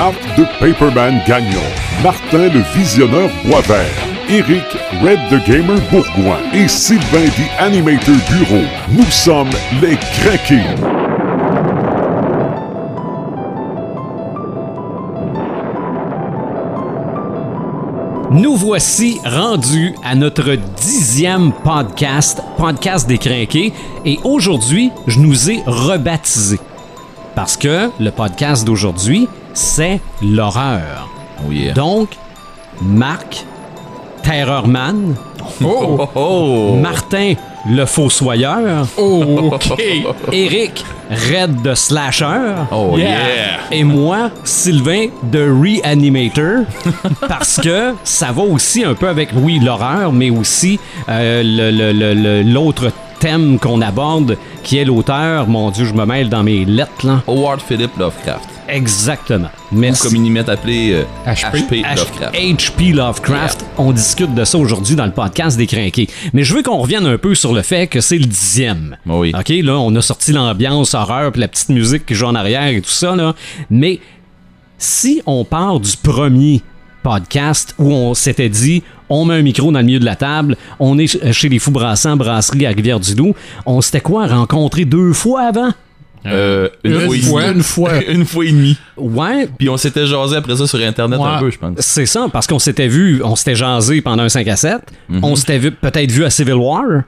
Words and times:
Marc 0.00 0.14
de 0.38 0.46
Paperman 0.58 1.20
Gagnon, 1.26 1.60
Martin 2.02 2.48
le 2.48 2.62
Visionneur 2.74 3.28
Boisvert, 3.44 3.84
Eric 4.30 4.64
Red 5.02 5.18
the 5.28 5.46
Gamer 5.46 5.78
Bourgoin 5.90 6.38
et 6.54 6.68
Sylvain 6.68 7.26
the 7.26 7.60
Animator 7.62 8.14
Bureau. 8.30 8.64
Nous 8.90 9.04
sommes 9.10 9.50
les 9.82 9.96
Craqués. 9.96 10.64
Nous 18.30 18.56
voici 18.56 19.20
rendus 19.26 19.94
à 20.02 20.14
notre 20.14 20.54
dixième 20.80 21.52
podcast, 21.52 22.40
podcast 22.56 23.06
des 23.06 23.18
crinqués, 23.18 23.74
et 24.06 24.18
aujourd'hui, 24.24 24.92
je 25.06 25.18
nous 25.18 25.50
ai 25.50 25.62
rebaptisé. 25.66 26.58
Parce 27.34 27.58
que 27.58 27.90
le 28.00 28.10
podcast 28.10 28.66
d'aujourd'hui, 28.66 29.28
c'est 29.60 30.00
l'horreur. 30.22 31.08
Oh 31.46 31.52
yeah. 31.52 31.72
Donc, 31.74 32.08
Marc, 32.82 33.44
Terrorman, 34.22 35.14
Oh, 35.64 36.06
oh. 36.14 36.74
Martin, 36.80 37.32
le 37.68 37.84
Fossoyeur, 37.86 38.86
Oh, 38.98 39.50
OK. 39.52 39.82
Eric, 40.32 40.84
Red 41.10 41.62
de 41.62 41.74
Slasher, 41.74 42.54
Oh 42.70 42.96
Yeah. 42.96 43.08
yeah. 43.08 43.58
et 43.72 43.84
moi, 43.84 44.30
Sylvain 44.44 45.06
de 45.22 45.40
Reanimator, 45.50 46.64
parce 47.28 47.56
que 47.62 47.94
ça 48.04 48.32
va 48.32 48.42
aussi 48.42 48.84
un 48.84 48.94
peu 48.94 49.08
avec, 49.08 49.30
oui, 49.34 49.58
l'horreur, 49.62 50.12
mais 50.12 50.30
aussi 50.30 50.78
euh, 51.08 51.42
le- 51.44 51.70
le- 51.70 51.92
le- 51.92 52.14
le- 52.14 52.42
l'autre 52.42 52.92
thème 53.18 53.58
qu'on 53.58 53.80
aborde, 53.82 54.36
qui 54.62 54.78
est 54.78 54.84
l'auteur. 54.84 55.46
Mon 55.48 55.70
Dieu, 55.70 55.84
je 55.86 55.92
me 55.94 56.04
mêle 56.06 56.28
dans 56.28 56.42
mes 56.42 56.64
lettres, 56.64 57.04
là. 57.06 57.22
Howard 57.26 57.60
Philip 57.60 57.90
Lovecraft. 57.98 58.48
Exactement. 58.72 59.48
Ou 59.72 59.76
Merci. 59.76 60.04
comme 60.08 60.24
il 60.24 60.30
m'est 60.32 60.48
appelé 60.48 60.92
euh, 60.92 61.04
HP. 61.26 61.82
Lovecraft. 61.96 62.34
H.P. 62.34 62.92
Lovecraft. 62.92 63.64
On 63.78 63.92
discute 63.92 64.34
de 64.34 64.44
ça 64.44 64.58
aujourd'hui 64.58 64.96
dans 64.96 65.06
le 65.06 65.12
podcast 65.12 65.56
des 65.56 65.66
Crinqués. 65.66 66.08
Mais 66.32 66.44
je 66.44 66.54
veux 66.54 66.62
qu'on 66.62 66.78
revienne 66.78 67.06
un 67.06 67.18
peu 67.18 67.34
sur 67.34 67.52
le 67.52 67.62
fait 67.62 67.86
que 67.86 68.00
c'est 68.00 68.18
le 68.18 68.26
dixième. 68.26 68.96
Oui. 69.06 69.32
OK, 69.38 69.48
là, 69.62 69.78
on 69.78 69.94
a 69.96 70.02
sorti 70.02 70.32
l'ambiance 70.32 70.94
horreur 70.94 71.32
puis 71.32 71.40
la 71.40 71.48
petite 71.48 71.68
musique 71.70 72.06
qui 72.06 72.14
joue 72.14 72.26
en 72.26 72.34
arrière 72.34 72.66
et 72.68 72.80
tout 72.80 72.90
ça, 72.90 73.16
là. 73.16 73.34
Mais 73.70 74.00
si 74.78 75.22
on 75.26 75.44
part 75.44 75.80
du 75.80 75.96
premier 75.96 76.62
podcast 77.02 77.74
où 77.78 77.90
on 77.92 78.14
s'était 78.14 78.48
dit 78.50 78.82
on 79.08 79.24
met 79.24 79.34
un 79.34 79.42
micro 79.42 79.72
dans 79.72 79.80
le 79.80 79.84
milieu 79.84 79.98
de 79.98 80.04
la 80.04 80.14
table, 80.16 80.56
on 80.78 80.96
est 80.98 81.06
ch- 81.08 81.32
chez 81.34 81.48
les 81.48 81.58
Fous 81.58 81.72
Brassants, 81.72 82.16
brasserie 82.16 82.64
à 82.66 82.68
Rivière-du-Loup, 82.68 83.34
on 83.66 83.80
s'était 83.80 84.00
quoi? 84.00 84.26
Rencontré 84.28 84.84
deux 84.84 85.12
fois 85.12 85.42
avant? 85.42 85.70
Euh, 86.26 86.68
une, 86.84 86.92
Une 86.92 87.00
fois, 87.00 87.16
et 87.16 87.20
fois, 87.20 87.42
demie. 87.42 87.54
une 87.56 87.62
fois. 87.62 87.90
une 88.08 88.24
fois 88.26 88.44
et 88.44 88.52
demie. 88.52 88.76
Ouais, 88.96 89.48
Puis 89.58 89.68
on 89.68 89.76
s'était 89.76 90.06
jasé 90.06 90.36
après 90.36 90.56
ça 90.56 90.66
sur 90.66 90.78
Internet 90.80 91.18
Ouais. 91.18 91.26
un 91.26 91.38
peu, 91.38 91.50
je 91.50 91.58
pense. 91.58 91.72
C'est 91.78 92.06
ça, 92.06 92.26
parce 92.32 92.46
qu'on 92.46 92.58
s'était 92.58 92.88
vu, 92.88 93.22
on 93.24 93.36
s'était 93.36 93.54
jasé 93.54 94.00
pendant 94.02 94.22
un 94.24 94.28
5 94.28 94.46
à 94.48 94.56
7. 94.56 94.80
On 95.22 95.34
s'était 95.36 95.58
vu, 95.58 95.70
peut-être 95.72 96.10
vu 96.10 96.24
à 96.24 96.30
Civil 96.30 96.54
War. 96.54 96.82
Euh, 96.84 97.02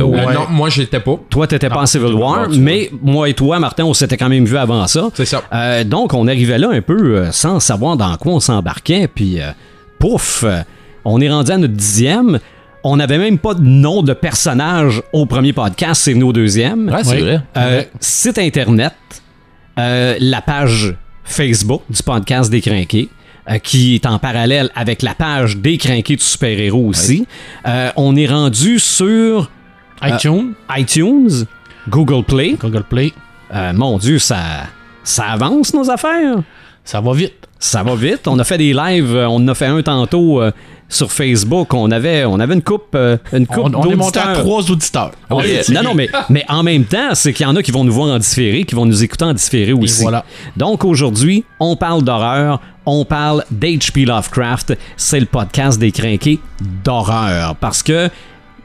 Euh, 0.00 0.02
non, 0.32 0.46
moi, 0.48 0.70
j'étais 0.70 0.98
pas. 0.98 1.16
Toi, 1.28 1.46
t'étais 1.46 1.68
pas 1.68 1.82
en 1.82 1.86
Civil 1.86 2.14
War, 2.14 2.48
mais 2.50 2.90
moi 3.02 3.28
et 3.28 3.34
toi, 3.34 3.58
Martin, 3.60 3.84
on 3.84 3.92
s'était 3.92 4.16
quand 4.16 4.30
même 4.30 4.46
vu 4.46 4.56
avant 4.56 4.86
ça. 4.86 5.10
C'est 5.12 5.26
ça. 5.26 5.42
Euh, 5.52 5.84
donc, 5.84 6.14
on 6.14 6.26
arrivait 6.26 6.56
là 6.58 6.70
un 6.72 6.80
peu 6.80 7.16
euh, 7.16 7.32
sans 7.32 7.60
savoir 7.60 7.98
dans 7.98 8.16
quoi 8.16 8.32
on 8.32 8.40
s'embarquait, 8.40 9.08
puis 9.14 9.42
euh, 9.42 9.50
pouf, 9.98 10.42
euh, 10.46 10.62
on 11.04 11.20
est 11.20 11.28
rendu 11.28 11.50
à 11.52 11.58
notre 11.58 11.74
dixième. 11.74 12.38
On 12.84 12.96
n'avait 12.96 13.18
même 13.18 13.38
pas 13.38 13.54
de 13.54 13.62
nom 13.62 14.02
de 14.02 14.12
personnage 14.12 15.02
au 15.12 15.26
premier 15.26 15.52
podcast, 15.52 16.02
c'est 16.02 16.14
nos 16.14 16.32
deuxième. 16.32 16.88
Ouais, 16.88 17.02
c'est 17.04 17.16
Oui. 17.16 17.20
vrai. 17.22 17.40
Euh, 17.56 17.82
site 18.00 18.38
internet, 18.38 18.94
euh, 19.78 20.16
la 20.20 20.40
page 20.40 20.94
Facebook 21.24 21.82
du 21.90 22.02
podcast 22.02 22.50
des 22.50 22.60
Crinqués, 22.60 23.08
euh, 23.50 23.58
qui 23.58 23.96
est 23.96 24.06
en 24.06 24.18
parallèle 24.18 24.70
avec 24.74 25.02
la 25.02 25.14
page 25.14 25.56
des 25.56 25.76
Crinqués 25.76 26.16
du 26.16 26.22
super-héros 26.24 26.86
aussi. 26.88 27.26
Euh, 27.66 27.90
on 27.96 28.14
est 28.16 28.26
rendu 28.26 28.78
sur 28.78 29.50
iTunes, 30.02 30.54
iTunes, 30.76 31.46
Google 31.88 32.24
Play. 32.24 32.56
Google 32.60 32.84
Play, 32.84 33.12
Euh, 33.54 33.72
mon 33.72 33.96
Dieu, 33.98 34.18
ça, 34.18 34.36
ça 35.02 35.24
avance 35.24 35.72
nos 35.74 35.90
affaires. 35.90 36.36
ça 36.84 37.00
va 37.00 37.12
vite. 37.12 37.34
Ça 37.58 37.82
va 37.82 37.94
vite. 37.96 38.28
On 38.28 38.38
a 38.38 38.44
fait 38.44 38.58
des 38.58 38.72
lives. 38.72 39.16
On 39.28 39.36
en 39.36 39.48
a 39.48 39.54
fait 39.54 39.66
un 39.66 39.82
tantôt 39.82 40.40
euh, 40.40 40.52
sur 40.88 41.12
Facebook. 41.12 41.74
On 41.74 41.90
avait, 41.90 42.24
on 42.24 42.40
avait 42.40 42.54
une 42.54 42.62
coupe, 42.62 42.94
euh, 42.94 43.16
une 43.32 43.46
coupe 43.46 43.58
On, 43.58 43.74
on 43.74 43.90
est 43.90 43.94
monté 43.96 44.18
à 44.18 44.32
trois 44.34 44.70
auditeurs. 44.70 45.12
On 45.30 45.38
Oui. 45.40 45.46
est- 45.50 45.68
non, 45.70 45.82
non, 45.82 45.94
mais, 45.94 46.08
mais 46.30 46.44
en 46.48 46.62
même 46.62 46.84
temps, 46.84 47.10
c'est 47.14 47.32
qu'il 47.32 47.44
y 47.44 47.48
en 47.48 47.56
a 47.56 47.62
qui 47.62 47.70
vont 47.72 47.84
nous 47.84 47.92
voir 47.92 48.14
en 48.14 48.18
différé, 48.18 48.64
qui 48.64 48.74
vont 48.74 48.86
nous 48.86 49.02
écouter 49.04 49.24
en 49.24 49.34
différé 49.34 49.72
aussi. 49.72 50.02
voilà. 50.02 50.24
Donc 50.56 50.84
aujourd'hui, 50.84 51.44
on 51.60 51.76
parle 51.76 52.02
d'horreur, 52.02 52.60
on 52.86 53.04
parle 53.04 53.44
d'H.P. 53.50 54.06
Lovecraft. 54.06 54.78
C'est 54.96 55.20
le 55.20 55.26
podcast 55.26 55.78
des 55.78 55.92
crinqués 55.92 56.38
d'horreur. 56.84 57.54
Parce 57.56 57.82
que 57.82 58.08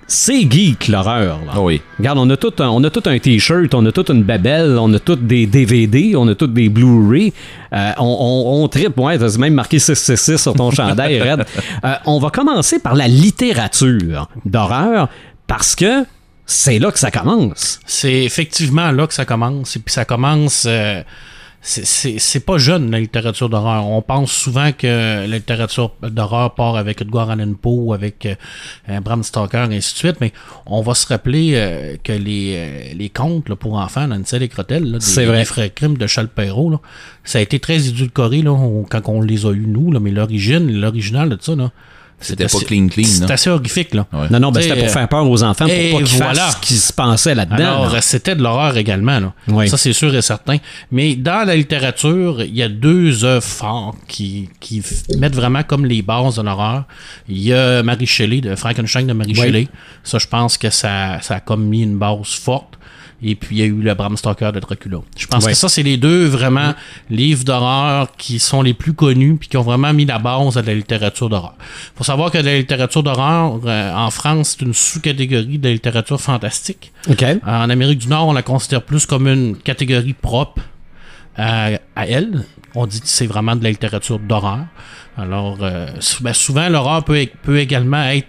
c'est 0.07 0.49
geek 0.51 0.87
l'horreur. 0.89 1.39
là. 1.45 1.53
Ah 1.55 1.61
oui. 1.61 1.81
Regarde, 1.97 2.17
on 2.19 2.29
a 2.29 2.37
tout 2.37 2.53
un, 2.59 2.67
on 2.69 2.83
a 2.83 2.89
tout 2.89 3.03
un 3.05 3.17
t-shirt, 3.19 3.73
on 3.73 3.85
a 3.85 3.91
toute 3.91 4.09
une 4.09 4.23
babelle, 4.23 4.77
on 4.79 4.93
a 4.93 4.99
tout 4.99 5.15
des 5.15 5.45
DVD, 5.45 6.15
on 6.15 6.27
a 6.27 6.35
tout 6.35 6.47
des 6.47 6.69
Blu-ray. 6.69 7.33
Euh, 7.73 7.91
on, 7.97 8.03
on, 8.19 8.63
on 8.63 8.67
tripe, 8.67 8.97
ouais, 8.99 9.17
t'as 9.17 9.37
même 9.37 9.53
marqué 9.53 9.79
666 9.79 10.37
sur 10.41 10.53
ton 10.53 10.71
chandail, 10.71 11.21
Red. 11.21 11.45
Euh, 11.85 11.95
on 12.05 12.19
va 12.19 12.29
commencer 12.29 12.79
par 12.79 12.95
la 12.95 13.07
littérature 13.07 14.29
d'horreur 14.45 15.09
parce 15.47 15.75
que 15.75 16.05
c'est 16.45 16.79
là 16.79 16.91
que 16.91 16.99
ça 16.99 17.11
commence. 17.11 17.79
C'est 17.85 18.23
effectivement 18.23 18.91
là 18.91 19.07
que 19.07 19.13
ça 19.13 19.25
commence. 19.25 19.75
Et 19.75 19.79
puis 19.79 19.93
ça 19.93 20.05
commence. 20.05 20.65
euh, 20.67 21.01
c'est- 21.65 21.85
c'est 21.85 22.19
c'est 22.19 22.41
pas 22.41 22.57
jeune, 22.57 22.91
la 22.91 22.99
littérature 22.99 23.47
d'horreur. 23.49 23.87
On 23.87 24.01
pense 24.01 24.31
souvent 24.31 24.71
que 24.73 24.85
la 24.85 25.25
littérature 25.27 25.91
d'horreur 26.01 26.53
part 26.55 26.75
avec 26.75 27.01
Edgar 27.01 27.29
Allan 27.31 27.53
Poe, 27.53 27.93
avec 27.93 28.27
euh, 28.89 28.99
Bram 28.99 29.23
Stoker, 29.23 29.71
et 29.71 29.77
ainsi 29.77 29.93
de 29.93 29.97
suite, 29.97 30.17
mais 30.21 30.33
on 30.65 30.81
va 30.81 30.93
se 30.93 31.07
rappeler 31.07 31.51
euh, 31.55 31.95
que 32.03 32.11
les, 32.11 32.53
euh, 32.55 32.93
les 32.95 33.09
contes 33.09 33.47
là, 33.49 33.55
pour 33.55 33.75
enfants, 33.75 34.07
Nancel 34.07 34.43
et 34.43 34.49
Crotel, 34.49 34.83
là, 34.83 34.99
des, 35.21 35.25
vrai. 35.25 35.43
des 35.43 35.71
Grimm 35.75 35.97
de 35.97 36.05
Charles 36.05 36.27
Perrault, 36.27 36.69
là, 36.69 36.79
ça 37.23 37.39
a 37.39 37.41
été 37.41 37.59
très 37.59 37.87
édulcoré 37.87 38.41
là, 38.41 38.51
on- 38.51 38.83
quand 38.83 39.07
on 39.07 39.21
les 39.21 39.45
a 39.45 39.51
eus, 39.53 39.65
nous, 39.65 39.91
là, 39.91 39.99
mais 40.01 40.11
l'origine, 40.11 40.69
l'original 40.79 41.29
de 41.29 41.37
ça, 41.41 41.55
là, 41.55 41.71
C'était 42.19 42.47
c'est 42.47 42.59
pas 42.59 42.65
clean 42.65 42.87
clean. 42.87 43.27
Là. 43.27 43.33
assez 43.33 43.49
horrifique. 43.49 43.93
Là. 43.93 44.05
Ouais. 44.13 44.27
Non, 44.29 44.39
non, 44.39 44.51
ben, 44.51 44.61
c'était 44.61 44.79
pour 44.79 44.89
faire 44.89 45.07
peur 45.09 45.29
aux 45.29 45.43
enfants, 45.43 45.65
pour 45.65 45.99
pas 45.99 46.05
qu'ils 46.05 46.17
voilà. 46.17 46.33
fassent 46.33 46.55
ce 46.55 46.61
qui 46.61 46.73
se 46.75 46.93
passait 46.93 47.35
là-dedans. 47.35 47.55
Alors, 47.55 47.93
là. 47.93 48.01
c'était 48.01 48.35
de 48.35 48.41
l'horreur 48.41 48.77
également. 48.77 49.19
Là. 49.19 49.33
Oui. 49.47 49.67
Ça, 49.67 49.77
c'est 49.77 49.93
sûr 49.93 50.15
et 50.15 50.21
certain. 50.21 50.57
Mais 50.91 51.15
dans 51.15 51.45
la 51.45 51.55
littérature, 51.55 52.41
il 52.41 52.55
y 52.55 52.63
a 52.63 52.69
deux 52.69 53.25
œuvres 53.25 53.43
fortes 53.43 53.97
qui, 54.07 54.49
qui 54.59 54.81
mettent 55.17 55.35
vraiment 55.35 55.63
comme 55.63 55.85
les 55.85 56.01
bases 56.01 56.37
de 56.37 56.41
l'horreur. 56.43 56.85
Il 57.27 57.39
y 57.39 57.53
a 57.53 57.83
Marie 57.83 58.07
Shelley, 58.07 58.41
de 58.41 58.55
Frankenstein 58.55 59.05
de 59.07 59.13
Marie 59.13 59.33
Oui. 59.35 59.41
Shelley. 59.41 59.67
Ça, 60.03 60.17
je 60.17 60.27
pense 60.27 60.57
que 60.57 60.69
ça, 60.69 61.19
ça 61.21 61.35
a 61.35 61.39
comme 61.39 61.65
mis 61.65 61.83
une 61.83 61.97
base 61.97 62.29
forte. 62.29 62.75
Et 63.23 63.35
puis, 63.35 63.55
il 63.55 63.59
y 63.59 63.61
a 63.61 63.65
eu 63.65 63.81
le 63.81 63.93
Bram 63.93 64.17
Stoker 64.17 64.51
de 64.51 64.59
Dracula. 64.59 64.99
Je 65.17 65.27
pense 65.27 65.45
que 65.45 65.53
ça, 65.53 65.69
c'est 65.69 65.83
les 65.83 65.97
deux 65.97 66.25
vraiment 66.25 66.73
livres 67.09 67.45
d'horreur 67.45 68.09
qui 68.17 68.39
sont 68.39 68.61
les 68.61 68.73
plus 68.73 68.93
connus 68.93 69.37
puis 69.37 69.47
qui 69.47 69.57
ont 69.57 69.61
vraiment 69.61 69.93
mis 69.93 70.05
la 70.05 70.19
base 70.19 70.57
à 70.57 70.61
la 70.61 70.73
littérature 70.73 71.29
d'horreur. 71.29 71.55
faut 71.95 72.03
savoir 72.03 72.31
que 72.31 72.37
la 72.37 72.57
littérature 72.57 73.01
d'horreur, 73.01 73.61
euh, 73.65 73.93
en 73.93 74.09
France, 74.09 74.57
c'est 74.57 74.65
une 74.65 74.73
sous-catégorie 74.73 75.57
de 75.57 75.67
la 75.67 75.73
littérature 75.73 76.19
fantastique. 76.19 76.91
En 77.45 77.69
Amérique 77.69 77.99
du 77.99 78.07
Nord, 78.07 78.27
on 78.27 78.33
la 78.33 78.41
considère 78.41 78.81
plus 78.81 79.05
comme 79.05 79.27
une 79.27 79.55
catégorie 79.55 80.13
propre 80.13 80.61
à, 81.37 81.69
à 81.95 82.07
elle. 82.07 82.43
On 82.75 82.85
dit 82.87 82.99
que 82.99 83.07
c'est 83.07 83.27
vraiment 83.27 83.55
de 83.55 83.63
la 83.63 83.69
littérature 83.69 84.19
d'horreur. 84.19 84.65
Alors, 85.17 85.59
euh, 85.61 85.87
ben, 86.21 86.33
souvent, 86.33 86.67
l'horreur 86.69 87.03
peut, 87.03 87.25
peut 87.43 87.59
également 87.59 88.03
être 88.03 88.27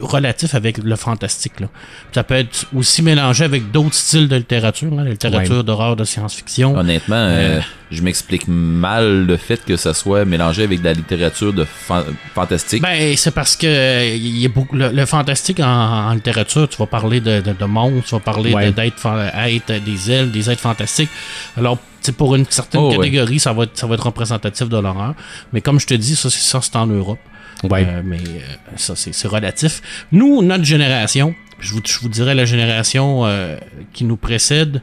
relatif 0.00 0.54
avec 0.54 0.78
le 0.78 0.96
fantastique. 0.96 1.60
Là. 1.60 1.68
Ça 2.12 2.24
peut 2.24 2.34
être 2.34 2.66
aussi 2.74 3.02
mélangé 3.02 3.44
avec 3.44 3.70
d'autres 3.70 3.94
styles 3.94 4.28
de 4.28 4.36
littérature, 4.36 4.92
hein, 4.92 5.04
la 5.04 5.10
littérature 5.10 5.62
d'horreur, 5.64 5.96
de 5.96 6.04
science-fiction. 6.04 6.76
Honnêtement, 6.76 7.14
euh, 7.16 7.60
je 7.90 8.02
m'explique 8.02 8.48
mal 8.48 9.24
le 9.26 9.36
fait 9.36 9.64
que 9.64 9.76
ça 9.76 9.94
soit 9.94 10.24
mélangé 10.24 10.64
avec 10.64 10.80
de 10.80 10.84
la 10.86 10.92
littérature 10.94 11.52
de 11.52 11.64
fan- 11.64 12.04
fantastique. 12.34 12.82
Ben, 12.82 13.16
c'est 13.16 13.30
parce 13.30 13.56
que 13.56 13.66
euh, 13.66 14.14
il 14.16 14.38
y 14.38 14.46
a 14.46 14.48
beaucoup, 14.48 14.74
le, 14.76 14.90
le 14.90 15.06
fantastique 15.06 15.60
en, 15.60 15.64
en 16.08 16.12
littérature, 16.14 16.68
tu 16.68 16.76
vas 16.76 16.86
parler 16.86 17.20
de, 17.20 17.40
de, 17.40 17.52
de 17.52 17.64
monstres, 17.64 18.08
tu 18.08 18.14
vas 18.16 18.20
parler 18.20 18.52
Ouais. 18.52 18.72
d'êtres 18.72 19.80
des 19.84 20.10
ailes, 20.10 20.30
des 20.30 20.50
êtres 20.50 20.60
fantastiques. 20.62 21.10
Alors, 21.56 21.78
c'est 22.00 22.14
pour 22.16 22.34
une 22.34 22.44
certaine 22.50 22.80
Oh, 22.82 22.90
ouais. 22.90 22.96
catégorie, 22.96 23.38
ça, 23.38 23.52
va 23.52 23.62
être, 23.64 23.78
ça 23.78 23.86
va 23.86 23.94
être 23.94 24.04
représentatif 24.06 24.68
de 24.68 24.76
l'horreur. 24.76 25.14
Mais 25.52 25.60
comme 25.60 25.78
je 25.80 25.86
te 25.86 25.94
dis, 25.94 26.16
ça, 26.16 26.28
c'est 26.30 26.42
ça, 26.42 26.60
c'est 26.60 26.76
en 26.76 26.86
Europe. 26.86 27.18
Ouais. 27.62 27.86
Euh, 27.88 28.02
mais 28.04 28.18
euh, 28.18 28.40
ça, 28.76 28.94
c'est 28.96 29.28
relatif. 29.28 29.82
Nous, 30.12 30.42
notre 30.42 30.64
génération, 30.64 31.34
je 31.60 31.72
vous, 31.72 31.80
je 31.84 31.98
vous 32.00 32.08
dirais 32.08 32.34
la 32.34 32.44
génération 32.44 33.24
euh, 33.24 33.56
qui 33.92 34.04
nous 34.04 34.16
précède, 34.16 34.82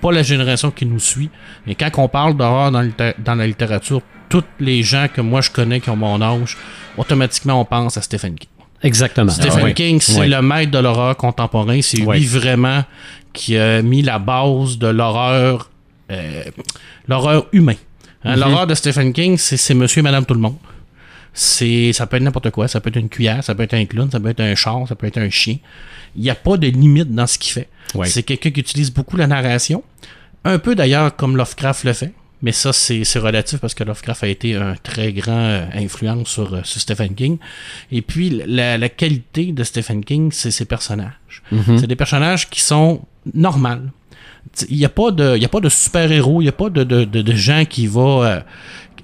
pas 0.00 0.12
la 0.12 0.22
génération 0.22 0.70
qui 0.70 0.86
nous 0.86 1.00
suit. 1.00 1.30
Mais 1.66 1.74
quand 1.74 1.90
on 1.98 2.08
parle 2.08 2.36
d'horreur 2.36 2.70
dans, 2.70 2.88
dans 3.18 3.34
la 3.34 3.46
littérature, 3.46 4.00
tous 4.28 4.44
les 4.60 4.82
gens 4.82 5.06
que 5.12 5.20
moi 5.20 5.40
je 5.40 5.50
connais 5.50 5.80
qui 5.80 5.90
ont 5.90 5.96
mon 5.96 6.20
âge, 6.20 6.56
automatiquement 6.96 7.60
on 7.60 7.64
pense 7.64 7.96
à 7.96 8.02
Stephen 8.02 8.34
King. 8.34 8.48
Exactement. 8.82 9.30
Stephen 9.32 9.66
Ah. 9.66 9.72
King, 9.72 10.00
c'est 10.00 10.28
le 10.28 10.42
maître 10.42 10.70
de 10.70 10.78
l'horreur 10.78 11.16
contemporain. 11.16 11.80
C'est 11.82 11.98
lui 11.98 12.26
vraiment 12.26 12.84
qui 13.32 13.56
a 13.56 13.82
mis 13.82 14.02
la 14.02 14.18
base 14.18 14.78
de 14.78 14.86
l'horreur, 14.88 15.70
euh, 16.10 16.44
l'horreur 17.08 17.46
humain. 17.52 17.74
Hein, 18.24 18.36
L'horreur 18.36 18.66
de 18.66 18.74
Stephen 18.74 19.12
King, 19.12 19.36
c'est 19.38 19.56
c'est 19.56 19.74
monsieur 19.74 20.00
et 20.00 20.02
madame 20.02 20.24
tout 20.24 20.34
le 20.34 20.40
monde. 20.40 20.56
C'est, 21.38 21.92
ça 21.92 22.06
peut 22.06 22.16
être 22.16 22.22
n'importe 22.22 22.50
quoi. 22.50 22.66
Ça 22.66 22.80
peut 22.80 22.88
être 22.88 22.96
une 22.96 23.10
cuillère, 23.10 23.44
ça 23.44 23.54
peut 23.54 23.62
être 23.62 23.74
un 23.74 23.84
clown, 23.84 24.10
ça 24.10 24.18
peut 24.18 24.30
être 24.30 24.40
un 24.40 24.54
char, 24.54 24.88
ça 24.88 24.94
peut 24.94 25.06
être 25.06 25.18
un 25.18 25.28
chien. 25.28 25.58
Il 26.16 26.22
n'y 26.22 26.30
a 26.30 26.34
pas 26.34 26.56
de 26.56 26.66
limite 26.66 27.14
dans 27.14 27.26
ce 27.26 27.38
qu'il 27.38 27.52
fait. 27.52 27.68
Ouais. 27.94 28.08
C'est 28.08 28.22
quelqu'un 28.22 28.50
qui 28.50 28.60
utilise 28.60 28.90
beaucoup 28.90 29.18
la 29.18 29.26
narration. 29.26 29.84
Un 30.44 30.58
peu 30.58 30.74
d'ailleurs 30.74 31.14
comme 31.14 31.36
Lovecraft 31.36 31.84
le 31.84 31.92
fait. 31.92 32.14
Mais 32.40 32.52
ça, 32.52 32.72
c'est 32.72 33.02
relatif 33.18 33.58
parce 33.60 33.74
que 33.74 33.84
Lovecraft 33.84 34.24
a 34.24 34.28
été 34.28 34.54
un 34.54 34.76
très 34.82 35.12
grand 35.12 35.32
euh, 35.32 35.66
influence 35.74 36.28
sur, 36.28 36.54
euh, 36.54 36.60
sur 36.64 36.80
Stephen 36.80 37.14
King. 37.14 37.38
Et 37.92 38.00
puis, 38.00 38.42
la, 38.46 38.78
la 38.78 38.88
qualité 38.88 39.52
de 39.52 39.62
Stephen 39.62 40.04
King, 40.04 40.30
c'est 40.32 40.50
ses 40.50 40.64
personnages. 40.64 41.42
C'est 41.78 41.86
des 41.86 41.96
personnages 41.96 42.48
qui 42.48 42.60
sont 42.60 43.02
normales. 43.34 43.90
Il 44.70 44.76
n'y 44.76 44.84
a 44.84 44.88
pas 44.88 45.10
de, 45.10 45.36
il 45.36 45.42
y 45.42 45.44
a 45.44 45.48
pas 45.48 45.60
de 45.60 45.68
super-héros, 45.68 46.40
il 46.40 46.44
n'y 46.44 46.48
a 46.48 46.52
pas 46.52 46.70
de, 46.70 46.84
de, 46.84 47.04
de, 47.04 47.20
de 47.20 47.32
gens 47.34 47.64
qui 47.64 47.86
vont 47.86 48.22
euh, 48.22 48.38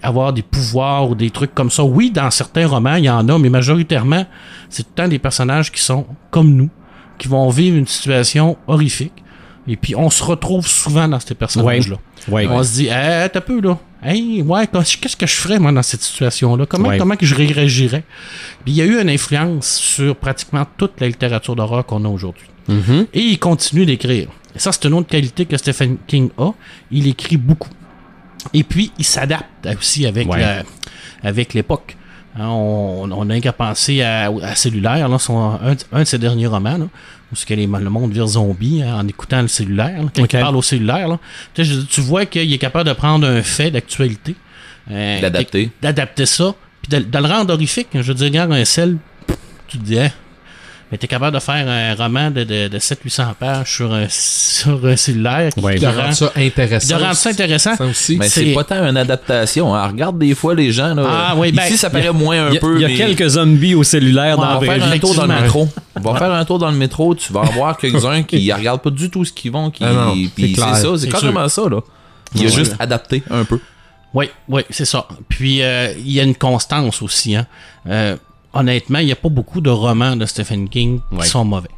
avoir 0.03 0.33
des 0.33 0.43
pouvoirs 0.43 1.09
ou 1.09 1.15
des 1.15 1.31
trucs 1.31 1.55
comme 1.55 1.71
ça. 1.71 1.85
Oui, 1.85 2.11
dans 2.11 2.31
certains 2.31 2.67
romans, 2.67 2.97
il 2.97 3.05
y 3.05 3.11
en 3.11 3.29
a, 3.29 3.39
mais 3.39 3.49
majoritairement, 3.49 4.27
c'est 4.69 4.83
tout 4.83 4.91
le 4.97 5.03
temps 5.03 5.09
des 5.09 5.19
personnages 5.19 5.71
qui 5.71 5.81
sont 5.81 6.07
comme 6.31 6.55
nous, 6.55 6.71
qui 7.19 7.29
vont 7.29 7.49
vivre 7.49 7.77
une 7.77 7.87
situation 7.87 8.57
horrifique. 8.67 9.13
Et 9.69 9.77
puis, 9.77 9.95
on 9.95 10.11
se 10.11 10.25
retrouve 10.25 10.67
souvent 10.67 11.07
dans 11.07 11.21
ces 11.21 11.35
personnages-là. 11.35 11.97
Ouais. 12.29 12.47
On 12.49 12.63
se 12.65 12.73
dit, 12.75 12.89
hey, 12.89 13.29
t'as 13.33 13.41
peu 13.41 13.61
là. 13.61 13.79
Hey, 14.03 14.43
ouais, 14.43 14.67
qu'est-ce 14.67 15.17
que 15.17 15.27
je 15.27 15.35
ferais, 15.35 15.61
moi, 15.61 15.71
dans 15.71 15.83
cette 15.83 16.03
situation-là? 16.03 16.67
Comment, 16.67 16.99
comment 16.99 17.15
que 17.15 17.25
je 17.25 17.37
réagirais? 17.37 18.03
Puis, 18.65 18.75
il 18.75 18.77
y 18.77 18.83
a 18.83 18.85
eu 18.85 19.01
une 19.01 19.09
influence 19.09 19.77
sur 19.77 20.17
pratiquement 20.17 20.67
toute 20.77 21.01
la 21.01 21.07
littérature 21.07 21.55
d'horreur 21.55 21.87
qu'on 21.87 22.05
a 22.05 22.09
aujourd'hui. 22.09 22.47
Mhm. 22.67 23.07
Et 23.15 23.21
il 23.21 23.39
continue 23.39 23.87
d'écrire. 23.87 24.29
Et 24.55 24.59
ça, 24.59 24.73
c'est 24.73 24.85
une 24.87 24.95
autre 24.95 25.09
qualité 25.09 25.47
que 25.47 25.57
Stephen 25.57 25.97
King 26.07 26.31
a. 26.39 26.51
Il 26.91 27.07
écrit 27.07 27.37
beaucoup. 27.37 27.71
Et 28.55 28.65
puis, 28.65 28.93
il 28.99 29.05
s'adapte 29.05 29.67
aussi 29.79 30.07
avec 30.07 30.29
Ouais. 30.31 30.41
la- 30.41 30.63
avec 31.23 31.55
l'époque. 31.55 31.97
Hein, 32.37 32.47
on, 32.49 33.09
on 33.13 33.31
a 33.31 33.41
qu'à 33.41 33.53
penser 33.53 34.03
à, 34.03 34.31
à 34.43 34.55
Cellulaire, 34.55 35.09
là, 35.09 35.19
son, 35.19 35.39
un, 35.63 35.77
un 35.93 36.01
de 36.01 36.05
ses 36.05 36.19
derniers 36.19 36.47
romans, 36.47 36.79
là, 36.79 36.87
où 37.31 37.37
ce 37.37 37.45
que 37.45 37.53
les- 37.55 37.67
le 37.67 37.91
monde 37.91 38.13
vire 38.13 38.27
zombie 38.27 38.83
hein, 38.83 38.97
en 39.01 39.07
écoutant 39.07 39.43
le 39.43 39.49
cellulaire. 39.49 40.03
là, 40.03 40.09
quand 40.15 40.23
il 40.23 40.29
parle 40.29 40.57
au 40.57 40.63
cellulaire, 40.63 41.09
là. 41.09 41.19
Tu, 41.55 42.01
vois 42.01 42.25
qu'il 42.27 42.51
est 42.53 42.59
capable 42.59 42.89
de 42.89 42.95
prendre 42.95 43.27
un 43.27 43.43
fait 43.43 43.71
d'actualité, 43.71 44.35
euh, 44.91 45.21
L'adapter. 45.21 45.71
d'adapter 45.83 46.25
ça, 46.27 46.55
puis 46.81 46.91
de, 46.99 47.05
de 47.05 47.19
le 47.19 47.27
rendre 47.27 47.53
horrifique. 47.53 47.89
Je 47.95 48.01
veux 48.01 48.15
dire, 48.15 48.27
regarde 48.27 48.53
un 48.53 48.65
sel, 48.65 48.97
tu 49.69 49.79
te 49.79 49.85
dis, 49.85 49.99
hein, 49.99 50.11
mais 50.93 50.99
t'es 50.99 51.09
capable 51.09 51.35
de 51.35 51.41
faire 51.41 51.67
un 51.69 51.95
roman 51.95 52.31
de, 52.31 52.45
de, 52.45 52.69
de 52.69 52.79
700-800 52.79 53.35
pages 53.41 53.75
sur 53.77 53.93
un, 53.93 54.07
sur 54.11 54.85
un 54.87 54.95
cellulaire 54.95 55.49
qui, 55.53 55.61
Ouais. 55.61 55.79
De 55.79 55.87
rend- 55.87 55.95
rendre 56.03 56.13
ça 56.15 56.33
intéressant. 56.37 56.97
de 56.99 57.03
rendre 57.03 57.17
ça 57.17 57.31
intéressant. 57.31 57.75
Ça 57.77 57.85
aussi. 57.87 58.17
Mais 58.19 58.29
c'est 58.29 58.53
pas 58.53 58.63
tant 58.65 58.87
une 58.87 58.97
adaptation. 58.99 59.75
Hein. 59.75 59.89
Regarde 59.89 60.19
des 60.19 60.35
fois 60.35 60.55
les 60.55 60.71
gens. 60.71 60.95
Là, 60.95 61.03
Ah 61.09 61.35
oui, 61.37 61.51
ben, 61.51 61.65
Ici, 61.65 61.79
ça 61.79 61.87
a- 61.87 61.91
paraît 61.91 62.13
moins 62.13 62.47
un 62.47 62.49
Il 62.51 62.55
y 62.55 62.57
a, 62.59 62.61
peu. 62.61 62.77
il 62.77 62.83
y 62.83 62.85
a 62.85 62.89
mais 62.89 62.95
quelques 62.97 63.27
zombies 63.29 63.75
au 63.75 63.83
cellulaire 63.83 64.39
Ouais, 64.39 64.45
dans 64.45 64.51
la 64.51 64.57
On 64.59 64.61
va 64.61 64.67
faire 64.75 64.85
un 64.93 64.99
tour 64.99 65.15
dans 65.15 65.27
le 65.27 65.41
métro. 65.41 65.69
On 65.97 66.01
va 66.13 66.19
faire 66.19 66.33
un 66.33 66.45
tour 66.45 66.59
dans 66.59 66.71
le 66.71 66.77
métro. 66.77 67.15
Tu 67.15 67.33
vas 67.33 67.41
en 67.41 67.45
voir 67.53 67.77
quelques-uns 67.79 68.23
qui 68.23 68.53
regardent 68.53 68.83
pas 68.83 68.91
du 68.91 69.09
tout 69.11 69.25
ce 69.25 69.33
qu'ils 69.33 69.51
vont. 69.51 69.71
Qui, 69.71 69.83
Ah 69.85 70.13
c'est 70.37 70.55
ça. 70.55 70.89
C'est 70.99 71.09
carrément 71.09 71.49
ça. 71.49 71.63
là. 71.71 71.81
Il 72.35 72.43
a 72.43 72.45
Ouais. 72.45 72.51
juste 72.51 72.77
adapté 72.79 73.23
un 73.31 73.45
peu. 73.45 73.59
Oui, 74.15 74.29
oui, 74.49 74.61
c'est 74.69 74.85
ça. 74.85 75.07
Puis 75.31 75.63
euh, 75.63 75.91
il 75.99 76.13
y 76.13 76.21
a 76.21 76.23
une 76.23 76.35
constance 76.35 77.01
aussi. 77.01 77.35
Hein. 77.35 77.47
Euh, 77.89 78.17
honnêtement, 78.55 78.99
il 78.99 79.07
n'y 79.07 79.13
a 79.13 79.17
pas 79.17 79.29
beaucoup 79.29 79.61
de 79.61 79.71
romans 79.71 80.17
de 80.17 80.27
Stephen 80.27 80.69
King 80.69 81.01
qui 81.21 81.29
sont 81.29 81.45
mauvais. 81.45 81.69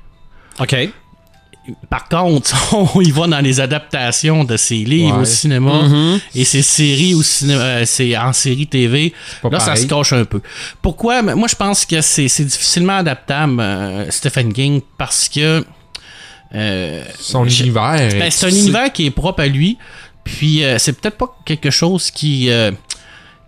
OK. 0.60 0.76
Par 1.88 2.08
contre, 2.10 2.54
on 2.94 3.00
y 3.00 3.10
va 3.10 3.26
dans 3.26 3.40
les 3.40 3.58
adaptations 3.58 4.44
de 4.44 4.56
ses 4.58 4.76
livres 4.84 5.14
Ouais. 5.16 5.22
au 5.22 5.24
cinéma 5.24 5.80
et 6.34 6.44
ses 6.44 6.60
séries 6.62 7.14
au 7.14 7.22
cinéma, 7.22 7.62
euh, 7.62 7.82
c'est 7.86 8.14
en 8.18 8.34
série 8.34 8.66
TV. 8.66 9.14
Là, 9.50 9.58
ça 9.60 9.74
se 9.74 9.86
cache 9.86 10.12
un 10.12 10.24
peu. 10.26 10.42
Pourquoi? 10.82 11.22
Moi, 11.22 11.48
je 11.48 11.54
pense 11.56 11.86
que 11.86 12.02
c'est 12.02 12.26
difficilement 12.44 12.98
adaptable, 12.98 13.60
euh, 13.60 14.10
Stephen 14.10 14.52
King, 14.52 14.82
parce 14.98 15.28
que 15.30 15.64
euh, 16.54 17.02
Son 17.18 17.46
je- 17.46 17.62
univers. 17.62 18.10
ben, 18.12 18.30
c'est 18.30 18.46
un 18.46 18.50
univers 18.50 18.92
qui 18.92 19.06
est 19.06 19.10
propre 19.10 19.40
à 19.42 19.46
lui. 19.46 19.78
Puis 20.22 20.62
euh, 20.64 20.78
c'est 20.78 20.92
peut-être 21.00 21.16
pas 21.16 21.34
quelque 21.44 21.70
chose 21.70 22.10
qui 22.10 22.48
euh, 22.50 22.70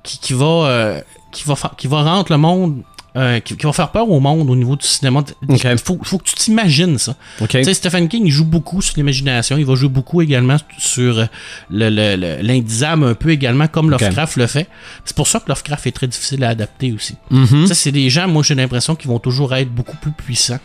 qui, 0.03 0.19
qui 0.19 0.33
va 0.33 0.47
euh, 0.47 1.01
qui 1.33 1.45
va 1.47 1.55
qui 1.77 1.87
va 1.87 2.03
rendre 2.03 2.27
le 2.31 2.39
monde 2.39 2.83
euh, 3.17 3.41
qui, 3.41 3.57
qui 3.57 3.65
va 3.67 3.73
faire 3.73 3.91
peur 3.91 4.11
au 4.11 4.21
monde 4.21 4.51
au 4.51 4.55
niveau 4.57 4.77
du 4.77 4.87
cinéma. 4.87 5.25
Il 5.73 5.79
faut, 5.79 5.99
faut 6.03 6.19
que 6.19 6.25
tu 6.25 6.35
t'imagines 6.35 6.99
ça. 6.99 7.17
Tu 7.61 7.65
sais, 7.65 7.75
Stephen 7.75 8.09
King, 8.09 8.25
il 8.27 8.31
joue 8.31 8.45
beaucoup 8.45 8.83
sur 8.83 8.95
l'imagination. 8.97 9.57
Il 9.57 9.65
va 9.67 9.75
jouer 9.75 9.89
beaucoup 9.89 10.21
également 10.23 10.57
sur 10.79 11.19
euh, 11.21 11.25
le- 11.71 11.89
le- 11.91 12.17
le- 12.17 12.43
l'indisable 12.43 13.05
un 13.05 13.15
peu 13.15 13.31
également, 13.31 13.67
comme 13.69 13.91
Lovecraft 13.91 14.37
le 14.37 14.47
fait. 14.47 14.69
C'est 15.05 15.17
pour 15.17 15.27
ça 15.29 15.41
que 15.41 15.49
Lovecraft 15.49 15.87
est 15.87 15.93
très 15.93 16.07
difficile 16.09 16.45
à 16.45 16.51
adapter 16.51 16.93
aussi. 16.93 17.15
Mhm. 17.31 17.67
Ça, 17.67 17.75
c'est 17.75 17.93
des 17.93 18.11
gens, 18.11 18.29
moi, 18.29 18.43
j'ai 18.43 18.55
l'impression 18.55 18.95
qu'ils 18.95 19.09
vont 19.11 19.19
toujours 19.19 19.55
être 19.55 19.71
beaucoup 19.71 19.97
plus 19.97 20.13
puissants 20.13 20.59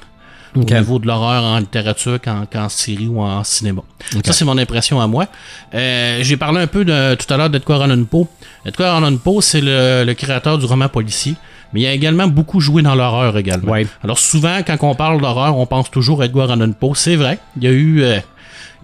Au 0.53 0.59
niveau 0.59 0.99
de 0.99 1.07
l'horreur 1.07 1.43
en 1.43 1.59
littérature 1.59 2.19
qu'en 2.19 2.69
série 2.69 3.07
ou 3.07 3.21
en 3.21 3.43
cinéma. 3.43 3.83
Ça, 4.25 4.33
c'est 4.33 4.43
mon 4.43 4.57
impression 4.57 4.99
à 4.99 5.07
moi. 5.07 5.27
Euh, 5.73 6.19
j'ai 6.23 6.35
parlé 6.35 6.59
un 6.59 6.67
peu 6.67 6.83
de, 6.83 7.15
tout 7.15 7.33
à 7.33 7.37
l'heure 7.37 7.49
d'Edgar 7.49 7.81
Allan 7.81 8.03
Poe. 8.03 8.27
Edgar 8.65 8.97
Allan 8.97 9.15
Poe, 9.15 9.41
c'est 9.41 9.61
le, 9.61 10.03
le 10.05 10.13
créateur 10.13 10.57
du 10.57 10.65
roman 10.65 10.89
policier. 10.89 11.35
Mais 11.73 11.81
il 11.81 11.87
a 11.87 11.93
également 11.93 12.27
beaucoup 12.27 12.59
joué 12.59 12.81
dans 12.81 12.95
l'horreur 12.95 13.37
également. 13.37 13.71
Ouais. 13.71 13.87
Alors 14.03 14.19
souvent, 14.19 14.59
quand 14.67 14.75
on 14.81 14.93
parle 14.93 15.21
d'horreur, 15.21 15.57
on 15.57 15.65
pense 15.65 15.89
toujours 15.89 16.21
à 16.21 16.25
Edgar 16.25 16.51
Allan 16.51 16.73
Poe. 16.73 16.95
C'est 16.95 17.15
vrai, 17.15 17.39
il 17.55 17.63
y 17.63 17.67
a 17.67 17.71
eu... 17.71 18.03
euh, 18.03 18.19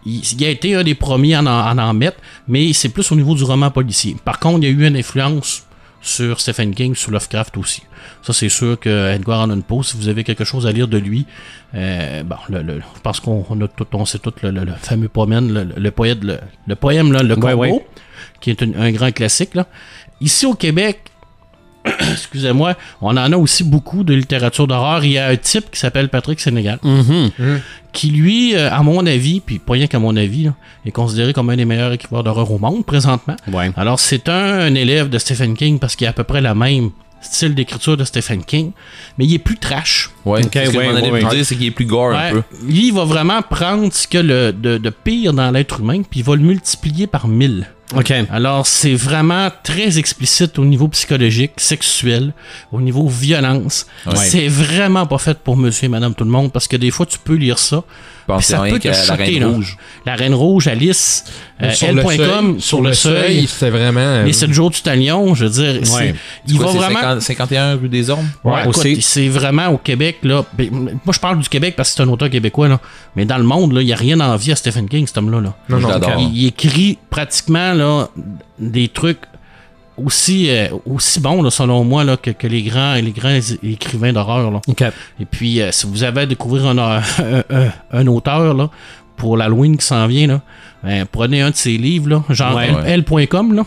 il, 0.06 0.22
il 0.24 0.46
a 0.46 0.50
été 0.50 0.74
un 0.74 0.84
des 0.84 0.96
premiers 0.96 1.36
à 1.36 1.42
en, 1.42 1.48
à 1.48 1.84
en 1.84 1.94
mettre, 1.94 2.18
mais 2.48 2.72
c'est 2.72 2.88
plus 2.88 3.12
au 3.12 3.16
niveau 3.16 3.36
du 3.36 3.44
roman 3.44 3.72
policier. 3.72 4.16
Par 4.24 4.40
contre, 4.40 4.60
il 4.60 4.64
y 4.64 4.68
a 4.68 4.70
eu 4.70 4.88
une 4.88 4.96
influence 4.96 5.64
sur 6.08 6.40
Stephen 6.40 6.74
King, 6.74 6.96
sur 6.96 7.12
Lovecraft 7.12 7.58
aussi. 7.58 7.82
Ça, 8.22 8.34
c'est 8.34 8.50
sûr 8.50 8.80
que 8.80 9.10
Edgar 9.14 9.42
Allan 9.42 9.62
Poe, 9.62 9.84
si 9.84 9.98
vous 9.98 10.08
avez 10.08 10.24
quelque 10.24 10.44
chose 10.44 10.66
à 10.66 10.72
lire 10.72 10.88
de 10.88 10.98
lui, 10.98 11.26
euh, 11.76 12.24
bon, 12.24 12.36
le, 12.50 12.62
le- 12.62 12.80
je 12.80 13.02
pense 13.02 13.20
qu'on 13.20 13.46
on 13.50 13.62
a 13.62 13.68
tout, 13.68 13.86
on 13.94 14.06
sait 14.06 14.20
tout 14.20 14.34
le, 14.42 14.66
fameux 14.82 15.10
poème, 15.10 15.54
le, 15.54 15.64
le 15.80 15.92
poète, 15.92 16.24
le, 16.24 16.40
le 16.66 16.76
poème, 16.76 17.12
là, 17.12 17.24
le 17.24 17.36
Ouais, 17.36 17.40
Corbeau, 17.42 17.62
ouais. 17.64 17.86
qui 18.40 18.50
est 18.52 18.64
un, 18.64 18.74
un 18.80 18.92
grand 18.92 19.12
classique. 19.12 19.54
Là. 19.56 19.68
Ici 20.22 20.46
au 20.46 20.54
Québec, 20.54 21.02
excusez-moi, 22.12 22.76
on 23.02 23.10
en 23.18 23.32
a 23.32 23.38
aussi 23.38 23.64
beaucoup 23.64 24.04
de 24.04 24.14
littérature 24.14 24.68
d'horreur. 24.68 25.04
Il 25.06 25.12
y 25.12 25.18
a 25.18 25.28
un 25.28 25.36
type 25.36 25.72
qui 25.72 25.80
s'appelle 25.80 26.10
Patrick 26.10 26.40
Sénégal, 26.40 26.80
Mhm. 26.84 27.32
qui 27.94 28.12
lui, 28.12 28.56
euh, 28.56 28.70
à 28.72 28.84
mon 28.84 29.06
avis, 29.06 29.40
puis 29.40 29.60
pas 29.60 29.74
rien 29.74 29.88
qu'à 29.88 30.00
mon 30.00 30.16
avis, 30.16 30.46
là, 30.46 30.54
est 30.86 30.92
considéré 30.92 31.34
comme 31.34 31.50
un 31.50 31.56
des 31.56 31.66
meilleurs 31.66 31.94
écrivains 31.94 32.24
d'horreur 32.24 32.52
au 32.52 32.60
monde 32.60 32.86
présentement. 32.86 33.36
Ouais. 33.52 33.72
Alors, 33.76 34.00
c'est 34.00 34.30
un, 34.30 34.60
un 34.60 34.76
élève 34.76 35.10
de 35.10 35.18
Stephen 35.18 35.56
King 35.56 35.80
parce 35.80 35.96
qu'il 35.96 36.06
a 36.08 36.12
à 36.12 36.14
peu 36.14 36.24
près 36.24 36.42
le 36.42 36.54
même 36.54 36.92
style 37.20 37.56
d'écriture 37.56 37.98
de 37.98 38.04
Stephen 38.04 38.44
King, 38.44 38.72
mais 39.18 39.26
il 39.26 39.34
est 39.34 39.40
plus 39.40 39.58
trash. 39.58 40.12
Ouais. 40.24 40.46
Ok, 40.46 40.52
c'est 40.54 40.66
ce 40.68 40.72
que 40.72 40.78
ouais, 40.78 41.44
c'est 41.44 41.56
qu'il 41.56 41.66
est 41.66 41.72
plus 41.72 41.86
gore 41.86 42.14
un 42.14 42.32
peu. 42.32 42.44
lui, 42.68 42.88
il 42.90 42.94
va 42.94 43.06
vraiment 43.06 43.42
prendre 43.42 43.92
ce 43.92 44.08
qu'il 44.08 44.20
y 44.20 44.24
a 44.24 44.24
le- 44.24 44.54
de, 44.54 44.78
de 44.78 44.90
pire 44.92 45.34
dans 45.34 45.50
l'être 45.50 45.80
humain, 45.80 46.04
puis 46.08 46.20
il 46.20 46.24
va 46.24 46.36
le 46.36 46.44
multiplier 46.44 47.08
par 47.08 47.28
mille. 47.28 47.68
OK. 47.96 48.14
Alors, 48.30 48.68
c'est 48.68 48.96
vraiment 48.96 49.50
très 49.64 49.98
explicite 49.98 50.60
au 50.60 50.66
niveau 50.66 50.88
psychologique, 50.90 51.54
sexuel, 51.58 52.34
au 52.72 52.82
niveau 52.82 53.08
violence. 53.08 53.86
Ouais. 54.06 54.16
C'est 54.16 54.48
vraiment 54.48 55.06
pas 55.06 55.18
fait 55.18 55.38
pour 55.40 55.56
monsieur 55.56 55.86
et 55.86 55.90
madame 55.90 56.14
tout 56.14 56.26
le 56.26 56.30
monde, 56.30 56.52
parce 56.52 56.68
que 56.68 56.76
des 56.76 56.92
fois, 56.92 57.06
tu 57.06 57.18
peux 57.18 57.36
lire 57.36 57.60
ça, 57.60 57.84
Pensez 58.28 58.52
ça 58.54 58.62
rien 58.62 58.74
peut 58.74 58.80
te 58.80 58.84
qu'à 58.84 58.92
la 58.92 59.04
choquer. 59.04 59.24
Reine 59.24 59.40
là. 59.40 59.48
Rouge. 59.48 59.78
La 60.06 60.16
Reine 60.16 60.34
Rouge, 60.34 60.68
Alice, 60.68 61.24
euh, 61.64 61.72
sur, 61.72 61.94
le 61.94 62.02
L.com, 62.02 62.52
seuil, 62.54 62.62
sur 62.62 62.82
le 62.82 62.94
seuil, 62.94 63.48
c'était 63.48 63.70
vraiment. 63.70 64.00
euh, 64.02 64.24
Les 64.26 64.34
7 64.34 64.52
jours 64.52 64.70
du 64.70 64.82
talion, 64.82 65.34
je 65.34 65.46
veux 65.46 65.50
dire, 65.50 65.80
c'est- 65.86 65.96
Ouais. 65.96 66.16
il 66.48 66.58
Quoi, 66.58 66.66
va 66.68 66.72
c'est 66.74 66.78
vraiment... 66.78 67.00
50 67.00 67.22
51 67.22 67.76
rue 67.78 67.88
des 67.90 68.10
Ormes? 68.10 68.28
Ouais, 68.44 68.62
écoute, 68.64 68.78
aussi. 68.78 69.02
c'est 69.02 69.30
vraiment 69.30 69.68
au 69.70 69.78
Québec, 69.78 70.18
là. 70.24 70.44
ben, 70.58 70.70
moi, 70.72 71.14
je 71.14 71.20
parle 71.20 71.40
du 71.40 71.48
Québec 71.48 71.76
parce 71.78 71.90
que 71.92 71.96
c'est 71.96 72.04
un 72.04 72.10
auteur 72.10 72.30
québécois, 72.30 72.68
là. 72.68 72.80
Mais 73.16 73.26
dans 73.26 73.38
le 73.38 73.44
monde, 73.46 73.72
là, 73.72 73.82
il 73.82 73.86
n'y 73.86 73.94
a 73.94 73.98
rien 73.98 74.18
d'envie 74.18 74.52
à 74.52 74.56
Stephen 74.58 74.90
King, 74.90 75.08
cet 75.08 75.18
homme-là. 75.18 75.40
Là. 75.42 75.54
Non, 75.70 75.78
Je 75.80 75.84
non, 75.84 75.90
l'adore. 75.90 76.16
Il, 76.20 76.38
il 76.38 76.48
écrit 76.48 76.98
pratiquement, 77.10 77.74
là, 77.74 78.10
des 78.60 78.90
trucs 78.90 79.20
aussi, 79.98 80.50
euh, 80.50 80.68
aussi 80.86 81.20
bons, 81.20 81.42
là, 81.42 81.50
selon 81.50 81.84
moi, 81.84 82.04
là, 82.04 82.18
que, 82.18 82.32
que 82.32 82.48
les 82.48 82.62
grands, 82.64 82.94
les 82.96 83.12
grands 83.12 83.40
écrivains 83.64 84.14
d'horreur. 84.14 84.62
Et 85.20 85.26
puis, 85.26 85.62
euh, 85.62 85.72
si 85.72 85.88
vous 85.88 86.04
avez 86.04 86.22
à 86.22 86.26
découvrir 86.26 86.66
un, 86.68 86.78
un, 86.78 87.02
un- 87.50 87.72
un 87.92 88.08
auteur, 88.08 88.54
là, 88.54 88.70
pour 89.16 89.36
l'Halloween 89.38 89.78
qui 89.78 89.86
s'en 89.86 90.06
vient, 90.08 90.28
là, 90.28 90.42
ben, 90.84 91.06
prenez 91.12 91.42
un 91.42 91.50
de 91.50 91.56
ses 91.56 91.78
livres, 91.78 92.10
là, 92.10 92.24
genre 92.30 92.56
Ouais. 92.56 92.92
L.com. 92.92 93.64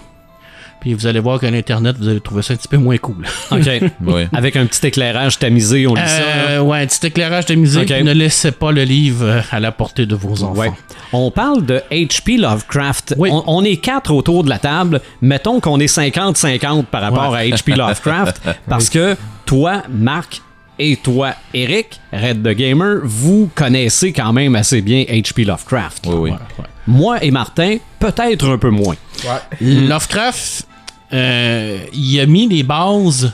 Puis 0.80 0.94
vous 0.94 1.06
allez 1.06 1.20
voir 1.20 1.38
qu'à 1.38 1.50
l'Internet, 1.50 1.96
vous 1.99 2.08
allez 2.08 2.20
trouver 2.20 2.42
ça 2.42 2.54
un 2.54 2.56
petit 2.56 2.68
peu 2.68 2.78
moins 2.78 2.96
cool. 2.96 3.26
OK. 3.50 3.68
Ouais. 4.06 4.28
Avec 4.32 4.56
un 4.56 4.66
petit 4.66 4.87
éclairage 4.87 5.38
tamisé, 5.38 5.87
on 5.87 5.94
lit 5.94 6.00
ça. 6.00 6.20
là. 6.20 6.50
Euh, 6.50 6.60
ouais, 6.60 6.80
un 6.82 6.87
petit 6.87 7.06
éclairage 7.06 7.46
puis 7.46 7.56
Ne 7.56 8.12
laissez 8.12 8.52
pas 8.52 8.72
le 8.72 8.84
livre 8.84 9.26
euh, 9.26 9.40
à 9.50 9.60
la 9.60 9.72
portée 9.72 10.06
de 10.06 10.14
vos 10.14 10.42
enfants. 10.42 10.60
Ouais. 10.60 10.72
On 11.12 11.30
parle 11.30 11.66
de 11.66 11.82
H.P. 11.90 12.38
Lovecraft. 12.38 13.14
Oui. 13.18 13.30
On, 13.32 13.42
on 13.46 13.64
est 13.64 13.76
quatre 13.76 14.12
autour 14.12 14.44
de 14.44 14.49
la 14.49 14.58
table. 14.58 15.00
Mettons 15.20 15.60
qu'on 15.60 15.80
est 15.80 15.94
50-50 15.94 16.84
par 16.84 17.02
rapport 17.02 17.34
à 17.34 17.44
H.P. 17.44 17.72
Lovecraft. 17.72 18.40
parce 18.68 18.88
que 18.88 19.16
toi, 19.44 19.82
Marc, 19.90 20.40
et 20.82 20.96
toi, 20.96 21.34
Eric, 21.52 22.00
Red 22.10 22.42
the 22.42 22.56
Gamer, 22.56 23.00
vous 23.04 23.50
connaissez 23.54 24.12
quand 24.12 24.32
même 24.32 24.56
assez 24.56 24.80
bien 24.80 25.02
H.P. 25.02 25.44
Lovecraft. 25.44 26.06
Oui, 26.06 26.14
oui. 26.14 26.30
Ouais, 26.30 26.37
ouais. 26.58 26.64
Moi 26.87 27.22
et 27.22 27.30
Martin, 27.30 27.76
peut-être 27.99 28.49
un 28.49 28.56
peu 28.56 28.70
moins. 28.70 28.96
Ouais. 29.25 29.58
Lovecraft, 29.60 30.66
euh, 31.12 31.79
il 31.93 32.21
a 32.21 32.26
mis 32.26 32.49
les 32.49 32.62
bases 32.62 33.33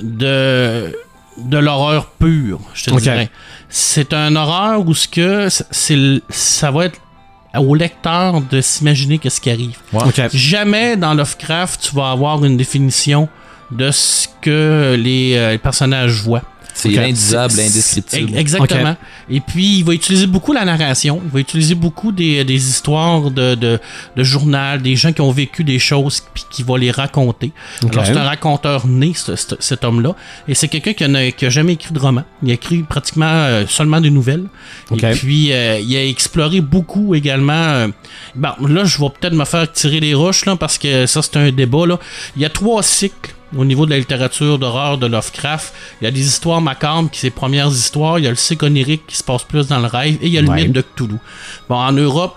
de, 0.00 0.94
de 1.38 1.58
l'horreur 1.58 2.06
pure, 2.18 2.60
je 2.74 2.84
te 2.84 2.90
dirais. 3.00 3.30
C'est 3.68 4.12
un 4.12 4.34
horreur 4.36 4.86
où 4.86 4.94
ce 4.94 5.08
que 5.08 5.48
c'est, 5.50 6.22
ça 6.30 6.70
va 6.70 6.86
être 6.86 7.00
au 7.56 7.74
lecteur 7.74 8.40
de 8.42 8.60
s'imaginer 8.60 9.18
qu'est-ce 9.18 9.40
qui 9.40 9.50
arrive. 9.50 9.76
Jamais 10.32 10.96
dans 10.96 11.14
Lovecraft 11.14 11.80
tu 11.88 11.96
vas 11.96 12.10
avoir 12.12 12.44
une 12.44 12.56
définition 12.56 13.28
de 13.70 13.90
ce 13.90 14.28
que 14.40 14.96
les, 14.98 15.34
euh, 15.36 15.50
les 15.52 15.58
personnages 15.58 16.22
voient. 16.22 16.42
C'est 16.80 16.90
Ok. 16.90 16.98
indisable, 16.98 17.54
indescriptible. 17.54 18.38
Exactement. 18.38 18.96
Et 19.28 19.40
puis, 19.40 19.78
il 19.78 19.84
va 19.84 19.94
utiliser 19.94 20.26
beaucoup 20.28 20.52
la 20.52 20.64
narration. 20.64 21.20
Il 21.24 21.30
va 21.30 21.40
utiliser 21.40 21.74
beaucoup 21.74 22.12
des, 22.12 22.44
des 22.44 22.68
histoires 22.68 23.30
de, 23.32 23.56
de, 23.56 23.80
de 24.16 24.22
journal, 24.24 24.80
des 24.80 24.94
gens 24.94 25.12
qui 25.12 25.20
ont 25.20 25.32
vécu 25.32 25.64
des 25.64 25.80
choses, 25.80 26.22
puis 26.32 26.44
qui 26.50 26.62
va 26.62 26.78
les 26.78 26.92
raconter. 26.92 27.50
Alors, 27.92 28.06
c'est 28.06 28.16
un 28.16 28.22
raconteur 28.22 28.86
né, 28.86 29.12
ce- 29.14 29.34
ce- 29.34 29.56
cet 29.58 29.82
homme-là. 29.84 30.14
Et 30.46 30.54
c'est 30.54 30.68
quelqu'un 30.68 30.92
qui 30.92 31.08
n'a 31.08 31.32
qui 31.32 31.46
a 31.46 31.50
jamais 31.50 31.72
écrit 31.72 31.92
de 31.92 31.98
roman. 31.98 32.22
Il 32.44 32.50
a 32.50 32.54
écrit 32.54 32.84
pratiquement 32.84 33.26
euh, 33.26 33.64
seulement 33.66 34.00
des 34.00 34.10
nouvelles. 34.10 34.44
Et 34.92 34.96
puis, 35.14 35.52
euh, 35.52 35.80
il 35.80 35.96
a 35.96 36.04
exploré 36.06 36.60
beaucoup 36.60 37.14
également. 37.16 37.52
euh, 37.52 37.88
bon, 38.36 38.50
là, 38.68 38.84
je 38.84 38.98
vais 39.00 39.08
peut-être 39.18 39.34
me 39.34 39.44
faire 39.44 39.70
tirer 39.72 39.98
les 39.98 40.14
roches, 40.14 40.44
là, 40.46 40.54
parce 40.54 40.78
que 40.78 41.06
ça, 41.06 41.22
c'est 41.22 41.36
un 41.38 41.50
débat. 41.50 41.86
Là. 41.86 41.98
Il 42.36 42.42
y 42.42 42.44
a 42.44 42.50
trois 42.50 42.82
cycles 42.84 43.34
au 43.56 43.64
niveau 43.64 43.86
de 43.86 43.90
la 43.90 43.98
littérature 43.98 44.58
d'horreur 44.58 44.98
de 44.98 45.06
Lovecraft. 45.06 45.72
Il 46.00 46.04
y 46.04 46.06
a 46.06 46.10
des 46.10 46.26
histoires 46.26 46.60
macabres, 46.60 47.10
qui 47.10 47.20
sont 47.20 47.26
les 47.26 47.30
premières 47.30 47.68
histoires. 47.68 48.18
Il 48.18 48.24
y 48.24 48.28
a 48.28 48.30
le 48.30 48.36
cycle 48.36 48.64
onirique 48.66 49.06
qui 49.06 49.16
se 49.16 49.24
passe 49.24 49.44
plus 49.44 49.66
dans 49.68 49.78
le 49.78 49.86
rêve. 49.86 50.18
Et 50.20 50.26
il 50.26 50.32
y 50.32 50.38
a 50.38 50.42
le 50.42 50.48
Ouais. 50.48 50.62
mythe 50.62 50.72
de 50.72 50.82
Cthulhu. 50.82 51.16
Bon, 51.68 51.76
en 51.76 51.92
Europe, 51.92 52.36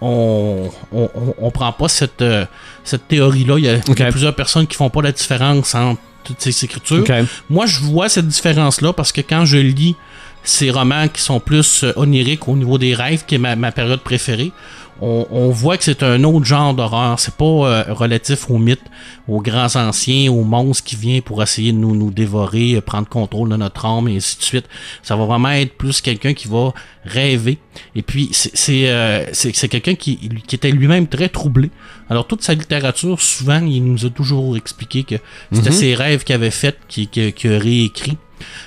on, 0.00 0.70
on, 0.92 1.50
prend 1.50 1.72
pas 1.72 1.88
cette, 1.88 2.20
euh, 2.20 2.44
cette 2.82 3.08
théorie-là. 3.08 3.58
Il 3.58 3.64
y, 3.64 4.02
a, 4.02 4.10
plusieurs 4.10 4.34
personnes 4.34 4.66
qui 4.66 4.76
font 4.76 4.90
pas 4.90 5.00
la 5.02 5.12
différence 5.12 5.74
entre 5.74 6.00
toutes 6.24 6.40
ces 6.40 6.64
écritures. 6.64 7.04
Moi, 7.48 7.66
je 7.66 7.80
vois 7.80 8.08
cette 8.08 8.28
différence-là 8.28 8.92
parce 8.92 9.12
que 9.12 9.20
quand 9.20 9.44
je 9.44 9.56
lis 9.58 9.96
ces 10.42 10.70
romans 10.70 11.08
qui 11.08 11.22
sont 11.22 11.40
plus 11.40 11.84
euh, 11.84 11.92
oniriques 11.96 12.48
au 12.48 12.56
niveau 12.56 12.76
des 12.76 12.94
rêves, 12.94 13.24
qui 13.26 13.36
est 13.36 13.38
ma, 13.38 13.56
ma 13.56 13.72
période 13.72 14.00
préférée, 14.00 14.52
on, 15.00 15.26
on 15.30 15.50
voit 15.50 15.76
que 15.76 15.84
c'est 15.84 16.02
un 16.02 16.22
autre 16.24 16.44
genre 16.44 16.74
d'horreur. 16.74 17.18
C'est 17.18 17.34
pas 17.34 17.44
euh, 17.44 17.84
relatif 17.88 18.50
aux 18.50 18.58
mythes, 18.58 18.84
aux 19.28 19.40
grands 19.40 19.74
anciens, 19.76 20.30
aux 20.30 20.44
monstres 20.44 20.84
qui 20.84 20.96
viennent 20.96 21.22
pour 21.22 21.42
essayer 21.42 21.72
de 21.72 21.78
nous, 21.78 21.94
nous 21.94 22.10
dévorer, 22.10 22.74
euh, 22.74 22.80
prendre 22.80 23.08
contrôle 23.08 23.48
de 23.48 23.56
notre 23.56 23.84
âme 23.86 24.08
et 24.08 24.16
ainsi 24.16 24.38
de 24.38 24.42
suite. 24.42 24.66
Ça 25.02 25.16
va 25.16 25.24
vraiment 25.24 25.50
être 25.50 25.76
plus 25.76 26.00
quelqu'un 26.00 26.34
qui 26.34 26.48
va 26.48 26.72
rêver. 27.04 27.58
Et 27.94 28.02
puis, 28.02 28.28
c'est 28.32 28.52
c'est, 28.54 28.88
euh, 28.88 29.24
quelqu'un 29.68 29.94
qui, 29.94 30.18
était 30.52 30.70
lui-même 30.70 31.06
très 31.08 31.28
troublé. 31.28 31.70
Alors, 32.08 32.26
toute 32.26 32.42
sa 32.42 32.54
littérature, 32.54 33.20
souvent, 33.20 33.64
il 33.64 33.84
nous 33.84 34.06
a 34.06 34.10
toujours 34.10 34.56
expliqué 34.56 35.04
que 35.04 35.16
c'était 35.52 35.72
ses 35.72 35.94
rêves 35.94 36.24
qu'il 36.24 36.34
avait 36.34 36.50
fait, 36.50 36.78
qu'il 36.88 37.08
a 37.16 37.58
réécrit. 37.58 38.16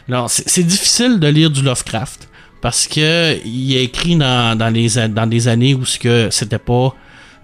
Alors, 0.10 0.29
c'est 0.29 0.48
c'est 0.48 0.63
difficile 0.63 1.19
de 1.19 1.27
lire 1.27 1.51
du 1.51 1.62
Lovecraft 1.62 2.27
parce 2.61 2.87
que 2.87 3.37
il 3.45 3.77
a 3.77 3.81
écrit 3.81 4.15
dans, 4.15 4.57
dans, 4.57 4.69
les, 4.73 4.89
dans 5.09 5.27
des 5.27 5.47
années 5.47 5.73
où 5.75 5.85
ce 5.85 5.99
que 5.99 6.29
c'était 6.31 6.57
pas. 6.59 6.93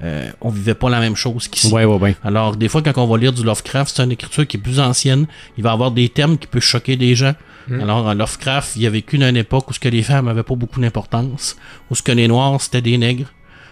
euh, 0.04 0.30
on 0.42 0.50
vivait 0.50 0.74
pas 0.76 0.90
la 0.90 1.00
même 1.00 1.16
chose 1.16 1.48
qu'ici. 1.48 1.72
Ouais, 1.72 1.86
ouais, 1.86 1.98
ouais. 1.98 2.16
Alors, 2.24 2.56
des 2.56 2.68
fois, 2.68 2.82
quand 2.82 2.98
on 2.98 3.08
va 3.08 3.18
lire 3.18 3.32
du 3.32 3.44
Lovecraft, 3.44 3.96
c'est 3.96 4.04
une 4.04 4.12
écriture 4.12 4.46
qui 4.48 4.58
est 4.58 4.60
plus 4.60 4.80
ancienne. 4.80 5.28
Il 5.58 5.64
va 5.64 5.72
avoir 5.72 5.92
des 5.92 6.10
termes 6.10 6.38
qui 6.38 6.48
peuvent 6.48 6.62
choquer 6.62 6.96
des 6.98 7.16
gens. 7.16 7.34
Alors, 7.72 8.10
à 8.10 8.14
Lovecraft, 8.14 8.76
il 8.76 8.86
a 8.86 8.90
vécu 8.90 9.18
dans 9.18 9.30
une 9.30 9.38
époque 9.38 9.70
où 9.70 9.74
ce 9.74 9.80
que 9.80 9.88
les 9.88 10.04
femmes 10.04 10.28
avaient 10.28 10.44
pas 10.44 10.56
beaucoup 10.56 10.82
d'importance, 10.82 11.56
où 11.90 11.96
ce 11.96 12.04
que 12.04 12.12
les 12.12 12.28
noirs, 12.28 12.60
c'était 12.60 12.82
des 12.82 12.98
nègres. 12.98 13.28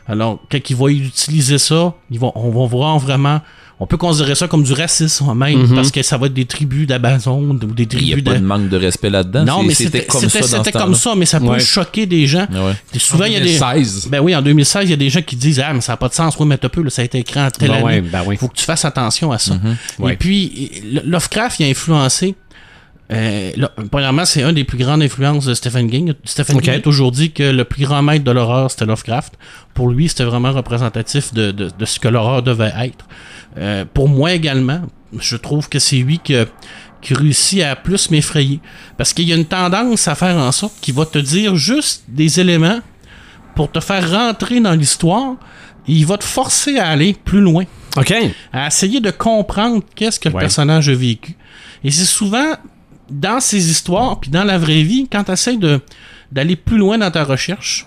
Alors, 0.07 0.39
quand 0.50 0.69
il 0.69 0.75
va 0.77 0.88
utiliser 0.89 1.57
ça, 1.57 1.93
ils 2.10 2.17
vont, 2.19 2.31
on 2.36 2.51
va 2.51 2.65
voir 2.67 2.98
vraiment. 3.00 3.41
On 3.84 3.88
peut 3.88 3.98
considérer 3.98 4.36
ça 4.36 4.48
comme 4.48 4.62
du 4.64 4.74
racisme 4.74 5.34
même, 5.34 5.64
Mhm. 5.64 5.76
parce 5.76 5.90
que 5.90 6.04
ça 6.04 6.16
va 6.16 6.28
être 6.28 6.36
des 6.36 6.46
tribus 6.46 6.86
d'Amazon 6.86 7.42
ou 7.50 7.54
des 7.56 7.84
Il 7.84 7.98
n'y 7.98 8.12
a 8.14 8.16
tribus 8.16 8.24
pas 8.24 8.34
de. 8.40 8.46
manque 8.46 8.70
de 8.70 8.78
respect 8.78 9.10
là-dedans. 9.10 9.44
Non, 9.44 9.64
mais 9.64 9.74
c'était 9.74 10.06
comme 10.06 10.30
ça 10.30 10.42
c'était 10.44 10.72
comme 10.72 10.94
ça, 10.94 11.16
mais 11.18 11.26
ça 11.26 11.40
peut 11.40 11.48
Ouais. 11.48 11.60
choquer 11.60 12.06
des 12.06 12.28
gens. 12.28 12.46
Ouais. 12.52 13.00
Souvent, 13.00 13.26
il 13.26 13.34
y 13.34 13.36
a 13.38 13.40
des. 13.40 13.58
2016. 13.58 14.08
Ben 14.12 14.20
oui, 14.20 14.36
en 14.36 14.42
2016, 14.44 14.84
il 14.86 14.92
y 14.92 14.94
a 14.94 14.98
des 14.98 15.10
gens 15.10 15.24
qui 15.24 15.36
disent 15.36 15.60
Ah, 15.60 15.74
mais 15.74 15.82
ça 15.82 15.94
n'a 15.94 15.98
pas 15.98 16.10
de 16.10 16.14
sens, 16.14 16.36
oui, 16.40 16.46
mais 16.46 16.58
t'as 16.60 16.70
peu, 16.70 16.84
là, 16.84 16.92
ça 16.92 17.02
a 17.02 17.06
été 17.06 17.18
écrit 17.18 17.40
en 17.42 17.50
telle 17.50 17.70
Ben 17.70 17.76
année. 17.78 17.84
ouais, 17.86 18.02
ben 18.02 18.22
oui. 18.28 18.38
faut 18.38 18.48
que 18.50 18.56
tu 18.56 18.64
fasses 18.66 18.86
attention 18.86 19.32
à 19.32 19.40
ça. 19.40 19.56
Ouais. 19.98 20.14
Et 20.14 20.16
puis, 20.16 20.72
Lovecraft, 21.04 21.60
il 21.60 21.66
a 21.66 21.70
influencé. 21.70 22.36
Euh, 23.12 23.51
là, 23.58 23.72
premièrement, 23.91 24.25
c'est 24.25 24.44
un 24.44 24.53
des 24.53 24.63
plus 24.63 24.77
grandes 24.77 25.01
influences 25.01 25.46
de 25.46 25.53
Stephen 25.53 25.89
King. 25.89 26.13
Stephen. 26.24 26.62
King 26.62 26.74
a 26.75 26.80
toujours 26.80 27.12
dit 27.12 27.32
que 27.32 27.44
le 27.44 27.65
plus 27.65 27.84
grand 27.86 28.01
maître 28.01 28.24
de 28.24 28.32
l'horreur, 28.32 28.72
c'était 28.72 28.86
Lovecraft. 28.86 29.34
Pour 29.74 29.89
lui, 29.89 30.08
c'était 30.08 30.24
vraiment 30.24 30.51
représentatif 30.51 31.34
de, 31.34 31.51
de- 31.51 31.72
de 31.77 31.86
ce 31.86 32.00
que 32.00 32.08
l'horreur 32.08 32.41
devait 32.44 32.72
être. 32.82 33.06
Euh, 33.58 33.84
pour 33.94 34.08
moi 34.08 34.32
également, 34.34 34.82
je 35.20 35.36
trouve 35.36 35.68
que 35.68 35.80
c'est 35.80 35.98
lui 35.98 36.20
que- 36.20 36.48
qui 37.01 37.13
réussit 37.13 37.62
à 37.63 37.75
plus 37.75 38.12
m'effrayer. 38.12 38.60
Parce 38.98 39.13
qu'il 39.13 39.27
y 39.27 39.34
a 39.34 39.36
une 39.36 39.46
tendance 39.46 40.08
à 40.08 40.15
faire 40.15 40.38
en 40.38 40.51
sorte 40.51 40.74
qu'il 40.82 40.94
va 40.94 41.06
te 41.06 41.18
dire 41.18 41.56
juste 41.56 42.03
des 42.08 42.39
éléments 42.39 42.80
pour 43.56 43.72
te 43.72 43.80
faire 43.80 44.10
rentrer 44.10 44.60
dans 44.62 44.74
l'histoire. 44.74 45.34
et 45.88 45.94
Il 45.94 46.06
va 46.06 46.18
te 46.18 46.24
forcer 46.24 46.77
à 46.77 46.88
aller 46.89 47.13
plus 47.25 47.41
loin 47.41 47.65
Ok. 47.98 48.13
à 48.53 48.68
essayer 48.68 49.01
de 49.01 49.12
comprendre 49.12 49.84
qu'est-ce 49.96 50.20
que 50.20 50.30
le 50.30 50.38
personnage 50.38 50.88
a 50.89 50.94
vécu. 50.94 51.36
Et 51.84 51.89
c'est 51.91 52.06
souvent 52.06 52.53
dans 53.12 53.39
ces 53.39 53.70
histoires, 53.70 54.20
puis 54.20 54.32
dans 54.32 54.44
la 54.44 54.58
vraie 54.58 54.82
vie, 54.84 55.08
quand 55.12 55.24
tu 55.25 55.32
essaies 55.32 55.58
de, 55.58 55.80
d'aller 56.32 56.56
plus 56.56 56.77
loin 56.77 56.98
dans 56.98 57.12
ta 57.12 57.24
recherche, 57.24 57.86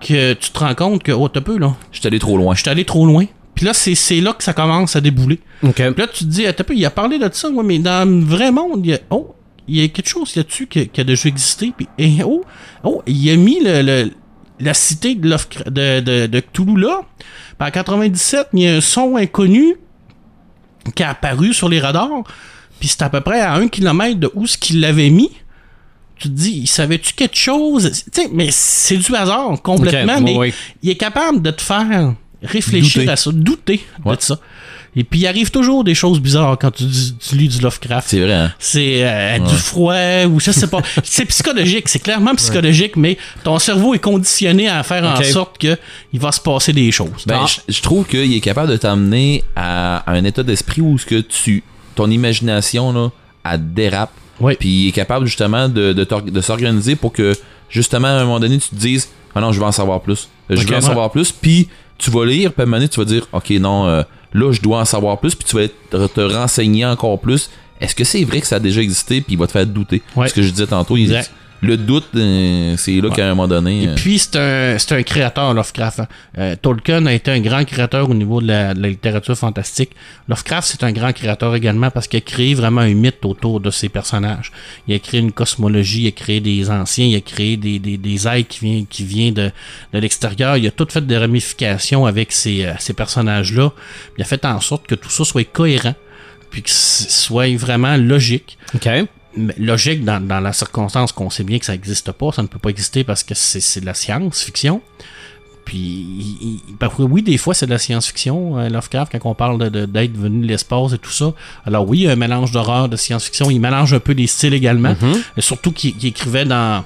que 0.00 0.32
tu 0.32 0.50
te 0.50 0.58
rends 0.58 0.74
compte 0.74 1.02
que, 1.02 1.12
oh, 1.12 1.28
t'as 1.28 1.40
peu, 1.42 1.58
là, 1.58 1.74
Je 1.92 1.98
suis 2.00 2.06
allé 2.06 2.18
trop 2.18 2.36
loin. 2.38 2.54
je 2.54 2.60
suis 2.62 2.70
allé 2.70 2.84
trop 2.84 3.04
loin. 3.04 3.26
Puis 3.54 3.66
là, 3.66 3.74
c'est, 3.74 3.94
c'est 3.94 4.20
là 4.22 4.32
que 4.32 4.42
ça 4.42 4.54
commence 4.54 4.96
à 4.96 5.00
débouler. 5.02 5.40
Ok. 5.62 5.74
Puis 5.74 5.84
là, 5.98 6.06
tu 6.06 6.24
te 6.24 6.30
dis, 6.30 6.46
attends 6.46 6.62
un 6.62 6.64
peu, 6.64 6.74
il 6.74 6.84
a 6.86 6.90
parlé 6.90 7.18
de 7.18 7.28
ça, 7.32 7.50
ouais, 7.50 7.62
mais 7.64 7.78
dans 7.78 8.08
le 8.08 8.20
vrai 8.24 8.50
monde, 8.50 8.80
il 8.86 8.92
y 8.92 8.94
a, 8.94 8.98
oh, 9.10 9.34
il 9.68 9.76
y 9.80 9.84
a 9.84 9.88
quelque 9.88 10.08
chose 10.08 10.34
là-dessus 10.36 10.66
qui, 10.66 10.88
qui 10.88 11.00
a 11.00 11.04
déjà 11.04 11.28
existé. 11.28 11.72
Puis, 11.76 11.86
et, 11.98 12.22
oh, 12.24 12.42
oh, 12.84 13.02
il 13.06 13.30
a 13.30 13.36
mis 13.36 13.62
le, 13.62 13.82
le- 13.82 14.10
la 14.60 14.74
cité 14.74 15.14
de, 15.14 15.28
de, 15.70 16.00
de, 16.00 16.26
de 16.26 16.40
Cthulhu 16.40 16.78
là. 16.80 17.00
Puis 17.58 17.68
en 17.68 17.70
97, 17.70 18.48
il 18.54 18.60
y 18.60 18.68
a 18.68 18.76
un 18.76 18.80
son 18.80 19.16
inconnu 19.16 19.74
qui 20.94 21.02
a 21.02 21.10
apparu 21.10 21.52
sur 21.52 21.68
les 21.68 21.80
radars. 21.80 22.08
Puis 22.80 22.88
c'est 22.88 23.02
à 23.02 23.10
peu 23.10 23.20
près 23.20 23.40
à 23.40 23.54
un 23.54 23.68
kilomètre 23.68 24.18
de 24.18 24.30
où 24.34 24.46
ce 24.46 24.56
qu'il 24.58 24.80
l'avait 24.80 25.10
mis. 25.10 25.30
Tu 26.16 26.28
te 26.28 26.34
dis, 26.34 26.66
savais-tu 26.66 27.14
quelque 27.14 27.36
chose? 27.36 27.90
Tu 28.12 28.22
sais, 28.22 28.28
mais 28.32 28.48
c'est 28.50 28.96
du 28.96 29.14
hasard 29.14 29.62
complètement, 29.62 30.20
mais 30.20 30.52
il 30.82 30.90
est 30.90 30.96
capable 30.96 31.40
de 31.40 31.50
te 31.50 31.62
faire 31.62 32.14
réfléchir 32.42 33.02
Douter. 33.02 33.12
à 33.12 33.16
ça, 33.16 33.30
douter 33.32 33.80
Ouais. 34.04 34.16
de 34.16 34.22
ça. 34.22 34.38
Et 34.96 35.04
puis 35.04 35.20
il 35.20 35.26
arrive 35.28 35.50
toujours 35.52 35.84
des 35.84 35.94
choses 35.94 36.18
bizarres 36.20 36.58
quand 36.58 36.72
tu, 36.72 36.84
tu 36.84 37.36
lis 37.36 37.48
du 37.48 37.60
Lovecraft. 37.60 38.08
C'est 38.08 38.20
vrai, 38.20 38.32
hein? 38.32 38.52
C'est 38.58 39.04
euh, 39.04 39.38
du 39.38 39.54
froid 39.54 40.24
ou 40.28 40.40
je 40.40 40.50
sais 40.50 40.66
pas. 40.66 40.80
c'est 41.04 41.26
psychologique, 41.26 41.88
c'est 41.88 42.00
clairement 42.00 42.34
psychologique, 42.34 42.96
mais 42.96 43.16
ton 43.44 43.58
cerveau 43.60 43.94
est 43.94 43.98
conditionné 44.00 44.68
à 44.68 44.82
faire 44.82 45.04
en 45.04 45.22
sorte 45.22 45.58
que 45.58 45.78
il 46.12 46.18
va 46.18 46.32
se 46.32 46.40
passer 46.40 46.72
des 46.72 46.90
choses. 46.90 47.24
Ben, 47.26 47.46
je, 47.46 47.72
je 47.72 47.80
trouve 47.82 48.04
qu'il 48.06 48.34
est 48.34 48.40
capable 48.40 48.72
de 48.72 48.76
t'amener 48.78 49.44
à 49.54 50.10
un 50.10 50.24
état 50.24 50.42
d'esprit 50.42 50.80
où 50.82 50.98
ce 50.98 51.06
que 51.06 51.20
tu, 51.20 51.62
ton 51.94 52.10
imagination 52.10 52.92
là, 52.92 53.10
elle 53.44 53.72
dérape. 53.72 54.12
Ouais. 54.40 54.56
Puis 54.56 54.68
il 54.68 54.88
est 54.88 54.92
capable 54.92 55.26
justement 55.26 55.68
de, 55.68 55.92
de, 55.92 56.04
t'or- 56.04 56.22
de 56.22 56.40
s'organiser 56.40 56.96
pour 56.96 57.12
que 57.12 57.34
justement 57.68 58.08
à 58.08 58.12
un 58.12 58.24
moment 58.24 58.40
donné 58.40 58.58
tu 58.58 58.68
te 58.70 58.74
dises 58.74 59.08
ah 59.34 59.40
non 59.40 59.52
je 59.52 59.60
veux 59.60 59.66
en 59.66 59.72
savoir 59.72 60.00
plus. 60.00 60.28
Je 60.48 60.56
veux 60.66 60.76
en 60.76 60.80
savoir 60.80 61.10
plus. 61.10 61.30
Puis 61.32 61.68
tu 61.98 62.10
vas 62.10 62.24
lire 62.24 62.52
puis 62.52 62.60
à 62.60 62.64
un 62.64 62.66
moment 62.66 62.78
donné 62.78 62.88
tu 62.88 62.98
vas 63.00 63.04
dire 63.06 63.26
ok 63.32 63.50
non 63.60 63.86
euh, 63.86 64.02
là 64.32 64.52
je 64.52 64.60
dois 64.60 64.80
en 64.80 64.84
savoir 64.84 65.18
plus 65.18 65.34
puis 65.34 65.44
tu 65.48 65.56
vas 65.56 65.68
te, 65.68 66.06
te 66.06 66.20
renseigner 66.20 66.86
encore 66.86 67.18
plus. 67.20 67.50
Est-ce 67.80 67.94
que 67.94 68.04
c'est 68.04 68.24
vrai 68.24 68.40
que 68.40 68.46
ça 68.46 68.56
a 68.56 68.58
déjà 68.60 68.80
existé? 68.82 69.20
Puis 69.20 69.34
il 69.34 69.38
va 69.38 69.46
te 69.46 69.52
faire 69.52 69.66
douter. 69.66 70.02
Ouais. 70.16 70.28
Ce 70.28 70.34
que 70.34 70.42
je 70.42 70.50
disais 70.50 70.66
tantôt, 70.66 70.96
il-. 70.96 71.08
Le 71.62 71.76
doute 71.76 72.06
euh, 72.16 72.74
c'est 72.78 73.00
là 73.00 73.10
qu'à 73.10 73.26
un 73.26 73.28
moment 73.30 73.46
donné. 73.48 73.82
Et 73.84 73.88
euh, 73.88 73.94
puis, 73.94 74.18
c'est 74.18 74.36
un, 74.36 74.78
c'est 74.78 74.92
un 74.92 75.02
créateur, 75.02 75.52
Lovecraft. 75.52 76.00
hein. 76.00 76.08
Euh, 76.38 76.56
Tolkien 76.60 77.04
a 77.06 77.12
été 77.12 77.30
un 77.30 77.40
grand 77.40 77.64
créateur 77.64 78.08
au 78.08 78.14
niveau 78.14 78.40
de 78.40 78.46
la, 78.46 78.72
de 78.72 78.80
la 78.80 78.88
littérature 78.88 79.36
fantastique. 79.36 79.90
Lovecraft, 80.28 80.66
c'est 80.68 80.84
un 80.84 80.92
grand 80.92 81.12
créateur 81.12 81.54
également 81.54 81.90
parce 81.90 82.08
qu'il 82.08 82.18
a 82.18 82.20
créé 82.22 82.54
vraiment 82.54 82.80
un 82.80 82.94
mythe 82.94 83.24
autour 83.24 83.60
de 83.60 83.70
ses 83.70 83.88
personnages. 83.88 84.52
Il 84.88 84.94
a 84.94 84.98
créé 84.98 85.20
une 85.20 85.32
cosmologie, 85.32 86.02
il 86.02 86.08
a 86.08 86.12
créé 86.12 86.40
des 86.40 86.70
anciens, 86.70 87.04
il 87.06 87.16
a 87.16 87.20
créé 87.20 87.56
des, 87.56 87.78
des, 87.78 87.98
des 87.98 88.26
êtres 88.26 88.48
qui 88.48 88.60
viennent 88.64 88.86
qui 88.86 89.04
vient 89.04 89.30
de, 89.32 89.50
de 89.92 89.98
l'extérieur. 89.98 90.56
Il 90.56 90.66
a 90.66 90.70
tout 90.70 90.86
fait 90.90 91.06
des 91.06 91.18
ramifications 91.18 92.06
avec 92.06 92.32
ces, 92.32 92.64
euh, 92.64 92.72
ces 92.78 92.94
personnages-là. 92.94 93.70
Il 94.16 94.22
a 94.22 94.24
fait 94.24 94.44
en 94.46 94.60
sorte 94.60 94.86
que 94.86 94.94
tout 94.94 95.10
ça 95.10 95.24
soit 95.24 95.44
cohérent 95.44 95.94
puis 96.50 96.62
que 96.62 96.70
ce 96.70 97.08
soit 97.08 97.54
vraiment 97.56 97.96
logique 97.96 98.58
Ok. 98.74 98.88
Logique 99.58 100.04
dans, 100.04 100.20
dans 100.26 100.40
la 100.40 100.52
circonstance 100.52 101.12
qu'on 101.12 101.30
sait 101.30 101.44
bien 101.44 101.58
que 101.58 101.64
ça 101.64 101.72
n'existe 101.72 102.10
pas, 102.12 102.32
ça 102.32 102.42
ne 102.42 102.48
peut 102.48 102.58
pas 102.58 102.70
exister 102.70 103.04
parce 103.04 103.22
que 103.22 103.34
c'est 103.34 103.80
de 103.80 103.86
la 103.86 103.94
science-fiction. 103.94 104.80
Puis, 105.64 105.78
il- 105.78 106.60
il- 106.68 106.74
parfois, 106.78 107.04
oui, 107.04 107.22
des 107.22 107.38
fois, 107.38 107.54
c'est 107.54 107.66
de 107.66 107.70
la 107.70 107.78
science-fiction, 107.78 108.58
euh, 108.58 108.68
Lovecraft, 108.68 109.12
quand 109.12 109.30
on 109.30 109.34
parle 109.34 109.70
d'être 109.70 110.16
venu 110.16 110.40
de 110.42 110.46
l'espace 110.48 110.94
et 110.94 110.98
tout 110.98 111.10
ça. 111.12 111.32
Alors 111.64 111.88
oui, 111.88 111.98
il 111.98 112.02
y 112.04 112.08
a 112.08 112.12
un 112.12 112.16
mélange 112.16 112.50
d'horreur, 112.50 112.88
de 112.88 112.96
science-fiction. 112.96 113.50
Il 113.50 113.60
mélange 113.60 113.92
un 113.94 114.00
peu 114.00 114.12
les 114.12 114.26
styles 114.26 114.54
également. 114.54 114.94
Et 115.36 115.40
surtout 115.42 115.70
qu'il 115.70 115.94
qu'il 115.94 116.08
écrivait 116.08 116.44
dans, 116.44 116.84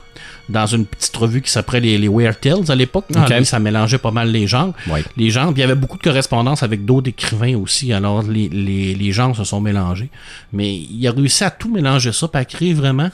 dans 0.49 0.67
une 0.67 0.85
petite 0.85 1.17
revue 1.17 1.41
qui 1.43 1.51
s'appelait 1.51 1.81
les, 1.81 1.97
les 1.99 2.09
Weird 2.09 2.39
Tales 2.41 2.71
à 2.71 2.75
l'époque. 2.75 3.07
Ok. 3.17 3.31
lui, 3.31 3.47
ça 3.47 3.59
mélangeait 3.59 3.99
pas 3.99 4.11
mal 4.11 4.31
les 4.31 4.47
genres. 4.47 4.75
Ouais. 4.89 5.03
Les 5.17 5.31
genres. 5.31 5.53
Puis 5.53 5.59
il 5.59 5.61
y 5.61 5.65
avait 5.65 5.75
beaucoup 5.75 5.97
de 5.97 6.03
correspondance 6.03 6.63
avec 6.63 6.85
d'autres 6.85 7.09
écrivains 7.09 7.57
aussi. 7.57 7.93
Alors 7.93 8.23
les, 8.23 8.49
les, 8.49 8.95
les 8.95 9.13
genres 9.13 9.35
se 9.35 9.45
sont 9.45 9.61
mélangés. 9.61 10.11
Mais 10.53 10.75
il 10.77 11.07
a 11.09 11.13
réussi 11.13 11.45
à 11.45 11.51
tout 11.51 11.71
mélanger 11.73 12.13
ça, 12.13 12.29
puis 12.29 12.41
à 12.41 12.45
créer 12.45 12.75
vraiment 12.75 13.11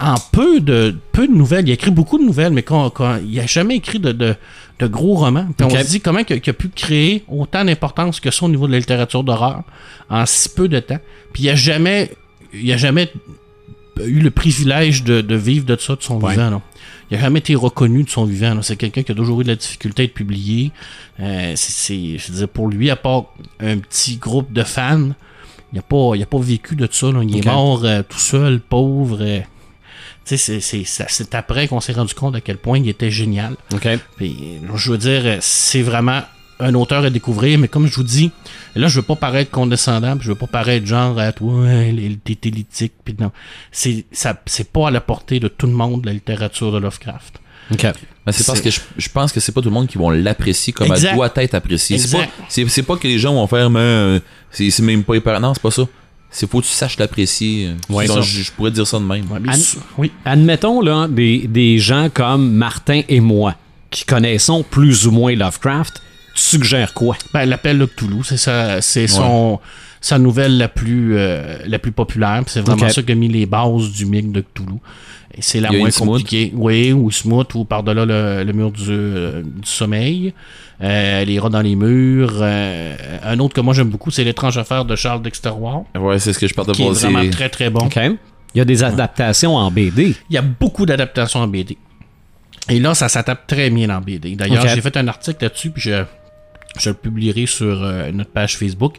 en 0.00 0.16
peu 0.32 0.60
de 0.60 0.96
peu 1.12 1.28
de 1.28 1.32
nouvelles. 1.32 1.68
Il 1.68 1.70
a 1.70 1.74
écrit 1.74 1.92
beaucoup 1.92 2.18
de 2.18 2.24
nouvelles, 2.24 2.52
mais 2.52 2.62
quand, 2.62 2.90
quand- 2.90 3.18
il 3.24 3.38
a 3.38 3.46
jamais 3.46 3.76
écrit 3.76 4.00
de, 4.00 4.10
de, 4.10 4.34
de 4.80 4.86
gros 4.88 5.14
romans. 5.14 5.46
Puis 5.56 5.66
on 5.66 5.70
se 5.70 5.88
dit 5.88 6.00
comment 6.00 6.24
qu'il 6.24 6.36
a, 6.44 6.52
pu 6.52 6.68
créer 6.68 7.24
autant 7.28 7.64
d'importance 7.64 8.18
que 8.18 8.32
ça 8.32 8.44
au 8.44 8.48
niveau 8.48 8.66
de 8.66 8.72
la 8.72 8.78
littérature 8.78 9.22
d'horreur 9.22 9.62
en 10.10 10.26
si 10.26 10.48
peu 10.48 10.66
de 10.66 10.80
temps. 10.80 10.98
Puis 11.32 11.44
il 11.44 11.50
a 11.50 11.54
jamais 11.54 12.10
il 12.52 12.72
a 12.72 12.76
jamais 12.76 13.10
eu 14.02 14.20
le 14.20 14.30
privilège 14.30 15.04
de, 15.04 15.20
de 15.20 15.34
vivre 15.36 15.64
de 15.66 15.76
ça 15.76 15.94
de 15.96 16.02
son 16.02 16.20
Ouais. 16.20 16.32
vivant. 16.32 16.50
là. 16.50 16.60
Il 17.10 17.16
a 17.16 17.20
jamais 17.20 17.38
été 17.40 17.54
reconnu 17.54 18.02
de 18.02 18.10
son 18.10 18.24
vivant. 18.24 18.60
C'est 18.62 18.76
quelqu'un 18.76 19.02
qui 19.02 19.12
a 19.12 19.14
toujours 19.14 19.40
eu 19.40 19.44
de 19.44 19.48
la 19.50 19.56
difficulté 19.56 20.02
à 20.02 20.04
être 20.06 20.14
publié. 20.14 20.72
Euh, 21.20 21.52
c'est, 21.54 22.18
je 22.18 22.32
veux 22.32 22.38
dire, 22.38 22.48
pour 22.48 22.68
lui, 22.68 22.90
à 22.90 22.96
part 22.96 23.26
un 23.60 23.78
petit 23.78 24.16
groupe 24.16 24.52
de 24.52 24.62
fans, 24.64 25.10
il 25.72 25.76
n'a 25.76 25.82
pas, 25.82 26.12
il 26.14 26.22
a 26.22 26.26
pas 26.26 26.38
vécu 26.40 26.76
de 26.76 26.88
ça. 26.90 27.12
là. 27.12 27.20
Il 27.22 27.36
est 27.36 27.44
mort 27.44 27.84
euh, 27.84 28.02
tout 28.08 28.18
seul, 28.18 28.60
pauvre. 28.60 29.18
euh. 29.20 29.40
C'est, 30.24 30.38
c'est, 30.38 30.60
ça- 30.84 31.04
c'est 31.08 31.34
après 31.34 31.68
qu'on 31.68 31.80
s'est 31.80 31.92
rendu 31.92 32.14
compte 32.14 32.34
à 32.34 32.40
quel 32.40 32.56
point 32.56 32.78
il 32.78 32.88
était 32.88 33.10
génial. 33.10 33.56
Puis, 34.16 34.58
je 34.74 34.90
veux 34.90 34.98
dire, 34.98 35.20
euh, 35.24 35.36
c'est 35.40 35.82
vraiment 35.82 36.22
un 36.60 36.74
auteur 36.74 37.04
à 37.04 37.10
découvrir, 37.10 37.58
mais 37.58 37.68
comme 37.68 37.86
je 37.86 37.94
vous 37.96 38.02
dis, 38.02 38.30
là, 38.74 38.88
je 38.88 38.96
veux 38.96 39.06
pas 39.06 39.16
paraître 39.16 39.50
condescendant, 39.50 40.16
puis 40.16 40.26
je 40.26 40.32
veux 40.32 40.38
pas 40.38 40.46
paraître 40.46 40.86
genre 40.86 41.18
à 41.18 41.32
toi, 41.32 41.66
t'es 42.24 42.38
élitique, 42.48 42.92
puis 43.04 43.14
non. 43.18 43.32
C'est, 43.72 44.04
ça, 44.12 44.40
c'est 44.46 44.70
pas 44.72 44.88
à 44.88 44.90
la 44.90 45.00
portée 45.00 45.40
de 45.40 45.48
tout 45.48 45.66
le 45.66 45.72
monde, 45.72 46.06
la 46.06 46.12
littérature 46.12 46.72
de 46.72 46.78
Lovecraft. 46.78 47.40
OK. 47.72 47.86
Mais 48.26 48.32
c'est 48.32 48.46
parce 48.46 48.60
que 48.60 48.70
je, 48.70 48.80
je 48.96 49.08
pense 49.08 49.32
que 49.32 49.40
c'est 49.40 49.52
pas 49.52 49.60
tout 49.60 49.68
le 49.68 49.74
monde 49.74 49.86
qui 49.86 49.98
vont 49.98 50.10
l'apprécier 50.10 50.72
comme 50.72 50.86
Exact. 50.88 51.10
elle 51.10 51.16
doit 51.16 51.32
être 51.36 51.54
appréciée. 51.54 51.98
C'est 51.98 52.10
pas, 52.16 52.24
Exact. 52.24 52.32
c'est, 52.48 52.68
c'est 52.68 52.82
pas 52.82 52.96
que 52.96 53.06
les 53.06 53.18
gens 53.18 53.34
vont 53.34 53.46
faire, 53.46 53.68
mais 53.70 53.80
euh, 53.80 54.20
c'est, 54.50 54.70
c'est 54.70 54.82
même 54.82 55.04
pas 55.04 55.16
hyper. 55.16 55.38
Non, 55.40 55.52
c'est 55.54 55.62
pas 55.62 55.70
ça. 55.70 55.84
C'est 56.30 56.50
faut 56.50 56.60
que 56.60 56.66
tu 56.66 56.72
saches 56.72 56.98
l'apprécier. 56.98 57.70
Ouais, 57.88 58.06
je, 58.06 58.20
je 58.22 58.50
pourrais 58.52 58.70
dire 58.72 58.86
ça 58.86 58.98
de 58.98 59.04
même. 59.04 59.30
Ouais, 59.30 59.38
oui. 59.98 60.10
Admettons 60.24 60.80
là, 60.80 61.06
des, 61.08 61.46
des 61.46 61.78
gens 61.78 62.08
comme 62.12 62.50
Martin 62.52 63.02
et 63.08 63.20
moi, 63.20 63.54
qui 63.90 64.04
connaissons 64.04 64.64
plus 64.64 65.06
ou 65.06 65.12
moins 65.12 65.34
Lovecraft, 65.36 66.02
tu 66.34 66.42
suggères 66.42 66.94
quoi? 66.94 67.16
Ben, 67.32 67.44
l'appel 67.44 67.78
de 67.78 67.86
Cthulhu, 67.86 68.24
c'est 68.24 68.36
ça, 68.36 68.80
c'est 68.80 69.06
son 69.06 69.60
sa 70.00 70.18
nouvelle 70.18 70.58
la 70.58 70.68
plus 70.68 71.16
euh, 71.16 71.58
la 71.66 71.78
plus 71.78 71.92
populaire. 71.92 72.42
C'est 72.46 72.60
vraiment 72.60 72.88
ça 72.88 73.02
qui 73.02 73.12
a 73.12 73.14
mis 73.14 73.28
les 73.28 73.46
bases 73.46 73.90
du 73.90 74.06
mythe 74.06 74.32
de 74.32 74.40
Cthulhu. 74.40 74.78
Et 75.36 75.42
c'est 75.42 75.60
la 75.60 75.72
moins 75.72 75.90
compliquée. 75.90 76.52
Oui, 76.54 76.92
ou 76.92 77.10
Smooth, 77.10 77.54
ou 77.54 77.64
par-delà 77.64 78.04
le, 78.04 78.44
le 78.44 78.52
mur 78.52 78.70
du, 78.70 78.84
euh, 78.88 79.42
du 79.42 79.68
sommeil. 79.68 80.32
Euh, 80.80 81.24
les 81.24 81.38
rats 81.38 81.48
dans 81.48 81.60
les 81.60 81.74
murs. 81.76 82.38
Euh, 82.40 82.96
un 83.22 83.38
autre 83.38 83.54
que 83.54 83.60
moi 83.60 83.74
j'aime 83.74 83.88
beaucoup, 83.88 84.10
c'est 84.10 84.24
L'étrange 84.24 84.58
affaire 84.58 84.84
de 84.84 84.96
Charles 84.96 85.22
Dexter 85.22 85.50
Ward, 85.50 85.84
Ouais, 85.98 86.18
c'est 86.18 86.32
ce 86.32 86.38
que 86.38 86.46
je 86.46 86.54
parle 86.54 86.68
de 86.68 86.72
qui 86.72 86.82
est 86.82 86.90
vraiment 86.90 87.28
très 87.30 87.48
très 87.48 87.70
bon. 87.70 87.88
Il 88.54 88.58
y 88.58 88.60
a 88.60 88.64
des 88.64 88.84
adaptations 88.84 89.56
en 89.56 89.70
BD. 89.70 90.14
Il 90.30 90.34
y 90.34 90.38
a 90.38 90.42
beaucoup 90.42 90.86
d'adaptations 90.86 91.40
en 91.40 91.48
BD. 91.48 91.76
Et 92.68 92.78
là, 92.78 92.94
ça 92.94 93.08
s'adapte 93.08 93.48
très 93.48 93.68
bien 93.70 93.90
en 93.90 94.00
BD. 94.00 94.36
D'ailleurs, 94.36 94.66
j'ai 94.68 94.80
fait 94.80 94.96
un 94.96 95.08
article 95.08 95.42
là-dessus, 95.42 95.70
puis 95.70 95.82
je, 95.82 96.04
je 96.78 96.90
le 96.90 96.94
publierai 96.94 97.46
sur 97.46 97.82
euh, 97.82 98.10
notre 98.12 98.30
page 98.30 98.56
Facebook. 98.56 98.96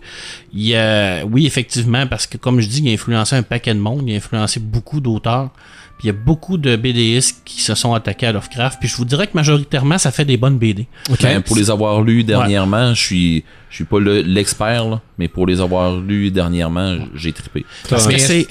Il 0.54 0.64
y 0.66 0.76
a, 0.76 1.26
oui, 1.26 1.46
effectivement, 1.46 2.08
parce 2.08 2.28
que 2.28 2.38
comme 2.38 2.60
je 2.62 2.68
dis, 2.68 2.82
il 2.82 2.90
a 2.90 2.94
influencé 2.94 3.36
un 3.36 3.44
paquet 3.44 3.74
de 3.74 3.80
monde, 3.80 4.04
il 4.08 4.14
a 4.14 4.18
influencé 4.18 4.60
beaucoup 4.60 5.00
d'auteurs. 5.02 5.50
Puis 5.98 6.08
il 6.10 6.12
y 6.12 6.14
a 6.14 6.14
beaucoup 6.26 6.58
de 6.58 6.76
BDistes 6.76 7.42
qui 7.46 7.62
se 7.62 7.74
sont 7.74 7.94
attaqués 7.94 8.28
à 8.28 8.34
Lovecraft. 8.34 8.80
Puis 8.82 8.90
je 8.90 8.98
vous 8.98 9.06
dirais 9.06 9.28
que 9.28 9.32
majoritairement, 9.34 9.98
ça 9.98 10.12
fait 10.12 10.26
des 10.26 10.36
bonnes 10.36 10.58
BD. 10.58 10.88
OK. 11.10 11.22
Ben, 11.22 11.42
pour 11.42 11.56
les 11.56 11.70
avoir 11.72 12.02
lus 12.02 12.26
dernièrement, 12.26 12.94
je 12.94 13.02
suis 13.02 13.44
je 13.70 13.76
suis 13.76 13.86
pas 13.86 14.00
le- 14.00 14.22
l'expert, 14.22 14.86
là, 14.90 15.02
mais 15.18 15.30
pour 15.30 15.48
les 15.48 15.62
avoir 15.62 15.96
lus 15.98 16.32
dernièrement, 16.32 16.98
j'ai 17.16 17.32
trippé. 17.32 17.66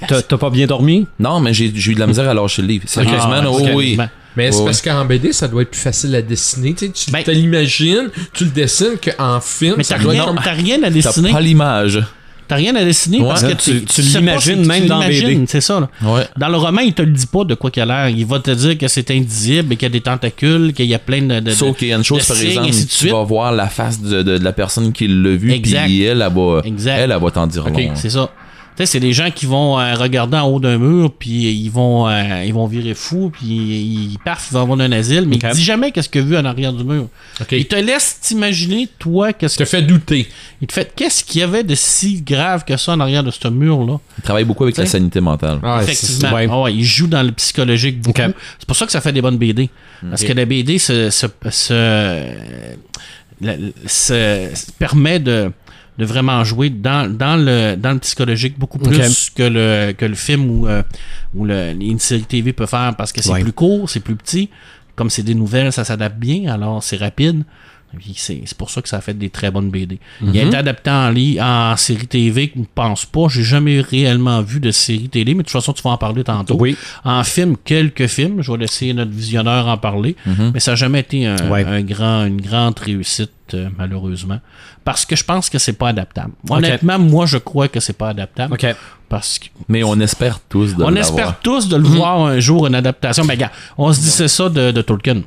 T'as 0.08 0.22
t'as 0.22 0.38
pas 0.38 0.48
bien 0.48 0.66
dormi? 0.66 1.06
Non, 1.18 1.38
mais 1.40 1.52
j'ai 1.52 1.70
j'ai 1.74 1.92
eu 1.92 1.94
de 1.94 2.00
la 2.00 2.06
misère 2.06 2.28
à 2.30 2.32
lâcher 2.32 2.62
le 2.62 2.68
livre. 2.68 2.84
Sérieusement, 2.88 3.34
Ah, 3.34 3.42
parce 3.42 3.56
oh, 3.60 3.68
oui. 3.74 3.98
Mais 4.36 4.50
c'est 4.50 4.58
Ouais. 4.58 4.64
parce 4.66 4.82
qu'en 4.82 5.04
BD, 5.04 5.32
ça 5.32 5.46
doit 5.48 5.62
être 5.62 5.70
plus 5.70 5.80
facile 5.80 6.14
à 6.14 6.22
dessiner. 6.22 6.74
Tu, 6.74 6.86
sais, 6.86 6.92
tu 6.92 7.10
Ben- 7.10 7.22
l'imagines, 7.28 8.10
tu 8.32 8.44
le 8.44 8.50
dessines 8.50 8.96
qu'en 9.02 9.40
film, 9.40 9.74
mais 9.78 9.84
ça 9.84 9.96
t'as 9.96 10.02
doit 10.02 10.12
rien, 10.12 10.24
être... 10.32 10.42
t'as 10.42 10.52
rien 10.52 10.78
à 10.78 10.86
T'as 10.86 10.90
dessiner. 10.90 11.30
pas 11.30 11.40
l'image. 11.40 12.02
T'as 12.46 12.56
rien 12.56 12.74
à 12.76 12.84
dessiner 12.84 13.20
Ouais, 13.20 13.28
parce 13.28 13.42
que 13.42 13.52
tu- 13.54 14.02
l'imagines 14.02 14.62
si- 14.62 14.68
même 14.68 14.82
tu 14.82 14.88
dans 14.88 14.98
BD. 14.98 15.12
l'imagines, 15.20 15.46
C'est 15.48 15.62
ça, 15.62 15.80
là. 15.80 15.88
Ouais. 16.02 16.26
Dans 16.36 16.48
le 16.48 16.58
roman, 16.58 16.82
il 16.82 16.92
te 16.92 17.00
le 17.00 17.10
dit 17.12 17.24
pas 17.26 17.42
de 17.44 17.54
quoi 17.54 17.70
qu'il 17.70 17.82
a 17.82 17.86
l'air. 17.86 18.08
Il 18.10 18.26
va 18.26 18.38
te 18.38 18.50
dire 18.50 18.76
que 18.76 18.86
c'est 18.86 19.10
indisible 19.12 19.72
et 19.72 19.76
qu'il 19.76 19.86
y 19.86 19.90
a 19.90 19.92
des 19.92 20.02
tentacules, 20.02 20.74
qu'il 20.74 20.84
y 20.84 20.94
a 20.94 20.98
plein 20.98 21.22
de. 21.22 21.40
de- 21.40 21.52
Sauf 21.52 21.78
qu'il 21.78 21.88
y 21.88 21.92
a 21.94 21.96
une 21.96 22.04
chose, 22.04 22.20
de 22.20 22.26
par 22.34 22.42
exemple, 22.42 22.68
tu 22.70 22.74
suite. 22.88 23.12
vas 23.12 23.22
voir 23.22 23.50
la 23.52 23.68
face 23.68 23.98
de, 23.98 24.22
de- 24.22 24.36
de 24.36 24.44
la 24.44 24.52
personne 24.52 24.92
qui 24.92 25.08
l'a 25.08 25.30
vu, 25.36 25.58
puis 25.58 25.74
elle, 26.02 26.20
elle, 26.20 26.28
va, 26.34 26.60
Exact. 26.66 26.98
elle, 26.98 27.12
elle 27.12 27.18
va 27.22 27.30
t'en 27.30 27.46
dire 27.46 27.64
Ok, 27.66 27.78
long. 27.78 27.92
c'est 27.94 28.10
ça. 28.10 28.30
Tu 28.76 28.82
sais, 28.82 28.86
c'est 28.86 29.00
des 29.00 29.12
gens 29.12 29.30
qui 29.30 29.46
vont 29.46 29.78
euh, 29.78 29.94
regarder 29.94 30.36
en 30.36 30.48
haut 30.48 30.58
d'un 30.58 30.78
mur, 30.78 31.12
puis 31.16 31.30
ils 31.52 31.68
vont, 31.70 32.08
euh, 32.08 32.42
ils 32.44 32.52
vont 32.52 32.66
virer 32.66 32.94
fou, 32.94 33.30
puis 33.32 33.46
ils, 33.46 34.18
paf, 34.24 34.48
ils 34.50 34.54
vont 34.54 34.62
avoir 34.62 34.80
un 34.80 34.90
asile, 34.90 35.26
mais 35.28 35.36
Ok. 35.36 35.42
il 35.44 35.54
dit 35.54 35.62
jamais 35.62 35.92
qu'est-ce 35.92 36.08
qu'il 36.08 36.22
a 36.22 36.24
vu 36.24 36.36
en 36.36 36.44
arrière 36.44 36.72
du 36.72 36.82
mur. 36.82 37.06
Ok. 37.40 37.52
Il 37.52 37.66
te 37.66 37.76
laisse 37.76 38.18
t'imaginer, 38.20 38.88
toi, 38.98 39.32
qu'est-ce 39.32 39.56
te 39.58 39.62
que. 39.62 39.68
fait 39.68 39.82
douter. 39.82 40.26
Il 40.60 40.66
te 40.66 40.72
fait, 40.72 40.92
qu'est-ce 40.96 41.22
qu'il 41.22 41.40
y 41.40 41.44
avait 41.44 41.62
de 41.62 41.76
si 41.76 42.20
grave 42.22 42.64
que 42.64 42.76
ça 42.76 42.92
en 42.94 42.98
arrière 43.00 43.22
de 43.22 43.30
ce 43.30 43.46
mur-là? 43.46 44.00
Il 44.18 44.22
travaille 44.24 44.44
beaucoup 44.44 44.64
avec 44.64 44.76
la 44.76 44.86
sanité 44.86 45.20
mentale. 45.20 45.60
Ah, 45.62 45.78
c'est 45.84 45.92
Effectivement. 45.92 46.28
ça. 46.30 46.34
Ouais. 46.34 46.48
Ah 46.50 46.60
ouais, 46.62 46.74
il 46.74 46.82
joue 46.84 47.06
dans 47.06 47.22
le 47.22 47.30
psychologique 47.30 48.00
beaucoup. 48.00 48.20
C'est 48.58 48.66
pour 48.66 48.74
ça 48.76 48.86
que 48.86 48.92
ça 48.92 49.00
fait 49.00 49.12
des 49.12 49.22
bonnes 49.22 49.38
BD. 49.38 49.70
Parce 50.10 50.24
que 50.24 50.32
la 50.32 50.46
BD 50.46 50.78
se, 50.80 51.10
se, 51.10 51.26
se- 51.50 52.34
la- 53.40 53.56
se- 53.86 54.50
se 54.54 54.72
permet 54.78 55.18
de, 55.20 55.50
de 55.98 56.04
vraiment 56.04 56.42
jouer 56.44 56.70
dans, 56.70 57.08
dans, 57.12 57.36
le, 57.36 57.76
dans 57.76 57.92
le 57.92 57.98
psychologique 58.00 58.58
beaucoup 58.58 58.78
plus 58.78 59.30
que, 59.30 59.42
le, 59.44 59.92
que 59.92 60.04
le 60.04 60.14
film 60.16 60.50
ou, 60.50 60.66
euh, 60.66 60.82
ou 61.34 61.44
le- 61.44 61.70
une 61.80 61.98
série 62.00 62.24
TV 62.24 62.52
peut 62.52 62.66
faire 62.66 62.94
parce 62.96 63.12
que 63.12 63.22
c'est 63.22 63.30
Ouais. 63.30 63.42
plus 63.42 63.52
court, 63.52 63.88
c'est 63.88 64.00
plus 64.00 64.16
petit. 64.16 64.50
Comme 64.96 65.10
c'est 65.10 65.22
des 65.22 65.34
nouvelles, 65.34 65.72
ça 65.72 65.84
s'adapte 65.84 66.18
bien, 66.18 66.52
alors 66.52 66.82
c'est 66.82 66.96
rapide. 66.96 67.44
C'est 68.16 68.54
pour 68.56 68.70
ça 68.70 68.82
que 68.82 68.88
ça 68.88 68.98
a 68.98 69.00
fait 69.00 69.14
des 69.14 69.30
très 69.30 69.50
bonnes 69.50 69.70
BD. 69.70 69.98
Il 70.22 70.38
a 70.38 70.42
été 70.42 70.56
adapté 70.56 70.90
en, 70.90 71.10
lit, 71.10 71.38
en 71.40 71.76
série 71.76 72.06
TV, 72.06 72.52
je 72.54 72.60
ne 72.60 72.66
pense 72.74 73.04
pas. 73.06 73.26
J'ai 73.28 73.42
jamais 73.42 73.80
réellement 73.80 74.40
vu 74.42 74.60
de 74.60 74.70
série 74.70 75.08
télé, 75.08 75.34
mais 75.34 75.42
de 75.42 75.48
toute 75.48 75.52
façon, 75.52 75.72
tu 75.72 75.82
vas 75.82 75.90
en 75.90 75.98
parler 75.98 76.24
tantôt. 76.24 76.56
Oui. 76.58 76.76
En 77.04 77.22
film, 77.24 77.56
quelques 77.64 78.06
films. 78.06 78.42
Je 78.42 78.52
vais 78.52 78.58
laisser 78.58 78.92
notre 78.92 79.10
visionneur 79.12 79.66
en 79.68 79.76
parler. 79.78 80.16
Mais 80.52 80.60
ça 80.60 80.72
n'a 80.72 80.76
jamais 80.76 81.00
été 81.00 81.26
un, 81.26 81.36
Ouais. 81.50 81.64
un 81.64 81.82
grand, 81.82 82.24
une 82.24 82.40
grande 82.40 82.78
réussite, 82.78 83.30
euh, 83.54 83.68
malheureusement. 83.76 84.40
Parce 84.84 85.04
que 85.06 85.16
je 85.16 85.24
pense 85.24 85.48
que 85.50 85.58
c'est 85.58 85.72
pas 85.74 85.88
adaptable. 85.88 86.32
Honnêtement, 86.50 86.98
moi, 86.98 87.26
je 87.26 87.38
crois 87.38 87.68
que 87.68 87.80
c'est 87.80 87.92
pas 87.96 88.08
adaptable. 88.10 88.54
OK. 88.54 88.66
Parce 89.08 89.38
que 89.38 89.46
Mais 89.68 89.84
on 89.84 89.98
espère 90.00 90.40
tous 90.48 90.74
de 90.74 90.82
on 90.82 90.94
espère 90.96 91.38
tous 91.40 91.68
de 91.68 91.76
le 91.76 91.84
voir 91.84 92.20
un 92.24 92.40
jour, 92.40 92.66
une 92.66 92.74
adaptation. 92.74 93.24
Ben, 93.24 93.34
regarde, 93.34 93.52
on 93.78 93.92
se 93.92 94.00
disait 94.00 94.28
ça 94.28 94.48
de, 94.48 94.70
de 94.72 94.82
Tolkien. 94.82 95.22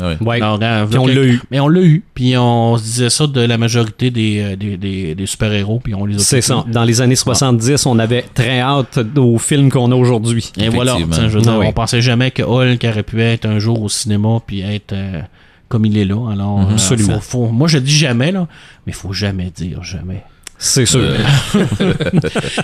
Ouais. 0.00 0.16
Ouais. 0.20 0.36
Alors, 0.36 0.54
regarde, 0.54 0.88
Puis 0.90 0.98
on 0.98 1.06
l'a 1.06 1.22
eu. 1.24 1.40
Mais 1.50 1.60
on 1.60 1.68
l'a 1.68 1.80
eu. 1.82 2.02
Puis 2.14 2.36
on 2.36 2.76
se 2.78 2.82
disait 2.82 3.10
ça 3.10 3.26
de 3.26 3.40
la 3.40 3.58
majorité 3.58 4.10
des, 4.10 4.40
euh, 4.40 4.56
des, 4.56 4.76
des, 4.76 5.14
des 5.14 5.26
super-héros. 5.26 5.80
Puis 5.84 5.94
on 5.94 6.04
les 6.06 6.16
a 6.16 6.18
C'est 6.18 6.40
ça. 6.40 6.64
Dans 6.68 6.84
les 6.84 7.00
années 7.00 7.16
70, 7.16 7.86
on 7.86 7.98
avait 7.98 8.22
très 8.34 8.60
hâte 8.60 8.98
au 9.16 9.38
film 9.38 9.70
qu'on 9.70 9.92
a 9.92 9.94
aujourd'hui. 9.94 10.50
Et 10.58 10.68
voilà, 10.70 10.96
je 10.98 11.26
veux 11.28 11.40
dire, 11.42 11.52
Ah 11.54 11.58
oui. 11.58 11.66
on 11.68 11.72
pensait 11.72 12.00
jamais 12.02 12.30
que 12.30 12.42
Hulk 12.42 12.84
aurait 12.84 13.02
pu 13.02 13.20
être 13.20 13.44
un 13.46 13.58
jour 13.58 13.82
au 13.82 13.88
cinéma 13.88 14.38
puis 14.46 14.60
être 14.62 14.92
euh, 14.92 15.20
comme 15.68 15.84
il 15.86 15.96
est 15.98 16.04
là. 16.04 16.30
Alors, 16.32 16.60
euh, 16.60 16.72
Absolument. 16.72 17.14
faut- 17.20 17.46
faut- 17.46 17.52
moi 17.52 17.68
je 17.68 17.78
dis 17.78 17.94
jamais 17.96 18.32
là, 18.32 18.46
mais 18.86 18.92
faut 18.92 19.12
jamais 19.12 19.50
dire 19.54 19.82
jamais. 19.82 20.22
C'est 20.64 20.86
sûr. 20.86 21.02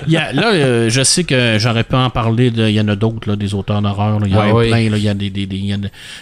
Il 0.06 0.12
y 0.12 0.16
a- 0.16 0.32
là, 0.32 0.52
euh, 0.54 0.88
je 0.88 1.02
sais 1.02 1.24
que 1.24 1.56
j'aurais 1.58 1.82
pu 1.82 1.96
en 1.96 2.10
parler. 2.10 2.52
de- 2.52 2.68
Il 2.68 2.74
y 2.74 2.80
en 2.80 2.86
a 2.86 2.94
d'autres, 2.94 3.34
des 3.34 3.54
auteurs 3.54 3.82
d'horreur. 3.82 4.20
Il 4.24 4.30
y 4.32 4.36
en 4.36 4.40
a 4.40 4.46
Ouais, 4.46 4.52
oui. 4.52 4.68
plein. 4.68 4.90
là. 4.90 4.96
Il 4.96 5.02
y 5.02 5.08
a 5.08 5.14
des, 5.14 5.30
des, 5.30 5.46
des, 5.46 5.56
y 5.56 5.72
a 5.72 5.76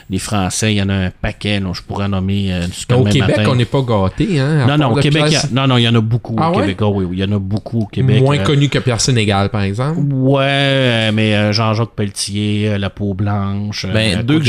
des 0.08 0.18
Français. 0.18 0.72
Il 0.72 0.78
y 0.78 0.82
en 0.82 0.88
a 0.88 0.94
un 0.94 1.10
paquet. 1.10 1.60
là, 1.60 1.70
je 1.74 1.82
pourrais 1.82 2.08
nommer 2.08 2.48
euh, 2.54 2.66
Au 2.96 3.04
Québec, 3.04 3.36
matin. 3.36 3.50
on 3.50 3.56
n'est 3.56 3.66
pas 3.66 3.82
gâtés. 3.82 4.40
Hein, 4.40 4.66
Non, 4.66 4.78
non, 4.78 4.92
au 4.92 5.00
Québec, 5.00 5.24
a- 5.34 5.48
non, 5.52 5.66
non, 5.66 5.76
il 5.76 5.82
y 5.82 5.88
en 5.88 5.94
a 5.94 6.00
beaucoup 6.00 6.34
Ah 6.38 6.50
au 6.50 6.54
ouais? 6.54 6.60
Québec. 6.62 6.78
Ah 6.80 6.86
oui, 6.88 7.04
oui, 7.04 7.16
il 7.18 7.20
y 7.20 7.24
en 7.30 7.36
a 7.36 7.38
beaucoup 7.38 7.80
au 7.80 7.86
Québec. 7.86 8.22
Moins 8.22 8.38
euh, 8.38 8.42
connu 8.42 8.68
que 8.70 8.78
Personne 8.78 9.18
égale, 9.18 9.50
par 9.50 9.60
exemple. 9.62 10.00
Ouais, 10.12 10.42
euh, 10.46 11.10
mais 11.12 11.34
euh, 11.34 11.52
Jean-Jacques 11.52 11.94
Pelletier, 11.94 12.70
euh, 12.70 12.78
La 12.78 12.88
peau 12.88 13.12
blanche. 13.12 13.84
euh, 13.84 13.92
Ben, 13.92 14.22
deux 14.22 14.38
que 14.38 14.44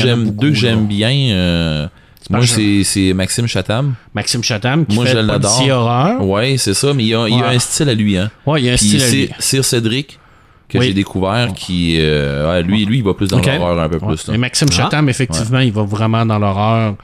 j'aime 0.55 0.87
bien. 0.87 1.89
Moi, 2.29 2.41
c'est 2.45 3.13
Maxime 3.13 3.47
Chatham. 3.47 3.95
Maxime 4.13 4.43
Chatham 4.43 4.85
qui 4.85 4.95
Moi, 4.95 5.05
fait 5.05 5.11
je 5.13 5.17
l'adore. 5.19 5.61
horreur. 5.69 6.25
Ouais, 6.25 6.57
c'est 6.57 6.73
ça, 6.73 6.93
mais 6.93 7.03
il 7.03 7.09
y 7.09 7.15
a, 7.15 7.27
il 7.27 7.41
a 7.43 7.49
un 7.49 7.59
style 7.59 7.89
à 7.89 7.93
lui. 7.93 8.17
Hein. 8.17 8.29
Ouais, 8.45 8.61
il 8.61 8.65
y 8.65 8.69
a 8.69 8.73
un 8.73 8.75
Puis 8.75 8.87
style 8.87 9.03
à 9.03 9.09
lui. 9.09 9.29
c'est 9.39 9.41
Sir 9.41 9.65
Cédric 9.65 10.19
que 10.69 10.77
Oui. 10.79 10.87
j'ai 10.87 10.93
découvert 10.93 11.53
qui 11.53 11.95
euh, 11.99 12.61
lui 12.61 12.85
lui 12.85 12.97
il 12.97 13.03
va 13.03 13.13
plus 13.13 13.27
dans 13.29 13.39
l'horreur 13.39 13.79
un 13.79 13.87
peu 13.87 13.95
Ouais. 13.97 14.07
plus 14.07 14.27
là. 14.27 14.33
Mais 14.33 14.37
Maxime 14.37 14.67
Ah. 14.71 14.75
Chatham, 14.75 15.07
effectivement, 15.09 15.59
il 15.59 15.71
va 15.71 15.83
vraiment 15.83 16.25
dans 16.25 16.39
l'horreur. 16.39 16.95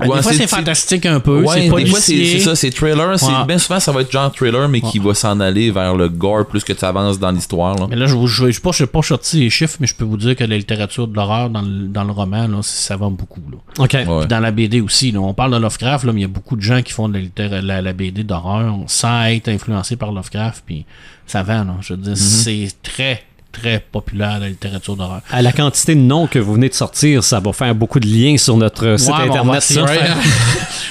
Ouais, 0.00 0.06
des 0.16 0.22
fois, 0.22 0.32
c'est- 0.32 0.46
fantastique 0.46 1.04
un 1.04 1.20
peu. 1.20 1.42
Ouais, 1.42 1.54
c'est 1.54 1.60
des 1.68 1.86
fois, 1.86 2.00
c'est 2.00 2.38
ça, 2.40 2.56
c'est 2.56 2.70
trailer. 2.70 3.10
Ouais. 3.22 3.44
Bien 3.46 3.58
souvent, 3.58 3.78
ça 3.78 3.92
va 3.92 4.00
être 4.00 4.10
genre 4.10 4.32
trailer, 4.32 4.66
mais 4.68 4.80
qui 4.80 4.98
va 4.98 5.12
s'en 5.12 5.38
aller 5.38 5.70
vers 5.70 5.94
le 5.94 6.08
gore 6.08 6.46
plus 6.46 6.64
que 6.64 6.72
tu 6.72 6.84
avances 6.84 7.18
dans 7.18 7.30
l'histoire. 7.30 7.74
là. 7.76 7.86
Mais 7.90 7.96
là, 7.96 8.06
je 8.06 8.16
ne 8.16 8.26
je, 8.26 8.50
je, 8.50 8.60
pas, 8.60 8.70
je 8.72 8.84
pas 8.86 9.02
sorti 9.02 9.40
les 9.40 9.50
chiffres, 9.50 9.76
mais 9.80 9.86
je 9.86 9.94
peux 9.94 10.04
vous 10.04 10.16
dire 10.16 10.34
que 10.34 10.44
la 10.44 10.56
littérature 10.56 11.06
de 11.06 11.14
l'horreur 11.14 11.50
dans 11.50 11.60
le, 11.60 11.88
dans 11.88 12.04
le 12.04 12.12
roman, 12.12 12.48
là, 12.48 12.58
ça 12.62 12.96
vend 12.96 13.10
beaucoup. 13.10 13.42
Là. 13.50 13.58
OK. 13.84 13.92
Ouais. 13.92 14.04
Puis 14.20 14.28
Dans 14.28 14.40
la 14.40 14.50
BD 14.50 14.80
aussi. 14.80 15.12
là. 15.12 15.20
On 15.20 15.34
parle 15.34 15.52
de 15.52 15.58
Lovecraft, 15.58 16.04
là, 16.06 16.12
mais 16.14 16.20
il 16.20 16.22
y 16.22 16.26
a 16.26 16.28
beaucoup 16.28 16.56
de 16.56 16.62
gens 16.62 16.80
qui 16.80 16.92
font 16.94 17.10
de 17.10 17.22
la, 17.36 17.60
la, 17.60 17.82
la 17.82 17.92
BD 17.92 18.24
d'horreur 18.24 18.74
sans 18.86 19.24
être 19.26 19.48
influencés 19.48 19.96
par 19.96 20.10
Lovecraft. 20.10 20.62
Puis 20.66 20.86
ça 21.26 21.42
vend. 21.42 21.64
Là. 21.64 21.76
Je 21.82 21.92
veux 21.92 22.00
dire, 22.00 22.16
c'est 22.16 22.68
très, 22.82 23.22
très 23.52 23.84
populaire 23.92 24.38
la 24.40 24.48
littérature 24.48 24.96
d'horreur. 24.96 25.20
À 25.30 25.42
la 25.42 25.52
quantité 25.52 25.94
de 25.94 26.00
noms 26.00 26.26
que 26.26 26.38
vous 26.38 26.54
venez 26.54 26.68
de 26.68 26.74
sortir, 26.74 27.22
ça 27.22 27.38
va 27.38 27.52
faire 27.52 27.74
beaucoup 27.74 28.00
de 28.00 28.06
liens 28.08 28.36
sur 28.38 28.56
notre 28.56 28.98
site 28.98 29.10
Ouais, 29.14 29.28
internet. 29.28 29.60
ça. 29.62 29.82
de 29.82 29.86
faire- 29.86 30.16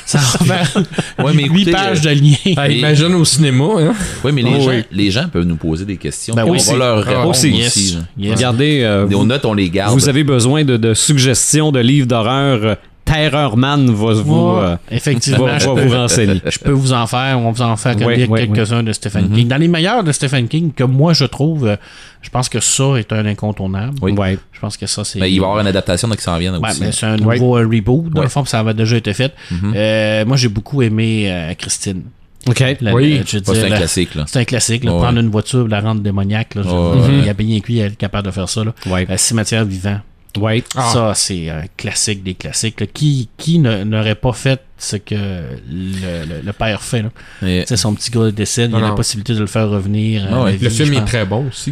Ça 0.05 0.17
va 0.17 0.45
faire 0.57 0.83
Ouais, 1.23 1.31
mais 1.33 1.43
8 1.43 1.61
écoutez, 1.61 1.71
pages 1.71 2.01
de 2.01 2.09
euh, 2.09 2.13
liens. 2.13 2.53
Ah, 2.57 2.67
imagine 2.69 3.13
au 3.15 3.23
cinéma, 3.23 3.65
hein. 3.79 3.93
Oui, 4.25 4.31
mais 4.33 4.41
les, 4.41 4.49
Oh, 4.57 4.61
gens, 4.61 4.69
oui. 4.69 4.83
les 4.91 5.09
gens 5.11 5.29
peuvent 5.29 5.45
nous 5.45 5.55
poser 5.55 5.85
des 5.85 5.95
questions. 5.95 6.33
Ben 6.35 6.43
oui, 6.45 6.59
on 6.67 6.71
va 6.73 6.77
leur 6.77 6.97
Ah, 6.97 7.01
répondre 7.09 7.29
aussi, 7.29 7.51
aussi. 7.51 7.59
yes. 7.59 7.93
là. 7.95 7.99
Yes. 8.17 8.35
Regardez, 8.35 8.81
euh, 8.83 9.07
Nos 9.07 9.19
vous, 9.19 9.25
notes, 9.25 9.45
on 9.45 9.53
les 9.53 9.69
garde. 9.69 9.93
vous 9.93 10.09
avez 10.09 10.23
besoin 10.25 10.65
de, 10.65 10.75
de 10.75 10.93
suggestions 10.93 11.71
de 11.71 11.79
livres 11.79 12.07
d'horreur. 12.07 12.77
Euh, 13.11 13.29
Terror 13.29 13.57
Man 13.57 13.85
va 13.87 14.13
vous, 14.13 14.33
Ouais, 14.57 14.61
euh, 14.63 14.75
effectivement, 14.91 15.45
va- 15.45 15.57
va 15.57 15.73
vous 15.73 15.89
renseigner. 15.93 16.41
je 16.45 16.59
peux 16.59 16.71
vous 16.71 16.93
en 16.93 17.05
faire, 17.07 17.37
on 17.39 17.43
va 17.45 17.51
vous 17.51 17.61
en 17.61 17.75
faire 17.77 17.95
Ouais, 18.01 18.15
lire 18.17 18.29
ouais, 18.29 18.47
quelques-uns 18.47 18.83
de 18.83 18.91
Stephen 18.93 19.27
Mhm. 19.29 19.35
King. 19.35 19.47
Dans 19.47 19.57
les 19.57 19.67
meilleurs 19.67 20.03
de 20.03 20.11
Stephen 20.11 20.47
King, 20.47 20.71
que 20.73 20.83
moi 20.83 21.13
je 21.13 21.25
trouve, 21.25 21.67
euh, 21.67 21.75
je 22.21 22.29
pense 22.29 22.49
que 22.49 22.59
ça 22.59 22.95
est 22.97 23.11
un 23.13 23.25
incontournable. 23.25 23.95
Oui. 24.01 24.11
Ouais. 24.13 24.37
Je 24.51 24.59
pense 24.59 24.77
que 24.77 24.85
ça 24.87 25.03
c'est. 25.03 25.19
Ben, 25.19 25.25
il 25.27 25.39
va 25.39 25.45
y 25.47 25.49
avoir 25.49 25.59
une 25.61 25.67
adaptation 25.67 26.07
donc, 26.07 26.17
qui 26.17 26.23
s'en 26.23 26.37
vient 26.37 26.53
Ouais, 26.59 26.69
aussi. 26.69 26.81
mais 26.81 26.91
c'est 26.91 27.05
un 27.05 27.17
nouveau 27.17 27.57
euh, 27.57 27.67
reboot, 27.67 28.09
dans 28.11 28.19
Ouais. 28.19 28.25
le 28.25 28.29
fond, 28.29 28.45
ça 28.45 28.59
avait 28.59 28.73
déjà 28.73 28.97
été 28.97 29.13
fait. 29.13 29.33
Euh, 29.75 30.25
moi 30.25 30.37
j'ai 30.37 30.49
beaucoup 30.49 30.81
aimé 30.81 31.25
euh, 31.31 31.53
Christine. 31.55 32.03
OK. 32.47 32.63
La- 32.81 32.93
Oui. 32.95 33.21
c'est 33.25 33.47
un 33.49 33.69
la- 33.69 33.77
classique. 33.77 34.15
Là. 34.15 34.23
C'est 34.27 34.39
un 34.39 34.45
classique, 34.45 34.83
prendre 34.83 35.19
une 35.19 35.29
voiture, 35.29 35.67
la 35.67 35.79
rendre 35.79 36.01
démoniaque. 36.01 36.55
Là, 36.55 36.63
je- 36.63 36.69
Ouais, 36.69 37.17
Il 37.19 37.25
y 37.25 37.29
a 37.29 37.33
bien 37.33 37.59
cuit, 37.59 37.77
elle 37.79 37.91
est 37.91 37.95
capable 37.95 38.25
de 38.27 38.31
faire 38.31 38.49
ça. 38.49 38.63
Là. 38.63 38.73
Ouais. 38.87 39.05
Euh, 39.09 39.15
Cimetière 39.17 39.63
vivant. 39.63 39.99
Ouais. 40.37 40.63
Ah. 40.75 40.89
Ça, 40.93 41.13
c'est 41.15 41.49
un 41.49 41.63
classique 41.77 42.23
des 42.23 42.35
classiques. 42.35 42.79
là. 42.79 42.87
Qui, 42.87 43.29
qui 43.37 43.59
ne- 43.59 43.83
n'aurait 43.83 44.15
pas 44.15 44.33
fait 44.33 44.61
ce 44.83 44.95
que 44.97 45.15
le, 45.15 46.25
le- 46.27 46.41
le 46.45 46.53
père 46.53 46.81
fait? 46.81 47.03
Là? 47.03 47.63
Son 47.77 47.93
petit 47.93 48.09
gars 48.11 48.31
décède, 48.31 48.71
il 48.71 48.73
y 48.73 48.75
a 48.75 48.79
Non, 48.79 48.83
la 48.83 48.89
non. 48.89 48.95
possibilité 48.95 49.33
de 49.33 49.39
le 49.39 49.45
faire 49.47 49.69
revenir. 49.69 50.27
Ah 50.31 50.43
ouais. 50.43 50.53
vie, 50.55 50.63
Le 50.65 50.69
film 50.69 50.93
est 50.95 51.05
très 51.05 51.25
bon 51.25 51.47
aussi. 51.47 51.71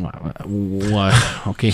Ouais, 0.00 0.08
ouais, 0.48 0.92
ouais, 0.94 1.10
ok. 1.46 1.66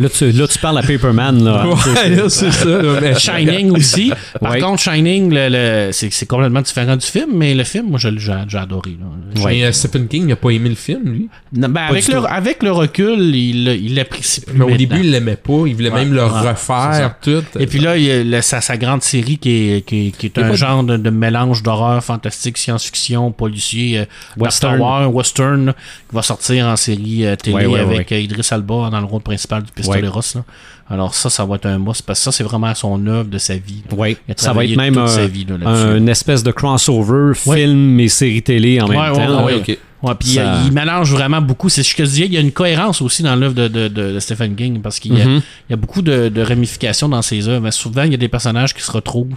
Là, 0.00 0.08
tu, 0.08 0.32
là, 0.32 0.48
tu 0.48 0.58
parles 0.58 0.78
à 0.78 0.82
Paperman. 0.82 1.44
Là. 1.44 1.64
Ouais, 1.86 2.28
c'est 2.28 2.50
ça. 2.50 3.14
Shining 3.18 3.70
aussi. 3.70 4.12
Par 4.40 4.52
Ouais. 4.52 4.60
contre, 4.60 4.82
Shining, 4.82 5.32
le, 5.32 5.48
le- 5.48 5.92
c'est, 5.92 6.10
c'est 6.12 6.26
complètement 6.26 6.62
différent 6.62 6.96
du 6.96 7.06
film, 7.06 7.30
mais 7.34 7.54
le 7.54 7.62
film, 7.64 7.90
moi, 7.90 7.98
je, 7.98 8.08
l'ai- 8.08 8.18
j'ai, 8.18 8.32
j'ai 8.48 8.58
adoré. 8.58 8.96
là. 8.98 9.42
Ouais. 9.44 9.52
Mais 9.60 9.64
euh, 9.66 9.72
Stephen 9.72 10.08
King 10.08 10.26
n'a 10.26 10.36
pas 10.36 10.50
aimé 10.50 10.68
le 10.70 10.74
film, 10.74 11.02
lui? 11.12 11.28
Non, 11.52 11.68
ben, 11.68 11.82
avec, 11.82 12.08
le, 12.08 12.14
tout. 12.14 12.26
avec 12.28 12.62
le 12.62 12.72
recul, 12.72 13.20
il, 13.34 13.68
il 13.68 13.94
l'apprécie 13.94 14.40
plus 14.40 14.54
Mais 14.54 14.64
au 14.64 14.68
maintenant. 14.68 14.78
début, 14.78 15.00
il 15.00 15.10
l'aimait 15.12 15.36
pas. 15.36 15.62
Il 15.66 15.74
voulait 15.76 15.90
Ouais, 15.90 16.04
même 16.04 16.12
le 16.14 16.24
refaire, 16.24 17.14
tout. 17.22 17.44
Et 17.58 17.66
puis 17.66 17.78
là, 17.78 17.96
il 17.96 18.04
y 18.04 18.10
a 18.10 18.24
le- 18.24 18.40
sa, 18.42 18.60
sa 18.60 18.76
grande 18.76 19.02
série 19.02 19.38
qui 19.38 19.49
est, 19.49 19.49
qui 19.86 20.08
est, 20.08 20.16
qui 20.16 20.32
un 20.36 20.52
genre 20.54 20.84
de, 20.84 20.96
de 20.96 21.10
mélange 21.10 21.62
d'horreur, 21.62 22.02
fantastique, 22.02 22.58
science-fiction, 22.58 23.32
policier, 23.32 24.00
euh, 24.00 24.04
Western. 24.36 24.80
Western, 24.80 25.06
western, 25.14 25.74
qui 26.08 26.14
va 26.14 26.22
sortir 26.22 26.66
en 26.66 26.76
série 26.76 27.26
euh, 27.26 27.36
télé 27.36 27.56
Ouais, 27.56 27.66
ouais, 27.66 27.80
avec 27.80 28.12
euh, 28.12 28.18
Idris 28.20 28.48
Alba 28.50 28.90
dans 28.90 29.00
le 29.00 29.06
rôle 29.06 29.22
principal 29.22 29.62
du 29.62 29.72
Pistoleros. 29.72 30.20
là. 30.34 30.44
Alors 30.90 31.14
ça, 31.14 31.30
ça 31.30 31.44
va 31.44 31.54
être 31.54 31.66
un 31.66 31.78
must, 31.78 32.02
parce 32.02 32.18
que 32.18 32.24
ça, 32.24 32.32
c'est 32.32 32.42
vraiment 32.42 32.74
son 32.74 33.06
œuvre 33.06 33.28
de 33.30 33.38
sa 33.38 33.54
vie. 33.56 33.82
a 33.88 34.32
Ça 34.36 34.52
va 34.52 34.64
être 34.64 34.76
même 34.76 34.98
un, 34.98 35.06
sa 35.06 35.26
vie, 35.26 35.44
là, 35.48 35.56
là-dessus. 35.56 35.84
un 36.02 36.06
espèce 36.08 36.42
de 36.42 36.50
crossover 36.50 37.32
film 37.34 38.00
et 38.00 38.08
série 38.08 38.42
télé 38.42 38.80
en 38.80 38.88
même 38.88 38.98
Ouais, 38.98 39.12
temps. 39.12 39.38
Ah 39.38 39.44
ouais. 39.44 39.54
oui, 39.54 39.60
ok. 39.74 39.78
Ouais, 40.02 40.14
puis 40.18 40.28
Ça- 40.30 40.60
il, 40.62 40.68
il 40.68 40.72
mélange 40.72 41.12
vraiment 41.12 41.40
beaucoup. 41.42 41.68
C'est 41.68 41.82
ce 41.82 41.94
que 41.94 42.04
je 42.04 42.10
disais, 42.10 42.24
il 42.26 42.32
y 42.32 42.36
a 42.38 42.40
une 42.40 42.52
cohérence 42.52 43.02
aussi 43.02 43.22
dans 43.22 43.36
l'œuvre 43.36 43.54
de, 43.54 43.68
de, 43.68 43.86
de- 43.88 44.12
de 44.14 44.18
Stephen 44.18 44.56
King 44.56 44.80
parce 44.80 44.98
qu'il 44.98 45.16
y, 45.16 45.20
a- 45.20 45.26
Mhm. 45.26 45.36
il 45.68 45.70
y 45.70 45.74
a 45.74 45.76
beaucoup 45.76 46.00
de, 46.02 46.28
de 46.28 46.42
ramifications 46.42 47.08
dans 47.08 47.22
ses 47.22 47.46
œuvres. 47.48 47.62
Mais 47.62 47.70
souvent, 47.70 48.02
il 48.04 48.10
y 48.10 48.14
a 48.14 48.18
des 48.18 48.28
personnages 48.28 48.74
qui 48.74 48.82
se 48.82 48.90
retrouvent 48.90 49.36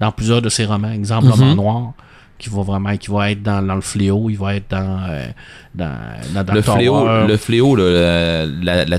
dans 0.00 0.12
plusieurs 0.12 0.42
de 0.42 0.50
ses 0.50 0.66
romans. 0.66 0.92
Exemple, 0.92 1.26
Mhm. 1.26 1.32
Roman 1.32 1.54
Noir, 1.56 1.92
qui 2.38 2.50
va 2.50 2.60
vraiment 2.62 2.94
qui 2.96 3.10
va 3.10 3.30
être 3.30 3.42
dans, 3.42 3.66
dans 3.66 3.74
le 3.74 3.80
fléau, 3.80 4.28
il 4.28 4.36
va 4.36 4.54
être 4.56 4.70
dans, 4.70 5.00
euh, 5.08 5.26
dans, 5.74 5.96
dans 6.44 6.52
Le 6.54 6.60
fléau, 6.62 7.06
le 7.26 7.36
fléau, 7.38 7.74
là, 7.76 8.44
la, 8.44 8.46
la, 8.46 8.84
la- 8.84 8.98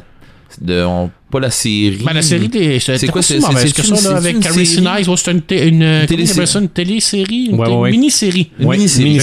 de, 0.62 0.84
on- 0.84 1.10
pas 1.32 1.40
la 1.40 1.50
série. 1.50 1.98
Ben, 2.06 2.14
la 2.14 2.22
série 2.22 2.48
des. 2.48 2.80
C'est 2.80 3.08
quoi, 3.08 3.24
c'est- 3.24 3.40
c'est- 3.42 3.76
que 3.76 3.82
ça, 3.82 4.12
là, 4.12 4.18
avec 4.18 4.40
Carrie? 4.40 4.66
Sinise. 4.68 5.10
C'est 5.16 5.32
une, 5.32 5.42
une, 5.50 5.82
une, 5.82 6.70
télésérie, 6.70 7.50
une, 7.52 7.90
mini-série. 7.90 8.52
Mini-série. 8.60 9.20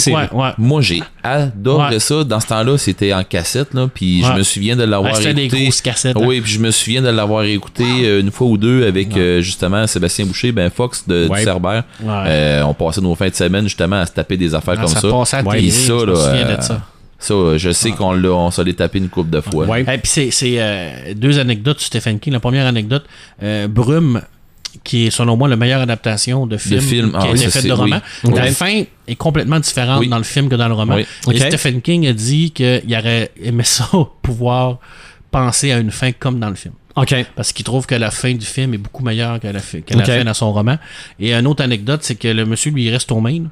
Moi, 0.58 0.80
j'ai 0.82 1.02
adoré 1.22 1.94
Ouais. 1.94 2.00
ça. 2.00 2.24
Dans 2.24 2.40
ce 2.40 2.46
temps-là, 2.48 2.78
c'était 2.78 3.12
en 3.14 3.22
cassette, 3.22 3.74
là, 3.74 3.88
puis 3.92 4.22
Ouais. 4.22 4.28
je 4.28 4.38
me 4.38 4.42
souviens 4.42 4.74
de 4.76 4.82
l'avoir 4.82 5.12
Ouais, 5.12 5.18
C'était 5.18 5.34
des 5.34 5.42
écouté. 5.44 5.62
grosses 5.64 5.80
cassettes. 5.82 6.16
hein. 6.16 6.24
Oui, 6.26 6.40
puis 6.40 6.50
je 6.50 6.58
me 6.58 6.70
souviens 6.72 7.00
de 7.02 7.08
l'avoir 7.10 7.44
écouté 7.44 7.84
euh, 8.02 8.20
une 8.20 8.32
fois 8.32 8.48
ou 8.48 8.56
deux 8.56 8.86
avec 8.86 9.16
euh, 9.16 9.40
justement 9.40 9.86
Sébastien 9.86 10.26
Boucher, 10.26 10.50
ben 10.50 10.68
Fox 10.68 11.04
de. 11.06 11.28
Ouais. 11.28 11.44
Euh, 12.02 12.62
on 12.64 12.74
passait 12.74 13.00
nos 13.00 13.14
fins 13.14 13.28
de 13.28 13.34
semaine 13.34 13.64
justement 13.64 14.00
à 14.00 14.06
se 14.06 14.12
taper 14.12 14.36
des 14.36 14.52
affaires 14.54 14.74
Ah, 14.78 14.82
comme 14.82 14.92
ça 14.92 15.00
ça. 15.00 15.08
passait 15.10 15.36
à 15.36 15.42
ça, 15.42 15.50
je 15.86 15.92
me 15.92 16.06
là, 16.06 16.16
souviens 16.16 16.56
de 16.56 16.62
ça. 17.20 17.34
Euh, 17.34 17.58
je 17.58 17.70
sais 17.70 17.92
qu'on 17.92 18.12
l'a, 18.12 18.30
on 18.30 18.50
s'en 18.50 18.64
est 18.64 18.78
tapé 18.78 18.98
une 18.98 19.08
coupe 19.08 19.30
de 19.30 19.40
fois. 19.40 19.66
Ouais. 19.66 19.82
Et 19.82 19.98
puis 19.98 20.00
c'est, 20.10 20.30
c'est, 20.30 20.54
euh, 20.58 21.14
deux 21.14 21.38
anecdotes 21.38 21.78
sur 21.80 21.86
Stephen 21.86 22.18
King. 22.18 22.32
La 22.32 22.40
première 22.40 22.66
anecdote, 22.66 23.04
euh, 23.42 23.68
Brume, 23.68 24.22
qui 24.84 25.06
est 25.06 25.10
selon 25.10 25.36
moi 25.36 25.48
la 25.48 25.56
meilleure 25.56 25.80
adaptation 25.80 26.46
de 26.46 26.56
film, 26.56 26.80
film, 26.80 27.10
qui 27.10 27.16
ah 27.18 27.22
a 27.22 27.30
oui, 27.32 27.40
été 27.40 27.50
faite 27.50 27.66
de 27.66 27.72
roman. 27.72 28.00
oui. 28.24 28.34
La 28.34 28.46
fin 28.52 28.82
est 29.08 29.16
complètement 29.16 29.58
différente 29.60 30.00
Oui. 30.00 30.08
dans 30.08 30.18
le 30.18 30.24
film 30.24 30.48
que 30.48 30.54
dans 30.54 30.68
le 30.68 30.74
roman. 30.74 30.96
Oui. 30.96 31.06
Et. 31.34 31.38
Stephen 31.38 31.80
King 31.82 32.06
a 32.06 32.12
dit 32.12 32.50
qu'il 32.52 32.82
aurait 32.96 33.30
aimé 33.42 33.64
ça 33.64 33.88
pouvoir 34.22 34.78
penser 35.30 35.72
à 35.72 35.78
une 35.78 35.90
fin 35.90 36.12
comme 36.12 36.38
dans 36.38 36.48
le 36.50 36.54
film. 36.56 36.74
OK. 36.96 37.14
Parce 37.36 37.52
qu'il 37.52 37.64
trouve 37.64 37.86
que 37.86 37.94
la 37.94 38.10
fin 38.10 38.34
du 38.34 38.44
film 38.44 38.74
est 38.74 38.78
beaucoup 38.78 39.02
meilleure 39.04 39.38
que 39.40 39.46
la, 39.46 39.60
fi- 39.60 39.82
que 39.82 39.94
la 39.94 40.04
fin 40.04 40.24
dans 40.24 40.34
son 40.34 40.52
roman. 40.52 40.76
Et 41.18 41.32
une 41.32 41.46
autre 41.46 41.62
anecdote, 41.62 42.00
c'est 42.02 42.16
que 42.16 42.28
le 42.28 42.44
monsieur, 42.44 42.70
lui, 42.72 42.84
il 42.84 42.90
reste 42.90 43.10
au 43.12 43.20
Maine. 43.20 43.48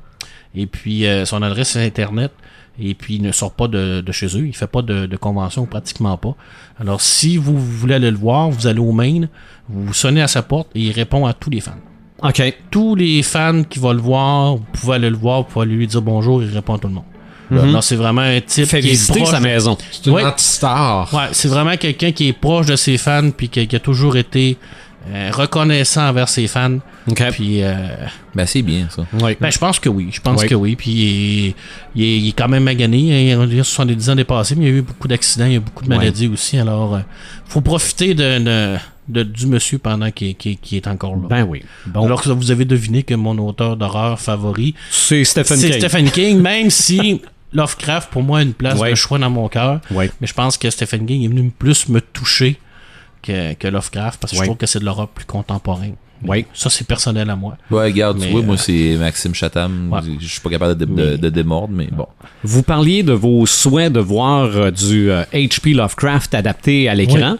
Et 0.57 0.67
puis, 0.67 1.07
euh, 1.07 1.25
son 1.25 1.43
adresse 1.43 1.77
Internet. 1.77 2.33
Et 2.81 2.95
puis, 2.95 3.17
il 3.17 3.23
ne 3.23 3.33
sort 3.33 3.53
pas 3.53 3.67
de, 3.69 4.01
de 4.01 4.13
chez 4.13 4.27
eux. 4.39 4.47
Il 4.47 4.55
fait 4.55 4.67
pas 4.69 4.83
de, 4.83 5.07
de 5.07 5.17
convention, 5.17 5.67
pratiquement 5.67 6.17
pas. 6.17 6.35
Alors, 6.81 7.01
si 7.01 7.37
vous 7.37 7.59
voulez 7.59 7.95
aller 7.95 8.11
le 8.11 8.17
voir, 8.17 8.51
vous 8.51 8.67
allez 8.67 8.79
au 8.79 8.93
Maine, 8.93 9.29
vous 9.69 9.93
sonnez 9.93 10.23
à 10.23 10.29
sa 10.29 10.43
porte 10.43 10.69
et 10.75 10.81
il 10.81 10.93
répond 10.93 11.27
à 11.27 11.33
tous 11.33 11.51
les 11.51 11.61
fans. 11.61 11.73
OK. 12.23 12.41
Tous 12.71 12.95
les 12.95 13.23
fans 13.23 13.63
qui 13.65 13.79
vont 13.79 13.93
le 13.93 14.01
voir, 14.01 14.57
vous 14.57 14.65
pouvez 14.73 14.95
aller 14.95 15.11
le 15.11 15.17
voir, 15.17 15.43
vous 15.43 15.49
pouvez 15.49 15.65
aller 15.67 15.75
lui 15.75 15.87
dire 15.87 16.03
bonjour, 16.03 16.43
il 16.43 16.51
répond 16.51 16.75
à 16.75 16.79
tout 16.79 16.89
le 16.89 16.95
monde. 16.95 17.05
Alors, 17.51 17.83
c'est 17.83 17.97
vraiment 17.97 18.21
un 18.21 18.41
type 18.43 18.67
Fait 18.67 18.81
qui 18.81 18.91
est 18.91 19.11
proche 19.11 19.31
sa 19.31 19.41
maison. 19.41 19.77
C'est 19.91 20.07
une 20.07 20.13
Ouais. 20.13 20.25
anti-star. 20.25 21.13
Ouais, 21.15 21.29
c'est 21.33 21.49
vraiment 21.49 21.77
quelqu'un 21.79 22.13
qui 22.13 22.29
est 22.29 22.33
proche 22.35 22.67
de 22.67 22.77
ses 22.77 22.99
fans 22.99 23.31
puis 23.31 23.49
qui, 23.49 23.67
qui 23.67 23.75
a 23.75 23.81
toujours 23.81 24.17
été 24.19 24.59
euh, 25.11 25.31
reconnaissant 25.33 26.09
envers 26.09 26.29
ses 26.29 26.47
fans. 26.47 26.79
OK. 27.11 27.23
Puis 27.31 27.63
euh, 27.63 27.75
Ben, 28.35 28.47
c'est 28.47 28.63
bien 28.63 28.89
ça. 28.91 29.07
Ouais. 29.23 29.37
ben, 29.41 29.51
je 29.51 29.59
pense 29.59 29.79
que 29.81 29.89
oui, 29.89 30.09
je 30.13 30.21
pense 30.21 30.43
Ouais. 30.43 30.49
que 30.49 30.55
oui. 30.55 30.77
Puis 30.77 30.91
il 30.91 31.47
est, 31.49 31.55
il 31.95 32.03
est- 32.05 32.19
il 32.19 32.29
est 32.29 32.33
quand 32.33 32.49
même 32.49 32.65
magané. 32.65 33.33
Il 33.33 33.61
a 33.61 33.65
70 33.65 34.11
ans 34.11 34.15
dépassés, 34.17 34.55
mais 34.57 34.67
il 34.67 34.71
y 34.73 34.75
a 34.75 34.79
eu 34.79 34.83
beaucoup 34.83 35.09
d'accidents, 35.09 35.47
il 35.47 35.53
y 35.53 35.55
a 35.55 35.59
eu 35.59 35.61
beaucoup 35.61 35.85
de 35.85 35.91
Ouais. 35.91 35.97
maladies 35.97 36.27
aussi. 36.29 36.59
Alors, 36.59 36.97
euh, 36.97 37.01
faut 37.47 37.61
profiter 37.63 38.13
de, 38.15 38.39
de- 38.39 38.77
de- 39.09 39.23
du 39.23 39.47
monsieur 39.47 39.79
pendant 39.79 40.11
qu'il 40.11 40.37
est 40.73 40.87
encore 40.87 41.17
là. 41.17 41.23
Ben 41.31 41.45
oui. 41.45 41.63
Bon. 41.87 42.05
Alors 42.05 42.21
que 42.23 42.29
vous 42.29 42.51
avez 42.51 42.67
deviné 42.67 43.03
que 43.03 43.15
mon 43.15 43.39
auteur 43.39 43.77
d'horreur 43.79 44.21
favori, 44.21 44.75
c'est 44.91 45.25
Stephen 45.25 45.57
c'est 45.57 45.71
King. 45.71 45.79
Stephen 45.81 46.11
King, 46.11 46.41
même 46.41 46.69
si 46.69 47.23
Lovecraft, 47.55 48.11
pour 48.11 48.23
moi, 48.23 48.41
a 48.41 48.43
une 48.43 48.53
place 48.53 48.79
Ouais. 48.79 48.91
de 48.91 48.95
choix 48.95 49.19
dans 49.19 49.31
mon 49.31 49.49
cœur. 49.49 49.81
Ouais. 49.91 50.11
Mais 50.21 50.27
je 50.27 50.35
pense 50.35 50.59
que 50.59 50.69
Stephen 50.69 51.07
King 51.07 51.25
est 51.25 51.29
venu 51.29 51.51
plus 51.59 51.89
me 51.89 52.03
toucher 52.03 52.59
que, 53.23 53.55
que 53.55 53.69
Lovecraft 53.69 54.21
parce 54.21 54.33
que 54.33 54.39
Ouais. 54.39 54.45
je 54.45 54.49
trouve 54.49 54.57
que 54.59 54.67
c'est 54.67 54.79
de 54.81 54.85
l'horreur 54.85 55.09
plus 55.09 55.25
contemporain. 55.25 55.91
Ouais. 56.27 56.47
Ça, 56.53 56.69
c'est 56.69 56.85
personnel 56.87 57.31
à 57.31 57.37
moi. 57.37 57.57
Ouais, 57.71 57.85
regarde, 57.85 58.19
Mais, 58.19 58.27
tu 58.27 58.33
vois, 58.33 58.41
euh, 58.41 58.45
moi, 58.45 58.57
c'est 58.57 58.97
Maxime 58.99 59.35
Chatham. 59.35 59.93
Ouais. 59.93 60.01
Je 60.19 60.27
suis 60.27 60.41
pas 60.41 60.51
capable 60.51 60.77
de, 60.77 60.85
de, 60.85 61.17
de 61.17 61.29
démordre, 61.29 61.73
mais 61.73 61.87
bon. 61.93 62.07
Vous 62.43 62.65
parliez 62.65 63.05
de 63.05 63.13
vos 63.13 63.47
souhaits 63.47 63.93
de 63.93 64.01
voir 64.01 64.47
euh, 64.57 64.71
du 64.73 65.11
euh, 65.13 65.23
H.P. 65.33 65.75
Lovecraft 65.75 66.35
adapté 66.35 66.89
à 66.89 66.95
l'écran. 66.97 67.37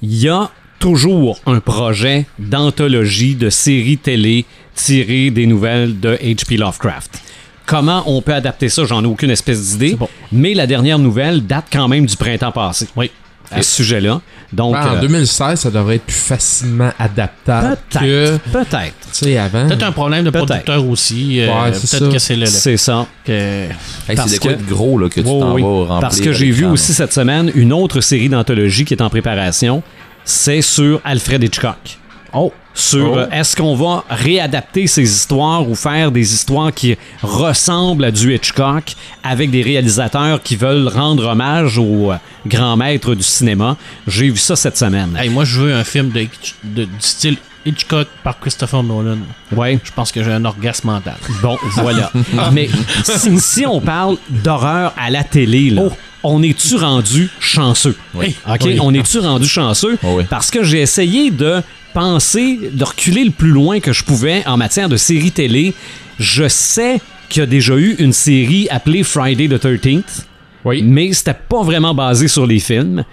Il 0.00 0.14
y 0.16 0.28
a 0.30 0.50
toujours 0.78 1.38
un 1.46 1.60
projet 1.60 2.24
d'anthologie 2.38 3.34
de 3.34 3.50
séries 3.50 3.98
télé 3.98 4.46
tirées 4.74 5.30
des 5.30 5.46
nouvelles 5.46 6.00
de 6.00 6.14
H.P. 6.16 6.56
Lovecraft. 6.56 7.20
Comment 7.66 8.02
on 8.06 8.20
peut 8.22 8.34
adapter 8.34 8.68
ça, 8.68 8.84
j'en 8.84 9.02
ai 9.02 9.06
aucune 9.06 9.30
espèce 9.30 9.72
d'idée. 9.72 9.96
Bon. 9.96 10.08
Mais 10.32 10.52
la 10.54 10.66
dernière 10.66 10.98
nouvelle 10.98 11.46
date 11.46 11.66
quand 11.72 11.88
même 11.88 12.04
du 12.06 12.16
printemps 12.16 12.52
passé. 12.52 12.88
Oui. 12.96 13.10
À 13.54 13.62
ce 13.62 13.70
sujet-là. 13.76 14.20
Donc, 14.52 14.76
en 14.76 14.96
euh, 14.96 15.00
2016, 15.00 15.60
ça 15.60 15.70
devrait 15.70 15.96
être 15.96 16.04
plus 16.04 16.14
facilement 16.14 16.90
adaptable 16.98 17.76
que, 17.90 17.96
peut-être. 17.98 18.38
tu 18.42 18.50
Peut-être. 18.50 18.94
sais, 19.12 19.36
avant. 19.38 19.66
Peut-être 19.66 19.82
un 19.82 19.92
problème 19.92 20.24
de 20.24 20.30
Peut-être. 20.30 20.46
producteur 20.46 20.86
aussi. 20.86 21.40
euh, 21.40 21.46
Ouais, 21.48 21.72
c'est 21.72 21.90
Peut-être 21.90 22.06
ça. 22.06 22.12
que 22.12 22.18
c'est 22.18 22.36
le. 22.36 22.46
C'est 22.46 22.76
ça. 22.76 23.06
que- 23.24 23.32
Hey, 23.32 24.16
Parce 24.16 24.30
c'est 24.30 24.36
de 24.36 24.40
quoi 24.42 24.52
que- 24.54 24.62
de 24.62 24.68
gros 24.68 24.98
là, 24.98 25.08
que 25.08 25.14
tu 25.14 25.22
t'en 25.24 25.54
oui. 25.54 25.62
vas 25.62 25.68
remplir. 25.68 26.00
Parce 26.00 26.20
que 26.20 26.32
j'ai 26.32 26.50
vu 26.50 26.66
aussi 26.66 26.92
cette 26.94 27.12
semaine 27.12 27.50
une 27.54 27.72
autre 27.72 28.00
série 28.00 28.28
d'anthologie 28.28 28.84
qui 28.84 28.94
est 28.94 29.02
en 29.02 29.10
préparation. 29.10 29.82
C'est 30.24 30.62
sur 30.62 31.00
Alfred 31.04 31.42
Hitchcock. 31.42 31.98
Oh! 32.32 32.52
Sur 32.74 33.12
Oh. 33.12 33.18
euh, 33.18 33.30
est-ce 33.30 33.54
qu'on 33.56 33.76
va 33.76 34.04
réadapter 34.10 34.86
ces 34.88 35.02
histoires 35.02 35.68
ou 35.68 35.74
faire 35.76 36.10
des 36.10 36.32
histoires 36.34 36.72
qui 36.72 36.96
ressemblent 37.22 38.04
à 38.04 38.10
du 38.10 38.34
Hitchcock 38.34 38.94
avec 39.22 39.50
des 39.50 39.62
réalisateurs 39.62 40.42
qui 40.42 40.56
veulent 40.56 40.88
rendre 40.88 41.26
hommage 41.28 41.78
au 41.78 42.12
euh, 42.12 42.16
grand 42.46 42.76
maître 42.76 43.14
du 43.14 43.22
cinéma? 43.22 43.76
J'ai 44.06 44.28
vu 44.30 44.36
ça 44.38 44.56
cette 44.56 44.76
semaine. 44.76 45.16
Hey, 45.18 45.28
moi, 45.30 45.44
je 45.44 45.60
veux 45.60 45.74
un 45.74 45.84
film 45.84 46.10
de, 46.10 46.26
du 46.64 46.88
style 46.98 47.36
Hitchcock 47.66 48.08
par 48.22 48.38
Christopher 48.40 48.82
Nolan. 48.82 49.18
Ouais. 49.52 49.78
Je 49.82 49.90
pense 49.92 50.12
que 50.12 50.22
j'ai 50.22 50.32
un 50.32 50.44
orgasme 50.44 50.88
mental. 50.88 51.14
Bon, 51.42 51.56
voilà. 51.76 52.10
Mais 52.52 52.68
si, 53.04 53.38
si 53.40 53.66
on 53.66 53.80
parle 53.80 54.16
d'horreur 54.28 54.92
à 54.98 55.10
la 55.10 55.24
télé, 55.24 55.70
là, 55.70 55.84
on 56.22 56.42
est-tu 56.42 56.76
rendu 56.76 57.30
chanceux? 57.40 57.96
Oui. 58.14 58.34
OK? 58.48 58.60
Oui. 58.64 58.78
On 58.82 58.92
est-tu 58.92 59.18
rendu 59.20 59.46
chanceux? 59.46 59.96
Oh 60.02 60.14
oui. 60.18 60.24
Parce 60.28 60.50
que 60.50 60.62
j'ai 60.62 60.80
essayé 60.80 61.30
de 61.30 61.62
penser, 61.94 62.58
de 62.72 62.84
reculer 62.84 63.24
le 63.24 63.30
plus 63.30 63.50
loin 63.50 63.80
que 63.80 63.92
je 63.92 64.04
pouvais 64.04 64.42
en 64.46 64.56
matière 64.56 64.88
de 64.88 64.96
séries 64.96 65.32
télé. 65.32 65.72
Je 66.18 66.46
sais 66.48 67.00
qu'il 67.28 67.40
y 67.40 67.42
a 67.42 67.46
déjà 67.46 67.74
eu 67.76 67.94
une 67.98 68.12
série 68.12 68.68
appelée 68.70 69.02
Friday 69.02 69.48
the 69.48 69.58
13th, 69.64 70.26
Oui. 70.64 70.82
mais 70.82 71.12
c'était 71.12 71.32
pas 71.34 71.62
vraiment 71.62 71.94
basé 71.94 72.28
sur 72.28 72.46
les 72.46 72.58
films. 72.58 73.04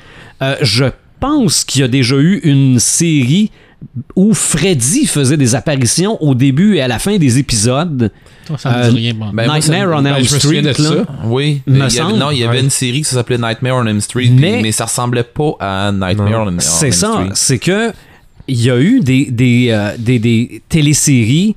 Euh, 0.42 0.56
je 0.62 0.86
pense 1.20 1.64
qu'il 1.64 1.82
y 1.82 1.84
a 1.84 1.88
déjà 1.88 2.16
eu 2.18 2.40
une 2.44 2.80
série 2.80 3.52
où 4.16 4.34
Freddy 4.36 5.08
faisait 5.08 5.38
des 5.38 5.56
apparitions 5.56 6.22
au 6.22 6.36
début 6.36 6.76
et 6.76 6.82
à 6.82 6.88
la 6.88 7.00
fin 7.00 7.18
des 7.18 7.40
épisodes. 7.40 8.12
Ça, 8.48 8.58
ça 8.58 8.70
me 8.72 8.76
Euh, 8.84 8.90
dit 8.92 8.96
rien. 8.98 9.14
bon. 9.16 9.32
Ben, 9.34 9.46
moi, 9.48 9.60
ça 9.62 9.72
Nightmare 9.74 10.00
on 10.00 10.02
ben, 10.04 10.16
Elm 10.16 10.22
me 10.22 10.28
Street. 10.28 10.62
là. 10.62 10.74
ça. 10.74 10.94
Oui, 11.26 11.62
Me 11.66 11.80
mais 11.80 11.88
il 11.88 11.96
y 11.96 12.00
avait- 12.00 12.14
non, 12.14 12.32
il 12.32 12.38
y 12.40 12.44
avait 12.44 12.58
Ouais. 12.58 12.64
une 12.64 12.70
série 12.70 13.00
qui 13.02 13.10
s'appelait 13.10 13.38
Nightmare 13.40 13.76
on 13.78 13.86
Elm 13.88 14.02
Street, 14.02 14.30
Mais- 14.32 14.62
mais, 14.62 14.72
ça 14.72 14.86
ressemblait 14.86 15.24
pas 15.24 15.54
à 15.60 15.92
Nightmare 15.92 16.42
on, 16.48 16.48
on 16.54 16.60
C'est 16.60 16.88
Elm 16.88 16.94
ça, 16.94 17.08
Street. 17.12 17.30
c'est 17.34 17.60
que 17.60 17.92
il 18.48 18.62
y 18.62 18.70
a 18.72 18.80
eu 18.80 19.00
des, 19.02 19.26
des, 19.32 19.68
euh, 19.70 19.92
des, 19.98 20.20
des 20.20 20.62
téléséries 20.70 21.56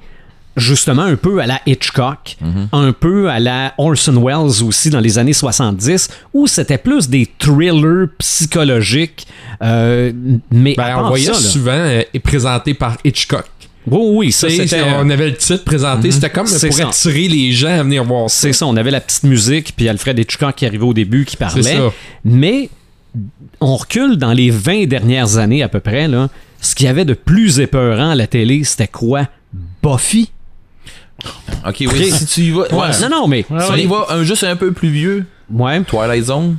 justement 0.56 1.02
un 1.02 1.16
peu 1.16 1.40
à 1.40 1.46
la 1.46 1.60
Hitchcock, 1.66 2.36
Mhm. 2.40 2.68
un 2.72 2.92
peu 2.92 3.28
à 3.28 3.40
la 3.40 3.74
Orson 3.76 4.22
Welles 4.24 4.62
aussi 4.62 4.88
dans 4.88 5.00
les 5.00 5.18
années 5.18 5.32
70, 5.32 6.08
où 6.32 6.46
c'était 6.46 6.78
plus 6.78 7.08
des 7.08 7.28
thrillers 7.40 8.06
psychologiques, 8.18 9.26
euh, 9.62 10.12
mais 10.52 10.74
Ben, 10.76 10.96
on 10.98 11.08
voyait 11.08 11.26
ça, 11.26 11.34
souvent 11.34 11.72
euh, 11.72 12.02
est 12.12 12.18
présenté 12.20 12.74
par 12.74 12.96
Hitchcock. 13.04 13.46
Oui, 13.86 13.98
oui, 14.26 14.32
ça, 14.32 14.48
c'était... 14.48 14.80
on 14.96 15.10
avait 15.10 15.26
le 15.30 15.34
titre 15.36 15.64
présenté, 15.64 16.10
c'était 16.10 16.30
comme 16.30 16.46
C'est 16.46 16.68
pour 16.68 16.76
ça. 16.76 16.88
attirer 16.88 17.28
les 17.28 17.52
gens 17.52 17.68
à 17.80 17.82
venir 17.82 18.02
voir 18.04 18.30
ça. 18.30 18.42
C'est 18.42 18.52
ça, 18.54 18.66
on 18.66 18.76
avait 18.76 18.90
la 18.92 19.00
petite 19.00 19.24
musique, 19.24 19.74
puis 19.76 19.88
Alfred 19.88 20.18
Hitchcock 20.18 20.54
qui 20.54 20.64
arrivait 20.66 20.84
au 20.86 20.94
début 20.94 21.24
qui 21.24 21.36
parlait. 21.36 21.62
C'est 21.62 21.76
ça. 21.76 21.92
Mais 22.24 22.70
on 23.60 23.76
recule 23.76 24.16
dans 24.16 24.32
les 24.32 24.50
20 24.50 24.86
dernières 24.86 25.36
années 25.36 25.62
à 25.62 25.68
peu 25.68 25.80
près, 25.80 26.08
là. 26.08 26.28
Ce 26.64 26.74
qu'il 26.74 26.86
y 26.86 26.88
avait 26.88 27.04
de 27.04 27.14
plus 27.14 27.60
épeurant 27.60 28.10
à 28.10 28.14
la 28.14 28.26
télé, 28.26 28.64
c'était 28.64 28.88
quoi? 28.88 29.28
Buffy? 29.82 30.30
Ok, 31.66 31.76
oui, 31.92 32.10
si 32.10 32.26
tu 32.26 32.40
y 32.42 32.50
vas. 32.50 32.62
Ouais. 32.72 32.88
Non, 33.02 33.08
non, 33.10 33.28
mais. 33.28 33.42
Si 33.42 33.70
on 33.70 33.76
y 33.76 33.86
va 33.86 34.06
un, 34.10 34.22
juste 34.24 34.44
un 34.44 34.56
peu 34.56 34.72
plus 34.72 34.88
vieux, 34.88 35.24
Ouais. 35.52 35.80
Twilight 35.82 36.24
Zone. 36.24 36.56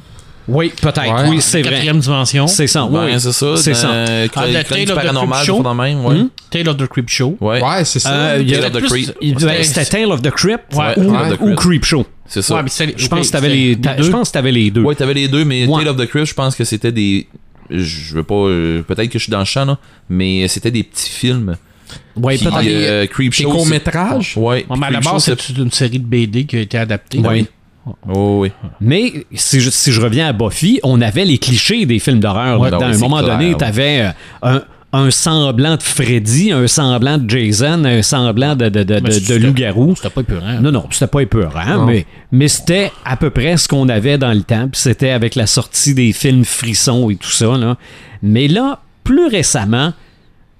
Oui, 0.47 0.71
peut-être. 0.79 0.99
Ouais. 1.01 1.27
Oui, 1.29 1.41
c'est 1.41 1.61
vrai. 1.63 1.71
Quatrième 1.71 1.97
dimension. 1.99 2.45
C'est 2.45 2.67
ça. 2.67 2.85
Oui, 2.85 2.99
Ouais, 2.99 3.05
oui. 3.13 3.19
c'est 3.19 3.31
ça. 3.31 3.57
C'est 3.57 3.73
ça. 3.73 3.89
Ah, 3.91 4.27
Chronique 4.27 4.53
la 4.53 4.63
Tale 4.63 4.81
of 4.83 4.85
the 4.89 4.93
paranormale, 4.93 5.37
Creep 5.39 5.45
Show. 5.47 5.57
tout 5.57 5.63
dans 5.63 5.73
le 5.73 5.81
même, 5.81 6.05
ouais. 6.05 6.15
Hmm? 6.15 6.29
Tale 6.51 6.69
of 6.69 6.77
the 6.77 6.87
Creep 6.87 7.09
Show. 7.09 7.37
Ouais. 7.41 7.63
Ouais, 7.63 7.83
c'est 7.83 7.97
ça. 7.99 8.13
Euh, 8.13 8.37
il 8.41 8.49
y 8.49 8.53
a- 8.55 8.59
Tale 8.59 8.65
of 8.67 8.73
the 8.73 8.79
plus- 8.87 9.11
Creep. 9.19 9.39
C'était- 9.63 9.85
Tale 9.85 10.11
of 10.11 10.21
the 10.21 10.29
Crypt 10.29 10.75
Ouais, 10.75 10.93
ou, 10.99 11.09
ou 11.15 11.35
Crypt. 11.37 11.55
Creep 11.55 11.83
Show. 11.85 12.05
C'est 12.27 12.43
ça. 12.43 12.55
Ouais, 12.55 12.63
mais 12.63 12.69
c'est- 12.69 12.93
Je 12.95 13.07
pense 13.07 13.25
que 13.27 13.31
t'avais 13.31 13.49
les, 13.49 13.75
deux. 13.75 13.89
je 13.97 14.11
pense 14.11 14.29
que 14.29 14.33
t'avais 14.33 14.51
les 14.51 14.69
deux. 14.69 14.81
Ouais, 14.83 14.93
t'avais 14.93 15.15
les 15.15 15.27
deux, 15.27 15.45
mais 15.45 15.65
Ouais. 15.65 15.79
Tale 15.83 15.89
of 15.89 15.97
the 15.97 16.05
Crypt, 16.07 16.27
je 16.27 16.33
pense 16.35 16.55
que 16.55 16.63
c'était 16.63 16.91
des. 16.91 17.27
Je 17.69 18.13
veux 18.15 18.23
pas. 18.23 18.35
euh, 18.35 18.81
Peut-être 18.83 19.09
que 19.09 19.19
je 19.19 19.23
suis 19.23 19.31
dans 19.31 19.39
le 19.39 19.45
champ, 19.45 19.65
là, 19.65 19.77
mais 20.09 20.47
c'était 20.47 20.71
des 20.71 20.83
petits 20.83 21.09
films. 21.09 21.55
Ouais, 22.15 22.37
peut-être. 22.37 22.61
euh, 22.65 23.05
Creep 23.07 23.35
Des 23.37 23.43
courts-métrages? 23.43 24.33
Ouais. 24.37 24.65
Ouais, 24.69 24.77
mais 24.77 24.87
à 24.87 24.91
la 24.91 24.99
base, 24.99 25.23
c'est 25.23 25.49
une 25.57 25.71
série 25.71 25.99
de 25.99 26.05
BD 26.05 26.45
qui 26.45 26.57
a 26.57 26.61
été 26.61 26.77
adaptée. 26.77 27.19
Ouais. 27.19 27.45
Oh, 28.09 28.39
oui. 28.41 28.51
Mais 28.81 29.13
si 29.35 29.59
je, 29.61 29.69
si 29.69 29.91
je 29.91 30.01
reviens 30.01 30.27
à 30.27 30.33
Buffy, 30.33 30.79
on 30.81 31.01
avait 31.01 31.23
les 31.25 31.37
clichés 31.37 31.85
des 31.85 31.99
films 31.99 32.19
d'horreur. 32.19 32.59
Ouais, 32.59 32.73
à 32.73 32.77
un 32.77 32.97
moment 32.97 33.19
clair, 33.21 33.37
donné, 33.37 33.49
ouais. 33.51 33.57
t'avais 33.57 34.01
euh, 34.01 34.09
un, 34.41 34.63
un 34.97 35.11
semblant 35.11 35.75
de 35.75 35.83
Freddy, 35.83 36.51
un 36.51 36.67
semblant 36.67 37.17
de 37.17 37.29
Jason, 37.29 37.83
un 37.85 38.01
semblant 38.01 38.55
de, 38.55 38.69
de, 38.69 38.83
de, 38.83 38.99
de- 38.99 39.35
loup-garou. 39.35 39.95
C'était 39.95 40.09
pas 40.09 40.21
épeurant. 40.21 40.59
Non, 40.61 40.71
non, 40.71 40.85
c'était 40.91 41.07
pas 41.07 41.21
épeurant, 41.21 41.75
Non. 41.79 41.85
mais, 41.85 42.05
mais 42.31 42.47
c'était 42.47 42.91
à 43.03 43.17
peu 43.17 43.29
près 43.29 43.57
ce 43.57 43.67
qu'on 43.67 43.89
avait 43.89 44.17
dans 44.17 44.31
le 44.33 44.41
temps. 44.43 44.67
Puis 44.71 44.79
c'était 44.81 45.09
avec 45.09 45.35
la 45.35 45.47
sortie 45.47 45.93
des 45.93 46.13
films 46.13 46.45
frissons 46.45 47.09
et 47.09 47.15
tout 47.17 47.31
ça. 47.31 47.57
Là. 47.57 47.77
Mais 48.23 48.47
là, 48.47 48.79
plus 49.03 49.27
récemment, 49.27 49.93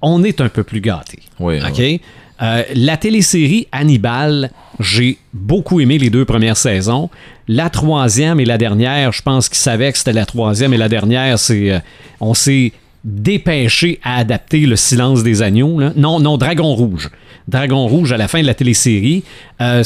on 0.02 0.24
est 0.24 0.42
un 0.42 0.50
peu 0.50 0.64
plus 0.64 0.82
gâtés. 0.82 1.20
Ouais, 1.40 1.62
OK? 1.64 1.78
ouais. 1.78 2.02
Euh, 2.42 2.64
la 2.76 2.98
télésérie 2.98 3.68
Hannibal, 3.72 4.52
j'ai 4.82 5.18
beaucoup 5.34 5.80
aimé 5.80 5.98
les 5.98 6.10
deux 6.10 6.26
premières 6.26 6.58
saisons. 6.58 7.10
La 7.48 7.70
troisième 7.70 8.42
et 8.42 8.46
la 8.46 8.58
dernière, 8.58 9.14
je 9.14 9.22
pense 9.22 9.48
qu'ils 9.48 9.58
savaient 9.60 9.92
que 9.94 9.98
c'était 9.98 10.12
la 10.12 10.26
troisième 10.26 10.74
et 10.74 10.78
la 10.78 10.90
dernière, 10.90 11.40
c'est 11.40 11.72
euh, 11.72 11.80
on 12.20 12.34
s'est 12.34 12.74
dépêché 13.06 14.00
à 14.04 14.18
adapter 14.18 14.66
le 14.66 14.76
silence 14.76 15.24
des 15.24 15.42
agneaux. 15.42 15.80
là. 15.80 15.94
Non, 15.96 16.20
non, 16.20 16.38
Dragon 16.38 16.74
Rouge. 16.74 17.10
Dragon 17.48 17.88
Rouge 17.88 18.12
à 18.12 18.18
la 18.18 18.28
fin 18.28 18.42
de 18.42 18.48
la 18.48 18.56
télésérie. 18.56 19.24
euh, 19.62 19.84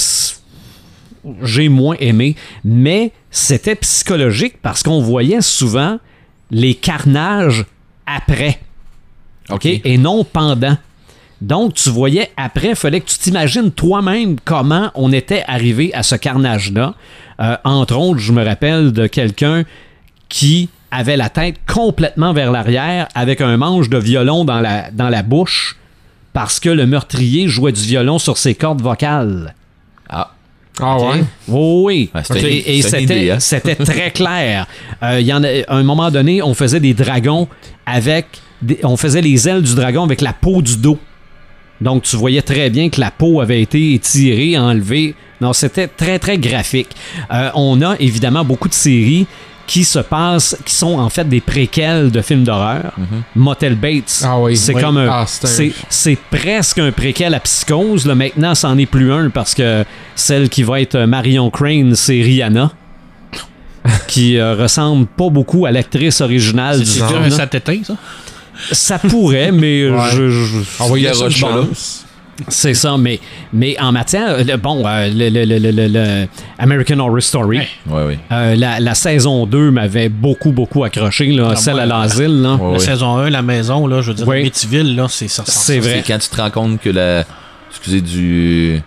j'ai 1.43 1.67
moins 1.67 1.97
aimé, 1.99 2.37
mais 2.63 3.11
c'était 3.29 3.75
psychologique 3.75 4.55
parce 4.61 4.83
qu'on 4.83 5.01
voyait 5.01 5.41
souvent 5.41 5.99
les 6.49 6.73
carnages 6.73 7.65
après. 8.05 8.59
OK? 9.49 9.65
Et 9.65 9.97
non 9.97 10.23
pendant. 10.23 10.77
Donc, 11.41 11.73
tu 11.73 11.89
voyais 11.89 12.31
après, 12.37 12.69
il 12.69 12.75
fallait 12.75 13.01
que 13.01 13.09
tu 13.09 13.17
t'imagines 13.17 13.71
toi-même 13.71 14.37
comment 14.43 14.91
on 14.95 15.11
était 15.11 15.43
arrivé 15.47 15.93
à 15.93 16.03
ce 16.03 16.15
carnage-là. 16.15 16.95
Euh, 17.41 17.57
entre 17.65 17.97
autres, 17.97 18.19
je 18.19 18.31
me 18.31 18.43
rappelle 18.43 18.91
de 18.93 19.07
quelqu'un 19.07 19.63
qui 20.29 20.69
avait 20.91 21.17
la 21.17 21.29
tête 21.29 21.55
complètement 21.67 22.33
vers 22.33 22.51
l'arrière 22.51 23.07
avec 23.15 23.41
un 23.41 23.57
manche 23.57 23.89
de 23.89 23.97
violon 23.97 24.45
dans 24.45 24.59
la, 24.59 24.89
dans 24.91 25.09
la 25.09 25.21
bouche 25.23 25.77
parce 26.33 26.59
que 26.59 26.69
le 26.69 26.85
meurtrier 26.85 27.47
jouait 27.47 27.71
du 27.71 27.81
violon 27.81 28.19
sur 28.19 28.37
ses 28.37 28.55
cordes 28.55 28.81
vocales. 28.81 29.53
Ah. 30.09 30.31
Ah 30.81 30.97
ouais? 30.97 31.23
Oh 31.51 31.83
oui. 31.87 32.09
Ah, 32.13 32.23
c'était- 32.23 32.69
Et, 32.77 32.81
c'était 32.81 33.31
hein? 33.31 33.37
c'était 33.39 33.75
très 33.75 34.11
clair. 34.11 34.65
Euh, 35.03 35.19
il 35.21 35.25
y 35.27 35.33
en 35.33 35.43
a, 35.43 35.47
à 35.67 35.75
un 35.77 35.83
moment 35.83 36.11
donné, 36.11 36.41
on 36.41 36.53
faisait 36.53 36.79
des 36.81 36.93
dragons 36.93 37.47
avec. 37.85 38.25
des- 38.61 38.79
on 38.83 38.97
faisait 38.97 39.21
les 39.21 39.47
ailes 39.47 39.61
du 39.61 39.73
dragon 39.75 40.03
avec 40.03 40.19
la 40.21 40.33
peau 40.33 40.61
du 40.61 40.75
dos. 40.77 40.99
Donc, 41.79 42.03
tu 42.03 42.17
voyais 42.17 42.41
très 42.41 42.69
bien 42.69 42.89
que 42.89 42.99
la 42.99 43.09
peau 43.11 43.39
avait 43.39 43.61
été 43.61 43.93
étirée, 43.93 44.57
enlevée. 44.57 45.15
Non, 45.39 45.53
c'était 45.53 45.87
très, 45.87 46.19
très 46.19 46.37
graphique. 46.37 46.89
Euh, 47.33 47.49
on 47.55 47.81
a 47.81 47.95
évidemment 47.99 48.43
beaucoup 48.43 48.67
de 48.67 48.73
séries 48.73 49.25
qui 49.69 49.83
se 49.83 49.99
passent, 49.99 50.57
qui 50.65 50.73
sont 50.73 50.97
en 50.97 51.09
fait 51.09 51.29
des 51.29 51.41
préquels 51.41 52.09
de 52.09 52.21
films 52.21 52.43
d'horreur. 52.43 52.91
Motel 53.35 53.75
Bates, 53.75 54.23
Ah 54.25 54.39
oui, 54.39 54.57
c'est 54.57 54.73
oui. 54.73 54.81
comme 54.81 54.97
un, 54.97 55.07
Ah, 55.07 55.25
c'est 55.27 55.45
un- 55.45 55.47
c'est, 55.47 55.71
c'est 55.89 56.17
presque 56.31 56.79
un 56.79 56.91
préquel 56.91 57.35
à 57.35 57.39
Psychose. 57.39 58.07
Là. 58.07 58.15
Maintenant, 58.15 58.55
c'en 58.55 58.75
est 58.79 58.87
plus 58.87 59.13
un 59.13 59.29
parce 59.29 59.53
que 59.53 59.85
celle 60.15 60.49
qui 60.49 60.63
va 60.63 60.81
être 60.81 60.97
Marion 61.05 61.51
Crane, 61.51 61.93
c'est 61.95 62.19
Rihanna. 62.19 62.71
qui 64.07 64.37
euh, 64.37 64.55
ressemble 64.55 65.05
pas 65.05 65.29
beaucoup 65.29 65.65
à 65.67 65.71
l'actrice 65.71 66.19
originale 66.21 66.79
du 66.79 66.85
C'est 66.85 67.05
film. 67.05 67.19
un 67.23 67.29
là. 67.29 67.35
satétain, 67.35 67.81
ça? 67.83 67.95
Ça 68.71 68.97
pourrait, 68.99 69.51
mais 69.51 69.89
Ouais. 69.89 69.97
je, 70.13 70.29
je- 70.29 70.95
une 70.95 71.03
là. 71.03 71.29
chance. 71.29 72.05
C'est 72.47 72.73
ça. 72.73 72.97
Mais, 72.97 73.19
mais 73.53 73.75
en 73.79 73.91
matière, 73.91 74.43
le- 74.43 74.55
bon, 74.57 74.83
euh, 74.85 75.09
le, 75.13 75.29
le- 75.29 75.45
le- 75.45 75.59
le- 75.59 75.71
le- 75.71 75.87
le 75.87 76.27
American 76.57 76.99
Horror 76.99 77.21
Story, 77.21 77.57
Ouais. 77.59 77.67
Ouais, 77.89 78.03
ouais. 78.05 78.19
euh, 78.31 78.55
la, 78.55 78.79
la 78.79 78.95
saison 78.95 79.45
2 79.45 79.71
m'avait 79.71 80.09
beaucoup, 80.09 80.51
beaucoup 80.51 80.83
accroché, 80.83 81.27
là, 81.31 81.49
Ah, 81.51 81.55
celle 81.55 81.73
moi, 81.75 81.83
à 81.83 81.85
l'asile. 81.85 82.41
là. 82.41 82.53
Ouais, 82.55 82.63
La 82.65 82.69
ouais. 82.71 82.79
saison 82.79 83.17
1, 83.17 83.29
la 83.29 83.41
maison, 83.41 83.87
là, 83.87 84.01
je 84.01 84.07
veux 84.09 84.13
dire, 84.15 84.27
Oui. 84.27 84.39
Amityville, 84.39 84.95
là, 84.95 85.07
c'est 85.09 85.27
ça. 85.27 85.43
C'est 85.45 85.79
vrai. 85.79 86.01
C'est 86.05 86.13
quand 86.13 86.19
tu 86.19 86.29
te 86.29 86.41
rends 86.41 86.49
compte 86.51 86.79
que 86.81 86.89
la. 86.89 87.23
Excusez, 87.69 88.01
du. 88.01 88.81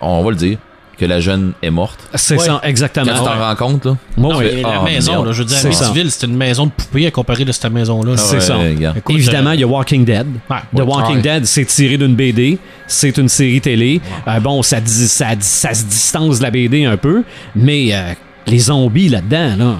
On 0.00 0.22
va 0.22 0.30
le 0.30 0.36
dire. 0.36 0.58
Que 0.98 1.06
la 1.06 1.20
jeune 1.20 1.52
est 1.62 1.70
morte. 1.70 1.98
C'est 2.14 2.36
Ouais. 2.38 2.44
ça, 2.46 2.60
exactement. 2.64 3.06
Quand 3.06 3.18
tu 3.18 3.24
t'en 3.24 3.38
rends 3.38 3.56
compte, 3.56 3.84
là. 3.86 3.96
Non, 4.16 4.38
mais 4.38 4.60
la 4.62 4.80
Ah, 4.80 4.84
maison, 4.84 5.24
là, 5.24 5.32
je 5.32 5.38
veux 5.38 5.44
dire, 5.48 5.56
C'est. 5.56 5.66
Amityville, 5.66 6.10
c'était 6.10 6.26
une 6.26 6.36
maison 6.36 6.66
de 6.66 6.70
poupée 6.70 7.06
à 7.06 7.10
comparer 7.10 7.44
de 7.44 7.50
cette 7.50 7.72
maison-là. 7.72 8.16
C'est 8.18 8.34
Ouais, 8.36 8.40
ça. 8.40 8.56
Écoute, 8.96 9.16
Évidemment, 9.16 9.52
il 9.52 9.60
y 9.60 9.64
a 9.64 9.66
Walking 9.66 10.04
Dead. 10.04 10.26
Ouais, 10.50 10.56
The. 10.76 10.80
Walking 10.86 11.16
Ouais. 11.16 11.22
Dead, 11.22 11.46
c'est 11.46 11.64
tiré 11.64 11.96
d'une 11.96 12.14
BD. 12.14 12.58
C'est 12.86 13.16
une 13.18 13.28
série 13.28 13.60
télé. 13.60 14.00
Euh, 14.28 14.38
bon, 14.40 14.62
ça, 14.62 14.76
se 14.84 15.84
distance 15.84 16.38
de 16.38 16.42
la 16.42 16.50
BD 16.50 16.84
un 16.84 16.96
peu, 16.96 17.22
mais 17.56 17.88
euh, 17.92 18.12
les 18.46 18.58
zombies 18.58 19.08
là-dedans, 19.08 19.56
là. 19.56 19.74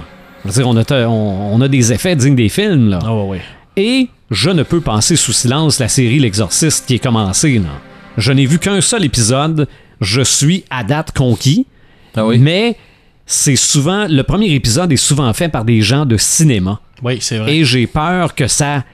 Je 0.45 0.49
veux 0.51 0.55
dire, 0.55 0.69
on 0.69 0.77
a, 0.77 1.07
on, 1.07 1.55
on 1.55 1.61
a 1.61 1.69
des 1.69 1.93
effets 1.93 2.17
dignes 2.17 2.35
des 2.35 2.49
films, 2.49 2.89
là. 2.91 2.99
Ah 3.05 3.15
ouais, 3.15 3.23
ouais. 3.29 3.41
Et 3.77 4.09
je 4.31 4.51
ne 4.51 4.63
peux 4.65 4.81
passer 4.81 5.15
sous 5.17 5.33
silence 5.33 5.79
la 5.79 5.89
série 5.89 6.19
L'Exorciste 6.19 6.87
qui 6.87 6.95
est 6.95 6.99
commencée, 6.99 7.59
là. 7.59 7.69
Je 8.19 8.33
n'ai 8.33 8.45
vu 8.47 8.59
qu'un 8.59 8.81
seul 8.81 9.05
épisode. 9.05 9.69
Je 10.03 10.21
suis 10.21 10.65
à 10.71 10.85
date 10.85 11.17
conquis. 11.17 11.67
Ah 12.15 12.27
oui? 12.27 12.39
Mais 12.39 12.77
c'est 13.25 13.57
souvent. 13.57 14.07
Le 14.09 14.23
premier 14.23 14.51
épisode 14.51 14.93
est 14.93 14.97
souvent 14.97 15.33
fait 15.33 15.49
par 15.49 15.65
des 15.65 15.81
gens 15.81 16.05
de 16.05 16.17
cinéma. 16.17 16.81
Oui, 17.03 17.19
c'est 17.21 17.39
vrai. 17.39 17.57
Et 17.57 17.65
j'ai 17.65 17.87
peur 17.87 18.35
que 18.35 18.47
ça 18.47 18.85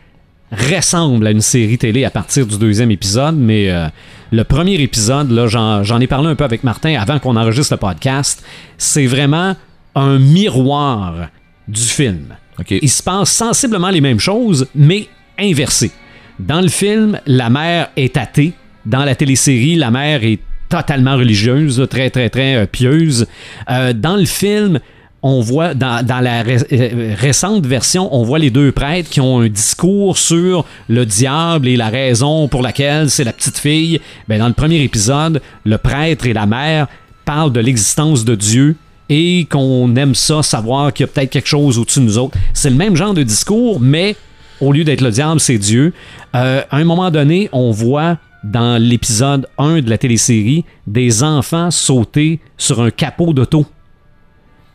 ressemble 0.53 1.27
à 1.27 1.31
une 1.31 1.41
série 1.41 1.77
télé 1.77 2.05
à 2.05 2.11
partir 2.11 2.47
du 2.47 2.57
deuxième 2.57 2.91
épisode, 2.91 3.37
mais 3.37 3.71
euh, 3.71 3.89
le 4.31 4.45
premier 4.45 4.75
épisode, 4.81 5.31
là, 5.31 5.47
j'en, 5.47 5.83
j'en 5.83 6.01
ai 6.01 6.07
parlé 6.07 6.29
un 6.29 6.37
peu 6.37 6.45
avec 6.45 6.65
Martin 6.65 6.99
avant 6.99 7.19
qu'on 7.19 7.37
enregistre 7.37 7.75
le 7.75 7.79
podcast, 7.79 8.43
c'est 8.79 9.07
vraiment 9.07 9.57
un 9.95 10.19
miroir 10.19 11.29
du 11.67 11.83
film. 11.83 12.35
Ok. 12.59 12.71
Il 12.71 12.89
se 12.89 13.03
passe 13.03 13.31
sensiblement 13.31 13.91
les 13.91 14.01
mêmes 14.01 14.21
choses, 14.21 14.67
mais 14.75 15.07
inversées. 15.39 15.91
Dans 16.39 16.61
le 16.61 16.69
film, 16.69 17.21
la 17.27 17.51
mère 17.51 17.91
est 17.97 18.17
athée. 18.17 18.53
Dans 18.87 19.05
la 19.05 19.15
télésérie, 19.15 19.77
la 19.77 19.91
mère 19.91 20.25
est 20.25 20.39
totalement 20.69 21.17
religieuse, 21.17 21.87
très, 21.91 22.11
très, 22.11 22.29
très 22.29 22.57
euh, 22.57 22.67
pieuse. 22.67 23.27
Euh, 23.71 23.93
dans 23.93 24.17
le 24.17 24.25
film, 24.25 24.81
on 25.23 25.41
voit, 25.41 25.75
dans, 25.75 26.05
la 26.23 26.45
euh, 26.47 27.15
récente 27.17 27.67
version, 27.67 28.15
on 28.15 28.23
voit 28.23 28.39
les 28.39 28.51
deux 28.51 28.71
prêtres 28.71 29.11
qui 29.11 29.21
ont 29.21 29.41
un 29.41 29.49
discours 29.49 30.17
sur 30.17 30.65
le 30.89 31.05
diable 31.05 31.67
et 31.69 31.77
la 31.77 31.89
raison 31.89 32.49
pour 32.49 32.63
laquelle 32.63 33.11
c'est 33.11 33.25
la 33.25 33.33
petite 33.33 33.59
fille. 33.59 34.01
Ben, 34.29 34.39
dans 34.39 34.49
le 34.49 34.55
premier 34.55 34.83
épisode, 34.83 35.43
le 35.65 35.79
prêtre 35.79 36.27
et 36.27 36.33
la 36.33 36.47
mère 36.47 36.87
parlent 37.25 37.53
de 37.53 37.61
l'existence 37.61 38.25
de 38.25 38.35
Dieu 38.35 38.77
et 39.09 39.47
qu'on 39.51 39.95
aime 39.97 40.15
ça, 40.15 40.43
savoir 40.43 40.93
qu'il 40.93 41.05
y 41.07 41.09
a 41.09 41.13
peut-être 41.13 41.31
quelque 41.31 41.49
chose 41.49 41.79
au-dessus 41.79 42.01
de 42.01 42.05
nous 42.05 42.19
autres. 42.19 42.37
C'est 42.53 42.71
le 42.71 42.77
même 42.77 42.95
genre 42.95 43.15
de 43.15 43.23
discours, 43.23 43.81
mais 43.81 44.17
au 44.61 44.73
lieu 44.73 44.85
d'être 44.85 45.01
le 45.01 45.11
diable, 45.11 45.41
c'est 45.41 45.59
Dieu. 45.59 45.93
Euh, 46.35 46.63
à 46.71 46.77
un 46.77 46.85
moment 46.85 47.11
donné, 47.11 47.49
on 47.53 47.71
voit 47.71 48.19
dans 48.45 48.81
l'épisode 48.81 49.49
1 49.59 49.81
de 49.81 49.91
la 49.91 49.99
télésérie 49.99 50.65
des 50.87 51.23
enfants 51.23 51.71
sauter 51.71 52.41
sur 52.57 52.81
un 52.81 52.91
capot 52.91 53.33
d'auto. 53.33 53.67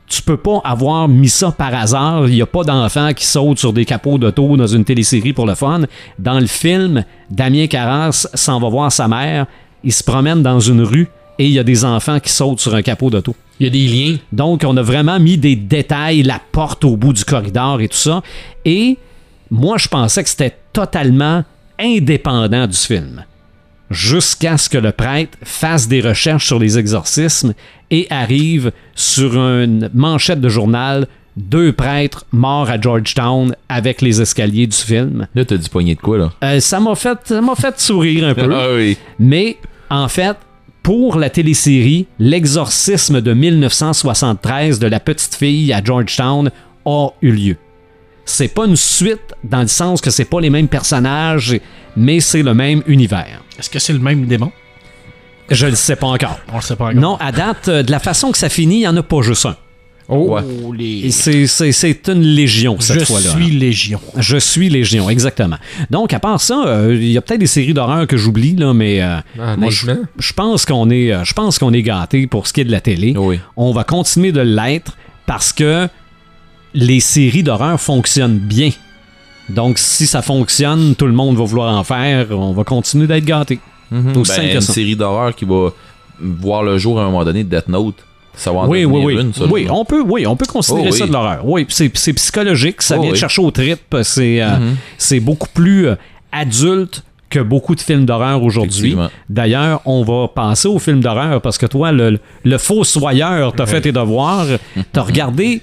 Tu 0.08 0.21
peux 0.21 0.38
pas 0.38 0.62
avoir 0.63 1.08
mis 1.08 1.30
ça 1.30 1.52
par 1.52 1.73
hasard. 1.73 2.28
Il 2.28 2.36
n'y 2.36 2.41
a 2.41 2.45
pas 2.45 2.63
d'enfants 2.63 3.13
qui 3.13 3.26
sautent 3.26 3.60
sur 3.60 3.73
des 3.73 3.86
capots 3.86 4.17
d'auto 4.17 4.58
dans 4.58 4.67
une 4.67 4.84
télésérie 4.84 5.34
pour 5.34 5.47
le 5.47 5.56
fun. 5.56 5.82
Dans 6.19 6.39
le 6.39 6.45
film, 6.45 7.04
Damien 7.30 7.67
Carras 7.67 8.28
s'en 8.34 8.60
va 8.60 8.69
voir 8.69 8.91
sa 8.91 9.08
mère. 9.08 9.47
Il 9.84 9.93
se 9.93 10.04
promène 10.04 10.43
dans 10.43 10.60
une 10.60 10.82
rue 10.82 11.08
et 11.39 11.45
il 11.45 11.52
y 11.52 11.60
a 11.60 11.63
des 11.63 11.84
enfants 11.84 12.19
qui 12.19 12.30
sautent 12.30 12.60
sur 12.60 12.76
un 12.76 12.82
capot 12.82 13.10
d'auto. 13.10 13.36
Il 13.60 13.65
y 13.65 13.67
a 13.67 13.71
des 13.71 13.88
liens. 13.88 14.17
Donc, 14.32 14.63
on 14.67 14.76
a 14.78 14.82
vraiment 14.82 15.19
mis 15.19 15.38
des 15.38 15.56
détails, 15.56 16.21
la 16.21 16.39
porte 16.52 16.84
au 16.86 16.95
bout 16.95 17.13
du 17.13 17.23
corridor 17.23 17.82
et 17.82 17.88
tout 17.88 17.97
ça. 17.97 18.21
Et 18.65 18.97
moi, 19.49 19.78
je 19.78 19.88
pensais 19.88 20.21
que 20.23 20.30
c'était 20.30 20.56
totalement 20.73 21.43
indépendant 21.80 22.67
du 22.67 22.78
film. 22.78 23.23
Jusqu'à 23.93 24.58
ce 24.58 24.69
que 24.69 24.77
le 24.77 24.91
prêtre 24.91 25.38
fasse 25.43 25.88
des 25.88 26.01
recherches 26.01 26.47
sur 26.47 26.60
les 26.60 26.77
exorcismes 26.77 27.53
et 27.91 28.08
arrive 28.10 28.71
sur 28.95 29.38
une 29.38 29.89
manchette 29.93 30.41
de 30.41 30.49
journal 30.49 31.08
deux 31.38 31.73
prêtres 31.73 32.25
morts 32.32 32.69
à 32.69 32.79
Georgetown 32.79 33.56
avec 33.69 34.01
les 34.01 34.21
escaliers 34.21 34.67
du 34.67 34.75
film. 34.77 35.27
Là, 35.34 35.45
t'as 35.45 35.58
du 35.58 35.69
poignet 35.69 35.95
de 35.95 35.99
quoi, 35.99 36.17
là? 36.17 36.32
Euh, 36.43 36.60
ça 36.60 36.79
m'a 36.79 36.95
fait, 36.95 37.17
ça 37.25 37.41
fait 37.56 37.79
sourire 37.79 38.27
un 38.27 38.34
peu. 38.36 38.53
Ah 38.53 38.67
oui. 38.75 38.97
Mais 39.19 39.58
en 39.89 40.08
fait, 40.08 40.38
pour 40.84 41.17
la 41.17 41.29
télésérie, 41.29 42.08
l'exorcisme 42.19 43.21
de 43.21 43.34
1973 43.34 44.79
de 44.79 44.88
la 44.88 44.99
petite 44.99 45.36
fille 45.36 45.71
à 45.71 45.84
Georgetown 45.84 46.51
a 46.86 47.08
eu 47.21 47.32
lieu. 47.32 47.58
C'est 48.25 48.53
pas 48.53 48.65
une 48.65 48.75
suite 48.75 49.34
dans 49.43 49.62
le 49.62 49.67
sens 49.67 50.01
que 50.01 50.10
c'est 50.10 50.25
pas 50.25 50.39
les 50.39 50.49
mêmes 50.49 50.67
personnages, 50.67 51.60
mais 51.95 52.19
c'est 52.19 52.43
le 52.43 52.53
même 52.53 52.82
univers. 52.88 53.41
Est-ce 53.58 53.69
que 53.69 53.79
c'est 53.79 53.93
le 53.93 53.99
même 53.99 54.25
démon? 54.25 54.51
Je 55.49 55.67
le 55.67 55.75
sais 55.75 55.95
pas 55.95 56.08
encore. 56.08 56.39
On 56.51 56.56
le 56.58 56.62
sait 56.62 56.75
pas 56.75 56.86
encore. 56.86 56.99
Non, 57.01 57.17
à 57.17 57.32
date, 57.32 57.67
euh, 57.67 57.84
de 57.84 57.91
la 57.91 57.99
façon 57.99 58.32
que 58.32 58.38
ça 58.38 58.49
finit, 58.49 58.77
il 58.77 58.82
y 58.84 58.88
en 58.88 58.95
a 58.97 59.03
pas 59.03 59.21
juste 59.21 59.45
un. 59.45 59.56
Oh, 60.10 60.38
Ouais. 60.38 60.41
Et 60.79 61.12
c'est, 61.12 62.08
une 62.08 62.21
légion 62.21 62.77
cette 62.79 62.99
Je 62.99 63.06
fois-là. 63.06 63.32
suis 63.32 63.51
Légion. 63.51 64.01
Je 64.17 64.38
suis 64.38 64.69
Légion, 64.69 65.10
exactement. 65.10 65.58
Donc, 65.89 66.13
à 66.13 66.19
part 66.19 66.41
ça, 66.41 66.65
euh, 66.65 66.95
il 66.95 67.12
y 67.12 67.17
a 67.17 67.21
peut-être 67.21 67.39
des 67.39 67.47
séries 67.47 67.73
d'horreur 67.73 68.06
que 68.08 68.17
j'oublie, 68.17 68.56
là, 68.56 68.73
mais 68.73 69.01
euh, 69.01 69.17
moi, 69.58 69.69
je, 69.69 69.91
je 70.17 70.34
pense 70.34 70.65
qu'on 70.65 70.89
est, 70.89 71.12
euh, 71.13 71.23
je 71.23 71.34
pense 71.34 71.58
qu'on 71.58 71.71
est 71.73 71.84
gâté 71.84 72.27
pour 72.27 72.47
ce 72.47 72.53
qui 72.53 72.62
est 72.62 72.65
de 72.65 72.71
la 72.71 72.82
télé. 72.82 73.13
Oui. 73.17 73.39
On 73.56 73.71
va 73.71 73.84
continuer 73.84 74.32
de 74.32 74.41
l'être 74.41 74.97
parce 75.25 75.53
que 75.53 75.88
les 76.73 76.99
séries 76.99 77.43
d'horreur 77.43 77.79
fonctionnent 77.79 78.39
bien. 78.39 78.71
Donc, 79.49 79.77
si 79.77 80.08
ça 80.08 80.21
fonctionne, 80.21 80.95
tout 80.95 81.06
le 81.06 81.12
monde 81.13 81.36
va 81.38 81.43
vouloir 81.43 81.75
en 81.77 81.84
faire. 81.84 82.27
On 82.32 82.53
va 82.53 82.63
continuer 82.63 83.08
d'être 83.08 83.25
gâté. 83.25 83.60
Aussi 84.15 84.32
simple 84.32 84.47
Ben, 84.47 84.56
une 84.56 84.62
série 84.62 84.95
d'horreur 84.95 85.36
qui 85.36 85.45
va 85.45 85.69
voir 86.19 86.63
le 86.63 86.77
jour 86.77 86.99
à 86.99 87.03
un 87.03 87.06
moment 87.06 87.23
donné, 87.25 87.43
Death 87.43 87.67
Note. 87.67 87.95
Ça 88.36 88.51
va 88.51 88.60
en 88.62 88.67
Oui, 88.67 88.84
oui, 88.86 89.01
devenir 89.01 89.06
oui. 89.06 89.21
une, 89.21 89.34
ça, 89.34 89.45
oui, 89.45 89.67
on 89.69 89.86
peut, 89.86 90.01
oui, 90.01 90.25
on 90.25 90.36
peut 90.36 90.47
considérer 90.47 90.88
Oh, 90.89 90.91
oui. 90.93 90.97
ça 90.97 91.06
de 91.06 91.12
l'horreur. 91.13 91.41
Oui, 91.43 91.67
c'est, 91.69 91.89
psychologique, 91.89 92.82
ça 92.82 92.95
Oh, 92.97 93.01
vient 93.03 93.12
de 93.12 93.15
chercher 93.15 93.41
au 93.43 93.51
trip. 93.51 93.79
C'est, 94.01 94.41
euh, 94.41 94.58
Mhm. 94.58 94.75
c'est 94.97 95.19
beaucoup 95.19 95.49
plus 95.53 95.89
euh, 95.89 95.95
adulte 96.32 97.03
que 97.29 97.39
beaucoup 97.39 97.75
de 97.75 97.82
films 97.82 98.06
d'horreur 98.06 98.41
aujourd'hui. 98.41 98.95
D'ailleurs, 99.29 99.82
on 99.86 100.03
va 100.03 100.27
passer 100.29 100.67
aux 100.67 100.79
films 100.79 101.01
d'horreur 101.01 101.41
parce 101.41 101.58
que 101.60 101.65
toi, 101.67 101.91
le, 101.91 102.19
le 102.43 102.58
faux 102.58 102.84
soyeur, 102.84 103.53
t'as 103.53 103.65
fait 103.67 103.82
tes 103.82 103.91
devoirs. 103.91 104.45
T'as 104.93 105.01
regardé 105.01 105.62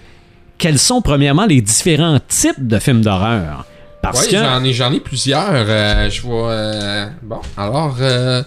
quels 0.59 0.79
sont 0.79 1.01
premièrement 1.01 1.47
les 1.47 1.61
différents 1.61 2.19
types 2.29 2.67
de 2.67 2.79
films 2.79 3.01
d'horreur. 3.03 3.65
Parce 4.03 4.27
que 4.27 4.37
j'en 4.37 4.65
ai, 4.65 4.73
j'en 4.73 4.93
ai 4.93 5.01
plusieurs. 5.01 5.45
euh, 5.53 6.09
je 6.09 6.23
vois. 6.23 6.51
euh, 6.51 7.07
bon, 7.23 7.41
alors, 7.57 7.97
euh, 8.01 8.43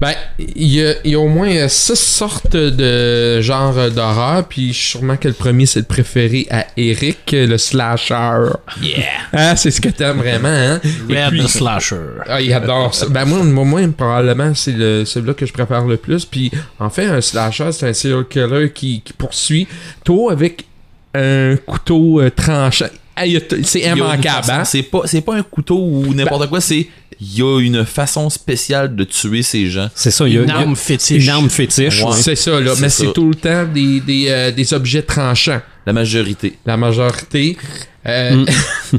ben, 0.00 0.12
il 0.38 0.68
y, 0.74 0.84
a- 0.86 0.94
il 1.04 1.12
y 1.12 1.14
a 1.14 1.18
au 1.20 1.28
moins 1.28 1.68
six 1.68 1.98
sortes 1.98 2.54
de 2.54 3.40
genres 3.40 3.90
d'horreur, 3.90 4.44
puis 4.46 4.74
sûrement 4.74 5.16
que 5.16 5.28
le 5.28 5.34
premier 5.34 5.64
c'est 5.66 5.78
le 5.80 5.86
préféré 5.86 6.46
à 6.50 6.66
Eric, 6.76 7.30
le 7.32 7.56
slasher. 7.56 8.50
Yeah! 8.82 9.04
Ah, 9.32 9.56
c'est 9.56 9.70
ce 9.70 9.80
que 9.80 9.88
t'aimes 9.88 10.18
vraiment, 10.18 10.48
hein? 10.48 10.80
Red 11.08 11.30
puis- 11.30 11.48
Slasher. 11.48 11.96
Ah, 12.28 12.40
il 12.42 12.52
adore 12.52 12.94
ça. 12.94 13.06
Ben 13.08 13.24
moi, 13.24 13.42
moi, 13.42 13.64
moi, 13.64 13.80
probablement, 13.96 14.54
c'est 14.54 14.72
le, 14.72 15.04
celui-là 15.06 15.32
que 15.34 15.46
je 15.46 15.52
préfère 15.52 15.84
le 15.86 15.96
plus. 15.96 16.24
Puis, 16.26 16.50
en 16.78 16.90
fait, 16.90 17.06
un 17.06 17.20
slasher, 17.22 17.72
c'est 17.72 17.88
un 17.88 17.94
serial 17.94 18.26
killer 18.28 18.70
qui, 18.70 19.00
qui 19.02 19.12
poursuit 19.14 19.66
toi 20.04 20.32
avec 20.32 20.66
un 21.14 21.56
couteau 21.66 22.20
tranchant. 22.36 22.86
Il 23.24 23.32
y 23.32 23.36
a 23.36 23.40
t- 23.40 23.62
c'est 23.62 23.80
immanquable, 23.80 24.50
hein? 24.50 24.64
C'est 24.64 24.82
pas, 24.82 25.02
c'est 25.04 25.20
pas 25.20 25.36
un 25.36 25.42
couteau 25.42 25.78
ou 25.78 26.12
n'importe 26.14 26.48
quoi, 26.48 26.60
c'est. 26.60 26.86
Il 27.20 27.38
y 27.38 27.42
a 27.42 27.60
une 27.60 27.84
façon 27.84 28.28
spéciale 28.28 28.96
de 28.96 29.04
tuer 29.04 29.42
ces 29.42 29.70
gens. 29.70 29.88
c'est 29.94 30.10
ça, 30.10 30.26
il 30.26 30.34
y 30.34 30.38
a 30.38 30.42
Une 30.42 30.50
arme 30.50 30.74
fétiche. 30.74 31.22
Une 31.22 31.30
arme 31.30 31.48
fétiche. 31.48 32.02
Ouais. 32.02 32.08
ouais. 32.10 32.16
C'est 32.20 32.34
ça, 32.34 32.58
là. 32.60 32.72
C'est 32.74 32.80
Mais 32.82 32.88
ça. 32.88 33.04
c'est 33.04 33.12
tout 33.12 33.28
le 33.28 33.36
temps 33.36 33.64
des, 33.72 34.00
des, 34.00 34.26
euh, 34.28 34.50
des 34.50 34.74
objets 34.74 35.02
tranchants. 35.02 35.60
La 35.86 35.92
majorité. 35.92 36.54
La 36.66 36.76
majorité. 36.76 37.56
Euh, 38.06 38.44
Mm. 38.92 38.98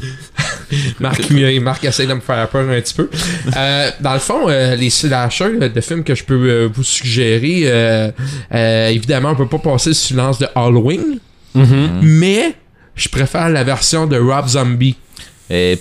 Marc, 1.00 1.30
Marc, 1.30 1.60
Marc 1.60 1.84
essaie 1.84 2.06
de 2.06 2.14
me 2.14 2.20
faire 2.20 2.48
peur 2.48 2.68
un 2.68 2.80
petit 2.80 2.94
peu. 2.94 3.08
Euh, 3.56 3.90
dans 4.00 4.14
le 4.14 4.18
fond, 4.18 4.48
euh, 4.48 4.74
les 4.74 4.90
slashers 4.90 5.44
euh, 5.60 5.68
de 5.68 5.80
films 5.80 6.02
que 6.02 6.14
je 6.14 6.24
peux 6.24 6.34
euh, 6.34 6.68
vous 6.72 6.82
suggérer, 6.82 7.62
euh, 7.66 8.10
euh, 8.52 8.88
évidemment, 8.88 9.30
on 9.30 9.36
peut 9.36 9.46
pas 9.48 9.58
passer 9.58 9.90
le 9.90 9.94
silence 9.94 10.38
de 10.38 10.46
Halloween, 10.54 11.18
Mhm. 11.54 12.00
mais 12.02 12.54
je 12.96 13.08
préfère 13.08 13.48
la 13.50 13.62
version 13.64 14.06
de 14.06 14.18
Rob 14.18 14.48
Zombie. 14.48 14.96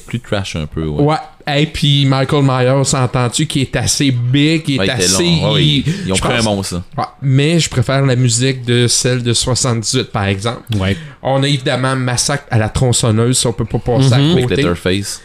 Plus 0.05 0.19
trash 0.19 0.55
un 0.55 0.67
peu, 0.67 0.85
ouais. 0.85 1.01
Ouais. 1.03 1.15
Et 1.61 1.65
puis 1.67 2.05
Michael 2.05 2.43
Myers, 2.43 2.83
s'entends-tu, 2.85 3.45
qui 3.47 3.61
est 3.61 3.75
assez 3.75 4.11
big, 4.11 4.63
qui 4.63 4.75
est 4.75 4.79
Ouais, 4.79 4.89
assez. 4.89 5.23
long. 5.23 5.53
Ouais, 5.53 5.63
il- 5.65 5.83
ils, 6.07 6.13
ont 6.13 6.15
pris 6.17 6.33
un 6.33 6.41
monstre. 6.43 6.75
ça. 6.95 7.01
Ouais, 7.01 7.07
mais 7.21 7.59
je 7.59 7.69
préfère 7.69 8.03
la 8.05 8.15
musique 8.15 8.63
de 8.65 8.87
celle 8.87 9.21
de 9.23 9.33
78, 9.33 10.11
par 10.11 10.25
exemple. 10.25 10.61
Ouais. 10.79 10.95
On 11.23 11.41
a 11.43 11.47
évidemment 11.47 11.95
Massacre 11.95 12.45
à 12.51 12.57
la 12.59 12.69
tronçonneuse, 12.69 13.37
ça 13.39 13.49
on 13.49 13.53
peut 13.53 13.65
pas 13.65 13.79
passer 13.79 14.07
Mhm. 14.09 14.13
à 14.13 14.31
Avec 14.33 14.43
côté. 14.49 14.55
Letterface. 14.57 15.21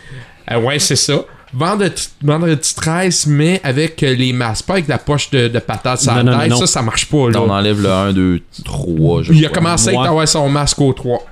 Euh, 0.51 0.61
ouais, 0.61 0.79
c'est 0.79 0.97
ça. 0.97 1.21
Vendredi, 1.53 2.09
vendredi 2.23 2.75
13, 2.77 3.27
mais 3.27 3.61
avec 3.65 4.03
euh, 4.03 4.15
les 4.15 4.33
masques, 4.33 4.67
pas 4.67 4.75
avec 4.75 4.89
la 4.89 4.99
poche 4.99 5.31
de, 5.31 5.49
de 5.49 5.59
patate 5.59 6.01
sur 6.01 6.15
la 6.15 6.23
tête, 6.23 6.51
non, 6.51 6.57
non. 6.57 6.61
ça, 6.61 6.67
ça 6.67 6.83
marche 6.83 7.07
pas. 7.07 7.29
Là. 7.31 7.43
On 7.43 7.51
enlève 7.51 7.81
le 7.83 7.91
1, 7.91 8.13
2, 8.13 8.41
3. 8.65 9.23
Je 9.25 9.33
Il 9.33 9.45
a 9.45 9.49
commencé 9.49 9.91
Ouais. 9.91 9.97
à 9.97 10.09
avoir 10.11 10.29
son 10.29 10.49
masque 10.49 10.81
au 10.81 10.93
3. 10.93 11.27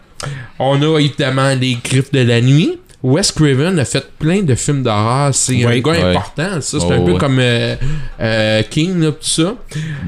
On 0.59 0.81
a 0.83 0.99
évidemment 0.99 1.55
les 1.55 1.79
griffes 1.83 2.13
de 2.13 2.21
la 2.21 2.41
nuit. 2.41 2.79
Wes 3.03 3.31
Craven 3.31 3.79
a 3.79 3.85
fait 3.85 4.05
plein 4.19 4.43
de 4.43 4.55
films 4.57 4.83
d'horreur. 4.83 5.33
C'est 5.33 5.65
un 5.65 5.79
gars 5.79 5.93
Ouais. 5.93 6.03
important, 6.03 6.61
ça. 6.61 6.79
C'est 6.81 6.87
Oh, 6.89 6.93
un 6.93 7.01
peu 7.03 7.15
comme 7.15 7.39
euh, 7.39 7.77
euh, 8.21 8.63
King, 8.69 9.01
là, 9.01 9.13
tout 9.13 9.19
ça. 9.21 9.55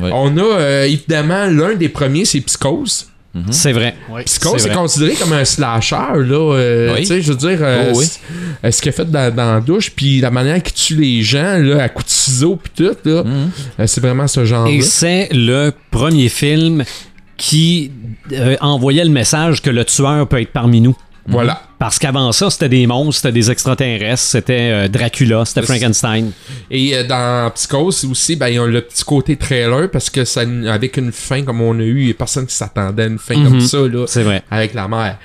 Ouais. 0.01 0.11
On 0.13 0.37
a 0.37 0.43
euh, 0.43 0.85
évidemment 0.87 1.47
l'un 1.47 1.75
des 1.77 1.89
premiers, 1.89 2.25
c'est 2.25 2.41
Psychose. 2.41 3.07
C'est 3.53 3.71
vrai. 3.73 3.95
Ouais. 4.11 4.25
Psychose, 4.25 4.67
vrai. 4.67 4.75
considéré 4.75 5.15
comme 5.15 5.33
un 5.33 5.45
slasher, 5.45 5.95
là. 6.17 6.55
euh, 6.57 6.93
Oui. 6.95 7.03
Tu 7.03 7.07
sais, 7.07 7.23
je 7.23 7.31
veux 7.31 7.39
dire, 7.39 7.59
euh, 7.63 7.93
Oh, 7.95 8.03
euh, 8.65 8.71
ce 8.73 8.83
qu'il 8.83 8.89
a 8.89 8.93
fait 8.93 9.09
dans, 9.09 9.33
dans 9.33 9.55
la 9.55 9.61
douche, 9.61 9.93
puis 9.95 10.21
la 10.21 10.33
manière 10.33 10.61
qu'il 10.61 10.75
tue 10.75 10.97
les 11.01 11.23
gens, 11.23 11.59
là, 11.59 11.85
à 11.85 11.89
coups 11.89 12.07
de 12.07 12.11
ciseaux, 12.11 12.57
puis 12.61 12.73
tout, 12.75 12.97
là, 13.09 13.23
Mhm. 13.23 13.51
euh, 13.79 13.87
c'est 13.87 14.01
vraiment 14.01 14.27
ce 14.27 14.45
genre-là. 14.45 14.73
Et 14.73 14.81
c'est 14.83 15.29
le 15.31 15.71
premier 15.93 16.29
film 16.29 16.83
qui 17.41 17.91
euh, 18.33 18.57
envoyait 18.61 19.03
le 19.05 19.11
message 19.11 19.63
que 19.63 19.71
le 19.71 19.85
tueur 19.87 20.29
peut 20.29 20.41
être 20.41 20.53
parmi 20.53 20.81
nous. 20.83 20.95
Voilà. 21.27 21.63
Parce 21.79 21.99
qu'avant 21.99 22.33
ça, 22.33 22.51
c'était 22.51 22.69
des 22.69 22.87
monstres, 22.87 23.23
c'était 23.23 23.33
des 23.33 23.51
extraterrestres, 23.51 24.23
c'était 24.23 24.71
euh, 24.73 24.89
Dracula, 24.89 25.45
c'était 25.47 25.63
Frankenstein. 25.63 26.33
Et 26.71 26.95
euh, 26.95 27.07
dans 27.07 27.51
Psychose 27.55 28.05
aussi, 28.05 28.37
ben, 28.37 28.49
ils 28.49 28.61
ont 28.61 28.67
le 28.67 28.83
petit 28.83 29.05
côté 29.05 29.37
trailer, 29.37 29.91
parce 29.91 30.11
que 30.11 30.25
ça, 30.25 30.43
avec 30.69 30.99
une 30.99 31.13
fin 31.13 31.43
comme 31.43 31.63
on 31.63 31.79
a 31.79 31.83
eu, 31.83 32.01
il 32.01 32.09
y 32.09 32.11
a 32.11 32.15
personne 32.15 32.47
qui 32.47 32.55
s'attendait 32.55 33.05
à 33.05 33.07
une 33.07 33.19
fin 33.19 33.43
comme 33.43 33.61
ça, 33.61 33.79
là, 33.79 34.05
C'est 34.07 34.23
vrai. 34.23 34.43
avec 34.51 34.75
la 34.75 34.89
mère. 34.89 35.19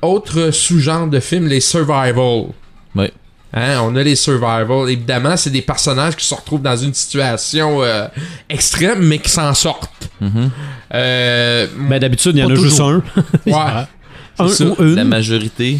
Autre 0.00 0.50
sous-genre 0.52 1.08
de 1.08 1.20
film, 1.20 1.46
les 1.48 1.60
survival. 1.60 2.46
Ouais. 2.94 3.12
Hein, 3.54 3.80
on 3.82 3.94
a 3.96 4.02
les 4.02 4.16
survival. 4.16 4.88
Évidemment, 4.88 5.36
c'est 5.36 5.50
des 5.50 5.60
personnages 5.62 6.16
qui 6.16 6.24
se 6.24 6.34
retrouvent 6.34 6.62
dans 6.62 6.76
une 6.76 6.94
situation 6.94 7.82
euh, 7.82 8.06
extrême, 8.48 9.00
mais 9.02 9.18
qui 9.18 9.28
s'en 9.30 9.52
sortent. 9.52 10.08
Euh, 10.94 11.66
Ben, 11.76 11.98
d'habitude, 11.98 12.36
il 12.36 12.40
y 12.40 12.44
en 12.44 12.50
a 12.50 12.54
juste 12.54 12.80
un. 12.80 13.02
ouais, 13.46 13.52
un 14.38 14.48
ça. 14.48 14.64
ou 14.64 14.76
une. 14.82 14.94
La 14.94 15.04
majorité. 15.04 15.78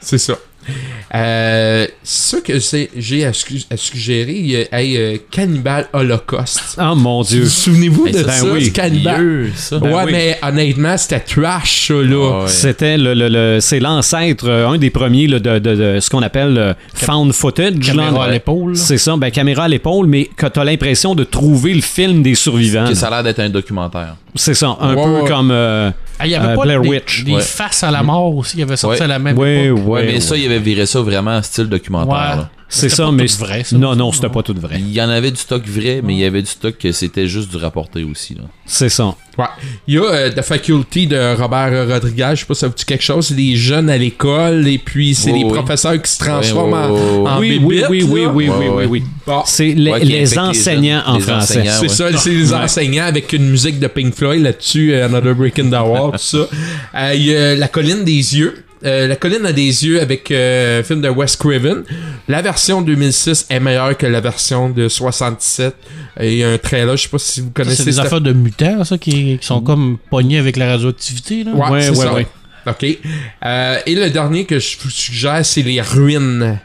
c'est 0.00 0.18
ça. 0.18 0.34
Euh, 1.14 1.86
ce 2.04 2.36
que 2.36 2.52
j'ai 2.94 3.24
à, 3.24 3.32
su- 3.32 3.62
à 3.70 3.78
suggérer, 3.78 4.34
il 4.34 4.50
y 4.50 4.56
a 4.56 4.78
hey, 4.78 4.96
euh, 4.98 5.16
Cannibal 5.30 5.88
Holocaust. 5.94 6.76
Oh 6.78 6.94
mon 6.94 7.22
dieu. 7.22 7.46
Souvenez-vous 7.46 8.08
Hey, 8.08 8.12
de 8.12 8.18
ça, 8.18 8.30
ça, 8.30 8.44
ben 8.44 8.52
oui. 8.52 8.64
du 8.64 8.72
Cannibal? 8.72 9.46
Ça. 9.56 9.78
ouais, 9.78 9.90
oui. 10.04 10.12
mais 10.12 10.38
honnêtement, 10.42 10.98
c'était 10.98 11.20
trash, 11.20 11.88
ça, 11.88 11.94
là. 11.94 12.42
Ouais. 12.42 12.48
C'était 12.48 12.98
le, 12.98 13.14
le- 13.14 13.28
le- 13.28 13.58
c'est 13.60 13.80
l'ancêtre, 13.80 14.46
euh, 14.50 14.68
un 14.68 14.76
des 14.76 14.90
premiers 14.90 15.26
là, 15.28 15.38
de, 15.38 15.58
de- 15.58 15.74
de 15.94 16.00
ce 16.00 16.10
qu'on 16.10 16.20
appelle 16.22 16.58
euh, 16.58 16.74
found 16.92 17.32
footage. 17.32 17.78
Caméra 17.80 18.10
là. 18.10 18.22
à 18.24 18.30
l'épaule. 18.30 18.76
C'est 18.76 18.98
ça, 18.98 19.16
ben 19.16 19.30
caméra 19.30 19.64
à 19.64 19.68
l'épaule, 19.68 20.06
mais 20.08 20.26
que 20.36 20.44
t'as 20.46 20.64
l'impression 20.64 21.14
de 21.14 21.24
trouver 21.24 21.72
le 21.72 21.80
film 21.80 22.22
des 22.22 22.34
survivants. 22.34 22.86
Que 22.88 22.94
ça 22.94 23.06
a 23.06 23.10
l'air 23.10 23.22
d'être 23.24 23.40
un 23.40 23.48
documentaire. 23.48 24.16
C'est 24.34 24.52
ça, 24.54 24.76
un 24.78 24.94
Ouais, 24.94 25.02
peu 25.04 25.20
ouais. 25.22 25.28
comme 25.28 25.50
euh, 25.50 25.90
Ah, 26.18 26.26
il 26.26 26.30
y 26.32 26.34
avait 26.34 26.48
euh, 26.48 26.56
pas 26.56 26.62
Blair 26.62 26.80
des, 26.82 26.88
Witch. 26.88 27.24
des 27.24 27.34
Ouais. 27.34 27.40
faces 27.40 27.82
à 27.84 27.90
la 27.90 28.02
mort 28.02 28.34
aussi 28.34 28.56
qui 28.56 28.62
avaient 28.62 28.76
sorti 28.76 28.98
Ouais. 28.98 29.04
à 29.04 29.08
la 29.08 29.18
même 29.18 29.36
époque. 29.36 29.86
ouais, 29.86 30.04
mais 30.06 30.20
ça, 30.20 30.36
il 30.36 30.46
avait 30.46 30.58
viré 30.58 30.84
ça 30.86 31.00
vraiment 31.00 31.40
style 31.42 31.66
documentaire. 31.66 32.48
C'est 32.70 32.88
ça, 32.90 33.06
pas 33.06 33.12
mais 33.12 33.26
tout 33.26 33.36
vrai, 33.38 33.64
ça. 33.64 33.76
non, 33.78 33.96
non, 33.96 34.12
c'était 34.12 34.28
pas 34.28 34.42
tout 34.42 34.54
vrai. 34.58 34.76
Il 34.78 34.92
y 34.92 35.00
en 35.00 35.08
avait 35.08 35.30
du 35.30 35.36
stock 35.38 35.66
vrai, 35.66 36.00
mais 36.04 36.12
il 36.14 36.18
y 36.18 36.24
avait 36.24 36.42
du 36.42 36.48
stock 36.50 36.76
que 36.76 36.92
c'était 36.92 37.26
juste 37.26 37.50
du 37.50 37.56
rapporté 37.56 38.04
aussi. 38.04 38.34
Là. 38.34 38.42
C'est 38.66 38.90
ça. 38.90 39.14
Ouais. 39.38 39.46
Il 39.86 39.94
y 39.94 39.98
a 39.98 40.02
euh, 40.02 40.30
The 40.30 40.42
Faculty 40.42 41.06
de 41.06 41.34
Robert 41.40 41.88
Rodriguez, 41.88 42.30
je 42.34 42.40
sais 42.40 42.44
pas 42.46 42.54
si 42.54 42.60
ça 42.60 42.68
vous 42.68 42.74
dit 42.74 42.84
quelque 42.84 43.04
chose, 43.04 43.28
c'est 43.28 43.34
des 43.36 43.56
jeunes 43.56 43.88
à 43.88 43.96
l'école 43.96 44.66
et 44.68 44.78
puis 44.78 45.14
c'est 45.14 45.30
Oui, 45.32 45.38
les 45.38 45.44
oui. 45.46 45.52
professeurs 45.54 46.02
qui 46.02 46.10
se 46.10 46.18
transforment 46.18 46.74
en, 46.74 47.24
en 47.26 47.40
oui, 47.40 47.58
oui, 47.62 47.82
oui, 47.88 48.02
oui, 48.02 48.26
oui, 48.26 48.26
oui, 48.26 48.48
oui, 48.58 48.68
ouais. 48.68 48.86
oui. 48.86 49.02
Bon, 49.26 49.42
C'est 49.46 49.68
les, 49.68 49.90
Ouais, 49.92 50.00
les 50.00 50.18
les 50.20 50.38
enseignants 50.38 51.02
jeunes. 51.04 51.14
en 51.14 51.16
Les 51.16 51.20
français. 51.22 51.58
enseignants. 51.60 51.72
c'est 51.76 52.02
ouais. 52.04 52.12
ça, 52.12 52.18
c'est 52.18 52.30
les 52.30 52.52
enseignants 52.64 53.04
avec 53.06 53.32
une 53.32 53.48
musique 53.48 53.78
de 53.78 53.86
Pink 53.86 54.14
Floyd 54.14 54.42
là-dessus, 54.42 54.92
euh, 54.92 55.06
Another 55.06 55.34
Break 55.34 55.58
in 55.60 55.68
the 55.70 55.72
Wall, 55.86 56.12
tout 56.12 56.18
ça. 56.18 56.38
Euh, 56.96 57.14
Il 57.14 57.22
y 57.26 57.34
a 57.36 57.54
La 57.54 57.68
colline 57.68 58.04
des 58.04 58.36
yeux. 58.36 58.64
Euh, 58.84 59.06
la 59.08 59.16
colline 59.16 59.44
a 59.44 59.52
des 59.52 59.84
yeux 59.86 60.00
avec 60.00 60.30
euh, 60.30 60.80
un 60.80 60.82
film 60.84 61.00
de 61.00 61.08
Wes 61.08 61.34
Craven. 61.36 61.82
La 62.28 62.42
version 62.42 62.80
2006 62.82 63.46
est 63.50 63.58
meilleure 63.60 63.96
que 63.96 64.06
la 64.06 64.20
version 64.20 64.68
de 64.70 64.88
67. 64.88 65.74
Et 66.20 66.32
il 66.32 66.38
y 66.38 66.44
a 66.44 66.50
un 66.50 66.58
trailer, 66.58 66.96
je 66.96 67.02
sais 67.02 67.08
pas 67.08 67.18
si 67.18 67.40
vous 67.40 67.50
connaissez 67.50 67.76
C'est 67.78 67.84
des 67.86 67.92
cette- 67.92 68.04
affaires 68.06 68.20
de 68.20 68.32
mutants, 68.32 68.84
ça, 68.84 68.96
qui, 68.98 69.38
qui 69.38 69.46
sont 69.46 69.60
comme 69.60 69.98
pognés 70.10 70.38
avec 70.38 70.56
la 70.56 70.68
radioactivité. 70.70 71.44
Là. 71.44 71.52
Ouais, 71.52 71.68
Ouais, 71.70 71.82
c'est 71.82 71.90
ouais, 71.90 71.96
ça. 71.96 72.14
ouais. 72.14 72.26
OK. 72.66 72.98
Euh, 73.46 73.78
et 73.86 73.94
le 73.94 74.10
dernier 74.10 74.44
que 74.44 74.58
je 74.58 74.76
vous 74.80 74.90
suggère, 74.90 75.44
c'est 75.44 75.62
les 75.62 75.80
ruines. 75.80 76.58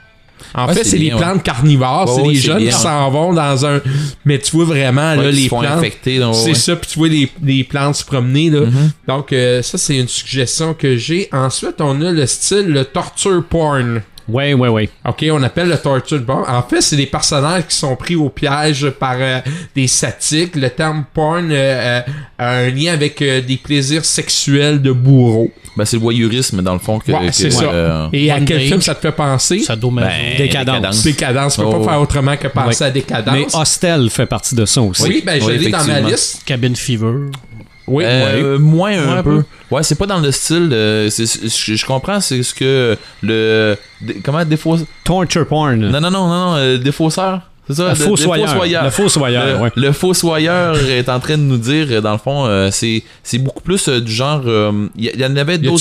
En 0.56 0.68
Ouais, 0.68 0.74
fait, 0.76 0.84
c'est 0.84 0.97
les 0.97 1.10
plantes 1.10 1.41
carnivores. 1.43 2.14
C'est 2.16 2.22
les 2.28 2.36
jeunes 2.36 2.58
bien, 2.60 2.72
qui 2.72 2.78
s'en 2.78 3.10
vont 3.10 3.34
dans 3.34 3.66
un. 3.66 3.82
Mais 4.26 4.38
tu 4.39 4.51
vois 4.56 4.66
vraiment, 4.66 5.16
là, 5.16 5.32
les 5.32 5.47
plantes. 5.62 5.82
C'est 6.34 6.54
ça, 6.54 6.76
puis 6.76 6.89
tu 6.91 6.99
vois 6.99 7.08
les, 7.10 7.32
les 7.43 7.64
plantes 7.64 7.95
se 7.95 8.06
promener, 8.06 8.49
là. 8.49 8.62
Mhm. 8.62 8.91
Donc, 9.08 9.34
euh, 9.34 9.62
ça, 9.62 9.78
c'est 9.78 9.97
une 9.97 10.08
suggestion 10.08 10.74
que 10.74 10.95
j'ai. 10.97 11.28
Ensuite, 11.32 11.76
on 11.80 11.99
a 12.01 12.12
le 12.12 12.26
style, 12.28 12.68
le 12.68 12.86
torture 12.86 13.43
porn. 13.49 14.01
Ouais, 14.28 14.53
ouais, 14.53 14.69
ouais. 14.69 14.89
OK, 15.07 15.26
on 15.32 15.43
appelle 15.43 15.67
le 15.69 15.78
torture 15.78 16.24
porn. 16.26 16.43
En 16.47 16.63
fait, 16.63 16.82
c'est 16.82 16.95
des 16.95 17.05
personnages 17.07 17.67
qui 17.67 17.76
sont 17.76 17.95
pris 17.95 18.15
au 18.15 18.30
piège 18.30 18.89
par 18.91 19.15
euh, 19.19 19.39
des 19.76 19.88
satiques. 19.88 20.55
Le 20.55 20.69
terme 20.69 21.03
porn 21.13 21.49
euh, 21.51 21.55
euh, 21.55 22.01
a 22.38 22.49
un 22.57 22.69
lien 22.69 22.93
avec 22.93 23.21
euh, 23.21 23.41
des 23.41 23.57
plaisirs 23.57 24.05
sexuels 24.05 24.82
de 24.82 24.91
bourreaux. 24.91 25.51
Ben, 25.76 25.86
c'est 25.86 25.95
le 25.97 26.03
voyeurisme, 26.03 26.61
dans 26.61 26.74
le 26.74 26.80
fond. 26.80 26.99
Que, 26.99 27.11
Ouais, 27.11 27.28
que- 27.28 27.32
c'est 27.34 27.49
ça. 27.49 27.63
euh, 27.63 28.07
Et 28.13 28.30
à 28.32 28.39
quel 28.41 28.61
film 28.61 28.80
ça 28.82 28.93
te 28.93 29.01
fait 29.01 29.11
penser? 29.11 29.59
Sadomaso. 29.59 30.07
ben, 30.07 30.38
Décadence. 30.38 31.03
Décadence. 31.03 31.55
Tu 31.55 31.61
peux 31.61 31.67
Oh, 31.67 31.71
pas 31.71 31.78
ouais. 31.80 31.84
faire 31.86 32.01
autrement 32.01 32.38
que 32.38 32.47
penser 32.47 32.84
Ouais. 32.84 32.88
à 32.89 32.91
Décadence. 32.91 33.34
Mais 33.34 33.45
Hostel 33.59 34.09
fait 34.11 34.28
partie 34.28 34.53
de 34.55 34.65
ça 34.65 34.82
aussi. 34.84 35.01
oui, 35.03 35.24
ben 35.26 35.41
je 35.41 35.45
Oui, 35.47 35.57
l'ai 35.57 35.69
dans 35.71 35.84
ma 35.84 35.99
liste. 36.01 36.43
Cabin 36.45 36.76
Fever. 36.76 37.13
Oui, 37.88 38.03
Euh, 38.07 38.57
moins 38.59 38.97
un 39.17 39.23
peu. 39.23 39.39
peu. 39.39 39.43
Ouais, 39.75 39.84
c'est 39.84 39.95
pas 39.95 40.05
dans 40.05 40.19
le 40.19 40.31
style. 40.31 40.69
euh, 40.71 41.09
je, 41.09 41.86
comprends, 41.86 42.19
c'est 42.21 42.41
ce 42.43 42.53
que 42.53 42.97
le. 43.21 43.75
dé- 44.01 44.21
comment 44.23 44.45
défausse. 44.45 44.81
Torture 45.03 45.45
porn. 45.47 45.75
Non, 45.79 45.99
non, 45.99 46.09
non, 46.11 46.27
non, 46.27 46.51
non, 46.51 46.55
euh, 46.55 46.77
défausseur. 46.77 47.41
C'est 47.67 47.75
ça? 47.75 47.84
Le 47.84 47.89
le- 47.89 47.95
le 47.95 48.05
fossoyeur. 48.05 48.49
fossoyeur. 48.49 48.84
Le 48.84 48.89
Le, 49.75 49.81
le 49.88 49.91
fossoyeur 49.93 50.75
est 50.89 51.07
en 51.09 51.19
train 51.21 51.38
de 51.38 51.43
nous 51.43 51.57
dire, 51.57 51.88
euh, 51.91 52.01
dans 52.01 52.11
le 52.11 52.17
fond, 52.17 52.45
euh, 52.45 52.69
c'est 52.71 53.03
c'est 53.23 53.38
beaucoup 53.38 53.61
plus 53.63 53.88
euh, 53.88 54.01
du 54.01 54.11
genre. 54.11 54.41
euh, 54.45 54.88
Il 54.97 55.05
y, 55.19 55.25
en 55.25 55.36
avait 55.38 55.57
d'autres. 55.57 55.77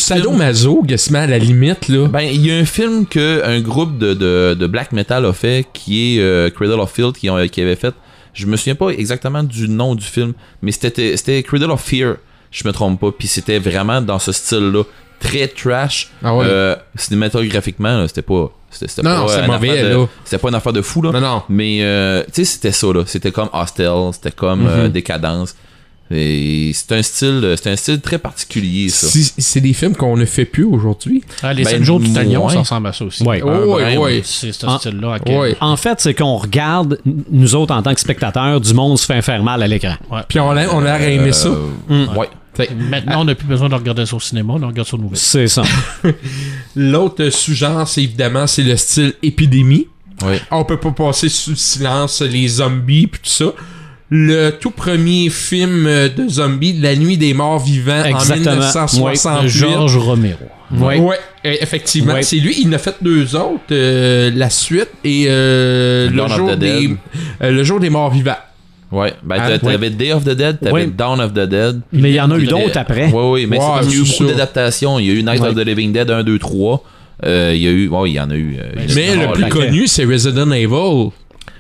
se 0.96 1.12
met 1.12 1.18
à 1.20 1.26
la 1.26 1.38
limite, 1.38 1.88
là? 1.88 2.07
Ben, 2.09 2.20
il 2.20 2.46
y 2.46 2.53
a 2.53 2.57
un 2.57 2.64
film 2.64 3.05
que 3.07 3.42
un 3.44 3.61
groupe 3.61 3.98
de, 3.98 4.14
de, 4.14 4.55
de 4.59 4.66
black 4.68 4.92
metal 4.92 5.24
a 5.26 5.32
fait, 5.32 5.66
qui 5.72 6.18
est 6.20 6.55
Cradle 6.55 6.78
of 6.80 6.92
Filth, 6.92 7.16
qui, 7.18 7.28
ont- 7.30 7.48
qui 7.48 7.61
avait 7.61 7.74
fait. 7.76 7.94
Je 8.35 8.47
me 8.47 8.57
souviens 8.57 8.74
pas 8.74 8.89
exactement 8.91 9.43
du 9.43 9.68
nom 9.68 9.95
du 9.95 10.05
film, 10.05 10.33
mais 10.62 10.72
c'était 10.72 11.16
c'était 11.16 11.43
Cradle 11.43 11.70
of 11.70 11.83
Fear, 11.83 12.16
je 12.51 12.66
me 12.66 12.72
trompe 12.72 13.01
pas. 13.01 13.11
Puis 13.12 13.28
c'était 13.28 13.59
vraiment 13.59 14.01
dans 14.01 14.18
ce 14.18 14.33
style-là, 14.33 14.85
très 15.20 15.49
trash. 15.49 16.11
Ah 16.22 16.35
ouais. 16.35 16.47
Euh, 16.49 16.76
cinématographiquement, 16.97 17.99
là, 17.99 18.09
c'était 18.09 18.22
pas. 18.22 18.51
C'était 18.70 18.89
c'était 18.89 19.03
Non, 19.03 19.16
non, 19.16 19.22
pas 19.26 19.28
c'était 19.33 19.45
une 19.47 19.53
mauvais, 19.53 19.70
affaire 19.70 19.85
de- 19.85 19.97
là. 20.01 20.07
C'était 20.24 20.39
pas 20.39 20.49
une 20.49 20.55
affaire 20.55 20.72
de 20.72 20.83
fou, 20.83 21.03
là. 21.03 21.12
non, 21.12 21.20
non. 21.20 21.43
Mais, 21.51 21.78
euh, 21.83 22.22
tu 22.24 22.30
sais, 22.37 22.45
c'était 22.45 22.72
ça, 22.72 22.87
là. 22.93 23.03
C'était 23.07 23.30
comme 23.30 23.51
Hostel, 23.53 23.93
c'était 24.12 24.30
comme 24.30 24.66
euh, 24.66 24.85
Mhm. 24.87 24.93
Décadence. 24.93 25.55
C'est 26.12 26.92
un 26.92 27.02
style, 27.02 27.54
c'est 27.60 27.70
un 27.70 27.76
style 27.76 28.00
très 28.00 28.18
particulier, 28.18 28.88
ça. 28.88 29.06
C'est 29.38 29.60
des 29.60 29.72
films 29.72 29.94
qu'on 29.96 30.16
ne 30.16 30.24
fait 30.24 30.44
plus 30.44 30.64
aujourd'hui. 30.64 31.22
Ah, 31.42 31.52
les 31.52 31.64
Ben, 31.64 31.70
7 31.70 31.82
jours 31.84 32.00
du 32.00 32.12
talion, 32.12 32.48
ça 32.48 32.60
ressemble 32.60 32.86
à 32.88 32.92
ça 32.92 33.04
aussi. 33.04 33.22
Ouais. 33.22 33.42
Ouais, 33.42 33.82
ben, 33.94 33.98
ouais. 33.98 34.22
C'est 34.24 34.52
ce 34.52 34.66
style-là. 34.78 35.18
Ouais. 35.26 35.56
En 35.60 35.76
fait, 35.76 36.00
c'est 36.00 36.14
qu'on 36.14 36.36
regarde, 36.36 36.98
nous 37.30 37.54
autres, 37.54 37.74
en 37.74 37.82
tant 37.82 37.94
que 37.94 38.00
spectateurs, 38.00 38.60
du 38.60 38.74
monde 38.74 38.98
se 38.98 39.06
fait 39.06 39.22
faire 39.22 39.42
mal 39.42 39.62
à 39.62 39.66
l'écran. 39.68 39.94
Puis 40.28 40.38
on 40.40 40.50
a, 40.50 40.66
on 40.68 40.84
a 40.84 40.98
aimé 41.00 41.32
ça. 41.32 41.48
Euh, 41.48 41.68
Mm. 41.88 42.16
Ouais. 42.16 42.28
Fait- 42.54 42.70
Maintenant, 42.74 43.22
on 43.22 43.24
n'a 43.24 43.34
plus 43.34 43.46
besoin 43.46 43.70
de 43.70 43.74
regarder 43.74 44.04
ça 44.04 44.14
au 44.14 44.20
cinéma, 44.20 44.52
on 44.60 44.66
regarde 44.66 44.86
ça 44.86 44.96
aux 44.96 45.00
nouvelles. 45.00 45.16
C'est 45.16 45.48
ça. 45.48 45.62
L'autre 46.76 47.28
sous-genre, 47.30 47.86
c'est 47.88 48.02
évidemment, 48.02 48.46
c'est 48.46 48.62
le 48.62 48.76
style 48.76 49.14
épidémie. 49.22 49.88
On 50.50 50.64
peut 50.64 50.76
pas 50.78 50.92
passer 50.92 51.28
sous 51.28 51.56
silence 51.56 52.20
les 52.22 52.46
zombies 52.46 53.06
puis 53.08 53.20
tout 53.24 53.30
ça. 53.30 53.52
Le 54.14 54.50
tout 54.50 54.70
premier 54.72 55.30
film 55.30 55.86
euh, 55.86 56.10
de 56.10 56.28
zombies, 56.28 56.74
La 56.78 56.94
Nuit 56.96 57.16
des 57.16 57.32
Morts 57.32 57.60
Vivants, 57.60 58.04
Exactement. 58.04 58.50
en 58.52 58.56
De 58.56 58.60
1968. 58.60 59.48
Georges 59.48 59.96
Romero. 59.96 60.36
Ouais. 60.76 60.98
Ouais, 60.98 61.16
effectivement. 61.44 62.12
Ouais. 62.12 62.22
C'est 62.22 62.36
lui, 62.36 62.54
il 62.60 62.68
en 62.68 62.72
a 62.74 62.78
fait 62.78 62.94
deux 63.00 63.34
autres, 63.34 63.62
euh, 63.72 64.30
la 64.34 64.50
suite 64.50 64.90
et 65.02 65.24
euh, 65.28 66.10
le, 66.10 66.26
jour 66.28 66.50
the 66.50 66.58
des, 66.58 66.88
Dead. 66.88 66.96
euh, 67.42 67.50
le 67.52 67.64
jour 67.64 67.80
des 67.80 67.88
morts 67.88 68.10
vivants. 68.10 68.36
Ouais, 68.90 69.14
ben 69.22 69.36
Ah, 69.38 69.48
t'a- 69.48 69.58
t'avais 69.58 69.88
Day 69.88 70.12
of 70.12 70.24
the 70.24 70.30
Dead, 70.36 70.58
t'avais 70.60 70.72
Ouais. 70.74 70.86
Dawn 70.86 71.18
of 71.18 71.32
the 71.32 71.48
Dead. 71.48 71.80
Mais 71.94 72.10
il 72.10 72.14
y 72.16 72.20
en 72.20 72.30
a 72.30 72.36
eu 72.36 72.44
d'autres 72.44 72.76
après. 72.76 73.10
Ouais, 73.10 73.30
ouais, 73.30 73.46
mais 73.46 73.56
Ouais, 73.56 73.64
c'est 73.64 73.70
parce 73.72 73.86
qu'il 73.86 73.96
y 73.96 73.98
a 73.98 74.04
eu 74.04 74.08
beaucoup 74.10 74.24
d'adaptations. 74.26 74.98
Il 74.98 75.06
y 75.06 75.10
a 75.10 75.14
eu 75.14 75.22
Night 75.22 75.40
Ouais. 75.40 75.48
of 75.48 75.54
the 75.54 75.64
Living 75.66 75.90
Dead 75.92 76.10
1, 76.10 76.22
2, 76.22 76.38
3. 76.38 76.84
Euh, 77.24 77.52
il 77.54 77.62
y 77.62 77.66
a 77.68 77.70
eu. 77.70 77.88
Ouais, 77.88 78.10
il 78.10 78.14
y 78.14 78.20
en 78.20 78.30
a 78.30 78.34
eu. 78.34 78.56
euh, 78.60 78.64
il 78.84 78.92
a 78.92 78.94
Mais 78.94 79.14
le 79.26 79.32
plus 79.32 79.48
connu, 79.48 79.86
c'est 79.86 80.04
Resident 80.04 80.50
Evil. 80.50 81.10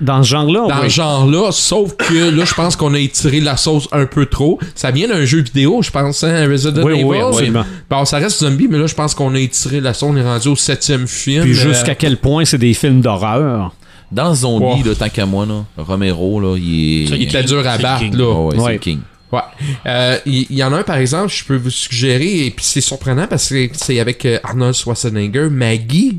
Dans 0.02 0.22
ce 0.22 0.28
genre-là, 0.30 0.66
Dans 0.68 0.82
oui. 0.82 0.90
ce 0.90 0.96
genre-là, 0.96 1.50
sauf 1.52 1.94
que 1.96 2.30
là, 2.36 2.44
je 2.44 2.54
pense 2.54 2.76
qu'on 2.76 2.92
a 2.94 2.98
étiré 2.98 3.40
la 3.40 3.56
sauce 3.56 3.88
un 3.92 4.04
peu 4.06 4.26
trop. 4.26 4.58
Ça 4.74 4.90
vient 4.90 5.08
d'un 5.08 5.24
jeu 5.24 5.40
vidéo, 5.42 5.80
je 5.82 5.90
pense, 5.90 6.24
hein, 6.24 6.46
Resident 6.48 6.82
Oui, 6.82 6.94
Evil. 6.94 7.04
oui, 7.04 7.18
absolument. 7.20 7.64
Bon, 7.88 8.04
ça 8.04 8.18
reste 8.18 8.40
zombie, 8.40 8.66
mais 8.68 8.78
là, 8.78 8.86
je 8.86 8.94
pense 8.94 9.14
qu'on 9.14 9.34
a 9.34 9.38
étiré 9.38 9.80
la 9.80 9.94
sauce. 9.94 10.10
On 10.12 10.16
est 10.16 10.22
rendu 10.22 10.48
au 10.48 10.56
septième 10.56 11.06
film. 11.06 11.44
Puis 11.44 11.52
Euh, 11.52 11.54
jusqu'à 11.72 11.94
quel 11.94 12.16
point 12.18 12.44
c'est 12.44 12.58
des 12.58 12.74
films 12.74 13.00
d'horreur? 13.00 13.74
Dans 14.10 14.34
Zombie, 14.34 14.82
là, 14.82 14.94
tant 14.94 15.08
qu'à 15.08 15.24
moi, 15.24 15.46
là, 15.46 15.64
Romero, 15.78 16.38
là, 16.40 16.56
il 16.58 17.04
est. 17.04 17.06
Ça, 17.06 17.16
il 17.16 17.22
était 17.22 17.42
dur 17.44 17.66
à 17.66 17.78
battre, 17.78 18.04
là. 18.12 18.24
Oh, 18.26 18.50
ouais, 18.52 18.58
Ouais. 18.60 18.78
King. 18.78 18.98
Ouais. 19.32 19.40
Euh, 19.86 20.18
Il 20.26 20.46
il 20.50 20.56
y, 20.58 20.62
en 20.62 20.72
a 20.74 20.80
un, 20.80 20.82
par 20.82 20.96
exemple, 20.96 21.32
je 21.32 21.42
peux 21.44 21.56
vous 21.56 21.70
suggérer, 21.70 22.44
et 22.46 22.50
puis 22.50 22.62
c'est 22.66 22.82
surprenant 22.82 23.26
parce 23.26 23.48
que 23.48 23.68
c'est 23.72 23.98
avec 24.00 24.26
euh, 24.26 24.38
Arnold 24.44 24.74
Schwarzenegger, 24.74 25.48
Maggie. 25.50 26.18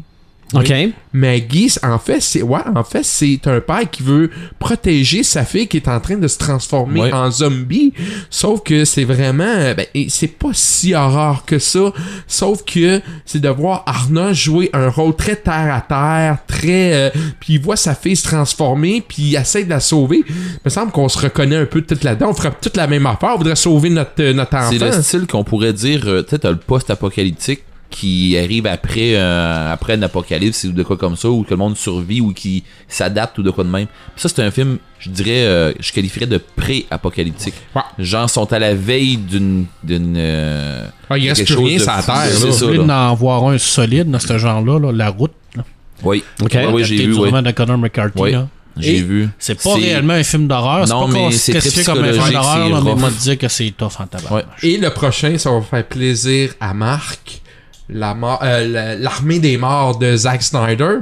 Maggie, 1.13 1.69
c'est- 1.69 1.85
en 1.85 1.99
fait, 1.99 2.19
c'est 2.21 2.41
ouais, 2.41 2.59
en 2.75 2.83
fait, 2.83 3.03
c'est 3.03 3.39
un 3.47 3.59
père 3.59 3.89
qui 3.89 4.01
veut 4.03 4.29
protéger 4.59 5.23
sa 5.23 5.43
fille 5.45 5.67
qui 5.67 5.77
est 5.77 5.87
en 5.87 5.99
train 5.99 6.15
de 6.17 6.27
se 6.27 6.37
transformer 6.37 7.01
Ouais. 7.01 7.13
en 7.13 7.29
zombie. 7.31 7.93
Sauf 8.29 8.61
que 8.63 8.85
c'est 8.85 9.03
vraiment, 9.03 9.43
euh, 9.45 9.73
ben, 9.73 9.85
c'est 10.09 10.27
pas 10.27 10.49
si 10.53 10.93
horreur 10.93 11.43
que 11.45 11.59
ça. 11.59 11.91
Sauf 12.27 12.63
que 12.65 13.01
c'est 13.25 13.39
de 13.41 13.49
voir 13.49 13.83
Arnold 13.85 14.33
jouer 14.35 14.69
un 14.73 14.89
rôle 14.89 15.15
très 15.15 15.35
terre 15.35 15.73
à 15.73 15.81
terre, 15.81 16.37
très, 16.47 16.93
euh, 16.93 17.09
puis 17.39 17.53
il 17.55 17.61
voit 17.61 17.75
sa 17.75 17.95
fille 17.95 18.15
se 18.15 18.23
transformer, 18.23 19.03
puis 19.07 19.23
il 19.23 19.35
essaie 19.35 19.63
de 19.65 19.69
la 19.69 19.79
sauver. 19.79 20.23
Il 20.27 20.33
me 20.65 20.69
semble 20.69 20.91
qu'on 20.91 21.09
se 21.09 21.19
reconnaît 21.19 21.57
un 21.57 21.65
peu 21.65 21.81
tout 21.81 21.97
là-dedans. 22.03 22.29
On 22.29 22.33
ferait 22.33 22.51
toute 22.61 22.77
la 22.77 22.87
même 22.87 23.05
affaire. 23.05 23.31
On 23.33 23.37
voudrait 23.37 23.55
sauver 23.55 23.89
notre 23.89 24.11
euh, 24.19 24.33
notre 24.33 24.55
enfant. 24.55 24.69
C'est 24.71 24.79
le 24.79 24.91
style 25.01 25.27
qu'on 25.27 25.43
pourrait 25.43 25.73
dire, 25.73 26.01
euh, 26.07 26.23
tu 26.23 26.29
sais, 26.31 26.39
t'as 26.39 26.49
le 26.51 26.57
post-apocalyptique 26.57 27.63
qui 27.93 28.35
arrive 28.37 28.65
après 28.65 29.11
euh, 29.15 29.71
après 29.71 29.93
un 29.93 30.01
apocalypse 30.01 30.63
ou 30.63 30.71
de 30.71 30.81
quoi 30.81 30.97
comme 30.97 31.15
ça, 31.15 31.29
ou 31.29 31.43
que 31.43 31.51
le 31.51 31.57
monde 31.57 31.77
survit 31.77 32.21
ou 32.21 32.33
qui 32.33 32.63
s'adapte 32.87 33.37
ou 33.37 33.43
de 33.43 33.51
quoi 33.51 33.63
de 33.63 33.69
même. 33.69 33.85
Puis 33.85 34.21
ça, 34.21 34.29
c'est 34.29 34.41
un 34.41 34.49
film, 34.49 34.79
je 34.99 35.09
dirais, 35.11 35.43
euh, 35.45 35.73
je 35.79 35.91
qualifierais 35.91 36.25
de 36.25 36.37
pré-apocalyptique. 36.37 37.53
Ouais. 37.75 37.83
Gens 37.99 38.27
sont 38.27 38.51
à 38.51 38.57
la 38.59 38.73
veille 38.73 39.17
d'une... 39.17 39.65
d'une 39.83 40.15
euh, 40.17 40.87
Ah, 41.09 41.17
il 41.19 41.29
reste 41.29 41.45
quelque 41.45 41.53
plus 41.53 41.63
rien 41.65 41.77
chose 41.77 41.83
sur 41.87 41.93
de 41.93 41.97
la 41.97 42.03
terre. 42.03 42.15
c'est 42.31 42.45
là. 42.47 42.51
ça. 42.51 42.65
Vous 42.65 42.71
voulez 42.73 42.87
là. 42.87 43.09
en 43.11 43.15
voir 43.15 43.43
un 43.47 43.57
solide 43.59 44.09
dans 44.09 44.19
ce 44.19 44.37
genre-là, 44.37 44.79
là, 44.79 44.91
la 44.91 45.09
route. 45.09 45.33
là. 45.55 45.63
Oui. 46.03 46.23
Ok. 46.41 46.53
Ouais, 46.53 46.65
ouais, 46.67 46.83
j'ai 46.83 47.05
vu, 47.05 47.13
roman 47.13 47.41
de 47.43 47.51
Connor 47.51 47.77
McCarthy. 47.77 48.19
Ouais. 48.19 48.31
là. 48.31 48.47
J'ai 48.75 48.97
Et 48.97 49.01
vu. 49.03 49.29
C'est 49.37 49.61
pas 49.61 49.75
réellement 49.75 50.13
un 50.13 50.23
film 50.23 50.47
d'horreur. 50.47 50.87
C'est 50.87 50.93
Non, 50.95 51.05
pas 51.07 51.13
mais 51.13 51.31
c'est 51.31 51.53
très 51.59 51.83
comme 51.83 51.99
un 51.99 52.11
film 52.11 52.23
psychologique, 52.23 52.33
d'horreur, 52.33 52.65
c'est 52.65 52.69
là, 52.73 52.81
mais 52.83 52.95
moi 52.95 53.09
dire 53.11 53.37
que 53.37 53.47
c'est 53.47 53.69
tough 53.77 53.91
en 53.99 54.07
tabac. 54.07 54.33
Ouais. 54.33 54.43
Et 54.63 54.77
le 54.77 54.89
prochain, 54.89 55.37
ça 55.37 55.51
va 55.51 55.61
faire 55.61 55.85
plaisir 55.85 56.53
à 56.59 56.73
Marc. 56.73 57.42
La 57.89 58.13
mort- 58.13 58.39
euh, 58.43 58.67
la- 58.67 58.95
L'armée 58.95 59.39
des 59.39 59.57
morts 59.57 59.97
de 59.97 60.15
Zack 60.15 60.41
Snyder. 60.43 60.97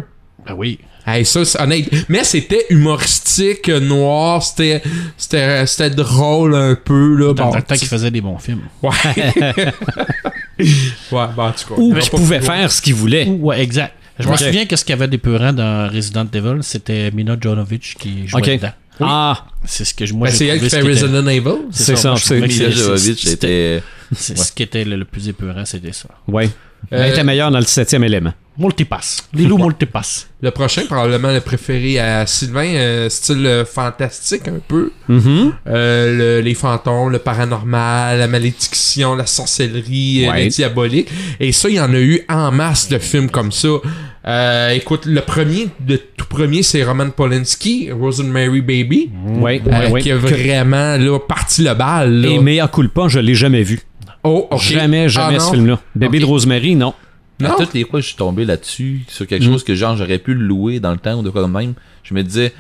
Ben 0.46 0.54
oui. 0.56 0.80
Hey, 1.06 1.26
ça, 1.26 1.44
c'est 1.46 1.60
honnête. 1.60 1.90
Mais 2.10 2.24
c'était 2.24 2.66
humoristique, 2.70 3.70
euh, 3.70 3.80
noir, 3.80 4.44
c'était, 4.44 4.84
c'était, 5.18 5.66
c'était 5.66 5.90
drôle 5.90 6.54
un 6.56 6.76
peu, 6.76 7.16
là. 7.16 7.34
Dans 7.34 7.50
Bon, 7.50 7.56
le 7.56 7.62
temps 7.64 7.76
qu'il 7.76 7.88
faisait 7.88 8.12
des 8.12 8.22
bons 8.22 8.38
films. 8.38 8.62
Ouais. 8.84 8.92
ouais, 10.60 11.28
bon, 11.36 11.44
en 11.44 11.52
tout 11.52 11.68
cas. 11.68 11.76
Ou 11.78 11.94
pas 11.94 12.00
pouvait 12.12 12.42
faire 12.42 12.72
ce 12.72 12.82
qu'il 12.82 12.94
voulait. 12.96 13.26
Ouais, 13.28 13.62
exact. 13.62 13.94
Je 14.20 14.28
me 14.28 14.38
souviens 14.38 14.66
que 14.66 14.76
ce 14.76 14.84
qu'il 14.86 14.94
y 14.94 14.98
avait 14.98 15.08
d'épeurant 15.08 15.54
dans 15.54 15.90
Resident 15.92 16.28
Evil, 16.34 16.60
c'était 16.62 17.10
Mina 17.12 17.36
Jonovic 17.40 17.96
qui 18.00 18.28
jouait 18.28 18.58
dedans. 18.58 18.72
Ah, 19.00 19.46
C'est 19.66 19.84
ce 19.86 19.96
que 19.96 20.06
je- 20.06 20.14
moi 20.14 20.28
Ben, 20.28 20.32
j'ai 20.32 20.38
c'est 20.38 20.46
elle 20.48 20.60
qui 20.60 20.70
ce 20.70 20.76
fait 20.76 20.82
qui 20.84 20.88
était- 20.92 21.02
Resident 21.02 21.28
Evil. 21.28 21.56
c'est 21.72 21.96
ça, 21.96 22.16
c'est 22.18 22.48
Jovovich 22.72 23.24
c'était- 23.24 23.78
était. 23.78 23.84
C'est 24.16 24.38
ce 24.38 24.52
qui 24.52 24.62
était 24.62 24.84
le, 24.84 24.98
le 24.98 25.06
plus 25.06 25.28
épeurant, 25.30 25.66
c'était 25.66 25.94
ça. 25.94 26.10
ouais. 26.28 26.50
Euh, 26.94 27.04
Elle 27.04 27.12
était 27.12 27.24
meilleure 27.24 27.52
dans 27.52 27.60
le 27.60 27.66
septième 27.66 28.04
élément. 28.04 28.34
Multipass. 28.58 29.28
Les 29.34 29.46
loups 29.46 29.58
multipass. 29.58 30.28
Le 30.42 30.52
prochain, 30.52 30.82
probablement 30.86 31.32
le 31.32 31.40
préféré 31.40 32.00
à 32.00 32.26
Sylvain, 32.26 32.66
euh, 32.66 33.10
style 33.10 33.46
euh, 33.46 33.66
fantastique 33.66 34.48
un 34.48 34.60
peu. 34.68 34.92
Euh, 35.10 36.38
le- 36.38 36.42
les 36.42 36.54
fantômes, 36.54 37.12
le 37.12 37.20
paranormal, 37.20 38.20
la 38.20 38.28
malédiction, 38.28 39.16
la 39.16 39.26
sorcellerie, 39.26 40.28
Ouais. 40.30 40.44
le 40.46 40.50
diabolique. 40.50 41.08
Et 41.40 41.52
ça, 41.52 41.70
il 41.70 41.76
y 41.76 41.80
en 41.80 41.94
a 41.94 42.00
eu 42.00 42.22
en 42.30 42.52
masse 42.52 42.90
de 42.90 42.98
films 43.00 43.30
comme 43.30 43.52
ça. 43.52 43.70
Euh, 44.28 44.70
écoute, 44.72 45.06
le 45.06 45.22
premier, 45.22 45.70
le 45.88 45.98
tout 45.98 46.26
premier, 46.30 46.62
c'est 46.62 46.84
Roman 46.84 47.10
Polanski, 47.10 47.90
Rosemary 47.92 48.62
Baby, 48.62 49.10
Ouais, 49.40 49.62
euh, 49.66 49.72
ouais, 49.86 49.92
ouais. 49.92 50.02
qui 50.02 50.12
a 50.12 50.18
vraiment 50.18 50.98
là, 50.98 51.20
parti 51.20 51.64
le 51.64 51.74
bal. 51.74 52.12
Là. 52.22 52.28
Et 52.30 52.40
Mea 52.40 52.68
Culpa, 52.68 53.08
je 53.08 53.20
l'ai 53.20 53.34
jamais 53.34 53.64
vu. 53.64 53.80
Oh. 54.24 54.48
Jamais, 54.60 55.10
jamais 55.10 55.38
Ah, 55.38 55.40
ce 55.40 55.52
film-là. 55.52 55.80
Bébé 55.96 56.20
de 56.20 56.26
Rosemary, 56.26 56.76
non. 56.76 56.94
Non? 57.40 57.50
À 57.54 57.56
toutes 57.56 57.74
les 57.74 57.86
fois, 57.86 58.02
je 58.02 58.06
suis 58.08 58.16
tombé 58.16 58.46
là-dessus, 58.46 59.02
sur 59.08 59.26
quelque 59.26 59.44
Mm. 59.46 59.52
chose 59.52 59.64
que 59.64 59.74
genre 59.74 59.96
j'aurais 59.96 60.20
pu 60.20 60.36
le 60.36 60.42
louer 60.46 60.80
dans 60.80 60.92
le 60.92 60.98
temps 60.98 61.16
ou 61.20 61.24
de 61.24 61.30
quoi 61.32 61.42
de 61.42 61.48
même. 61.48 61.74
Je 62.04 62.14
me 62.14 62.22
disais, 62.22 62.54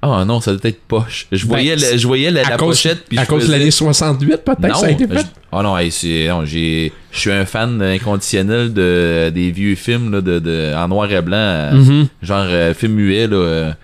ah 0.00 0.24
non, 0.24 0.40
ça 0.40 0.52
doit 0.52 0.60
être 0.64 0.80
poche. 0.88 1.26
Je 1.30 1.46
voyais, 1.46 1.76
Ben, 1.76 1.90
le- 1.92 1.98
je 1.98 2.06
voyais 2.06 2.30
la, 2.30 2.46
à 2.46 2.50
la 2.50 2.56
cause, 2.56 2.68
pochette. 2.76 3.04
Puis 3.06 3.18
à 3.18 3.24
je 3.24 3.28
cause 3.28 3.46
de 3.46 3.52
l'année 3.52 3.70
68, 3.70 4.38
peut-être, 4.38 4.76
ça 4.78 4.86
a 4.86 4.90
été 4.90 5.06
fait? 5.06 5.18
je- 5.18 5.24
Ah 5.52 5.62
non, 5.62 5.76
hey, 5.76 5.90
c'est, 5.90 6.26
non, 6.28 6.44
j'ai, 6.46 6.90
je 7.12 7.18
suis 7.18 7.30
un 7.30 7.44
fan 7.44 7.82
inconditionnel 7.82 8.72
de, 8.72 9.30
des 9.34 9.50
vieux 9.50 9.74
films 9.74 10.10
là, 10.10 10.20
de, 10.22 10.38
de, 10.38 10.72
en 10.74 10.88
noir 10.88 11.10
et 11.12 11.20
blanc, 11.20 11.36
euh, 11.36 11.72
Mhm. 11.74 12.06
genre 12.22 12.46
euh, 12.48 12.72
film 12.74 12.94
muet. 12.94 13.26
Là, 13.26 13.76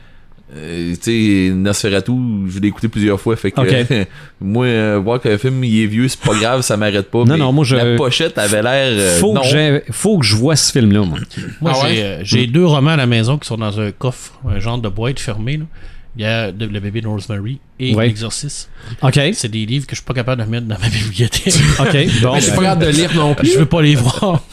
euh, 0.57 0.95
tu 0.95 1.49
sais, 1.49 1.53
Nosferatu, 1.55 2.13
je 2.49 2.59
l'ai 2.59 2.69
écouté 2.69 2.89
plusieurs 2.89 3.21
fois. 3.21 3.37
Fait 3.37 3.51
que 3.53 3.61
moi, 4.41 4.67
euh, 4.67 5.01
voir 5.03 5.21
qu'un 5.21 5.39
film 5.39 5.63
il 5.65 5.83
est 5.83 5.87
vieux, 5.87 6.09
c'est 6.09 6.21
pas 6.21 6.35
grave, 6.35 6.63
ça 6.63 6.77
m'arrête 6.77 7.11
pas. 7.11 7.19
Non, 7.21 7.25
mais 7.27 7.39
non, 7.39 7.53
moi, 7.53 7.65
je- 7.65 7.77
La 7.77 7.97
pochette 7.97 8.37
avait 8.39 8.63
l'air. 8.63 8.89
euh, 8.93 9.19
Faut, 9.19 9.35
que 9.35 9.83
faut 9.91 10.19
que 10.19 10.27
je 10.27 10.37
vois 10.37 10.57
ce 10.57 10.73
film-là, 10.73 11.01
moi. 11.03 11.19
Moi, 11.61 11.73
Ah 11.75 11.85
ouais? 11.85 11.95
j'ai, 11.95 12.03
euh, 12.03 12.21
j'ai 12.25 12.47
deux 12.47 12.67
romans 12.67 12.91
à 12.91 12.97
la 12.97 13.07
maison 13.07 13.39
qui 13.39 13.47
sont 13.47 13.59
dans 13.59 13.79
un 13.81 13.91
coffre, 13.93 14.33
un 14.49 14.59
genre 14.59 14.79
de 14.79 14.89
boîte 14.89 15.21
fermée. 15.21 15.59
là. 15.59 15.65
Il 16.17 16.23
y 16.23 16.25
a 16.27 16.51
Le 16.51 16.81
bébé 16.81 17.01
de 17.01 17.07
Rosemary 17.07 17.61
et 17.79 17.95
Ouais. 17.95 18.07
L'Exorciste. 18.09 18.69
OK. 19.01 19.21
C'est 19.33 19.49
des 19.49 19.65
livres 19.65 19.87
que 19.87 19.93
je 19.95 20.01
suis 20.01 20.05
pas 20.05 20.13
capable 20.13 20.45
de 20.45 20.51
mettre 20.51 20.67
dans 20.67 20.77
ma 20.79 20.89
bibliothèque. 20.89 21.55
OK. 21.79 22.21
Bon, 22.21 22.33
Mais 22.35 22.41
je 22.41 22.47
suis 22.47 22.51
pas 22.53 22.57
ben, 22.57 22.63
capable 22.65 22.87
de 22.87 22.91
lire 22.91 23.11
non 23.15 23.35
plus. 23.37 23.53
je 23.53 23.59
veux 23.59 23.67
pas 23.67 23.81
les 23.81 23.95
voir. 23.95 24.43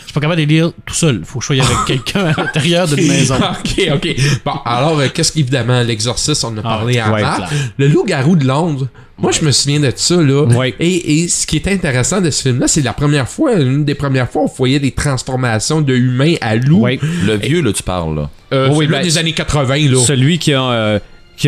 Je 0.00 0.04
suis 0.06 0.12
pas 0.12 0.20
capable 0.20 0.40
de 0.40 0.46
les 0.46 0.54
lire 0.54 0.72
tout 0.86 0.94
seul. 0.94 1.22
Faut 1.24 1.38
que 1.40 1.44
je 1.44 1.54
sois 1.54 1.64
avec 1.64 1.78
quelqu'un 1.86 2.26
à 2.26 2.40
l'intérieur 2.40 2.86
d'une 2.88 3.06
maison. 3.06 3.34
ok, 3.36 3.88
ok. 3.94 4.16
Bon, 4.44 4.52
alors, 4.64 4.98
euh, 4.98 5.08
qu'est-ce 5.12 5.32
qu'évidemment, 5.32 5.82
l'exorciste, 5.82 6.44
on 6.44 6.48
en 6.48 6.58
a 6.58 6.62
parlé 6.62 6.94
ouais, 6.94 7.00
avant. 7.00 7.14
ouais, 7.14 7.20
clair. 7.22 7.50
le 7.78 7.88
loup-garou 7.88 8.36
de 8.36 8.46
Londres. 8.46 8.88
Moi, 9.18 9.32
je 9.32 9.44
me 9.44 9.50
souviens 9.52 9.80
de 9.80 9.92
ça, 9.94 10.16
là. 10.16 10.44
Ouais. 10.44 10.74
Et, 10.80 11.22
et 11.24 11.28
ce 11.28 11.46
qui 11.46 11.56
est 11.56 11.68
intéressant 11.68 12.22
de 12.22 12.30
ce 12.30 12.40
film-là, 12.42 12.66
c'est 12.68 12.80
la 12.80 12.94
première 12.94 13.28
fois, 13.28 13.52
une 13.54 13.84
des 13.84 13.94
premières 13.94 14.30
fois, 14.30 14.42
on 14.42 14.46
voyait 14.46 14.78
des 14.78 14.92
transformations 14.92 15.82
de 15.82 15.94
humains 15.94 16.36
à 16.40 16.56
loup. 16.56 16.80
ouais. 16.80 16.98
Le 17.26 17.34
vieux, 17.36 17.60
là, 17.60 17.70
tu 17.72 17.82
parles, 17.82 18.16
là. 18.16 18.30
Euh, 18.54 18.68
Oui, 18.70 18.76
celui-là 18.86 18.98
ben, 18.98 19.04
des 19.04 19.18
années 19.18 19.32
80, 19.34 19.76
là. 19.90 19.98
Celui 20.06 20.38
qui 20.38 20.54
a, 20.54 20.62
euh, 20.62 20.98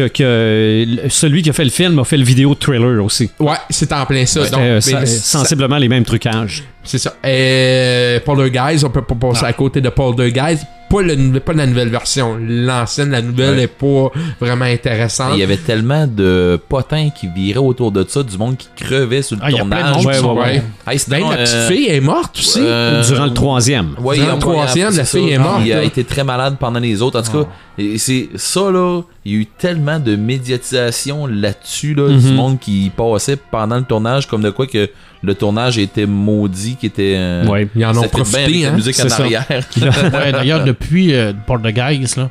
a- 0.01 0.84
le- 1.05 1.09
celui 1.11 1.43
qui 1.43 1.51
a 1.51 1.53
fait 1.53 1.64
le 1.64 1.70
film 1.70 1.99
a 1.99 2.05
fait 2.05 2.16
le 2.16 2.24
vidéo 2.24 2.55
trailer 2.55 3.05
aussi. 3.05 3.30
Ouais, 3.38 3.57
c'est 3.70 3.93
en 3.93 4.07
plein 4.07 4.24
ça. 4.26 4.40
Donc, 4.49 4.61
euh, 4.61 4.74
mais 4.76 4.80
sa- 4.80 5.07
ça- 5.07 5.38
sensiblement 5.38 5.76
les 5.78 5.88
mêmes 5.88 6.05
trucages. 6.05 6.64
C'est 6.84 6.99
ça. 6.99 7.14
Euh, 7.24 8.18
Poltergeist, 8.24 8.84
on 8.84 8.90
peut 8.90 9.03
pas 9.03 9.14
passer 9.14 9.45
à 9.45 9.53
côté 9.53 9.80
de 9.80 9.88
Poltergeist. 9.88 10.64
Pas, 10.93 11.03
le, 11.03 11.40
pas 11.40 11.53
la 11.55 11.66
nouvelle 11.66 11.88
version. 11.88 12.36
L'ancienne, 12.38 13.11
la 13.11 13.22
nouvelle 13.22 13.57
Ouais. 13.57 13.62
est 13.62 13.66
pas 13.66 14.11
vraiment 14.40 14.66
intéressante. 14.66 15.30
Il 15.34 15.40
y 15.40 15.43
avait 15.43 15.57
tellement 15.57 16.07
de 16.07 16.61
potins 16.68 17.09
qui 17.11 17.28
viraient 17.28 17.59
autour 17.59 17.90
de 17.93 18.05
ça, 18.09 18.22
du 18.22 18.36
monde 18.36 18.57
qui 18.59 18.68
crevait 18.76 19.22
sur 19.22 19.36
le 19.36 19.43
Ah, 19.45 19.51
tournage. 19.51 20.05
Ouais. 20.07 20.62
Hey, 20.86 21.01
Ben, 21.09 21.20
la 21.30 21.36
petite 21.36 21.55
euh, 21.55 21.68
fille 21.68 21.86
est 21.88 22.01
morte 22.01 22.38
aussi. 22.38 22.61
euh, 22.61 23.03
Durant 23.07 23.24
le 23.24 23.32
troisième. 23.34 23.97
Il 24.14 24.20
a- 24.22 24.34
le 24.34 24.38
troisième, 24.38 24.95
la 24.95 25.05
c'est 25.05 25.18
fille 25.18 25.28
ça. 25.30 25.34
est 25.34 25.38
morte, 25.38 25.62
Il 25.64 25.72
a 25.72 25.76
là. 25.76 25.82
été 25.84 26.05
très 26.05 26.24
malade 26.24 26.57
pendant 26.61 26.78
les 26.80 27.01
autres. 27.03 27.18
En 27.18 27.22
tout 27.22 27.43
cas, 27.45 27.49
et 27.78 27.97
c'est 27.99 28.28
ça 28.36 28.70
là. 28.70 29.01
Il 29.24 29.32
y 29.32 29.36
a 29.36 29.38
eu 29.38 29.47
tellement 29.47 29.99
de 30.01 30.16
médiatisation 30.16 31.26
là-dessus 31.26 31.95
là, 31.95 32.09
du 32.09 32.26
Mhm. 32.28 32.34
monde 32.34 32.59
qui 32.61 32.90
passait 32.97 33.36
pendant 33.36 33.76
le 33.76 33.84
tournage, 33.84 34.26
comme 34.26 34.43
de 34.43 34.51
quoi 34.51 34.66
que 34.66 34.90
le 35.23 35.35
tournage 35.35 35.79
était 35.79 36.07
maudit, 36.07 36.77
qui 36.77 36.87
était. 36.87 37.14
euh, 37.16 37.47
Ouais. 37.47 37.68
Ils 37.77 37.85
en 37.87 37.91
ont 37.91 37.95
fit 37.95 38.01
bien 38.01 38.09
profité, 38.09 38.39
avec 38.43 38.62
la 38.62 38.68
hein. 38.68 38.73
musique 38.73 39.01
en 39.01 39.09
ça. 39.09 39.23
arrière. 39.23 39.45
Ouais, 39.81 40.33
D'ailleurs, 40.33 40.64
depuis 40.64 41.14
euh, 41.14 41.33
Poltergeist, 41.47 42.16
là, 42.16 42.29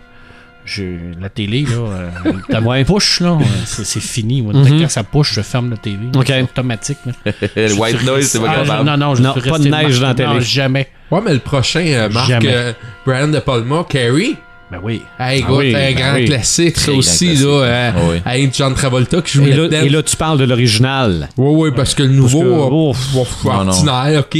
je, 0.66 0.84
la 1.20 1.30
télé, 1.30 1.64
là, 1.64 2.10
euh, 2.54 2.62
Ouais. 2.62 2.84
push, 2.86 3.22
là, 3.22 3.30
euh, 3.40 3.44
c'est 3.66 4.00
fini. 4.00 4.42
Moi, 4.42 4.54
Mhm. 4.54 4.64
Dès 4.80 4.86
que 4.86 4.92
ça 4.92 5.04
push, 5.04 5.34
je 5.34 5.42
ferme 5.42 5.70
la 5.72 5.78
télé. 5.78 5.98
Ok. 6.16 6.26
C'est 6.28 6.42
automatique. 6.42 6.98
là. 7.06 7.14
le 7.56 7.74
white 7.74 8.04
noise, 8.04 8.26
c'est 8.28 8.40
pas 8.40 8.46
Ah, 8.50 8.64
je- 8.64 8.70
capable. 8.70 8.90
Non, 8.90 8.98
non, 8.98 9.16
je 9.16 9.22
Non, 9.24 9.34
pas 9.34 9.58
de 9.60 9.68
neige 9.70 10.00
dans 10.00 10.08
la. 10.08 10.14
Non, 10.14 10.34
télé. 10.34 10.42
jamais. 10.42 10.88
Ouais, 11.10 11.20
mais 11.26 11.34
le 11.34 11.40
prochain, 11.40 11.84
euh, 11.86 12.10
Marc, 12.10 12.30
euh, 12.30 12.74
Brian 13.06 13.28
De 13.30 13.40
Palma, 13.40 13.86
Carrie? 13.90 14.36
Ben 14.72 14.80
oui. 14.82 15.02
Hey, 15.20 15.44
Ah 15.46 15.54
oui, 15.54 15.70
un 15.76 15.80
ben 15.80 15.96
grand 15.96 16.14
oui. 16.16 16.26
classique, 16.26 16.78
ça 16.78 16.84
Très 16.88 16.92
aussi, 16.94 17.26
grand 17.26 17.34
classique. 17.36 17.48
là. 17.48 17.54
euh, 17.66 17.92
Ah 17.94 18.00
oui. 18.10 18.22
Avec 18.26 18.56
John 18.56 18.74
Travolta 18.74 19.22
qui 19.22 19.34
joue 19.34 19.46
Et 19.46 19.52
là, 19.54 19.84
et 19.84 19.90
là, 19.90 20.02
tu 20.02 20.16
parles 20.16 20.38
de 20.38 20.46
l'original. 20.46 21.28
Oui, 21.38 21.54
oui, 21.70 21.70
parce 21.76 21.94
que 21.94 22.04
le 22.04 22.10
Parce 22.10 22.34
nouveau, 22.34 22.42
que, 22.70 22.74
ouf. 22.74 23.16
ouf, 23.16 23.44
Non, 23.44 23.66
non. 23.66 23.72
ordinaire, 23.72 24.20
ok. 24.22 24.40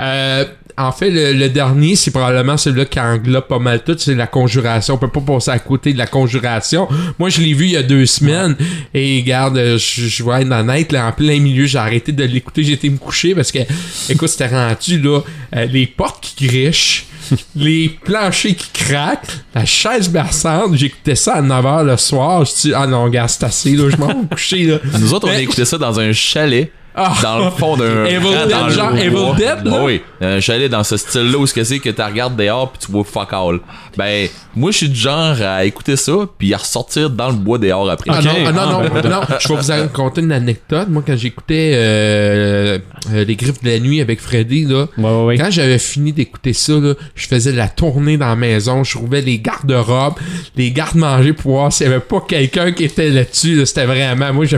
Euh, 0.00 0.44
en 0.76 0.90
fait, 0.92 1.10
le, 1.10 1.32
le 1.32 1.48
dernier, 1.48 1.94
c'est 1.96 2.10
probablement 2.10 2.56
celui-là 2.56 2.84
qui 2.86 2.98
englobe 3.00 3.46
pas 3.46 3.58
mal 3.58 3.82
tout, 3.84 3.94
c'est 3.98 4.14
la 4.14 4.26
conjuration. 4.26 4.94
On 4.94 4.98
peut 4.98 5.08
pas 5.08 5.20
passer 5.20 5.50
à 5.50 5.58
côté 5.58 5.92
de 5.92 5.98
la 5.98 6.06
conjuration. 6.06 6.88
Moi, 7.18 7.28
je 7.28 7.40
l'ai 7.40 7.52
vu 7.54 7.66
il 7.66 7.70
y 7.72 7.76
a 7.76 7.82
deux 7.82 8.06
semaines, 8.06 8.56
et 8.92 9.20
regarde, 9.20 9.56
euh, 9.56 9.78
je, 9.78 10.06
je 10.06 10.22
vais 10.24 10.42
être 10.42 10.50
honnête, 10.52 10.90
là, 10.92 11.06
en 11.06 11.12
plein 11.12 11.38
milieu, 11.40 11.66
j'ai 11.66 11.78
arrêté 11.78 12.12
de 12.12 12.24
l'écouter, 12.24 12.64
j'ai 12.64 12.72
été 12.72 12.90
me 12.90 12.96
coucher, 12.98 13.34
parce 13.34 13.52
que, 13.52 13.60
écoute, 14.08 14.28
c'était 14.28 14.48
rendu, 14.48 15.00
là, 15.00 15.20
euh, 15.56 15.64
les 15.66 15.86
portes 15.86 16.32
qui 16.36 16.46
grichent, 16.46 17.06
les 17.56 17.88
planchers 18.04 18.54
qui 18.56 18.68
craquent, 18.72 19.26
la 19.54 19.64
chaise 19.64 20.08
berçante, 20.08 20.74
j'écoutais 20.76 21.14
ça 21.14 21.34
à 21.36 21.42
9h 21.42 21.84
le 21.84 21.96
soir, 21.96 22.44
je 22.44 22.52
dis, 22.62 22.72
ah 22.74 22.86
non, 22.86 23.08
gars, 23.08 23.28
c'est 23.28 23.44
assez, 23.44 23.76
là, 23.76 23.88
je 23.90 23.96
m'en 23.96 24.08
vais 24.08 24.14
me 24.14 24.26
coucher, 24.28 24.64
là. 24.64 24.78
Nous 24.98 25.14
autres, 25.14 25.28
on 25.28 25.30
a 25.30 25.34
Mais- 25.34 25.42
écouté 25.44 25.64
ça 25.64 25.78
dans 25.78 25.98
un 26.00 26.12
chalet. 26.12 26.70
Ah. 26.96 27.12
Dans 27.22 27.44
le 27.46 27.50
fond 27.50 27.76
d'un. 27.76 28.04
Evil 28.04 28.28
Dead, 28.46 28.70
genre. 28.70 28.96
Evil 28.96 29.34
Dead, 29.36 29.64
là? 29.66 29.82
Oui, 29.82 30.00
un 30.20 30.38
chalet 30.38 30.70
dans 30.70 30.84
ce 30.84 30.96
style-là 30.96 31.38
où 31.38 31.46
ce 31.46 31.52
que 31.52 31.64
c'est 31.64 31.80
que 31.80 31.90
tu 31.90 32.00
regardes 32.02 32.36
dehors 32.36 32.70
puis 32.70 32.86
tu 32.86 32.92
vois 32.92 33.02
fuck 33.04 33.32
all. 33.32 33.58
Ben, 33.96 34.28
moi, 34.54 34.70
je 34.70 34.76
suis 34.76 34.88
du 34.88 34.94
genre 34.98 35.34
à 35.42 35.64
écouter 35.64 35.96
ça 35.96 36.12
puis 36.38 36.54
à 36.54 36.58
ressortir 36.58 37.10
dans 37.10 37.28
le 37.28 37.34
bois 37.34 37.58
dehors 37.58 37.90
après. 37.90 38.10
Ah 38.14 38.22
non, 38.22 38.30
ah 38.46 38.52
non, 38.52 38.60
Ah, 38.60 38.66
non, 38.72 38.80
ben, 39.00 39.10
non, 39.10 39.20
je 39.40 39.48
vais 39.48 39.54
vous 39.60 39.82
raconter 39.82 40.20
une 40.20 40.30
anecdote. 40.32 40.88
Moi, 40.88 41.02
quand 41.04 41.16
j'écoutais 41.16 41.72
euh, 41.74 42.78
euh, 43.12 43.24
Les 43.24 43.34
Griffes 43.36 43.62
de 43.62 43.70
la 43.70 43.80
Nuit 43.80 44.00
avec 44.00 44.20
Freddy, 44.20 44.64
là, 44.64 44.86
Ouais, 44.96 45.04
ouais, 45.04 45.24
ouais. 45.24 45.36
quand 45.38 45.50
j'avais 45.50 45.78
fini 45.78 46.12
d'écouter 46.12 46.52
ça, 46.52 46.74
là, 46.74 46.94
je 47.16 47.26
faisais 47.26 47.52
la 47.52 47.66
tournée 47.68 48.16
dans 48.16 48.28
la 48.28 48.36
maison, 48.36 48.84
je 48.84 48.96
trouvais 48.96 49.20
les 49.20 49.38
garde-robes, 49.40 50.14
les 50.56 50.70
garde-manger 50.70 51.32
pour 51.32 51.52
voir 51.56 51.72
s'il 51.72 51.88
y 51.88 51.90
avait 51.90 51.98
pas 52.00 52.20
quelqu'un 52.26 52.70
qui 52.72 52.84
était 52.84 53.10
là-dessus. 53.10 53.56
là. 53.56 53.66
C'était 53.66 53.86
vraiment... 53.86 54.32
Moi, 54.32 54.44
je... 54.44 54.56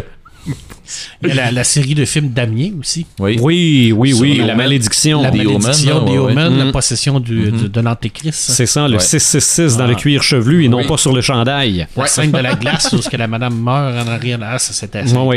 Il 1.23 1.29
y 1.29 1.33
a 1.33 1.35
la, 1.35 1.51
la 1.51 1.65
série 1.65 1.95
de 1.95 2.05
films 2.05 2.31
Damien 2.31 2.71
aussi. 2.81 3.07
Oui. 3.19 3.39
Oui, 3.41 3.93
oui, 3.97 4.13
oui, 4.15 4.37
la 4.39 4.45
Omen. 4.45 4.57
malédiction. 4.57 5.23
La 5.23 5.31
The 5.31 5.35
Omen, 5.35 5.47
malédiction, 5.59 5.95
là, 5.95 6.01
The 6.01 6.05
ouais, 6.11 6.19
ouais. 6.19 6.33
Omen, 6.33 6.59
la 6.59 6.65
Mhm. 6.67 6.73
possession 6.73 7.21
du, 7.21 7.51
du- 7.51 7.69
de 7.69 7.81
l'antéchrist. 7.81 8.39
C'est 8.53 8.67
ça, 8.67 8.87
le 8.89 8.95
Ouais. 8.95 9.01
666 9.01 9.77
dans 9.77 9.85
Ah. 9.85 9.89
le 9.89 9.95
cuir 9.95 10.23
chevelu 10.23 10.65
et 10.65 10.69
non 10.69 10.79
Oui. 10.79 10.87
pas 10.87 10.97
sur 10.97 11.13
le 11.15 11.21
chandail. 11.21 11.87
La 11.97 12.07
scène 12.07 12.31
de 12.31 12.39
la 12.39 12.55
glace 12.55 12.91
où 12.93 13.03
ce 13.03 13.09
que 13.09 13.17
la 13.17 13.27
madame 13.27 13.55
meurt 13.61 14.07
en 14.07 14.11
arrière. 14.11 14.39
Ah, 14.43 14.59
ça 14.59 14.73
c'était 14.73 14.99
assez. 15.01 15.15
Oh. 15.17 15.33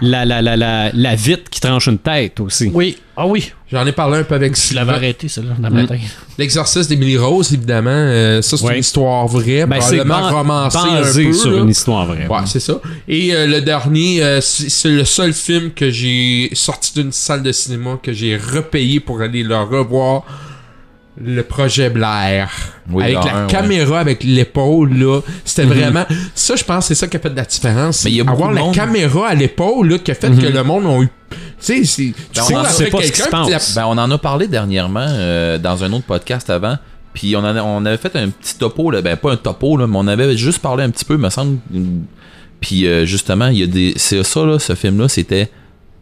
La, 0.00 0.24
la, 0.24 0.42
la, 0.42 0.56
la, 0.56 0.90
la 0.92 1.14
vitre 1.14 1.50
qui 1.50 1.60
tranche 1.60 1.86
une 1.86 1.98
tête 1.98 2.40
aussi. 2.40 2.70
Oui, 2.72 2.96
ah 3.16 3.26
oui. 3.26 3.50
J'en 3.72 3.86
ai 3.86 3.92
parlé 3.92 4.18
un 4.18 4.24
peu 4.24 4.34
avec 4.34 4.54
Tu 4.54 4.74
l'avais 4.74 4.92
arrêté, 4.94 5.28
celle-là, 5.28 5.52
dans 5.56 5.68
le 5.68 5.74
Mm. 5.74 5.80
matin. 5.82 5.96
L'exorcisme 6.38 6.88
d'Emily 6.88 7.16
Rose, 7.16 7.52
évidemment. 7.52 7.90
euh, 7.90 8.42
ça, 8.42 8.56
c'est 8.56 8.64
Ouais. 8.64 8.74
une 8.74 8.80
histoire 8.80 9.28
vraie, 9.28 9.64
Ben, 9.64 9.80
c'est 9.80 9.98
probablement 9.98 10.30
romancée 10.30 10.78
un 10.78 11.02
peu. 11.02 11.32
sur 11.32 11.50
là. 11.52 11.58
une 11.60 11.68
histoire 11.68 12.04
vraie. 12.06 12.26
Ouais, 12.26 12.38
c'est 12.46 12.58
ça. 12.58 12.80
Et 13.06 13.32
euh, 13.32 13.46
le 13.46 13.60
dernier, 13.60 14.09
euh, 14.20 14.40
c'est 14.40 14.88
le 14.90 15.04
seul 15.04 15.32
film 15.32 15.70
que 15.72 15.90
j'ai 15.90 16.50
sorti 16.54 16.92
d'une 16.94 17.12
salle 17.12 17.42
de 17.42 17.52
cinéma 17.52 17.98
que 18.02 18.12
j'ai 18.12 18.36
repayé 18.36 19.00
pour 19.00 19.20
aller 19.22 19.42
le 19.42 19.56
revoir. 19.56 20.22
le 21.22 21.42
projet 21.42 21.90
Blair. 21.90 22.50
Oui, 22.90 23.04
avec 23.04 23.16
la 23.24 23.36
un, 23.36 23.42
ouais. 23.46 23.50
caméra, 23.52 24.00
avec 24.00 24.24
l'épaule, 24.24 24.94
là. 24.96 25.20
C'était 25.44 25.64
vraiment. 25.66 26.06
Ça, 26.34 26.56
je 26.56 26.64
pense, 26.64 26.86
c'est 26.86 26.94
ça 26.94 27.06
qui 27.08 27.16
a 27.16 27.20
fait 27.20 27.30
de 27.30 27.36
la 27.36 27.44
différence. 27.44 28.04
Mais 28.04 28.10
il 28.12 28.16
y 28.16 28.20
a 28.20 28.24
beaucoup 28.24 28.36
Avoir 28.44 28.52
la 28.52 28.60
monde- 28.62 28.74
caméra 28.74 29.28
à 29.28 29.34
l'épaule, 29.34 29.88
là, 29.90 29.98
qui 29.98 30.10
a 30.10 30.14
fait 30.14 30.30
que 30.30 30.46
le 30.46 30.62
monde 30.64 30.86
a 30.86 31.02
eu. 31.02 31.08
Tu 31.62 31.84
sais, 31.84 32.12
Ben, 32.34 32.42
on 32.48 32.58
la-. 33.48 33.58
Ben, 33.76 33.84
on 33.86 33.98
en 33.98 34.10
a 34.10 34.18
parlé 34.18 34.48
dernièrement 34.48 35.04
euh, 35.06 35.58
dans 35.58 35.84
un 35.84 35.92
autre 35.92 36.06
podcast 36.06 36.48
avant. 36.48 36.78
Puis 37.12 37.36
on, 37.36 37.40
en 37.40 37.44
a- 37.56 37.62
on 37.62 37.84
avait 37.84 37.96
fait 37.98 38.14
un 38.16 38.28
petit 38.30 38.56
topo, 38.56 38.90
là, 38.90 39.02
ben 39.02 39.16
pas 39.16 39.32
un 39.32 39.36
topo, 39.36 39.76
là, 39.76 39.86
mais 39.86 39.96
on 39.98 40.06
avait 40.06 40.36
juste 40.36 40.60
parlé 40.60 40.84
un 40.84 40.90
petit 40.90 41.04
peu, 41.04 41.16
me 41.18 41.28
semble. 41.28 41.58
Puis 42.60 42.86
euh, 42.86 43.04
justement, 43.06 43.48
il 43.48 43.58
y 43.58 43.62
a 43.62 43.66
des. 43.66 43.94
C'est 43.96 44.22
ça, 44.22 44.44
là, 44.44 44.58
ce 44.58 44.74
film-là, 44.74 45.08
c'était 45.08 45.48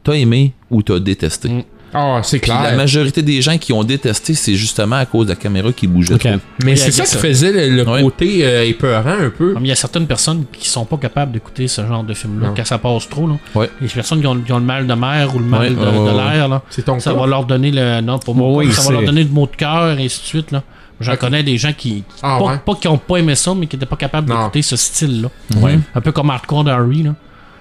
t'as 0.04 0.12
aimé 0.14 0.52
ou 0.70 0.82
t'as 0.82 0.98
détesté. 0.98 1.48
Mm. 1.48 1.62
Ah, 1.94 2.20
c'est 2.22 2.38
Puis 2.38 2.50
clair. 2.50 2.62
la 2.64 2.76
majorité 2.76 3.22
des 3.22 3.40
gens 3.40 3.56
qui 3.56 3.72
ont 3.72 3.82
détesté, 3.82 4.34
c'est 4.34 4.54
justement 4.56 4.96
à 4.96 5.06
cause 5.06 5.24
de 5.26 5.30
la 5.32 5.36
caméra 5.36 5.72
qui 5.72 5.86
bougeait. 5.86 6.18
Trop. 6.18 6.28
Mais 6.62 6.76
c'est 6.76 6.90
ça 6.90 7.04
qui 7.04 7.16
faisait 7.16 7.50
le, 7.70 7.76
le 7.76 7.88
Ouais. 7.90 8.02
côté 8.02 8.44
euh, 8.44 8.62
épeurant 8.66 9.16
un 9.18 9.30
peu. 9.30 9.54
Il 9.58 9.66
y 9.66 9.72
a 9.72 9.74
certaines 9.74 10.06
personnes 10.06 10.44
qui 10.52 10.68
sont 10.68 10.84
pas 10.84 10.98
capables 10.98 11.32
d'écouter 11.32 11.66
ce 11.66 11.86
genre 11.86 12.04
de 12.04 12.12
film-là 12.12 12.52
quand 12.54 12.66
ça 12.66 12.76
passe 12.76 13.08
trop. 13.08 13.26
Là. 13.26 13.36
Ouais. 13.54 13.70
Les 13.80 13.88
personnes 13.88 14.20
qui 14.20 14.26
ont, 14.26 14.36
qui 14.38 14.52
ont 14.52 14.58
le 14.58 14.64
mal 14.66 14.86
de 14.86 14.92
mer 14.92 15.34
ou 15.34 15.38
le 15.38 15.46
mal 15.46 15.62
Ouais, 15.62 15.70
de, 15.70 16.16
l'air, 16.16 16.48
là, 16.48 16.62
C'est 16.68 16.84
ton 16.84 17.00
ça 17.00 17.12
cas. 17.12 17.18
va 17.20 17.26
leur 17.26 17.46
donner 17.46 17.70
le. 17.70 18.02
Non, 18.02 18.18
pour 18.18 18.34
moi, 18.34 18.50
Oui, 18.50 18.66
pas, 18.66 18.72
ça 18.74 18.82
va 18.82 18.90
leur 18.92 19.04
donner 19.04 19.24
le 19.24 19.30
mot 19.30 19.46
de 19.50 19.56
cœur 19.56 19.98
et 19.98 20.04
ainsi 20.04 20.20
de 20.20 20.26
suite. 20.26 20.50
Là. 20.50 20.62
J'en 21.00 21.16
connais 21.16 21.42
des 21.42 21.56
gens 21.58 21.72
qui. 21.72 22.02
Ah, 22.22 22.38
pas, 22.38 22.44
ouais? 22.44 22.58
pas 22.64 22.74
qui 22.74 22.88
ont 22.88 22.98
pas 22.98 23.16
aimé 23.18 23.34
ça, 23.34 23.54
mais 23.54 23.66
qui 23.66 23.76
étaient 23.76 23.86
pas 23.86 23.96
capables 23.96 24.28
d'écouter 24.28 24.62
ce 24.62 24.76
style-là. 24.76 25.28
Ouais. 25.60 25.78
Un 25.94 26.00
peu 26.00 26.10
comme 26.12 26.30
Hardcore 26.30 26.64
d'Harry. 26.64 27.04
Là. 27.04 27.14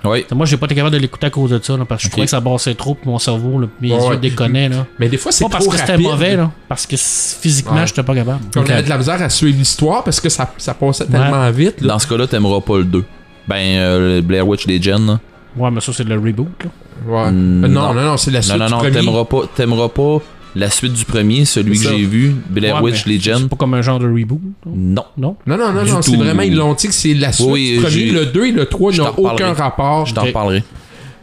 Ouais. 0.03 0.25
Moi, 0.33 0.45
j'ai 0.45 0.57
pas 0.57 0.65
été 0.67 0.75
capable 0.75 0.93
de 0.95 0.99
l'écouter 1.01 1.27
à 1.27 1.29
cause 1.29 1.49
de 1.51 1.59
ça, 1.61 1.75
là, 1.75 1.83
parce 1.85 2.01
que 2.01 2.07
je 2.07 2.11
trouvais 2.11 2.25
que 2.25 2.31
ça 2.31 2.39
bassait 2.39 2.75
trop, 2.75 2.95
puis 2.95 3.09
mon 3.09 3.19
cerveau, 3.19 3.59
là, 3.59 3.67
puis 3.79 3.89
mes 3.91 3.95
Ouais, 3.95 4.09
yeux 4.11 4.17
déconnaient. 4.17 4.69
Là. 4.69 4.85
Mais 4.99 5.09
des 5.09 5.17
fois, 5.17 5.31
c'est 5.31 5.43
Pas 5.43 5.49
parce 5.51 5.65
trop 5.65 5.73
que 5.73 5.79
c'était 5.79 5.97
mauvais, 5.97 6.35
là, 6.35 6.51
parce 6.69 6.85
que 6.85 6.95
physiquement, 6.95 7.73
Ouais. 7.75 7.87
j'étais 7.87 8.03
pas 8.03 8.15
capable. 8.15 8.39
Puis 8.51 8.61
On 8.61 8.69
avait 8.69 8.83
de 8.83 8.89
la 8.89 8.97
misère 8.97 9.21
à 9.21 9.29
suivre 9.29 9.57
l'histoire 9.57 10.03
parce 10.03 10.19
que 10.21 10.29
ça, 10.29 10.51
ça 10.57 10.73
passait 10.73 11.05
tellement 11.05 11.49
vite. 11.51 11.81
Là. 11.81 11.89
Dans 11.93 11.99
ce 11.99 12.07
cas-là, 12.07 12.27
t'aimeras 12.27 12.61
pas 12.61 12.77
le 12.77 12.85
2. 12.85 13.03
Ben, 13.47 13.55
euh, 13.55 14.15
le 14.17 14.21
Blair 14.21 14.47
Witch 14.47 14.67
Legend. 14.67 15.05
là. 15.07 15.19
Ouais, 15.57 15.71
mais 15.71 15.81
ça, 15.81 15.91
c'est 15.93 16.03
le 16.03 16.15
reboot. 16.15 16.47
Là. 16.63 16.69
Ouais. 17.25 17.31
Mm, 17.31 17.61
non, 17.61 17.67
non. 17.67 17.93
non, 17.93 18.01
non, 18.01 18.17
c'est 18.17 18.31
la 18.31 18.41
suite 18.41 18.55
Non, 18.57 18.65
non, 18.65 18.69
non, 18.71 18.77
premier. 18.77 18.91
t'aimeras 18.91 19.25
pas, 19.25 19.41
t'aimeras 19.55 19.89
pas 19.89 20.19
la 20.57 20.69
suite 20.69 20.93
du 20.93 21.05
premier, 21.05 21.45
celui 21.45 21.77
que 21.79 21.87
j'ai 21.89 22.03
vu, 22.05 22.35
Blair 22.49 22.75
Ouais, 22.77 22.91
Witch 22.91 23.05
Legend. 23.05 23.41
C'est 23.43 23.49
pas 23.49 23.55
comme 23.55 23.73
un 23.73 23.81
genre 23.81 23.99
de 23.99 24.07
reboot. 24.07 24.39
Non? 24.65 25.05
Non? 25.17 25.35
Non, 25.45 25.57
non, 25.57 25.71
non, 25.71 25.83
non, 25.85 26.01
c'est 26.01 26.15
vraiment, 26.15 26.41
ils 26.43 26.55
l'ont 26.55 26.73
dit 26.73 26.87
que 26.87 26.93
c'est 26.93 27.13
la 27.13 27.31
suite 27.31 27.47
Oui, 27.49 27.77
du 27.77 27.83
premier. 27.83 28.05
Le 28.11 28.25
2 28.25 28.45
et 28.47 28.51
le 28.51 28.65
3 28.65 28.91
Je 28.91 29.01
n'ont 29.01 29.13
aucun 29.17 29.53
rapport. 29.53 30.05
Je 30.05 30.13
t'en 30.13 30.21
Ok. 30.21 30.27
reparlerai. 30.27 30.63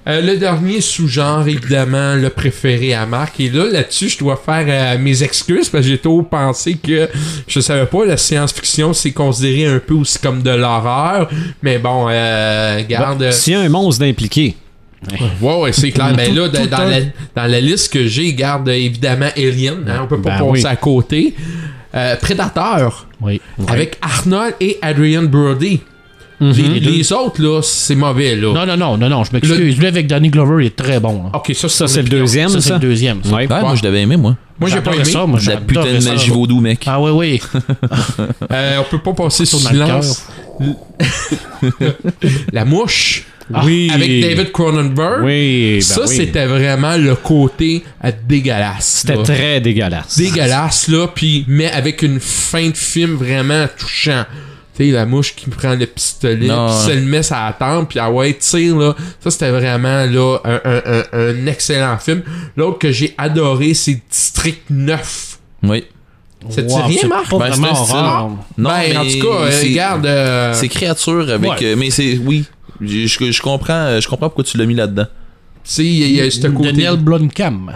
Euh, 0.07 0.21
le 0.21 0.37
dernier 0.37 0.83
sous-genre, 0.83 1.49
évidemment, 1.49 2.15
le 2.15 2.29
préféré 2.29 2.93
à 2.93 3.07
Marc. 3.07 3.41
Et 3.41 3.49
là, 3.49 3.65
là-dessus, 3.65 4.11
je 4.11 4.19
dois 4.19 4.37
faire 4.37 4.67
euh, 4.69 4.99
mes 5.01 5.23
excuses 5.23 5.71
parce 5.71 5.83
que 5.85 5.91
j'ai 5.91 5.99
trop 5.99 6.23
pensé 6.23 6.75
que 6.75 7.09
je 7.49 7.61
savais 7.61 7.87
pas, 7.87 8.05
la 8.05 8.19
science-fiction, 8.19 8.93
c'est 8.93 9.13
considéré 9.13 9.65
un 9.67 9.79
peu 9.79 9.95
aussi 9.95 10.19
comme 10.19 10.43
de 10.43 10.51
l'horreur. 10.51 11.31
Mais 11.63 11.79
bon, 11.79 12.09
euh, 12.11 12.83
garde. 12.87 13.21
Bon, 13.25 13.33
S'il 13.33 13.55
y 13.55 13.57
a 13.57 13.61
un 13.61 13.69
monstre 13.71 14.05
d'impliqué, 14.05 14.55
Ouais, 15.41 15.55
ouais, 15.61 15.73
c'est 15.73 15.91
clair. 15.91 16.15
Ben 16.17 16.35
là, 16.35 16.49
Tout- 16.49 16.67
dans, 16.67 16.85
la, 16.85 17.01
dans 17.37 17.51
la 17.51 17.61
liste 17.61 17.93
que 17.93 18.07
j'ai, 18.07 18.33
garde 18.33 18.69
euh, 18.69 18.73
évidemment 18.73 19.29
Alien. 19.37 19.85
hein, 19.87 20.01
on 20.03 20.07
peut 20.07 20.21
pas 20.21 20.31
Ben 20.39 20.39
passer 20.39 20.51
oui. 20.51 20.67
à 20.67 20.77
côté. 20.77 21.35
Euh, 21.95 22.17
Prédateur, 22.17 23.07
Oui. 23.21 23.41
avec 23.69 23.99
Arnold 24.03 24.55
et 24.61 24.79
Adrian 24.83 25.25
Brody. 25.25 25.81
les, 26.41 26.81
les 26.81 27.13
autres, 27.13 27.41
là, 27.41 27.61
c'est 27.63 27.95
mauvais, 27.95 28.35
là. 28.35 28.53
Non, 28.53 28.67
non, 28.67 28.77
non, 28.77 28.97
non, 28.99 29.09
non, 29.09 29.25
je 29.25 29.33
m'excuse. 29.33 29.79
Lui 29.79 29.87
avec 29.87 30.07
Danny 30.09 30.29
Glover, 30.31 30.65
il 30.65 30.67
est 30.69 30.77
très 30.77 30.99
bon. 30.99 31.23
Là. 31.25 31.31
Ok, 31.35 31.53
ça, 31.55 31.69
ça 31.69 31.87
c'est 31.87 32.03
le 32.03 32.09
deuxième, 32.09 32.49
Ça, 32.49 32.61
ça? 32.61 32.67
c'est 32.69 32.73
le 32.75 32.79
deuxième. 32.81 33.23
ça. 33.23 33.31
Ouais. 33.35 33.47
Ouais, 33.51 33.61
moi, 33.61 33.75
je 33.77 33.83
l'avais 33.85 34.01
aimé, 34.03 34.17
moi. 34.17 34.37
Moi, 34.59 34.69
j'ai 34.71 34.81
pas 34.81 34.93
aimé. 34.95 35.05
ça. 35.05 35.27
Moi, 35.27 35.39
La 35.47 35.57
putain 35.59 35.85
de 35.85 36.05
magie 36.05 36.31
vaudou, 36.31 36.61
mec. 36.61 36.83
Ah 36.87 37.01
oui, 37.01 37.11
oui. 37.13 37.41
Euh, 38.53 38.79
on 38.81 38.85
peut 38.91 38.99
pas 38.99 39.13
passer 39.13 39.45
sous 39.47 39.59
Sur 39.59 39.69
silence. 39.71 40.27
La 42.53 42.65
mouche. 42.65 43.25
Oui. 43.65 43.91
Avec 43.93 44.21
David 44.23 44.53
Cronenberg. 44.53 45.23
Oui, 45.25 45.75
ben 45.75 45.81
ça, 45.83 46.03
oui. 46.07 46.17
c'était 46.17 46.47
vraiment 46.47 46.97
le 46.97 47.15
côté 47.15 47.85
euh, 48.05 48.11
dégueulasse. 48.27 49.03
C'était 49.03 49.17
là. 49.17 49.23
très 49.23 49.61
dégueulasse. 49.61 50.17
dégueulasse 50.17 50.89
là 50.89 51.09
puis 51.15 51.45
mais 51.49 51.71
avec 51.71 52.03
une 52.03 52.21
fin 52.21 52.69
de 52.71 52.77
film 52.77 53.15
vraiment 53.17 53.67
touchant 53.79 54.25
tu 54.77 54.87
sais 54.87 54.91
la 54.91 55.07
mouche 55.07 55.37
qui 55.37 55.49
prend 55.51 55.75
le 55.75 55.87
pistolet 55.87 56.49
puis 56.49 56.49
se 56.87 56.91
le 56.93 57.03
met 57.03 57.33
à 57.33 57.47
la 57.47 57.53
tempe 57.53 57.91
puis 57.91 57.99
ah 58.01 58.11
ouais 58.11 58.33
tire 58.35 58.77
là 58.77 58.97
ça 59.21 59.31
c'était 59.31 59.51
vraiment 59.51 60.05
là 60.05 60.39
un, 60.45 60.61
un- 60.65 60.83
un- 60.87 61.05
un 61.13 61.47
excellent 61.47 61.97
film 61.99 62.23
l'autre 62.57 62.79
que 62.79 62.91
j'ai 62.91 63.15
adoré 63.17 63.73
c'est 63.75 64.01
District 64.11 64.63
9 64.71 65.39
Oui. 65.63 65.85
ça 66.49 66.63
te 66.63 66.67
dit 66.67 66.75
Wow, 66.75 66.83
rien 66.87 66.99
c'est 67.03 67.07
Marc? 67.07 67.31
Ben, 67.31 67.39
vraiment 67.39 67.75
c'est 67.75 67.81
un 67.81 67.85
style. 67.85 67.97
Non, 67.97 68.39
ben, 68.71 68.97
en 68.99 69.05
mais 69.05 69.11
tout 69.13 69.27
cas 69.29 69.35
euh, 69.35 69.51
c'est- 69.53 69.69
regarde 69.69 70.07
euh, 70.07 70.55
C'est 70.55 70.69
créature 70.69 71.31
avec. 71.31 71.51
Ouais. 71.51 71.57
euh, 71.63 71.77
mais 71.79 71.91
c'est. 71.91 72.19
Oui. 72.25 72.45
Je, 72.81 73.07
je- 73.07 73.31
je 73.31 73.43
comprends, 73.43 74.01
je 74.01 74.09
comprends 74.09 74.29
pourquoi 74.29 74.45
tu 74.45 74.57
l'as 74.59 74.67
mis 74.67 74.75
là-dedans. 74.75 75.07
tu 75.07 75.71
sais 75.71 75.85
il 75.85 75.99
y 75.99 76.05
a- 76.05 76.07
il 76.07 76.15
y 76.17 76.21
a 76.21 76.31
ce 76.31 76.47
côté 76.49 76.73
Daniel 76.73 76.97
Blomkamp, 76.97 77.67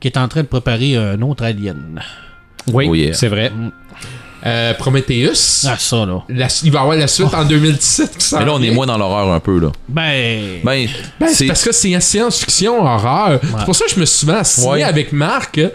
qui 0.00 0.08
est 0.08 0.16
en 0.18 0.28
train 0.28 0.42
de 0.42 0.46
préparer 0.48 0.96
un 0.96 1.20
autre 1.22 1.44
Alien. 1.44 2.00
Oui, 2.72 2.86
Oh 2.88 2.94
yeah. 2.94 3.12
c'est 3.14 3.28
vrai. 3.28 3.50
Euh, 4.44 4.74
Prometheus 4.74 5.64
Ah, 5.66 5.76
ça, 5.78 6.04
là. 6.06 6.22
La- 6.28 6.48
il 6.64 6.70
va 6.72 6.78
y 6.78 6.82
avoir 6.82 6.96
la 6.96 7.06
suite 7.06 7.32
en 7.34 7.44
2017 7.44 8.16
qui 8.18 8.26
s'en 8.26 8.38
Mais 8.40 8.44
là, 8.46 8.52
on 8.54 8.62
est 8.62 8.70
moins 8.70 8.86
dans 8.86 8.98
l'horreur 8.98 9.32
un 9.32 9.40
peu, 9.40 9.58
là. 9.60 9.68
Ben. 9.88 10.60
Ben, 10.64 10.88
Ben, 11.20 11.28
c'est 11.32 11.46
parce 11.46 11.62
que 11.64 11.72
c'est 11.72 11.98
science-fiction 12.00 12.82
horreur. 12.84 13.40
C'est 13.42 13.64
pour 13.64 13.76
ça 13.76 13.84
que 13.86 13.90
je 13.94 14.00
me 14.00 14.04
suis 14.04 14.18
souvent 14.18 14.38
assigné 14.38 14.68
Ouais. 14.70 14.82
avec 14.82 15.12
Marc. 15.12 15.58
euh, 15.58 15.68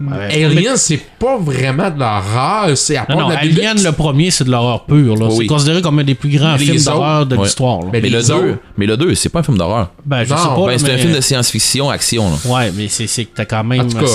Ouais. 0.00 0.44
Alien, 0.46 0.76
c'est 0.76 1.00
pas 1.18 1.38
vraiment 1.38 1.88
de 1.88 2.00
l'horreur. 2.00 2.76
C'est 2.76 2.96
à 2.96 3.04
part 3.04 3.14
Non, 3.16 3.22
non, 3.22 3.28
de 3.28 3.34
la 3.34 3.40
Alien, 3.40 3.80
le 3.80 3.92
premier, 3.92 4.32
c'est 4.32 4.42
de 4.42 4.50
l'horreur 4.50 4.84
pure. 4.84 5.14
Oui, 5.20 5.36
C'est 5.38 5.46
considéré 5.46 5.80
comme 5.80 5.98
un 6.00 6.04
des 6.04 6.16
plus 6.16 6.28
grands 6.36 6.54
Les 6.56 6.64
films 6.64 6.82
d'horreur 6.82 7.24
de 7.26 7.36
l'histoire. 7.36 7.80
Mais 7.84 8.00
Mais 8.00 8.08
le 8.10 8.18
les 8.18 8.24
2, 8.26 8.32
autres- 8.34 8.58
mais 8.76 8.86
le 8.86 8.96
2, 8.96 9.14
c'est 9.14 9.28
pas 9.28 9.40
un 9.40 9.42
film 9.44 9.58
d'horreur. 9.58 9.92
Ben, 10.04 10.24
je 10.24 10.30
Non, 10.30 10.36
sais 10.36 10.48
pas. 10.48 10.66
Ben, 10.66 10.78
c'est 10.78 10.90
un 10.92 10.98
film 10.98 11.12
de 11.12 11.20
science-fiction, 11.20 11.88
action, 11.90 12.30
là. 12.30 12.52
Ouais, 12.52 12.72
mais 12.76 12.88
c'est 12.88 13.06
que 13.24 13.30
t'as 13.34 13.44
quand 13.44 13.62
même. 13.62 13.80
En 13.82 13.84
tout 13.88 13.96
cas, 13.98 14.06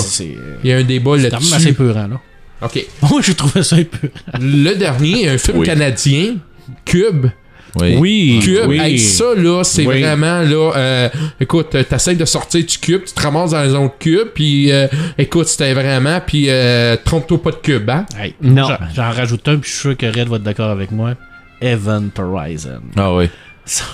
Il 0.62 0.68
y 0.68 0.72
a 0.74 0.76
un 0.76 0.82
débat 0.82 1.12
c'est 1.18 1.30
quand 1.30 1.36
même 1.40 1.42
assez 1.46 1.52
là-dessus. 1.52 1.74
peurant, 1.74 2.06
là. 2.08 2.20
Ok. 2.62 2.84
Moi, 3.10 3.20
j'ai 3.22 3.34
trouvé 3.34 3.62
ça 3.62 3.76
peu. 3.76 4.08
Le 4.40 4.74
dernier, 4.74 5.28
un 5.28 5.38
film 5.38 5.58
Oui. 5.58 5.66
canadien, 5.66 6.36
Cube. 6.84 7.26
Oui. 7.78 7.96
Oui. 7.98 8.40
Cube, 8.42 8.64
oui. 8.66 8.78
hey, 8.80 8.98
ça 8.98 9.34
là, 9.36 9.62
c'est 9.62 9.86
Oui. 9.86 10.00
vraiment 10.00 10.40
là. 10.40 10.72
euh, 10.74 11.08
écoute, 11.38 11.74
euh, 11.74 11.82
t'essayes 11.84 12.16
de 12.16 12.24
sortir 12.24 12.64
du 12.64 12.78
cube, 12.78 13.02
tu 13.04 13.12
te 13.12 13.20
ramasses 13.22 13.50
dans 13.50 13.62
les 13.62 13.74
autres 13.74 13.98
cubes, 13.98 14.28
puis 14.34 14.72
euh, 14.72 14.88
écoute, 15.18 15.46
c'était 15.48 15.74
vraiment, 15.74 16.18
puis 16.26 16.46
euh, 16.48 16.96
trompe-toi 17.04 17.42
pas 17.42 17.50
de 17.50 17.56
cube, 17.56 17.88
hein? 17.90 18.06
Hey, 18.18 18.34
Non. 18.42 18.66
j'en- 18.68 18.78
J'en 18.96 19.10
rajoute 19.12 19.46
un, 19.48 19.58
puis 19.58 19.70
je 19.70 19.74
suis 19.74 19.80
sûr 19.82 19.96
que 19.96 20.06
Red 20.06 20.28
va 20.28 20.36
être 20.36 20.42
d'accord 20.42 20.70
avec 20.70 20.90
moi. 20.90 21.14
Event 21.60 22.08
Horizon. 22.18 22.80
Ah 22.96 23.14
oui. 23.14 23.28
Ça- 23.66 23.84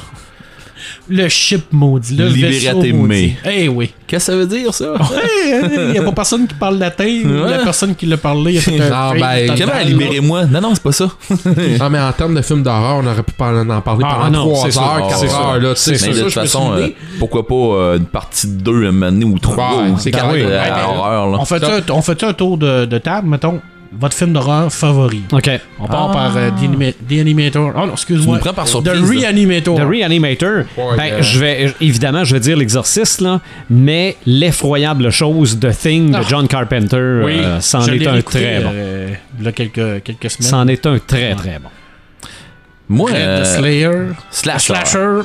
Le 1.07 1.29
ship 1.29 1.65
maudit, 1.71 2.17
le 2.17 2.29
Libérate 2.29 2.77
vaisseau 2.79 2.97
maudit. 2.97 3.35
Eh 3.45 3.69
oui. 3.69 3.93
Qu'est-ce 4.07 4.27
que 4.29 4.33
ça 4.33 4.39
veut 4.39 4.47
dire, 4.47 4.73
ça? 4.73 4.87
Il 5.47 5.91
n'y 5.93 5.99
a 5.99 6.03
pas 6.03 6.13
personne 6.13 6.47
qui 6.47 6.55
parle 6.55 6.79
latin. 6.79 7.05
Il 7.05 7.31
y 7.31 7.35
a 7.39 7.45
Ouais. 7.45 7.65
personne 7.65 7.95
qui 7.95 8.07
l'a 8.07 8.17
parlé. 8.17 8.53
Il 8.53 8.59
a 8.59 8.61
fait 8.63 8.81
un 8.81 8.89
Non, 8.89 9.11
fake 9.11 9.21
ben, 9.21 9.55
Comment 9.59 9.85
libérez-moi? 9.85 10.45
Non, 10.47 10.61
non, 10.63 10.71
c'est 10.75 10.83
pas 10.83 10.93
ça. 10.93 11.09
Ah, 11.81 11.91
mais 11.91 11.99
en 12.01 12.13
termes 12.13 12.35
de 12.35 12.41
films 12.43 12.63
d'horreur, 12.63 13.03
on 13.03 13.07
aurait 13.07 13.23
pu 13.23 13.33
en 13.39 13.81
parler 13.83 14.05
Ah, 14.09 14.15
pendant 14.25 14.31
non, 14.31 14.51
3 14.53 14.65
c'est 14.65 14.71
sûr. 14.73 14.83
heures, 14.83 14.93
Ah, 15.05 15.09
4 15.09 15.19
c'est 15.19 15.29
sûr. 15.29 15.41
heures, 15.41 15.61
là. 15.61 15.73
c'est 15.75 15.93
de 15.93 15.97
ça, 15.99 16.07
toute 16.07 16.17
me 16.17 16.23
suis 16.31 16.41
façon, 16.41 16.73
euh, 16.73 16.89
pourquoi 17.19 17.47
pas 17.47 17.55
euh, 17.55 17.99
une 17.99 18.07
partie 18.07 18.47
2 18.47 18.87
un 18.87 18.93
moment 18.93 19.13
donné 19.13 19.25
ou 19.27 19.39
3 19.39 19.57
Ouais, 19.83 19.91
ou 19.91 19.99
c'est 19.99 20.11
quatre, 20.11 20.25
carré. 20.27 20.43
euh, 20.43 20.47
Ouais, 20.49 21.33
là. 21.33 21.39
On 21.39 21.45
fait, 21.45 21.61
fait 22.03 22.25
un 22.25 22.33
tour 22.33 22.57
de, 22.57 22.87
de 22.87 22.99
table, 22.99 23.29
mettons, 23.29 23.61
votre 23.99 24.17
film 24.17 24.33
d'horreur 24.33 24.73
favori? 24.73 25.23
OK. 25.33 25.51
On 25.79 25.87
part 25.87 26.11
par 26.13 26.37
euh, 26.37 26.51
The, 26.51 26.65
Anima- 26.65 26.93
The 26.93 27.13
Animator. 27.21 27.73
Oh 27.77 27.87
non, 27.87 27.93
excuse-moi. 27.93 28.39
Tu 28.41 28.49
me 28.49 28.53
par 28.53 28.65
The 28.65 28.69
surprise, 28.69 29.01
là. 29.01 29.07
Reanimator. 29.29 29.77
The 29.77 29.83
Reanimator, 29.89 30.51
Ouais, 30.77 30.97
ben, 30.97 31.23
je 31.23 31.39
vais, 31.39 31.75
évidemment, 31.81 32.25
je 32.25 32.35
vais 32.35 32.41
dire 32.41 32.57
l'exorciste, 32.57 33.21
là, 33.21 33.41
mais 33.71 34.17
l'effroyable 34.27 35.11
chose 35.11 35.59
de 35.59 35.71
Thing 35.71 36.11
de 36.11 36.17
Ah. 36.17 36.23
John 36.29 36.47
Carpenter, 36.49 37.23
Oui, 37.25 37.39
euh, 37.39 37.61
c'en 37.61 37.87
est 37.87 38.07
un 38.07 38.21
très 38.23 38.61
bon. 38.61 38.71
euh, 38.73 39.15
il 39.39 39.45
y 39.45 39.49
a 39.49 39.53
quelques, 39.53 40.03
quelques 40.03 40.31
semaines. 40.31 40.51
C'en 40.51 40.69
est 40.69 40.85
un 40.87 40.99
très, 40.99 41.35
très 41.35 41.59
bon. 41.59 41.69
Moi, 42.89 43.11
Red 43.11 43.17
euh, 43.19 43.45
Slayer. 43.45 43.91
slasher. 44.31 44.75
Slasher. 44.75 45.21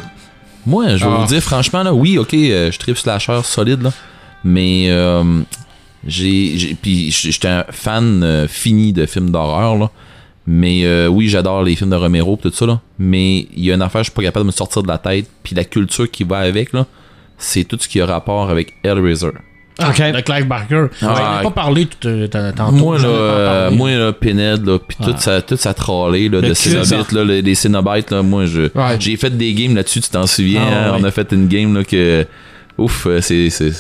Moi, 0.66 0.96
je 0.98 1.06
vais 1.06 1.12
Ah. 1.14 1.18
vous 1.22 1.28
dire 1.28 1.42
franchement, 1.42 1.84
là, 1.84 1.94
oui, 1.94 2.18
ok, 2.18 2.34
euh, 2.34 2.72
je 2.72 2.78
tripe 2.80 2.98
slasher 2.98 3.40
solide, 3.44 3.82
là, 3.82 3.92
mais 4.44 4.86
euh, 4.90 5.24
j'ai, 6.08 6.58
j'ai- 6.58 6.76
puis 6.82 7.12
j'étais 7.12 7.48
un 7.48 7.66
fan 7.72 8.22
euh, 8.24 8.48
fini 8.48 8.94
de 8.94 9.06
films 9.06 9.32
d'horreur, 9.32 9.76
là. 9.78 9.90
Mais 10.48 10.84
euh, 10.86 11.08
oui, 11.08 11.30
j'adore 11.30 11.62
les 11.64 11.76
films 11.76 11.92
de 11.92 11.96
Romero 11.96 12.38
tout 12.42 12.52
ça, 12.52 12.66
là. 12.66 12.80
Mais 12.98 13.48
il 13.56 13.66
y 13.66 13.72
a 13.72 13.76
une 13.76 13.82
affaire, 13.82 14.02
je 14.04 14.10
suis 14.10 14.16
pas 14.16 14.24
capable 14.24 14.46
de 14.46 14.48
me 14.48 14.52
sortir 14.52 14.82
de 14.82 14.88
la 14.88 14.98
tête. 14.98 15.28
Puis 15.44 15.56
la 15.56 15.64
culture 15.64 16.10
qui 16.10 16.24
va 16.24 16.40
avec, 16.40 16.74
là, 16.74 16.86
c'est 17.38 17.64
tout 17.66 17.78
ce 17.80 17.88
qui 17.88 18.02
a 18.02 18.06
rapport 18.06 18.50
avec 18.50 18.74
Hellraiser. 18.84 19.30
Ah, 19.82 19.90
Ok. 19.92 19.98
De 20.12 20.20
Clive 20.22 20.46
Barker. 20.48 20.88
Ah, 20.92 20.96
J'en 21.02 21.10
ai 21.16 21.38
ouais. 21.38 21.44
pas 21.44 21.52
parlé 21.52 21.86
tout, 21.86 22.08
euh, 22.08 22.28
tantôt. 22.28 22.72
moi, 22.74 22.98
là, 22.98 23.08
euh, 23.08 23.72
moi, 23.72 23.92
là, 23.92 24.12
Pinhead, 24.12 24.66
là, 24.66 24.78
pis 24.80 24.96
Ah. 25.00 25.06
toute 25.06 25.20
sa, 25.20 25.42
toute 25.42 25.60
sa 25.60 25.70
là, 25.70 26.18
Le 26.18 26.42
de 26.42 26.54
Cénobites, 26.54 27.12
là, 27.14 27.24
les, 27.24 27.42
les 27.42 27.56
Cénobites, 27.56 28.12
là, 28.12 28.22
moi, 28.24 28.46
je, 28.46 28.64
Ouais. 28.76 28.98
j'ai 29.00 29.16
fait 29.16 29.30
des 29.38 29.54
games 29.54 29.76
là-dessus, 29.76 30.02
tu 30.02 30.10
t'en 30.10 30.26
souviens, 30.28 30.64
Ah, 30.68 30.74
hein, 30.90 30.92
ouais. 30.94 30.98
on 31.00 31.04
a 31.06 31.12
fait 31.12 31.32
une 31.32 31.48
game, 31.48 31.74
là, 31.76 31.84
que, 31.86 32.26
ouf, 32.78 33.08
c'est, 33.22 33.50
c'est, 33.52 33.72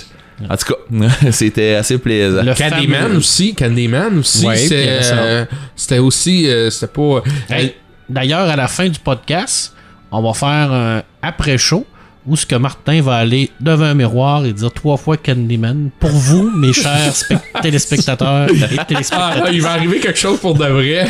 En 0.47 0.55
tout 0.57 0.73
cas, 0.73 1.07
c'était 1.31 1.75
assez 1.75 1.97
plaisant. 1.97 2.43
Le 2.43 2.53
Candyman 2.53 3.01
fameux- 3.03 3.17
aussi, 3.17 3.55
Candyman 3.55 4.19
aussi, 4.19 4.45
Ouais, 4.45 4.67
euh, 4.71 5.45
c'était 5.75 5.99
aussi, 5.99 6.47
euh, 6.49 6.69
c'était 6.69 6.87
pas... 6.93 7.23
Hey, 7.49 7.75
D'ailleurs, 8.07 8.49
à 8.49 8.55
la 8.55 8.67
fin 8.67 8.87
du 8.89 8.99
podcast, 8.99 9.73
on 10.11 10.21
va 10.21 10.33
faire 10.33 10.71
un 10.71 11.03
après-show 11.21 11.85
où 12.27 12.35
ce 12.35 12.45
que 12.45 12.55
Martin 12.55 13.01
va 13.01 13.15
aller 13.15 13.49
devant 13.59 13.85
un 13.85 13.93
miroir 13.93 14.45
et 14.45 14.53
dire 14.53 14.71
trois 14.71 14.97
fois 14.97 15.15
Candyman 15.17 15.89
pour 15.99 16.09
vous, 16.11 16.51
mes 16.51 16.73
chers 16.73 17.13
spec- 17.15 17.39
téléspectateurs 17.61 18.49
et 18.49 18.77
Ah, 18.77 18.85
téléspectateurs. 18.85 19.49
il 19.51 19.61
va 19.61 19.71
arriver 19.71 19.99
quelque 19.99 20.19
chose 20.19 20.39
pour 20.39 20.53
de 20.53 20.65
vrai. 20.65 21.07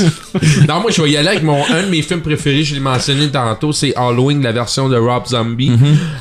non, 0.68 0.80
moi, 0.80 0.90
je 0.90 1.02
vais 1.02 1.10
y 1.10 1.16
aller 1.16 1.28
avec 1.28 1.42
mon, 1.42 1.62
un 1.70 1.82
de 1.84 1.88
mes 1.88 2.02
films 2.02 2.22
préférés, 2.22 2.64
je 2.64 2.74
l'ai 2.74 2.80
mentionné 2.80 3.28
tantôt, 3.30 3.72
c'est 3.72 3.94
Halloween, 3.96 4.42
la 4.42 4.52
version 4.52 4.88
de 4.88 4.96
Rob 4.96 5.26
Zombie. 5.26 5.72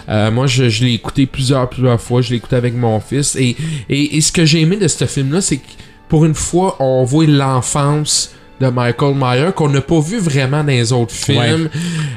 Euh, 0.09 0.29
moi, 0.31 0.47
je, 0.47 0.69
je 0.69 0.83
l'ai 0.85 0.93
écouté 0.93 1.25
plusieurs, 1.25 1.69
plusieurs 1.69 1.99
fois, 1.99 2.21
je 2.21 2.31
l'ai 2.31 2.35
écouté 2.37 2.55
avec 2.57 2.75
mon 2.75 2.99
fils. 2.99 3.35
Et, 3.37 3.55
et, 3.89 4.17
et 4.17 4.21
ce 4.21 4.31
que 4.31 4.45
j'ai 4.45 4.61
aimé 4.61 4.75
de 4.77 4.87
ce 4.87 5.05
film-là, 5.05 5.41
c'est 5.41 5.57
que 5.57 5.63
pour 6.09 6.25
une 6.25 6.35
fois, 6.35 6.75
on 6.79 7.03
voit 7.03 7.25
l'enfance 7.25 8.31
de 8.61 8.67
Michael 8.67 9.15
Myers 9.15 9.51
qu'on 9.55 9.69
n'a 9.69 9.81
pas 9.81 9.99
vu 9.99 10.17
vraiment 10.17 10.61
dans 10.63 10.67
les 10.67 10.93
autres 10.93 11.13
films. 11.13 11.69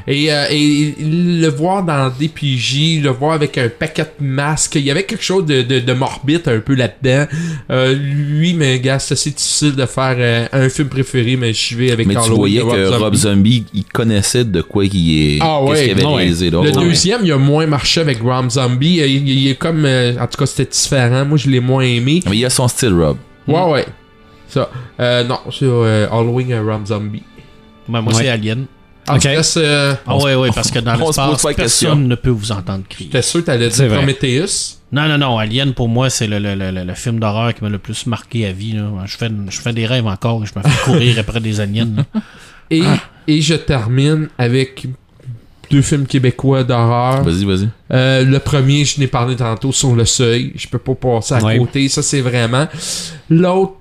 Et, 0.06 0.32
euh, 0.32 0.46
et 0.50 0.94
le 1.00 1.48
voir 1.48 1.82
dans 1.82 2.10
DPJ, 2.10 3.00
le 3.02 3.10
voir 3.10 3.32
avec 3.32 3.58
un 3.58 3.68
paquet 3.68 4.04
de 4.20 4.24
masques, 4.24 4.76
il 4.76 4.82
y 4.82 4.90
avait 4.90 5.02
quelque 5.02 5.24
chose 5.24 5.44
de, 5.46 5.62
de, 5.62 5.80
de 5.80 5.92
morbide 5.92 6.42
un 6.46 6.60
peu 6.60 6.74
là-dedans. 6.74 7.26
Euh, 7.70 7.94
lui, 7.94 8.54
mais 8.54 8.78
gars, 8.80 8.98
c'est 8.98 9.14
assez 9.14 9.30
difficile 9.30 9.74
de 9.74 9.86
faire 9.86 10.16
euh, 10.18 10.46
un 10.52 10.68
film 10.68 10.88
préféré, 10.88 11.36
mais 11.36 11.52
je 11.52 11.76
vais 11.76 11.90
avec 11.90 12.06
Mais 12.06 12.14
tu 12.14 12.20
Halloween 12.20 12.36
voyais 12.36 12.60
que 12.60 12.94
Rob 13.02 13.14
Zombie, 13.14 13.64
il 13.74 13.84
connaissait 13.84 14.44
de 14.44 14.62
quoi 14.62 14.84
il 14.84 15.34
est. 15.34 15.38
Ah 15.40 15.62
ouais, 15.64 15.90
avait 15.90 16.04
ouais. 16.04 16.14
réalisé 16.16 16.50
là. 16.50 16.62
Le 16.62 16.68
Ouais. 16.70 16.84
deuxième, 16.84 17.20
il 17.24 17.32
a 17.32 17.38
moins 17.38 17.66
marché 17.66 18.00
avec 18.00 18.20
Rob 18.22 18.50
Zombie. 18.50 18.96
Il, 19.04 19.28
il 19.28 19.48
est 19.48 19.54
comme. 19.56 19.84
en 19.84 20.26
tout 20.26 20.38
cas, 20.38 20.46
c'était 20.46 20.70
différent. 20.70 21.24
Moi, 21.24 21.36
je 21.38 21.48
l'ai 21.50 21.60
moins 21.60 21.82
aimé. 21.82 22.22
Mais 22.28 22.36
il 22.36 22.44
a 22.44 22.50
son 22.50 22.68
style, 22.68 22.94
Rob. 22.94 23.16
Ouais, 23.46 23.62
ouais. 23.72 23.86
Ça. 24.48 24.70
Euh, 25.00 25.24
non, 25.24 25.38
c'est 25.50 25.64
euh, 25.64 26.08
Halloween 26.10 26.52
euh, 26.52 26.62
Rob 26.62 26.86
Zombie. 26.86 27.22
Ben, 27.88 28.00
moi, 28.00 28.12
Ouais. 28.14 28.22
c'est 28.22 28.28
Alien. 28.28 28.66
Ah, 29.06 29.16
euh, 29.24 29.94
Ah 30.06 30.16
ouais, 30.18 30.34
ouais, 30.34 30.50
parce 30.54 30.70
que 30.70 30.80
dans 30.80 30.92
pose 30.98 31.16
l'espace, 31.16 31.42
question. 31.56 31.88
personne 31.90 32.08
ne 32.08 32.14
peut 32.14 32.28
vous 32.30 32.52
entendre 32.52 32.84
crier. 32.88 33.08
J'étais 33.10 33.22
sûr 33.22 33.40
que 33.40 33.46
t'allais 33.46 33.68
dire. 33.70 33.88
Prometheus. 33.88 34.76
Non, 34.92 35.08
non, 35.08 35.16
non, 35.18 35.38
Alien, 35.38 35.72
pour 35.72 35.88
moi, 35.88 36.10
c'est 36.10 36.26
le, 36.26 36.38
le, 36.38 36.54
le, 36.54 36.70
le- 36.70 36.84
le 36.84 36.94
film 36.94 37.18
d'horreur 37.18 37.54
qui 37.54 37.62
m'a 37.62 37.70
le 37.70 37.78
plus 37.78 38.06
marqué 38.06 38.46
à 38.46 38.52
vie. 38.52 38.72
Là. 38.72 38.90
Je, 39.06 39.16
fais, 39.16 39.30
je 39.50 39.60
fais 39.60 39.72
des 39.72 39.86
rêves 39.86 40.06
encore 40.06 40.42
et 40.42 40.46
je 40.46 40.52
me 40.58 40.62
fais 40.62 40.84
courir 40.84 41.18
après 41.20 41.40
des 41.40 41.60
aliens. 41.60 41.88
là. 41.96 42.20
Et, 42.70 42.82
Ah. 42.84 42.96
et 43.26 43.40
je 43.40 43.54
termine 43.54 44.28
avec 44.36 44.86
deux 45.70 45.82
films 45.82 46.06
québécois 46.06 46.64
d'horreur. 46.64 47.22
Vas-y, 47.22 47.44
vas-y. 47.44 47.68
Euh, 47.92 48.24
le 48.24 48.38
premier, 48.38 48.84
je 48.84 49.00
n'ai 49.00 49.06
parlé 49.06 49.36
tantôt, 49.36 49.72
Sur 49.72 49.94
le 49.94 50.04
seuil. 50.04 50.52
Je 50.56 50.66
peux 50.68 50.78
pas 50.78 50.94
passer 50.94 51.34
à 51.34 51.42
Ouais. 51.42 51.58
côté. 51.58 51.88
Ça, 51.88 52.02
c'est 52.02 52.20
vraiment. 52.20 52.66
L'autre, 53.30 53.74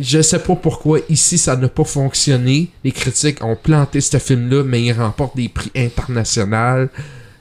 je 0.00 0.22
sais 0.22 0.38
pas 0.38 0.54
pourquoi 0.56 1.00
ici 1.08 1.38
ça 1.38 1.56
n'a 1.56 1.68
pas 1.68 1.84
fonctionné. 1.84 2.68
Les 2.84 2.92
critiques 2.92 3.42
ont 3.44 3.56
planté 3.56 4.00
ce 4.00 4.18
film-là, 4.18 4.62
mais 4.64 4.82
il 4.82 4.92
remporte 4.92 5.36
des 5.36 5.48
prix 5.48 5.70
internationaux. 5.76 6.88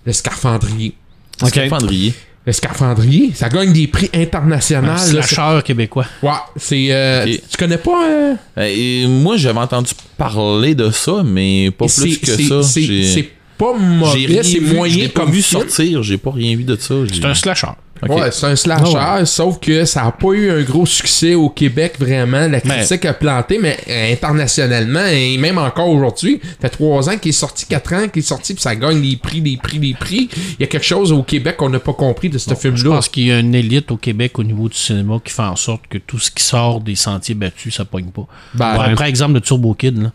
Le 0.05 0.13
Scarfandrier. 0.13 0.93
Ok. 1.41 1.49
Scaphandrier. 1.49 2.13
Le 2.47 2.51
Scarfandrier, 2.53 3.31
ça 3.33 3.49
gagne 3.49 3.73
des 3.73 3.87
prix 3.87 4.07
internationaux. 4.13 4.91
Un 4.91 4.97
slasher 4.97 5.59
québécois. 5.65 6.05
Ouais, 6.21 6.29
c'est. 6.55 6.87
euh. 6.91 7.25
Tu 7.49 7.57
connais 7.57 7.79
pas. 7.79 8.07
euh, 8.07 8.33
Euh, 8.59 8.67
Et 8.71 9.07
moi, 9.07 9.35
j'avais 9.35 9.57
entendu 9.59 9.91
parler 10.15 10.75
de 10.75 10.91
ça, 10.91 11.23
mais 11.25 11.71
pas 11.71 11.87
plus 11.87 12.19
que 12.19 12.27
ça. 12.27 12.61
C'est 12.61 13.29
pas 13.58 13.74
j'ai 14.14 14.28
mauvais, 14.28 14.43
c'est 14.43 14.60
je 14.66 14.74
moyen 14.74 14.97
l'ai 14.97 15.08
pas 15.10 15.22
comme 15.22 15.32
vu 15.32 15.41
film. 15.41 15.62
sortir, 15.62 16.03
j'ai 16.03 16.18
pas 16.18 16.32
rien 16.32 16.56
vu 16.56 16.64
de 16.64 16.76
ça. 16.76 16.95
C'est 17.12 17.26
un 17.26 17.34
slasher. 17.34 17.68
Ouais, 18.10 18.30
c'est 18.30 18.45
un 18.45 18.56
slasher, 18.58 18.97
Ah 18.99 19.26
sauf 19.26 19.58
que 19.60 19.86
ça 19.86 20.03
a 20.03 20.12
pas 20.12 20.34
eu 20.34 20.51
un 20.51 20.62
gros 20.64 20.86
succès 20.86 21.34
au 21.34 21.49
Québec 21.49 21.95
vraiment. 21.97 22.45
La 22.47 22.60
critique 22.60 23.06
a 23.06 23.14
planté, 23.14 23.58
mais 23.60 23.78
internationalement, 24.12 25.06
et 25.06 25.38
même 25.38 25.58
encore 25.58 25.89
aujourd'hui, 25.89 26.39
ça 26.43 26.49
fait 26.62 26.70
trois 26.70 27.10
ans 27.10 27.18
qu'il 27.18 27.30
est 27.30 27.32
sorti, 27.32 27.66
quatre 27.66 27.93
ans 27.93 28.08
qu'il 28.10 28.20
est 28.22 28.26
sorti, 28.26 28.53
puis 28.53 28.62
ça 28.62 28.76
gagne 28.76 29.01
des 29.01 29.16
prix, 29.16 29.41
des 29.41 29.58
prix, 29.58 29.80
des 29.80 29.93
prix. 29.93 30.30
Il 30.36 30.62
y 30.62 30.64
a 30.64 30.68
quelque 30.68 30.86
chose 30.86 31.12
au 31.14 31.24
Québec 31.24 31.56
qu'on 31.58 31.70
n'a 31.70 31.80
pas 31.80 31.93
compris 31.93 32.30
de 32.30 32.38
ce 32.38 32.49
Je 32.49 32.56
film-là. 32.56 32.95
pense 32.95 33.10
qu'il 33.10 33.28
y 33.28 33.32
a 33.32 33.39
une 33.39 33.56
élite 33.56 33.89
au 33.91 33.97
Québec 33.97 34.38
au 34.39 34.43
niveau 34.43 34.68
du 34.68 34.76
cinéma 34.78 35.20
qui 35.24 35.34
fait 35.34 35.41
en 35.43 35.56
sorte 35.56 35.84
que 35.89 35.97
tout 35.97 36.20
ce 36.20 36.30
qui 36.32 36.43
sort 36.43 36.82
des 36.82 36.95
sentiers 36.95 37.36
battus, 37.36 37.76
ça 37.76 37.86
pogne 37.86 38.08
pas. 38.12 38.28
Ben, 38.53 38.95
exemple, 39.06 39.36
le 39.36 39.41
Turbo 39.41 39.74
Kid. 39.74 40.01
Là. 40.03 40.12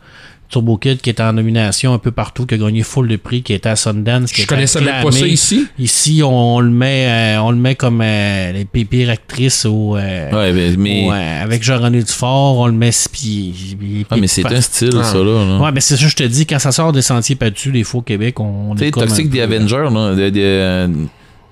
Turbo 0.51 0.77
Kid 0.77 1.01
qui 1.01 1.11
est 1.11 1.21
en 1.21 1.33
nomination 1.33 1.95
un 1.95 1.99
peu 1.99 2.11
partout, 2.11 2.45
qui 2.45 2.55
a 2.55 2.59
gagné 2.59 2.83
full 2.83 3.07
de 3.09 3.17
prix, 3.17 3.43
qui 3.43 3.53
était 3.53 3.69
à 3.69 3.77
Sundance. 3.77 4.31
Qui 4.33 4.39
Je 4.39 4.43
était 4.43 4.55
connaissais 4.55 4.81
même 4.81 5.03
pas 5.03 5.11
ça 5.13 5.27
ici. 5.27 5.67
Ici, 5.79 6.23
on, 6.25 6.61
le 6.61 6.71
met, 6.71 7.07
euh, 7.37 7.43
on 7.43 7.51
le 7.53 7.57
met 7.57 7.75
comme 7.77 8.01
euh, 8.03 8.53
les 8.53 8.65
pi- 8.65 8.85
pires 8.85 9.11
actrices 9.11 9.65
au, 9.65 9.97
euh, 9.97 10.31
Ouais, 10.33 10.53
mais, 10.53 10.77
mais, 10.77 11.07
au, 11.07 11.13
euh, 11.13 11.43
avec 11.45 11.63
Jean-René 11.63 12.03
Dufort, 12.03 12.59
on 12.59 12.67
le 12.67 12.73
met 12.73 12.91
puis, 13.13 13.77
puis- 13.79 14.07
ah, 14.11 14.17
mais 14.21 14.27
c'est 14.27 14.45
un 14.47 14.61
style, 14.61 14.91
Ah. 15.01 15.05
ça, 15.05 15.19
là. 15.19 15.59
Ouais, 15.61 15.71
mais 15.73 15.81
c'est 15.81 15.97
ça, 15.97 16.07
je 16.09 16.17
te 16.17 16.25
dis, 16.25 16.45
quand 16.47 16.59
ça 16.59 16.73
sort 16.73 16.93
des 16.93 17.03
sentiers 17.03 17.37
battus, 17.37 17.73
des 17.73 17.85
fois 17.85 18.01
au 18.01 18.03
Québec, 18.03 18.41
on, 18.41 18.71
on 18.71 18.75
Tu 18.75 18.81
sais, 18.81 18.89
est 18.89 18.91
Toxic 18.91 19.27
un 19.27 19.29
The 19.29 19.33
peu- 19.33 19.43
Avenger, 19.43 19.87
là, 19.93 20.15
de- 20.15 20.31
de- 20.31 20.91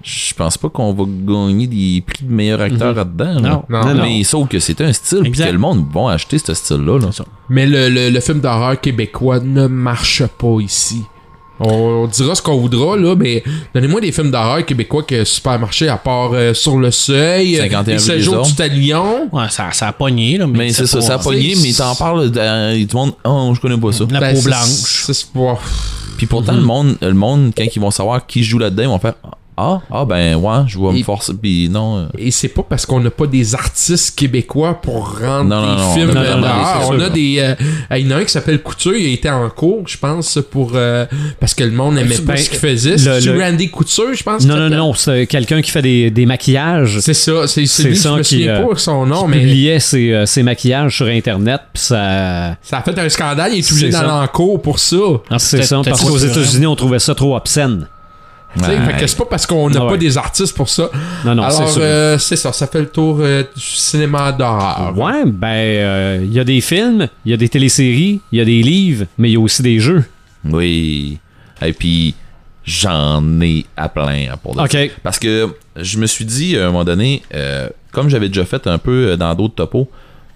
je 0.02 0.34
pense 0.34 0.56
pas 0.56 0.68
qu'on 0.68 0.92
va 0.92 1.04
gagner 1.06 1.66
des 1.66 2.02
prix 2.06 2.24
de 2.24 2.32
meilleur 2.32 2.60
acteur 2.60 2.90
Mhm. 2.90 2.96
là-dedans. 2.96 3.40
là. 3.40 3.40
Non, 3.40 3.64
Non, 3.68 3.94
non. 3.94 4.02
Mais 4.02 4.22
sauf 4.24 4.48
que 4.48 4.58
c'est 4.58 4.80
un 4.80 4.92
style, 4.92 5.22
puis 5.22 5.32
que 5.32 5.42
le 5.42 5.58
monde 5.58 5.84
va 5.92 6.12
acheter 6.12 6.38
ce 6.38 6.54
style-là. 6.54 6.98
là. 6.98 7.08
Mais 7.48 7.66
le, 7.66 7.88
le- 7.88 8.10
le 8.10 8.20
film 8.20 8.40
d'horreur 8.40 8.80
québécois 8.80 9.40
ne 9.40 9.66
marche 9.66 10.22
pas 10.38 10.58
ici. 10.60 11.02
On, 11.60 11.68
on 11.72 12.06
dira 12.06 12.36
ce 12.36 12.40
qu'on 12.42 12.56
voudra, 12.56 12.96
là, 12.96 13.16
mais 13.16 13.42
donnez-moi 13.74 14.00
des 14.00 14.12
films 14.12 14.30
d'horreur 14.30 14.64
québécois 14.64 15.02
qui 15.02 15.16
ont 15.16 15.24
super 15.24 15.58
marché, 15.58 15.88
à 15.88 15.96
part 15.96 16.30
euh, 16.32 16.54
Sur 16.54 16.78
le 16.78 16.92
Seuil, 16.92 17.56
51 17.56 17.94
Les 17.94 17.98
7 17.98 18.10
rue 18.12 18.16
des 18.18 18.22
jours 18.24 18.42
du 18.42 18.54
Talion. 18.54 19.28
Ouais, 19.32 19.46
ça, 19.50 19.72
ça 19.72 19.88
a 19.88 19.92
pogné, 19.92 20.38
là. 20.38 20.46
Mais, 20.46 20.58
Mais 20.58 20.72
c'est 20.72 20.86
ça, 20.86 21.00
ça 21.00 21.14
a 21.14 21.18
pogné, 21.18 21.54
mais 21.60 21.72
t'en 21.72 21.96
parles, 21.96 22.30
euh, 22.36 22.74
et 22.74 22.86
tout 22.86 22.96
le 22.96 23.02
monde, 23.06 23.14
oh, 23.24 23.50
je 23.56 23.60
connais 23.60 23.76
pas 23.76 23.90
ça. 23.90 24.04
La 24.08 24.20
Ben, 24.20 24.34
peau 24.36 24.40
c'est- 24.40 24.46
blanche. 24.48 25.02
c'est- 25.06 25.12
c'est 25.12 25.32
pas- 25.32 25.58
Puis 26.16 26.26
pourtant, 26.28 26.52
le 26.52 26.60
monde, 26.62 26.96
le 27.00 27.12
monde, 27.14 27.50
quand 27.56 27.64
ils 27.74 27.80
vont 27.80 27.90
savoir 27.90 28.24
qui 28.24 28.44
joue 28.44 28.58
là-dedans, 28.60 28.82
ils 28.84 28.88
vont 28.88 28.98
faire, 29.00 29.14
ah, 29.58 29.80
ah, 29.90 30.04
ben, 30.04 30.36
ouais, 30.36 30.58
je 30.68 30.78
vais 30.78 30.92
me 30.98 31.02
forcer, 31.02 31.32
puis 31.34 31.68
non. 31.68 31.98
euh, 31.98 32.06
Et 32.16 32.30
c'est 32.30 32.48
pas 32.48 32.62
parce 32.62 32.86
qu'on 32.86 33.00
n'a 33.00 33.10
pas 33.10 33.26
des 33.26 33.54
artistes 33.54 34.16
québécois 34.16 34.80
pour 34.80 35.18
rendre 35.18 35.44
Non, 35.44 35.60
des 35.76 35.82
non, 35.82 35.94
films 35.94 36.12
non, 36.12 36.20
euh, 36.20 36.36
non, 36.36 36.48
On 36.88 36.92
sûr. 36.96 37.04
a 37.04 37.10
des. 37.10 37.36
euh, 37.40 37.54
il 37.96 38.06
y 38.06 38.12
en 38.12 38.16
a 38.16 38.20
un 38.20 38.24
qui 38.24 38.30
s'appelle 38.32 38.62
Couture, 38.62 38.94
il 38.96 39.06
a 39.06 39.12
été 39.12 39.28
en 39.30 39.48
cours, 39.50 39.82
je 39.86 39.96
pense, 39.98 40.38
pour. 40.50 40.72
euh, 40.74 41.06
parce 41.40 41.54
que 41.54 41.64
le 41.64 41.70
monde 41.72 41.96
n'aimait 41.96 42.14
pas 42.18 42.34
Ben, 42.34 42.36
ce 42.36 42.50
qu'il 42.50 42.58
faisait. 42.58 42.92
le- 42.92 42.98
C'est 43.20 43.20
le- 43.32 43.40
Randy 43.42 43.70
Couture, 43.70 44.14
je 44.14 44.22
pense. 44.22 44.44
Non, 44.46 44.56
non, 44.56 44.68
non, 44.70 44.94
c'est 44.94 45.26
quelqu'un 45.26 45.60
qui 45.62 45.70
fait 45.70 45.82
des, 45.82 46.10
des 46.10 46.26
maquillages. 46.26 47.00
C'est 47.00 47.14
ça, 47.14 47.46
c'est 47.46 47.66
c'est 47.66 47.82
C'est 47.82 47.88
lui, 47.88 47.96
ça 47.96 48.10
je 48.10 48.14
me 48.14 48.22
qui, 48.22 48.34
souviens 48.36 48.54
euh, 48.54 48.66
pas 48.68 48.76
son 48.78 49.06
nom, 49.06 49.22
qui 49.24 49.28
mais. 49.30 49.40
publiait 49.40 49.80
ses, 49.80 50.12
euh, 50.12 50.26
ses 50.26 50.42
maquillages 50.42 50.96
sur 50.96 51.06
Internet, 51.06 51.60
puis 51.72 51.82
ça... 51.82 52.56
Ça 52.62 52.78
a 52.78 52.82
fait 52.82 52.98
un 52.98 53.08
scandale, 53.08 53.52
il 53.54 53.58
est 53.58 53.70
obligé 53.72 53.88
d'aller 53.90 54.08
en 54.10 54.26
cours 54.28 54.60
pour 54.62 54.78
ça. 54.78 54.96
Ah, 55.30 55.38
c'est 55.38 55.62
ça, 55.62 55.80
parce 55.84 56.04
qu'aux 56.04 56.18
États-Unis, 56.18 56.66
on 56.66 56.76
trouvait 56.76 56.98
ça 56.98 57.14
trop 57.14 57.36
obscène. 57.36 57.86
Ouais. 58.56 58.64
fait 58.86 59.00
que 59.00 59.06
c'est 59.06 59.16
pas 59.18 59.26
parce 59.26 59.46
qu'on 59.46 59.68
n'a 59.68 59.78
Ah 59.80 59.84
ouais. 59.84 59.90
pas 59.90 59.96
des 59.98 60.16
artistes 60.16 60.56
pour 60.56 60.68
ça. 60.68 60.90
Non, 61.24 61.34
non, 61.34 61.48
c'est 61.50 61.56
Alors, 61.58 61.70
sûr. 61.70 61.82
euh, 61.84 62.18
c'est 62.18 62.36
ça, 62.36 62.52
ça 62.52 62.66
fait 62.66 62.80
le 62.80 62.88
tour 62.88 63.18
euh, 63.20 63.42
du 63.54 63.60
cinéma 63.62 64.32
d'horreur. 64.32 64.96
Ouais, 64.96 65.22
ben, 65.26 65.46
euh, 65.48 66.20
il 66.24 66.32
y 66.32 66.40
a 66.40 66.44
des 66.44 66.60
films, 66.60 67.08
il 67.24 67.30
y 67.30 67.34
a 67.34 67.36
des 67.36 67.48
téléséries, 67.48 68.20
il 68.32 68.38
y 68.38 68.40
a 68.40 68.44
des 68.44 68.62
livres, 68.62 69.04
mais 69.18 69.28
il 69.30 69.34
y 69.34 69.36
a 69.36 69.40
aussi 69.40 69.62
des 69.62 69.78
jeux. 69.80 70.04
Oui. 70.44 71.18
Et 71.60 71.72
puis, 71.72 72.14
j'en 72.64 73.22
ai 73.40 73.64
à 73.76 73.88
plein 73.88 74.26
pour 74.42 74.54
de 74.54 74.60
OK. 74.62 74.90
Parce 75.02 75.18
que 75.18 75.48
je 75.76 75.98
me 75.98 76.06
suis 76.06 76.24
dit, 76.24 76.56
à 76.56 76.64
un 76.64 76.66
moment 76.66 76.84
donné, 76.84 77.22
euh, 77.34 77.68
comme 77.92 78.08
j'avais 78.08 78.28
déjà 78.28 78.44
fait 78.44 78.66
un 78.66 78.78
peu 78.78 79.10
euh, 79.10 79.16
dans 79.16 79.34
d'autres 79.34 79.54
topos, 79.56 79.88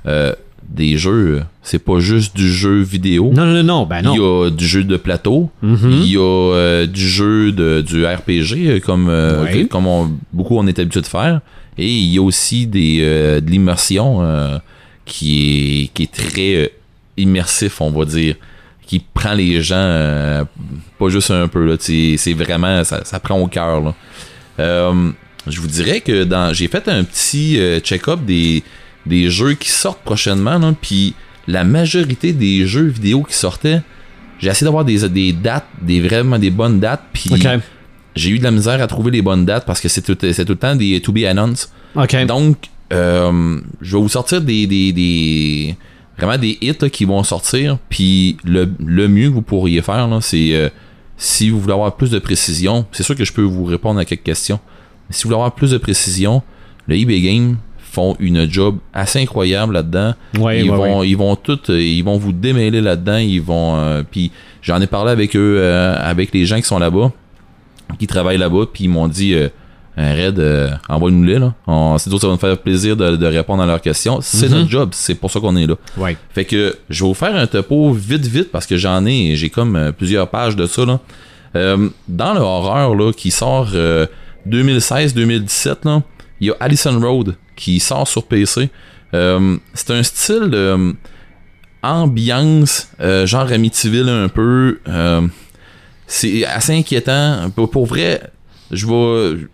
euh, 0.06 0.32
des 0.74 0.96
jeux, 0.96 1.42
c'est 1.62 1.78
pas 1.78 1.98
juste 2.00 2.34
du 2.34 2.50
jeu 2.50 2.80
vidéo. 2.80 3.30
Non, 3.34 3.44
non, 3.44 3.62
non, 3.62 3.84
ben 3.86 3.98
Il 4.00 4.04
non. 4.06 4.14
y 4.44 4.46
a 4.46 4.50
du 4.50 4.66
jeu 4.66 4.84
de 4.84 4.96
plateau, 4.96 5.50
Mhm. 5.62 5.90
il 5.92 6.06
y 6.12 6.16
a 6.16 6.20
euh, 6.54 6.86
du 6.86 7.06
jeu 7.08 7.52
de, 7.52 7.82
du 7.82 8.06
RPG, 8.06 8.54
euh, 8.68 8.80
comme, 8.80 9.08
euh, 9.10 9.44
Ouais. 9.44 9.52
que- 9.64 9.68
comme 9.68 9.86
on- 9.86 10.10
beaucoup 10.32 10.56
on 10.56 10.66
est 10.66 10.78
habitué 10.78 11.00
de 11.02 11.06
faire. 11.06 11.40
Et 11.76 11.86
il 11.88 12.08
y 12.12 12.18
a 12.18 12.22
aussi 12.22 12.66
des, 12.66 12.98
euh, 13.02 13.40
de 13.40 13.50
l'immersion 13.50 14.20
qui, 15.04 15.82
est, 15.84 15.88
qui 15.94 16.02
est 16.04 16.12
très 16.12 16.72
immersif, 17.16 17.80
on 17.80 17.90
va 17.90 18.04
dire. 18.04 18.34
Qui 18.86 19.00
prend 19.14 19.32
les 19.34 19.62
gens, 19.62 20.44
pas 20.98 21.08
juste 21.08 21.30
un 21.30 21.48
peu, 21.48 21.76
c'est 21.80 22.32
vraiment, 22.34 22.82
ça, 22.84 23.04
ça 23.04 23.20
prend 23.20 23.38
au 23.38 23.46
cœur. 23.46 23.94
je 24.58 25.60
vous 25.60 25.66
dirais 25.68 26.00
que 26.00 26.24
dans 26.24 26.52
j'ai 26.52 26.68
fait 26.68 26.86
un 26.88 27.02
petit 27.04 27.58
check-up 27.82 28.20
des, 28.24 28.62
des 29.06 29.30
jeux 29.30 29.54
qui 29.54 29.68
sortent 29.70 30.02
prochainement, 30.02 30.58
là, 30.58 30.74
puis 30.80 31.14
la 31.48 31.64
majorité 31.64 32.32
des 32.32 32.66
jeux 32.66 32.86
vidéo 32.86 33.22
qui 33.24 33.34
sortaient, 33.34 33.80
j'ai 34.38 34.48
essayé 34.50 34.64
d'avoir 34.64 34.84
des, 34.84 35.08
des 35.08 35.32
dates, 35.32 35.66
des 35.80 36.00
vraiment 36.00 36.38
des 36.38 36.50
bonnes 36.50 36.78
dates, 36.80 37.02
puis 37.12 37.30
j'ai 38.14 38.30
eu 38.30 38.38
de 38.38 38.44
la 38.44 38.50
misère 38.50 38.80
à 38.82 38.86
trouver 38.86 39.10
les 39.10 39.22
bonnes 39.22 39.44
dates 39.44 39.64
parce 39.66 39.80
que 39.80 39.88
c'est 39.88 40.02
tout, 40.02 40.16
le 40.22 40.54
temps 40.54 40.76
des 40.76 41.00
to 41.00 41.12
be 41.12 41.24
announced. 41.24 41.70
Donc, 42.26 42.56
euh, 42.92 43.60
je 43.80 43.96
vais 43.96 44.02
vous 44.02 44.08
sortir 44.08 44.40
des, 44.40 44.66
des, 44.66 44.92
des- 44.92 45.76
vraiment 46.18 46.36
des 46.38 46.58
hits 46.60 46.74
là, 46.80 46.90
qui 46.90 47.04
vont 47.06 47.22
sortir. 47.24 47.78
Puis 47.88 48.36
le, 48.44 48.70
le 48.84 49.08
mieux 49.08 49.28
que 49.30 49.34
vous 49.34 49.42
pourriez 49.42 49.80
faire, 49.82 50.06
c'est 50.20 50.54
euh, 50.54 50.68
si 51.16 51.48
vous 51.50 51.60
voulez 51.60 51.72
avoir 51.72 51.96
plus 51.96 52.10
de 52.10 52.18
précision, 52.18 52.84
c'est 52.92 53.02
sûr 53.02 53.14
que 53.16 53.24
je 53.24 53.32
peux 53.32 53.42
vous 53.42 53.64
répondre 53.64 53.98
à 53.98 54.04
quelques 54.04 54.24
questions. 54.24 54.60
Mais 55.08 55.14
si 55.16 55.22
vous 55.22 55.28
voulez 55.30 55.36
avoir 55.36 55.54
plus 55.54 55.70
de 55.70 55.78
précision, 55.78 56.42
le 56.86 56.96
eBay 56.96 57.20
Game 57.20 57.56
font 57.92 58.16
une 58.18 58.50
job 58.50 58.78
assez 58.94 59.20
incroyable 59.20 59.74
là-dedans. 59.74 60.14
Ouais, 60.38 60.60
ils 60.64 60.70
ouais, 60.70 60.76
vont 60.76 61.00
ouais. 61.00 61.08
ils 61.08 61.16
vont 61.16 61.36
tout 61.36 61.58
euh, 61.68 61.80
ils 61.80 62.02
vont 62.02 62.16
vous 62.16 62.32
démêler 62.32 62.80
là-dedans, 62.80 63.18
ils 63.18 63.40
vont 63.42 63.76
euh, 63.76 64.02
puis 64.10 64.30
j'en 64.62 64.80
ai 64.80 64.86
parlé 64.86 65.10
avec 65.12 65.36
eux 65.36 65.56
euh, 65.58 65.94
avec 66.00 66.32
les 66.32 66.46
gens 66.46 66.56
qui 66.56 66.62
sont 66.62 66.78
là-bas 66.78 67.12
qui 67.98 68.06
travaillent 68.06 68.38
là-bas 68.38 68.64
puis 68.72 68.84
ils 68.84 68.88
m'ont 68.88 69.08
dit 69.08 69.34
euh, 69.34 69.48
un 69.98 70.14
raid 70.14 70.38
euh, 70.38 70.70
envoie-nous-les 70.88 71.38
là. 71.38 71.52
C'est 71.98 72.08
sûr 72.08 72.18
ça 72.18 72.26
va 72.28 72.32
nous 72.32 72.38
faire 72.38 72.56
plaisir 72.56 72.96
de, 72.96 73.16
de 73.16 73.26
répondre 73.26 73.62
à 73.62 73.66
leurs 73.66 73.82
questions. 73.82 74.20
C'est 74.22 74.48
Mhm. 74.48 74.54
notre 74.58 74.70
job, 74.70 74.88
c'est 74.92 75.14
pour 75.14 75.30
ça 75.30 75.38
qu'on 75.38 75.54
est 75.56 75.66
là. 75.66 75.74
Fait 76.30 76.46
que 76.46 76.74
je 76.88 77.04
vais 77.04 77.08
vous 77.08 77.14
faire 77.14 77.36
un 77.36 77.46
topo 77.46 77.92
vite 77.92 78.26
vite 78.26 78.50
parce 78.50 78.64
que 78.64 78.78
j'en 78.78 79.04
ai, 79.04 79.36
j'ai 79.36 79.50
comme 79.50 79.92
plusieurs 79.98 80.28
pages 80.28 80.56
de 80.56 80.64
ça 80.66 80.86
là. 80.86 80.98
Dans 82.08 82.32
le 82.32 82.40
horreur 82.40 82.94
là 82.94 83.12
qui 83.12 83.30
sort 83.30 83.68
euh, 83.74 84.06
2016-2017 84.48 85.76
là, 85.84 86.02
il 86.40 86.48
y 86.48 86.50
a 86.50 86.54
Allison 86.60 86.98
Road 87.00 87.36
qui 87.62 87.78
sort 87.78 88.08
sur 88.08 88.24
PC. 88.24 88.70
Euh, 89.14 89.56
c'est 89.72 89.90
un 89.92 90.02
style 90.02 90.50
de 90.50 90.94
ambiance 91.82 92.88
euh, 93.00 93.26
genre 93.26 93.50
Amityville 93.52 94.08
un 94.08 94.28
peu. 94.28 94.80
euh, 94.88 95.22
c'est 96.06 96.44
assez 96.44 96.74
inquiétant. 96.76 97.50
Pour, 97.54 97.70
pour 97.70 97.86
vrai, 97.86 98.20
je 98.70 98.86
vais 98.86 99.46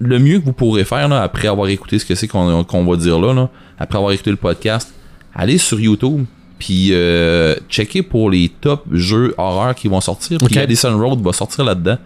le 0.00 0.18
mieux 0.18 0.40
que 0.40 0.44
vous 0.44 0.52
pourrez 0.52 0.84
faire 0.84 1.08
là, 1.08 1.22
après 1.22 1.48
avoir 1.48 1.68
écouté 1.68 1.98
ce 1.98 2.04
que 2.04 2.14
c'est 2.14 2.26
qu'on 2.28 2.84
va 2.84 2.96
dire 2.96 3.18
là, 3.20 3.32
là, 3.32 3.48
après 3.78 3.96
avoir 3.96 4.12
écouté 4.12 4.30
le 4.30 4.36
podcast, 4.36 4.92
allez 5.34 5.58
sur 5.58 5.78
YouTube 5.80 6.24
puis 6.58 6.90
euh, 6.92 7.56
checker 7.68 8.02
pour 8.02 8.30
les 8.30 8.48
top 8.48 8.84
jeux 8.92 9.34
horreur 9.38 9.74
qui 9.74 9.88
vont 9.88 10.00
sortir. 10.00 10.38
Puis 10.38 10.56
Ok. 10.56 10.62
Addison 10.62 10.96
Road 10.98 11.20
va 11.20 11.32
sortir 11.32 11.64
là-dedans. 11.64 11.98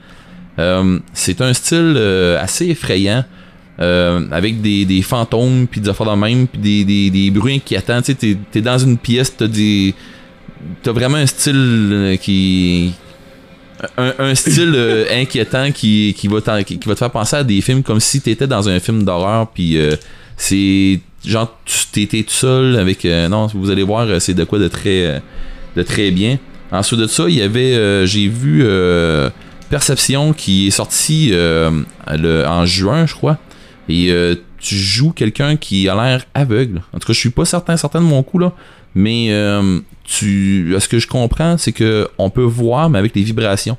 Euh, 0.59 0.99
c'est 1.13 1.41
un 1.43 1.53
style 1.53 1.95
euh, 1.97 2.43
assez 2.43 2.67
effrayant. 2.69 3.25
Euh, 3.81 4.27
avec 4.31 4.61
des, 4.63 4.85
des 4.85 5.03
fantômes 5.03 5.67
puis 5.71 5.81
des 5.81 5.89
affaires 5.89 6.11
de 6.11 6.19
même 6.19 6.47
puis 6.47 6.61
des, 6.61 6.85
des, 6.85 7.11
des 7.11 7.31
bruits 7.31 7.57
inquiétants. 7.57 8.01
Tu 8.01 8.07
sais 8.07 8.15
t'es, 8.15 8.37
t'es 8.51 8.61
dans 8.63 8.79
une 8.79 8.97
pièce 8.97 9.37
t'as 9.37 9.47
des 9.49 9.95
t'as 10.83 10.93
vraiment 10.93 11.19
un 11.19 11.27
style 11.27 11.55
euh, 11.93 12.17
qui 12.17 12.93
un, 13.99 14.15
un 14.19 14.35
style 14.35 14.73
euh, 14.75 15.05
inquiétant 15.13 15.71
qui, 15.71 16.15
qui, 16.17 16.29
va 16.29 16.41
qui, 16.63 16.79
va 16.87 16.95
te 16.95 16.99
faire 16.99 17.11
penser 17.11 17.37
à 17.37 17.45
des 17.45 17.61
films 17.61 17.83
comme 17.83 18.01
si 18.01 18.23
t'étais 18.23 18.47
dans 18.47 18.69
un 18.69 18.81
film 18.81 19.03
d'horreur 19.05 19.49
puis 19.49 19.77
euh, 19.77 19.95
c'est 20.39 20.99
genre 21.27 21.55
tu 21.67 21.77
t'étais 21.93 22.23
tout 22.23 22.31
seul 22.33 22.79
avec 22.79 23.05
euh, 23.05 23.29
non 23.29 23.49
vous 23.49 23.69
allez 23.71 23.83
voir 23.83 24.07
c'est 24.23 24.33
de 24.35 24.45
quoi 24.45 24.59
de 24.59 24.69
très 24.69 25.21
de 25.77 25.83
très 25.83 26.11
bien. 26.11 26.39
Ensuite 26.73 27.01
de 27.01 27.07
ça 27.07 27.25
il 27.29 27.35
y 27.35 27.43
avait 27.43 28.07
j'ai 28.07 28.29
vu 28.29 28.65
Perception 29.69 30.33
qui 30.33 30.69
est 30.69 30.71
sorti 30.71 31.31
le- 31.33 32.45
en 32.47 32.65
juin 32.65 33.05
je 33.07 33.15
crois 33.15 33.37
et 33.89 34.11
euh, 34.11 34.35
tu 34.59 34.75
joues 34.77 35.13
quelqu'un 35.13 35.57
qui 35.57 35.89
a 35.89 35.95
l'air 35.95 36.25
aveugle 36.35 36.83
en 36.93 36.99
tout 36.99 37.07
cas 37.07 37.13
je 37.13 37.19
suis 37.21 37.31
pas 37.31 37.45
certain 37.45 37.77
certain 37.77 38.01
de 38.01 38.07
mon 38.07 38.23
coup 38.23 38.39
là 38.39 38.53
mais 38.95 39.29
euh, 39.31 39.79
tu 40.05 40.75
ce 40.79 40.89
que 40.89 40.99
je 40.99 41.07
comprends 41.07 41.57
c'est 41.59 41.73
que 41.73 42.09
on 42.19 42.31
peut 42.31 42.43
voir 42.43 42.91
mais 42.91 42.99
avec 42.99 43.15
les 43.15 43.23
vibrations 43.23 43.77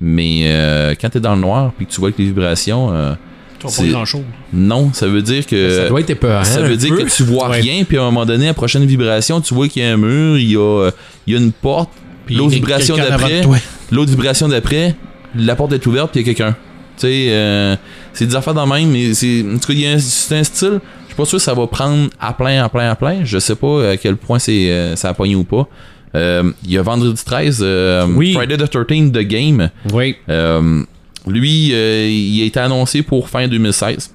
mais 0.00 0.42
euh, 0.44 0.94
quand 1.00 1.10
t'es 1.10 1.20
dans 1.20 1.34
le 1.34 1.40
noir 1.40 1.72
puis 1.76 1.86
que 1.86 1.92
tu 1.92 2.00
vois 2.00 2.08
avec 2.08 2.18
les 2.18 2.24
vibrations 2.26 2.92
euh, 2.92 3.14
Tu 3.58 3.66
pas 3.66 3.86
grand 3.88 4.04
chose. 4.04 4.22
non 4.52 4.92
ça 4.92 5.06
veut 5.06 5.22
dire 5.22 5.46
que 5.46 5.76
ça 5.76 5.88
doit 5.88 6.00
être 6.00 6.10
épeurant. 6.10 6.44
ça 6.44 6.62
veut 6.62 6.76
dire 6.76 6.94
peu. 6.94 7.04
que 7.04 7.10
tu 7.10 7.22
vois 7.22 7.48
Ouais. 7.50 7.60
rien, 7.60 7.84
puis 7.84 7.98
à 7.98 8.02
un 8.02 8.04
moment 8.06 8.24
donné, 8.26 8.44
à 8.46 8.48
la 8.48 8.54
prochaine 8.54 8.84
vibration, 8.86 9.40
tu 9.42 9.52
vois 9.54 9.68
qu'il 9.68 9.82
y 9.82 9.84
a 9.86 9.92
un 9.92 9.96
mur, 9.98 10.38
il 10.38 10.50
y 10.50 10.56
a, 10.56 10.90
il 11.26 11.34
y 11.34 11.36
a 11.36 11.40
une 11.40 11.52
porte, 11.52 11.90
Puis 12.26 12.34
l'autre 12.36 12.52
vibration 12.52 12.96
d'après, 12.96 13.42
l'autre 13.90 14.10
vibration 14.10 14.48
d'après, 14.48 14.94
la 15.34 15.54
porte 15.56 15.72
est 15.74 15.86
ouverte, 15.86 16.10
puis 16.12 16.20
il 16.22 16.26
y 16.26 16.30
a 16.30 16.34
quelqu'un. 16.34 16.52
Tu 16.96 17.06
sais, 17.06 17.26
euh, 17.30 17.76
c'est 18.12 18.26
des 18.26 18.34
affaires 18.36 18.54
dans 18.54 18.64
le 18.66 18.72
même, 18.72 18.90
mais 18.90 19.14
c'est, 19.14 19.44
en 19.48 19.58
tout 19.58 19.68
cas, 19.68 19.72
il 19.72 19.80
y 19.80 19.86
a 19.86 19.92
un- 19.92 19.98
c'est 19.98 20.36
un 20.38 20.44
style, 20.44 20.80
je 21.02 21.06
suis 21.08 21.14
pas 21.16 21.24
sûr 21.24 21.38
que 21.38 21.42
ça 21.44 21.54
va 21.54 21.66
prendre 21.66 22.10
à 22.20 22.32
plein, 22.32 22.62
à 22.64 22.68
plein, 22.68 22.90
à 22.90 22.96
plein. 22.96 23.24
Je 23.24 23.38
sais 23.38 23.54
pas 23.56 23.90
à 23.90 23.96
quel 23.96 24.16
point 24.16 24.38
c'est, 24.38 24.70
euh, 24.70 24.96
ça 24.96 25.10
a 25.10 25.14
pogné 25.14 25.34
ou 25.36 25.44
pas. 25.44 25.68
Euh, 26.16 26.50
Il 26.64 26.72
y 26.72 26.78
a 26.78 26.82
Vendredi 26.82 27.22
13, 27.24 27.60
euh, 27.62 28.06
Oui. 28.08 28.32
Friday 28.34 28.56
the 28.56 28.68
13 28.68 29.12
The 29.12 29.18
Game. 29.20 29.70
Oui. 29.92 30.16
Euh, 30.28 30.82
lui, 31.26 31.70
euh, 31.72 32.08
il 32.10 32.42
a 32.42 32.46
été 32.46 32.58
annoncé 32.60 33.02
pour 33.02 33.28
fin 33.28 33.46
2016. 33.46 34.10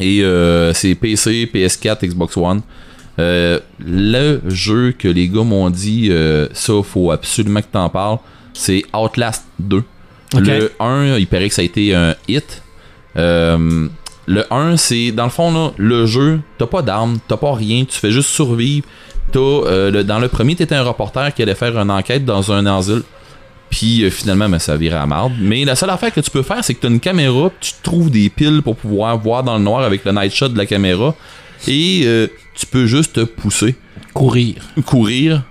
Et 0.00 0.22
euh, 0.24 0.72
c'est 0.72 0.94
PC, 0.94 1.48
PS4, 1.52 2.06
Xbox 2.06 2.36
One. 2.36 2.62
Euh, 3.18 3.60
le 3.78 4.40
jeu 4.48 4.94
que 4.98 5.06
les 5.06 5.28
gars 5.28 5.44
m'ont 5.44 5.68
dit, 5.70 6.08
euh, 6.10 6.48
ça, 6.54 6.72
faut 6.82 7.10
absolument 7.12 7.60
que 7.60 7.66
t'en 7.70 7.88
parles, 7.90 8.18
c'est 8.54 8.82
Outlast 8.92 9.44
2. 9.60 9.82
Ok. 10.34 10.46
Le 10.46 10.72
1, 10.80 11.18
il 11.18 11.26
paraît 11.26 11.48
que 11.50 11.54
ça 11.54 11.60
a 11.62 11.64
été 11.66 11.94
un 11.94 12.14
hit. 12.26 12.62
Euh, 13.16 13.88
le 14.26 14.44
1, 14.52 14.76
c'est 14.76 15.10
dans 15.12 15.24
le 15.24 15.30
fond, 15.30 15.52
là, 15.52 15.70
le 15.76 16.06
jeu, 16.06 16.40
t'as 16.58 16.66
pas 16.66 16.82
d'armes, 16.82 17.18
t'as 17.28 17.36
pas 17.36 17.54
rien, 17.54 17.84
tu 17.84 17.98
fais 17.98 18.10
juste 18.12 18.28
survivre. 18.30 18.86
T'as, 19.32 19.38
euh, 19.40 19.90
le- 19.90 20.04
dans 20.04 20.18
le 20.18 20.28
premier, 20.28 20.54
t'étais 20.54 20.74
un 20.74 20.82
reporter 20.84 21.32
qui 21.34 21.42
allait 21.42 21.54
faire 21.54 21.76
une 21.78 21.90
enquête 21.90 22.24
dans 22.24 22.52
un 22.52 22.66
asile. 22.66 23.02
Puis 23.70 24.04
euh, 24.04 24.10
finalement, 24.10 24.48
ben, 24.48 24.58
ça 24.58 24.76
virait 24.76 24.98
à 24.98 25.06
marde. 25.06 25.32
Mais 25.40 25.64
la 25.64 25.74
seule 25.74 25.90
affaire 25.90 26.12
que 26.12 26.20
tu 26.20 26.30
peux 26.30 26.42
faire, 26.42 26.62
c'est 26.62 26.74
que 26.74 26.80
tu 26.80 26.86
as 26.86 26.90
une 26.90 27.00
caméra, 27.00 27.50
tu 27.60 27.72
trouves 27.82 28.10
des 28.10 28.28
piles 28.28 28.60
pour 28.62 28.76
pouvoir 28.76 29.16
voir 29.18 29.42
dans 29.42 29.56
le 29.56 29.64
noir 29.64 29.82
avec 29.82 30.04
le 30.04 30.12
night 30.12 30.32
shot 30.34 30.48
de 30.50 30.58
la 30.58 30.66
caméra. 30.66 31.14
Et 31.66 32.02
euh, 32.04 32.26
tu 32.54 32.66
peux 32.66 32.86
juste 32.86 33.14
te 33.14 33.20
pousser, 33.20 33.74
Courir. 34.12 34.56
courir. 34.84 35.42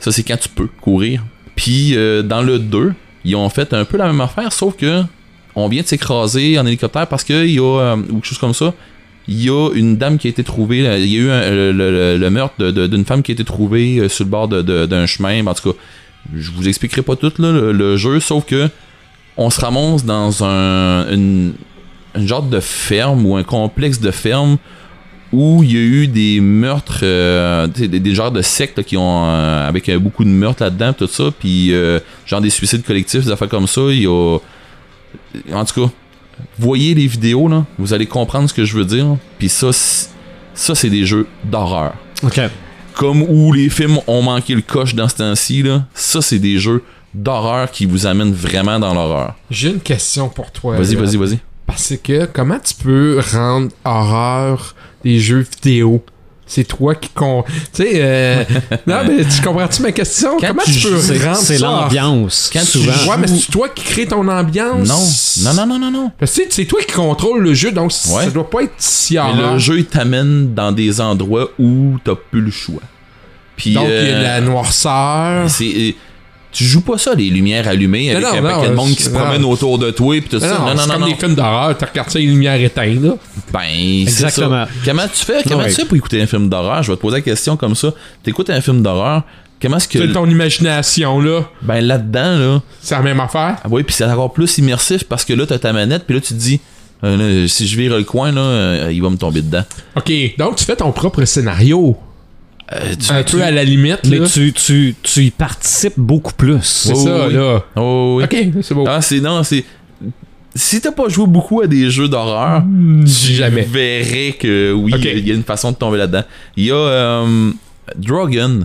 Ça, 0.00 0.10
c'est 0.12 0.22
quand 0.24 0.36
tu 0.38 0.48
peux 0.48 0.68
courir. 0.80 1.22
Puis 1.54 1.96
dans 2.24 2.42
le 2.42 2.58
2, 2.58 2.92
ils 3.24 3.34
ont 3.36 3.48
fait 3.48 3.72
un 3.72 3.84
peu 3.84 3.96
la 3.96 4.06
même 4.06 4.20
affaire, 4.20 4.52
sauf 4.52 4.76
que 4.76 5.02
on 5.56 5.68
vient 5.68 5.82
de 5.82 5.86
s'écraser 5.86 6.58
en 6.58 6.66
hélicoptère 6.66 7.06
parce 7.06 7.24
qu'il 7.24 7.50
y 7.50 7.58
a, 7.58 7.62
euh, 7.62 7.96
ou 7.96 8.14
quelque 8.16 8.26
chose 8.26 8.38
comme 8.38 8.54
ça, 8.54 8.74
il 9.26 9.42
y 9.42 9.50
a 9.50 9.70
une 9.74 9.96
dame 9.96 10.18
qui 10.18 10.28
a 10.28 10.30
été 10.30 10.44
trouvée, 10.44 10.82
là, 10.82 10.98
il 10.98 11.06
y 11.06 11.16
a 11.16 11.20
eu 11.20 11.72
le, 11.72 12.28
meurtre 12.30 12.70
d'une 12.70 13.04
femme 13.04 13.22
qui 13.22 13.32
a 13.32 13.34
été 13.34 13.44
trouvée 13.44 13.98
euh, 13.98 14.08
sur 14.08 14.24
le 14.24 14.30
bord 14.30 14.46
d'un 14.48 15.06
chemin. 15.06 15.44
En 15.44 15.54
tout 15.54 15.72
cas, 15.72 15.78
je 16.34 16.50
vous 16.52 16.68
expliquerai 16.68 17.02
pas 17.02 17.16
tout 17.16 17.32
le, 17.38 17.96
jeu, 17.96 18.20
sauf 18.20 18.44
que 18.44 18.68
on 19.36 19.50
se 19.50 19.60
ramasse 19.60 20.04
dans 20.04 20.44
un 20.44 21.10
une, 21.10 21.54
genre 22.14 22.42
de 22.42 22.60
ferme 22.60 23.26
ou 23.26 23.36
un 23.36 23.42
complexe 23.42 24.00
de 24.00 24.10
ferme 24.10 24.56
où 25.32 25.62
il 25.62 25.72
y 25.72 25.76
a 25.76 25.80
eu 25.80 26.06
des 26.06 26.40
meurtres, 26.40 27.00
euh, 27.02 27.66
des, 27.66 28.14
genres 28.14 28.30
de 28.30 28.42
sectes 28.42 28.82
qui 28.84 28.96
ont 28.96 29.26
euh, 29.26 29.68
avec 29.68 29.88
euh, 29.88 29.98
beaucoup 29.98 30.24
de 30.24 30.30
meurtres 30.30 30.62
là-dedans, 30.62 30.92
tout 30.92 31.08
ça, 31.08 31.24
puis 31.36 31.74
euh, 31.74 31.98
genre 32.26 32.40
des 32.40 32.50
suicides 32.50 32.84
collectifs, 32.84 33.24
des 33.24 33.30
affaires 33.30 33.48
comme 33.48 33.66
ça. 33.66 33.82
Il 33.90 34.08
en 35.52 35.64
tout 35.64 35.86
cas, 35.86 35.92
voyez 36.58 36.94
les 36.94 37.06
vidéos 37.06 37.48
là, 37.48 37.64
vous 37.78 37.92
allez 37.94 38.06
comprendre 38.06 38.48
ce 38.48 38.54
que 38.54 38.64
je 38.64 38.76
veux 38.76 38.84
dire. 38.84 39.16
Puis 39.38 39.48
ça, 39.48 39.72
c'est- 39.72 40.10
ça 40.54 40.74
c'est 40.74 40.90
des 40.90 41.04
jeux 41.06 41.26
d'horreur 41.44 41.94
OK. 42.22 42.40
comme 42.94 43.22
où 43.22 43.52
les 43.52 43.68
films 43.68 43.98
ont 44.06 44.22
manqué 44.22 44.54
le 44.54 44.62
coche 44.62 44.94
dans 44.94 45.08
ce 45.08 45.16
temps-ci, 45.16 45.62
là, 45.62 45.84
ça, 45.94 46.20
c'est 46.22 46.38
des 46.38 46.58
jeux 46.58 46.82
d'horreur 47.14 47.70
qui 47.70 47.86
vous 47.86 48.06
amènent 48.06 48.32
vraiment 48.34 48.78
dans 48.78 48.92
l'horreur. 48.94 49.34
J'ai 49.50 49.70
une 49.70 49.80
question 49.80 50.28
pour 50.28 50.50
toi. 50.52 50.76
Vas-y, 50.76 50.94
vas-y, 50.96 51.16
vas-y. 51.16 51.38
Parce 51.66 51.94
que 52.02 52.26
comment 52.26 52.58
tu 52.58 52.74
peux 52.74 53.20
rendre 53.32 53.70
horreur 53.84 54.74
des 55.02 55.18
jeux 55.18 55.46
vidéo? 55.62 56.04
C'est 56.48 56.62
toi 56.64 56.94
qui 56.94 57.08
con. 57.08 57.42
Tu 57.74 57.82
sais, 57.82 57.90
euh... 57.96 58.44
non, 58.86 58.98
mais 59.08 59.24
tu 59.24 59.42
comprends-tu 59.42 59.82
ma 59.82 59.90
question? 59.90 60.36
Quand 60.40 60.46
comment 60.48 60.62
tu 60.64 60.72
tu, 60.72 60.80
peux 60.88 60.94
rendre 61.24 61.36
c'est 61.38 61.58
l'ambiance. 61.58 62.50
Quand 62.52 62.60
tu 62.60 62.78
joues- 62.78 62.88
Ouais, 63.10 63.16
mais 63.18 63.26
c'est 63.26 63.50
toi 63.50 63.68
qui 63.68 63.82
crée 63.82 64.06
ton 64.06 64.26
ambiance. 64.28 65.40
Non, 65.42 65.52
non, 65.52 65.66
non, 65.66 65.66
non, 65.66 65.78
non, 65.78 65.90
non. 65.90 66.12
Parce 66.18 66.32
que 66.36 66.42
c'est 66.50 66.64
toi 66.66 66.78
qui 66.86 66.92
contrôle 66.94 67.42
le 67.42 67.52
jeu, 67.52 67.72
donc 67.72 67.90
Ouais. 68.10 68.24
ça 68.24 68.30
doit 68.30 68.48
pas 68.48 68.62
être 68.62 68.74
si 68.78 69.14
Mais 69.14 69.20
horreur. 69.20 69.54
le 69.54 69.58
jeu 69.58 69.78
il 69.78 69.86
t'amène 69.86 70.54
dans 70.54 70.70
des 70.70 71.00
endroits 71.00 71.48
où 71.58 71.96
t'as 72.04 72.14
plus 72.14 72.40
le 72.42 72.50
choix. 72.52 72.82
Puis, 73.56 73.72
Donc, 73.72 73.86
il 73.88 73.90
y 73.90 74.12
a 74.12 74.16
euh, 74.16 74.22
la 74.22 74.40
noirceur. 74.40 75.50
c'est, 75.50 75.64
euh, 75.64 75.92
tu 76.56 76.64
joues 76.64 76.80
pas 76.80 76.96
ça, 76.96 77.14
les 77.14 77.28
lumières 77.28 77.68
allumées, 77.68 78.10
avec 78.10 78.22
non, 78.24 78.32
un 78.32 78.40
non, 78.40 78.48
paquet 78.60 78.68
de 78.70 78.74
monde 78.74 78.94
qui 78.96 79.02
se 79.02 79.10
promène 79.10 79.44
autour 79.44 79.78
de 79.78 79.90
toi, 79.90 80.18
puis 80.20 80.28
tout 80.30 80.40
ça. 80.40 80.58
Non, 80.58 80.66
Non, 80.66 80.74
non, 80.74 80.82
c'est 80.84 80.90
comme 80.92 81.04
des 81.08 81.14
films 81.14 81.34
d'horreur, 81.34 81.76
t'as 81.76 81.86
regardé 81.86 82.10
ça, 82.10 82.18
les 82.18 82.26
lumières 82.26 82.60
éteintes, 82.60 83.02
là. 83.02 83.10
Ben, 83.52 83.60
c'est 84.06 84.24
Exactement. 84.24 84.64
ça. 84.64 84.68
Comment 84.84 85.02
tu 85.12 85.24
fais? 85.24 85.42
Comment 85.42 85.58
Ouais. 85.64 85.68
tu 85.68 85.74
fais 85.74 85.84
pour 85.84 85.96
écouter 85.96 86.22
un 86.22 86.26
film 86.26 86.48
d'horreur? 86.48 86.82
Je 86.82 86.90
vais 86.92 86.96
te 86.96 87.02
poser 87.02 87.16
la 87.16 87.20
question 87.22 87.56
comme 87.56 87.74
ça. 87.74 87.92
T'écoutes 88.22 88.48
un 88.50 88.60
film 88.60 88.82
d'horreur, 88.82 89.22
comment 89.60 89.76
est-ce 89.76 89.88
que... 89.88 89.98
C'est 89.98 90.12
ton 90.12 90.28
imagination, 90.28 91.20
là. 91.20 91.42
Ben, 91.62 91.80
là-dedans, 91.80 92.38
là... 92.38 92.62
C'est 92.80 92.94
la 92.94 93.02
même 93.02 93.20
affaire? 93.20 93.56
Ah 93.62 93.68
oui, 93.70 93.82
puis 93.82 93.94
c'est 93.94 94.04
encore 94.04 94.32
plus 94.32 94.56
immersif 94.58 95.04
parce 95.04 95.24
que 95.24 95.34
là, 95.34 95.44
t'as 95.46 95.58
ta 95.58 95.72
manette, 95.72 96.04
puis 96.06 96.14
là, 96.14 96.20
tu 96.22 96.34
te 96.34 96.38
dis, 96.38 96.60
euh, 97.04 97.42
là, 97.42 97.48
si 97.48 97.66
je 97.66 97.76
vire 97.76 97.94
le 97.96 98.04
coin, 98.04 98.32
là, 98.32 98.40
euh, 98.40 98.90
il 98.92 99.02
va 99.02 99.10
me 99.10 99.16
tomber 99.18 99.42
dedans. 99.42 99.64
Ok, 99.96 100.10
donc 100.38 100.56
tu 100.56 100.64
fais 100.64 100.76
ton 100.76 100.90
propre 100.92 101.24
scénario. 101.24 101.96
Euh, 102.72 102.94
tu- 102.98 103.12
Un 103.12 103.22
tu- 103.22 103.36
peu 103.36 103.42
à 103.42 103.50
la 103.52 103.62
limite, 103.62 104.00
Mais 104.08 104.18
là. 104.18 104.26
tu, 104.26 104.52
tu, 104.52 104.94
tu 105.02 105.20
y 105.24 105.30
participes 105.30 105.94
beaucoup 105.98 106.32
plus. 106.32 106.58
C'est 106.62 106.92
Oh, 106.94 106.96
ça, 106.96 107.26
oui. 107.28 107.34
là. 107.34 107.64
Oh, 107.76 108.16
oui. 108.18 108.24
Ok, 108.24 108.62
c'est 108.62 108.74
beau. 108.74 108.84
Ah, 108.88 109.00
c'est 109.00 109.20
non, 109.20 109.42
c'est. 109.44 109.64
Si 110.54 110.80
t'as 110.80 110.90
pas 110.90 111.08
joué 111.08 111.26
beaucoup 111.26 111.60
à 111.60 111.66
des 111.66 111.90
jeux 111.90 112.08
d'horreur, 112.08 112.62
tu 113.04 113.32
Jamais. 113.34 113.60
verrais 113.62 114.32
que 114.32 114.72
oui, 114.72 114.92
il 114.96 115.28
y 115.28 115.30
a 115.30 115.34
une 115.34 115.42
façon 115.44 115.70
de 115.70 115.76
tomber 115.76 115.98
là-dedans. 115.98 116.24
Il 116.56 116.64
y 116.64 116.70
a 116.72 116.74
euh, 116.74 117.50
Drogon. 117.96 118.60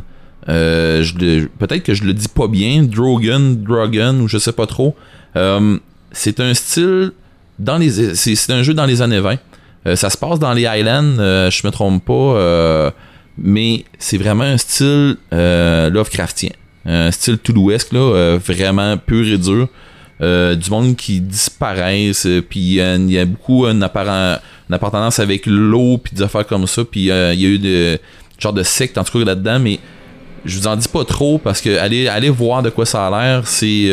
Euh, 0.49 1.04
Peut-être 1.60 1.84
que 1.84 1.93
je 1.93 2.04
le 2.06 2.14
dis 2.14 2.30
pas 2.30 2.47
bien. 2.47 2.82
Drogon, 2.84 3.58
Drogon, 3.60 4.22
ou 4.22 4.28
je 4.28 4.38
sais 4.38 4.54
pas 4.54 4.66
trop. 4.68 4.95
Euh, 5.36 5.78
c'est 6.12 6.39
un 6.39 6.54
style 6.54 7.12
dans 7.60 7.78
les. 7.78 8.16
C'est 8.16 8.36
c'est 8.36 8.54
un 8.54 8.64
jeu 8.64 8.74
dans 8.74 8.86
les 8.86 9.02
années 9.02 9.20
20. 9.20 9.36
Euh, 9.86 9.95
ça 9.95 10.10
se 10.10 10.18
passe 10.18 10.39
dans 10.39 10.54
les 10.54 10.66
Highlands, 10.66 11.18
je 11.18 11.68
me 11.68 11.72
trompe 11.72 12.06
pas, 12.06 12.93
mais 13.38 13.86
c'est 13.98 14.18
vraiment 14.18 14.44
un 14.44 14.58
style 14.58 15.18
euh, 15.34 15.90
Lovecraftien. 15.90 16.52
Un 16.86 17.12
style 17.12 17.38
Toulouesque, 17.38 17.94
là, 17.94 18.00
euh, 18.00 18.40
vraiment 18.44 18.98
pur 18.98 19.28
et 19.28 19.38
dur. 19.38 19.68
Euh, 20.22 20.56
du 20.56 20.70
monde 20.70 20.96
qui 20.96 21.20
disparaissent, 21.20 22.28
puis 22.48 22.78
il 22.78 23.12
y 23.12 23.18
a 23.18 23.26
beaucoup 23.26 23.66
une, 23.66 23.82
appartenance 23.82 25.20
avec 25.20 25.48
l'eau, 25.48 25.98
puis 25.98 26.14
des 26.16 26.22
affaires 26.22 26.46
comme 26.46 26.68
ça, 26.68 26.84
puis 26.86 27.02
il 27.02 27.08
y 27.08 27.12
a 27.12 27.34
eu 27.34 27.58
de 27.58 28.00
genre 28.38 28.54
de 28.54 28.62
secte 28.62 28.98
en 29.00 29.04
tout 29.04 29.18
cas 29.18 29.26
là-dedans, 29.26 29.60
mais 29.60 29.80
je 30.46 30.60
vous 30.60 30.68
en 30.68 30.76
dis 30.76 30.88
pas 30.88 31.06
trop 31.06 31.40
parce 31.40 31.60
que 31.60 31.76
allez, 31.78 32.08
allez 32.08 32.30
voir 32.30 32.62
de 32.62 32.70
quoi 32.70 32.86
ça 32.86 33.08
a 33.08 33.10
l'air. 33.10 33.48
C'est 33.48 33.90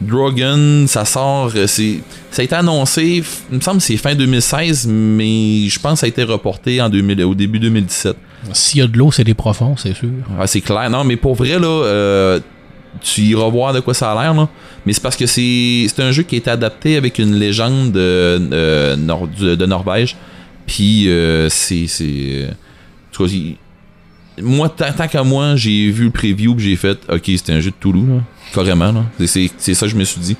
Drogon, 0.00 0.86
ça 0.86 1.04
sort, 1.04 1.50
c'est 1.66 1.98
ça 2.30 2.42
a 2.42 2.44
été 2.44 2.54
annoncé, 2.54 3.24
il 3.50 3.56
me 3.56 3.60
semble 3.60 3.78
que 3.78 3.84
c'est 3.84 3.96
fin 3.96 4.14
2016, 4.14 4.86
mais 4.86 5.68
je 5.68 5.80
pense 5.80 5.94
que 5.94 5.98
ça 6.00 6.06
a 6.06 6.08
été 6.08 6.22
reporté 6.22 6.80
en 6.80 6.88
2000, 6.88 7.24
au 7.24 7.34
début 7.34 7.58
2017. 7.58 8.16
S'il 8.52 8.80
y 8.80 8.82
a 8.82 8.86
de 8.86 8.96
l'eau, 8.96 9.10
c'est 9.12 9.24
des 9.24 9.34
profonds, 9.34 9.76
c'est 9.76 9.94
sûr. 9.94 10.08
Ouais, 10.38 10.46
c'est 10.46 10.60
clair. 10.60 10.88
Non, 10.90 11.04
mais 11.04 11.16
pour 11.16 11.34
vrai, 11.34 11.58
là, 11.58 11.66
euh, 11.66 12.40
tu 13.00 13.20
iras 13.22 13.48
voir 13.48 13.72
de 13.72 13.80
quoi 13.80 13.94
ça 13.94 14.12
a 14.12 14.22
l'air, 14.22 14.34
là. 14.34 14.48
Mais 14.86 14.92
c'est 14.92 15.02
parce 15.02 15.16
que 15.16 15.26
c'est 15.26 15.86
c'est 15.88 16.02
un 16.02 16.10
jeu 16.10 16.22
qui 16.22 16.36
été 16.36 16.50
adapté 16.50 16.96
avec 16.96 17.18
une 17.18 17.34
légende 17.36 17.92
de, 17.92 17.98
euh, 18.00 18.96
Nor- 18.96 19.28
de, 19.28 19.54
de 19.54 19.66
Norvège. 19.66 20.16
Puis 20.66 21.08
euh, 21.08 21.48
c'est. 21.48 21.86
c'est- 21.86 22.48
en 22.48 23.12
tout 23.12 23.26
moi, 24.40 24.68
tant, 24.70 25.06
qu'à 25.08 25.22
moi, 25.22 25.54
j'ai 25.56 25.90
vu 25.90 26.04
le 26.04 26.10
preview 26.10 26.54
puis 26.54 26.64
j'ai 26.70 26.76
fait 26.76 26.98
Ok, 27.12 27.24
c'était 27.26 27.52
un 27.52 27.60
jeu 27.60 27.70
de 27.70 27.76
Toulouse, 27.78 28.08
là. 28.08 28.22
Carrément, 28.54 28.90
là. 28.90 29.04
C'est 29.26 29.50
c'est 29.58 29.74
ça 29.74 29.86
que 29.86 29.92
je 29.92 29.96
me 29.96 30.04
suis 30.04 30.20
dit. 30.20 30.36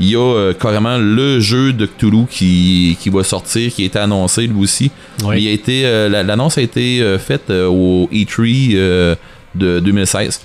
Il 0.00 0.08
y 0.10 0.16
a 0.16 0.18
euh, 0.20 0.52
carrément 0.52 0.98
le 0.98 1.38
jeu 1.40 1.72
de 1.72 1.86
Cthulhu 1.86 2.24
qui, 2.28 2.96
qui 3.00 3.08
va 3.10 3.22
sortir, 3.24 3.72
qui 3.72 3.82
a 3.82 3.86
été 3.86 3.98
annoncé 3.98 4.46
lui 4.46 4.60
aussi. 4.60 4.90
Oui. 5.24 5.42
Il 5.42 5.48
a 5.48 5.52
été, 5.52 5.82
euh, 5.86 6.08
la- 6.08 6.22
l'annonce 6.22 6.58
a 6.58 6.62
été 6.62 7.00
euh, 7.02 7.18
faite 7.18 7.50
au 7.50 8.08
E3 8.12 8.74
euh, 8.74 9.14
de 9.54 9.80
2016 9.80 10.40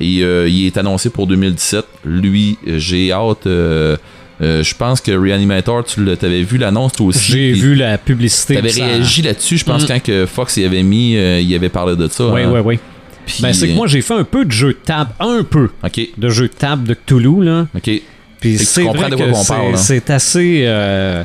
et 0.00 0.06
il 0.48 0.66
est 0.66 0.76
annoncé 0.78 1.10
pour 1.10 1.26
2017. 1.26 1.84
Lui, 2.04 2.56
j'ai 2.66 3.12
hâte. 3.12 3.46
euh, 3.46 3.96
je 4.40 4.74
pense 4.74 5.00
que 5.02 5.10
Reanimator, 5.12 5.84
tu 5.84 6.02
t'avais 6.16 6.42
vu 6.42 6.56
l'annonce 6.56 6.92
toi 6.92 7.06
aussi. 7.08 7.32
J'ai 7.32 7.52
vu 7.52 7.74
la 7.74 7.98
publicité. 7.98 8.54
T'avais 8.54 8.68
puis 8.70 8.78
ça- 8.78 8.86
réagi 8.86 9.22
là-dessus, 9.22 9.58
je 9.58 9.64
pense, 9.64 9.82
Mm. 9.84 9.86
quand 9.88 10.02
que 10.02 10.24
Fox 10.26 10.56
y 10.56 10.64
avait 10.64 10.82
mis, 10.82 11.16
euh, 11.16 11.40
il 11.40 11.54
avait 11.54 11.68
parlé 11.68 11.96
de 11.96 12.08
ça. 12.08 12.26
Oui, 12.28 12.42
hein. 12.42 12.50
oui, 12.54 12.60
oui. 12.64 12.78
Ben, 13.40 13.52
c'est 13.52 13.68
que 13.68 13.74
moi, 13.74 13.86
j'ai 13.86 14.00
fait 14.00 14.14
un 14.14 14.24
peu 14.24 14.44
de 14.46 14.50
jeu 14.50 14.68
de 14.68 14.78
table, 14.84 15.10
un 15.20 15.44
peu 15.44 15.68
Ok, 15.84 16.00
de 16.16 16.28
jeu 16.30 16.48
de 16.48 16.52
table 16.52 16.84
de 16.88 16.94
Cthulhu, 16.94 17.44
là. 17.44 17.66
ok. 17.76 17.90
Puis 18.40 18.58
c'est 18.58 18.82
comprends 18.84 19.00
vrai 19.02 19.10
de 19.10 19.16
quoi 19.16 19.26
que 19.26 19.32
qu'on 19.32 19.44
parle, 19.44 19.76
c'est- 19.78 20.10
assez... 20.10 20.62
euh, 20.66 21.22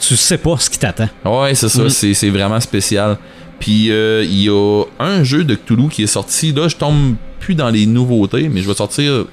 tu 0.00 0.16
sais 0.16 0.38
pas 0.38 0.56
ce 0.58 0.68
qui 0.70 0.78
t'attend. 0.78 1.08
Ouais, 1.24 1.54
c'est 1.54 1.68
ça, 1.68 1.84
Mm. 1.84 1.90
c'est, 1.90 2.30
vraiment 2.30 2.60
spécial. 2.60 3.16
Puis 3.58 3.90
euh, 3.90 4.24
il 4.24 4.42
y 4.42 4.48
a 4.48 4.82
un 4.98 5.22
jeu 5.24 5.44
de 5.44 5.54
Cthulhu 5.54 5.88
qui 5.88 6.02
est 6.02 6.06
sorti. 6.06 6.52
Là, 6.52 6.68
je 6.68 6.76
tombe 6.76 7.14
plus 7.38 7.54
dans 7.54 7.68
les 7.70 7.86
nouveautés, 7.86 8.48
mais 8.48 8.62
je 8.62 8.68
vais 8.68 8.74
sortir, 8.74 9.26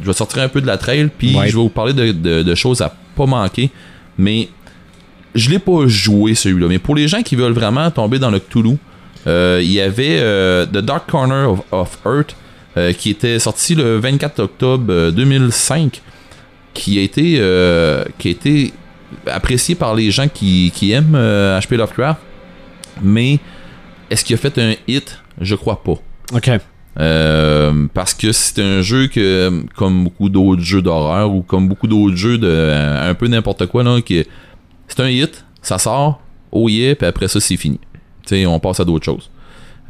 je 0.00 0.06
vais 0.06 0.12
sortir 0.12 0.42
un 0.42 0.48
peu 0.48 0.60
de 0.60 0.66
la 0.66 0.76
trail. 0.78 1.08
Puis 1.16 1.34
Ouais. 1.36 1.48
je 1.48 1.56
vais 1.56 1.62
vous 1.62 1.68
parler 1.68 1.92
de, 1.92 2.12
de- 2.12 2.42
de 2.42 2.54
choses 2.54 2.80
à 2.82 2.94
pas 3.16 3.26
manquer. 3.26 3.70
Mais 4.18 4.48
je 5.34 5.50
l'ai 5.50 5.58
pas 5.58 5.86
joué 5.86 6.34
celui-là. 6.34 6.68
Mais 6.68 6.78
pour 6.78 6.94
les 6.94 7.08
gens 7.08 7.22
qui 7.22 7.34
veulent 7.36 7.52
vraiment 7.52 7.90
tomber 7.90 8.18
dans 8.18 8.30
le 8.30 8.38
Cthulhu, 8.38 8.76
euh, 9.26 9.60
il 9.62 9.70
y 9.72 9.80
avait 9.80 10.18
euh, 10.20 10.66
The 10.66 10.78
Dark 10.78 11.08
Corner 11.10 11.50
of, 11.50 11.60
of 11.72 11.98
Earth 12.04 12.36
euh, 12.76 12.92
qui 12.92 13.10
était 13.10 13.38
sorti 13.38 13.74
le 13.74 13.98
24 13.98 14.40
octobre 14.40 14.84
euh, 14.90 15.10
2005, 15.10 16.00
qui 16.74 16.98
a 16.98 17.02
été, 17.02 17.36
euh, 17.38 18.04
qui 18.18 18.28
a 18.28 18.30
été 18.30 18.72
apprécié 19.26 19.74
par 19.74 19.94
les 19.94 20.10
gens 20.10 20.28
qui, 20.28 20.72
qui 20.74 20.92
aiment 20.92 21.14
euh, 21.14 21.58
HP 21.58 21.76
Lovecraft. 21.76 22.20
Mais 23.02 23.38
est-ce 24.10 24.24
qu'il 24.24 24.34
a 24.34 24.38
fait 24.38 24.58
un 24.58 24.74
hit? 24.86 25.18
Je 25.40 25.54
crois 25.54 25.82
pas. 25.82 25.94
OK. 26.34 26.50
Euh, 27.00 27.86
parce 27.94 28.12
que 28.12 28.32
c'est 28.32 28.60
un 28.60 28.82
jeu 28.82 29.06
que, 29.06 29.64
comme 29.76 30.04
beaucoup 30.04 30.28
d'autres 30.28 30.62
jeux 30.62 30.82
d'horreur 30.82 31.32
ou 31.32 31.42
comme 31.42 31.68
beaucoup 31.68 31.86
d'autres 31.86 32.16
jeux 32.16 32.36
de 32.36 32.46
euh, 32.48 33.10
un 33.10 33.14
peu 33.14 33.28
n'importe 33.28 33.66
quoi, 33.66 33.82
là, 33.82 34.00
qui 34.02 34.24
c'est 34.88 35.00
un 35.00 35.08
hit, 35.08 35.44
ça 35.62 35.78
sort, 35.78 36.20
oh 36.50 36.68
yeah, 36.68 36.94
puis 36.94 37.06
après 37.06 37.28
ça 37.28 37.40
c'est 37.40 37.56
fini. 37.56 37.80
Tu 38.26 38.36
sais, 38.36 38.46
on 38.46 38.60
passe 38.60 38.80
à 38.80 38.84
d'autres 38.84 39.06
choses. 39.06 39.30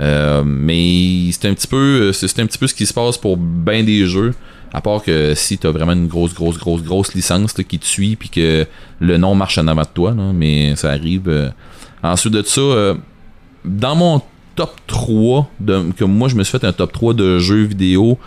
Euh, 0.00 0.42
mais 0.46 1.30
c'est 1.32 1.48
un 1.48 1.54
petit 1.54 1.66
peu 1.66 2.12
c'est 2.12 2.28
c'est 2.28 2.40
un 2.40 2.46
petit 2.46 2.58
peu 2.58 2.66
ce 2.66 2.74
qui 2.74 2.86
se 2.86 2.94
passe 2.94 3.18
pour 3.18 3.36
bien 3.36 3.82
des 3.82 4.06
jeux. 4.06 4.32
À 4.72 4.80
part 4.80 5.02
que 5.02 5.34
si 5.34 5.58
t'as 5.58 5.70
vraiment 5.70 5.92
une 5.92 6.06
grosse, 6.06 6.34
grosse, 6.34 6.58
grosse, 6.58 6.82
grosse 6.82 7.14
licence 7.14 7.52
qui 7.52 7.78
te 7.78 7.84
suit 7.84 8.16
puis 8.16 8.30
que 8.30 8.66
le 9.00 9.18
nom 9.18 9.34
marche 9.34 9.58
en 9.58 9.66
avant 9.68 9.82
de 9.82 9.88
toi, 9.92 10.12
là, 10.12 10.32
mais 10.32 10.76
ça 10.76 10.90
arrive. 10.90 11.28
euh. 11.28 11.50
Ensuite 12.02 12.32
de 12.32 12.42
ça, 12.42 12.60
euh, 12.60 12.94
dans 13.64 13.94
mon 13.94 14.22
top 14.54 14.74
3 14.86 15.50
de, 15.60 15.92
que 15.96 16.04
moi 16.04 16.28
je 16.28 16.34
me 16.34 16.44
suis 16.44 16.58
fait 16.58 16.66
un 16.66 16.72
top 16.72 16.92
3 16.92 17.14
de 17.14 17.38
jeux 17.38 17.64
vidéo 17.64 18.18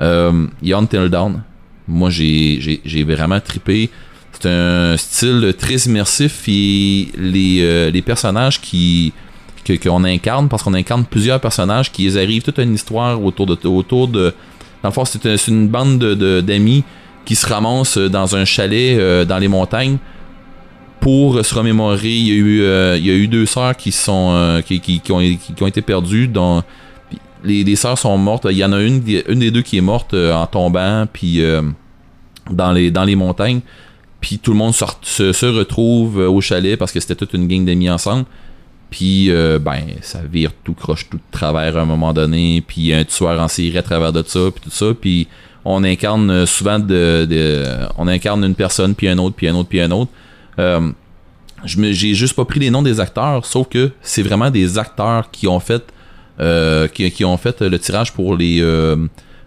euh, 0.00 0.46
il 0.62 0.68
y 0.68 0.72
a 0.72 0.78
Until 0.78 1.08
Dawn 1.08 1.42
moi 1.88 2.10
j'ai, 2.10 2.80
vraiment 3.06 3.40
trippé 3.40 3.90
c'est 4.32 4.48
un 4.48 4.96
style 4.96 5.54
très 5.58 5.76
immersif 5.76 6.44
et 6.48 7.08
les, 7.16 7.58
euh, 7.60 7.90
les 7.90 8.02
personnages 8.02 8.60
qui 8.60 9.12
qu'on 9.82 10.02
incarne 10.02 10.48
parce 10.48 10.64
qu'on 10.64 10.74
incarne 10.74 11.04
plusieurs 11.04 11.40
personnages 11.40 11.92
qui 11.92 12.18
arrivent 12.18 12.42
toute 12.42 12.58
une 12.58 12.74
histoire 12.74 13.22
autour 13.22 13.46
de 13.46 13.68
autour 13.68 14.08
de 14.08 14.34
dans 14.82 14.88
le 14.88 14.92
fond 14.92 15.04
c'est, 15.04 15.24
un- 15.26 15.36
c'est 15.36 15.50
une 15.50 15.68
bande 15.68 15.98
de, 15.98 16.14
de- 16.14 16.40
d'amis 16.40 16.84
qui 17.24 17.34
se 17.36 17.46
ramassent 17.46 17.98
dans 17.98 18.34
un 18.36 18.44
chalet 18.44 18.98
euh, 18.98 19.24
dans 19.24 19.38
les 19.38 19.48
montagnes 19.48 19.98
pour 21.02 21.44
se 21.44 21.52
remémorer, 21.52 22.08
il 22.16 22.28
y 22.28 22.30
a 22.30 22.34
eu, 22.34 22.62
euh, 22.62 23.26
deux 23.26 23.44
sœurs 23.44 23.76
qui 23.76 23.92
euh, 24.08 24.62
ont, 25.10 25.66
été 25.66 25.82
perdues. 25.82 26.30
Les, 27.42 27.74
sœurs 27.74 27.98
sont 27.98 28.16
mortes. 28.16 28.46
Il 28.48 28.56
y 28.56 28.64
en 28.64 28.72
a 28.72 28.80
une, 28.80 29.00
des- 29.00 29.50
deux 29.50 29.62
qui 29.62 29.78
est 29.78 29.80
morte 29.82 30.14
euh, 30.14 30.32
en 30.32 30.46
tombant, 30.46 31.06
puis 31.12 31.42
euh, 31.42 31.60
dans 32.52 32.70
les 32.72 33.16
montagnes. 33.16 33.62
Puis 34.20 34.38
tout 34.38 34.52
le 34.52 34.58
monde 34.58 34.74
se, 34.74 35.32
se, 35.32 35.46
retrouve 35.46 36.20
euh, 36.20 36.28
au 36.30 36.40
chalet 36.40 36.78
parce 36.78 36.92
que 36.92 37.00
c'était 37.00 37.16
toute 37.16 37.34
une 37.34 37.48
gang 37.48 37.64
d'amis 37.64 37.90
ensemble. 37.90 38.24
Puis 38.92 39.30
euh, 39.30 39.58
ben 39.58 39.80
ça 40.02 40.20
vire 40.30 40.52
tout 40.62 40.74
croche 40.74 41.08
tout 41.10 41.16
de 41.16 41.22
travers 41.32 41.76
à 41.76 41.80
un 41.80 41.84
moment 41.84 42.12
donné. 42.12 42.62
Puis 42.64 42.92
un 42.92 43.02
tueur 43.04 43.40
en 43.40 43.48
série 43.48 43.76
à 43.78 43.82
travers 43.82 44.12
de 44.12 44.22
ça, 44.24 44.38
puis 44.54 44.62
tout 44.62 44.70
ça. 44.70 44.86
Puis 45.00 45.26
on 45.64 45.82
incarne 45.82 46.30
euh, 46.30 46.46
souvent 46.46 46.78
de, 46.78 47.26
de- 47.28 47.64
on 47.98 48.06
incarne 48.06 48.44
une 48.44 48.54
personne 48.54 48.94
puis 48.94 49.08
un 49.08 49.18
autre 49.18 49.34
puis 49.34 49.48
un 49.48 49.54
autre 49.54 49.68
puis 49.68 49.80
un 49.80 49.90
autre. 49.90 50.10
Euh, 50.60 50.90
j'ai 51.64 52.14
juste 52.14 52.34
pas 52.34 52.44
pris 52.44 52.60
les 52.60 52.70
noms 52.70 52.82
des 52.82 52.98
acteurs, 53.00 53.46
sauf 53.46 53.68
que 53.68 53.90
c'est 54.02 54.22
vraiment 54.22 54.50
des 54.50 54.78
acteurs 54.78 55.30
qui 55.30 55.46
ont 55.48 55.60
fait 55.60 55.82
euh, 56.40 56.88
qui, 56.88 57.08
qui 57.12 57.24
ont 57.24 57.36
fait 57.36 57.60
le 57.62 57.78
tirage 57.78 58.12
pour 58.12 58.36
les 58.36 58.62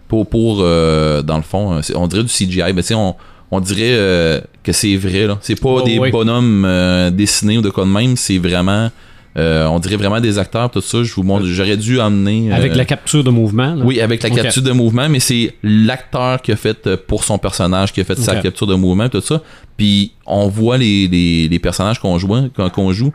pour 0.08 0.26
pour 0.28 0.56
dans 0.58 1.36
le 1.36 1.42
fond, 1.42 1.80
on 1.94 2.06
dirait 2.06 2.22
du 2.22 2.28
CGI, 2.28 2.72
mais 2.74 2.82
tu 2.82 2.88
sais 2.88 2.94
on 2.94 3.14
on 3.52 3.60
dirait 3.60 3.92
euh, 3.92 4.40
que 4.64 4.72
c'est 4.72 4.96
vrai 4.96 5.26
là. 5.28 5.38
C'est 5.40 5.60
pas 5.60 5.68
Oh, 5.68 5.82
des 5.82 6.00
oui. 6.00 6.10
bonhommes 6.10 6.64
euh, 6.64 7.10
dessinés 7.10 7.58
ou 7.58 7.62
de 7.62 7.70
quoi 7.70 7.84
de 7.84 7.90
même, 7.90 8.16
c'est 8.16 8.38
vraiment 8.38 8.90
euh, 9.36 9.66
on 9.66 9.78
dirait 9.78 9.96
vraiment 9.96 10.20
des 10.20 10.38
acteurs 10.38 10.70
tout 10.70 10.80
ça. 10.80 11.02
Je 11.02 11.12
vous 11.14 11.22
montre, 11.22 11.44
j'aurais 11.46 11.76
dû 11.76 12.00
amener 12.00 12.52
Avec 12.52 12.72
euh, 12.72 12.74
la 12.76 12.84
capture 12.84 13.22
de 13.22 13.30
mouvement. 13.30 13.74
là. 13.74 13.84
oui, 13.84 14.00
avec 14.00 14.22
la 14.22 14.30
capture 14.30 14.62
de 14.62 14.72
mouvement, 14.72 15.08
mais 15.08 15.20
c'est 15.20 15.54
l'acteur 15.62 16.40
qui 16.40 16.52
a 16.52 16.56
fait 16.56 16.86
euh, 16.86 16.96
pour 17.06 17.22
son 17.24 17.36
personnage, 17.38 17.92
qui 17.92 18.00
a 18.00 18.04
fait 18.04 18.18
sa 18.18 18.36
capture 18.36 18.66
de 18.66 18.74
mouvement, 18.74 19.08
tout 19.08 19.20
ça. 19.20 19.42
Puis 19.76 20.12
on 20.24 20.48
voit 20.48 20.78
les, 20.78 21.06
les, 21.08 21.48
les 21.48 21.58
personnages 21.58 21.98
qu'on 21.98 22.18
joue, 22.18 22.28
qu'on 22.56 22.70
qu'on 22.70 22.92
joue, 22.92 23.12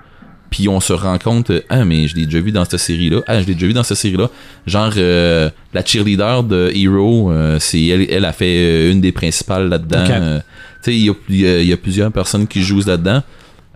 puis 0.51 0.67
on 0.67 0.79
se 0.79 0.93
rend 0.93 1.17
compte, 1.17 1.49
ah 1.69 1.85
mais 1.85 2.07
je 2.07 2.15
l'ai 2.15 2.25
déjà 2.25 2.39
vu 2.41 2.51
dans 2.51 2.65
cette 2.65 2.79
série-là, 2.79 3.21
ah 3.25 3.41
je 3.41 3.47
l'ai 3.47 3.53
déjà 3.55 3.67
vu 3.67 3.73
dans 3.73 3.83
cette 3.83 3.97
série-là. 3.97 4.29
Genre 4.67 4.91
euh, 4.97 5.49
la 5.73 5.83
cheerleader 5.83 6.43
de 6.43 6.71
Hero, 6.75 7.31
euh, 7.31 7.57
c'est 7.59 7.83
elle, 7.87 8.05
elle 8.11 8.25
a 8.25 8.33
fait 8.33 8.57
euh, 8.57 8.91
une 8.91 9.01
des 9.01 9.11
principales 9.13 9.69
là-dedans. 9.69 10.03
Ok. 10.03 10.11
Euh, 10.11 10.39
tu 10.39 10.91
sais, 10.91 10.95
il 10.97 11.05
y 11.05 11.09
a, 11.09 11.13
y 11.29 11.45
a- 11.47 11.61
il 11.61 11.67
y 11.67 11.73
a 11.73 11.77
plusieurs 11.77 12.11
personnes 12.11 12.47
qui 12.47 12.61
jouent 12.61 12.81
là-dedans. 12.85 13.23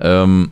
Euh, 0.03 0.45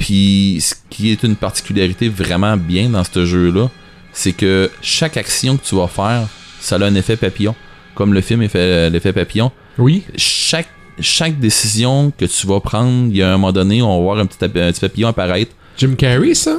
puis 0.00 0.58
ce 0.60 0.74
qui 0.90 1.12
est 1.12 1.22
une 1.22 1.36
particularité 1.36 2.08
vraiment 2.08 2.56
bien 2.56 2.88
dans 2.88 3.04
ce 3.04 3.24
jeu-là, 3.24 3.68
c'est 4.12 4.32
que 4.32 4.68
chaque 4.82 5.16
action 5.16 5.56
que 5.56 5.64
tu 5.64 5.76
vas 5.76 5.86
faire, 5.86 6.26
ça 6.58 6.76
a 6.76 6.84
un 6.84 6.94
effet 6.96 7.16
papillon. 7.16 7.54
Comme 7.94 8.12
le 8.14 8.20
film 8.22 8.48
fait 8.48 8.90
l'effet 8.90 9.12
papillon. 9.12 9.52
Oui. 9.78 10.02
Chaque, 10.16 10.68
chaque 11.00 11.38
décision 11.38 12.12
que 12.16 12.24
tu 12.24 12.46
vas 12.46 12.60
prendre, 12.60 13.08
il 13.10 13.16
y 13.18 13.22
a 13.22 13.28
un 13.28 13.32
moment 13.32 13.52
donné, 13.52 13.82
on 13.82 13.96
va 13.98 14.02
voir 14.02 14.18
un 14.18 14.26
petit, 14.26 14.42
ap- 14.44 14.56
un 14.56 14.72
petit 14.72 14.80
papillon 14.80 15.08
apparaître. 15.08 15.52
Jim 15.76 15.94
Carrey, 15.96 16.34
ça? 16.34 16.56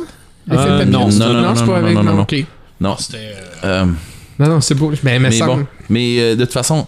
L'effet 0.48 0.62
Euh, 0.64 0.78
papillon, 0.80 1.00
non, 1.00 1.12
c'est 1.12 1.20
non, 1.20 1.34
non, 1.34 1.42
non, 1.42 1.56
c'est 1.56 1.62
non, 1.62 1.68
pas 1.68 1.80
non, 1.82 1.86
avec. 1.86 1.96
non, 1.98 2.04
non, 2.04 2.14
non. 2.16 2.22
ok. 2.22 2.46
Non. 2.80 2.96
C'était. 2.98 3.18
euh, 3.18 3.66
euh, 3.66 3.86
Non, 4.40 4.50
non, 4.50 4.62
c'est 4.62 4.76
beau. 4.76 4.92
Mais, 5.04 5.20
mais, 5.20 5.30
mais 5.30 5.40
bon, 5.40 5.66
mais 5.90 6.20
euh, 6.20 6.36
de 6.36 6.46
toute 6.46 6.54
façon, 6.54 6.88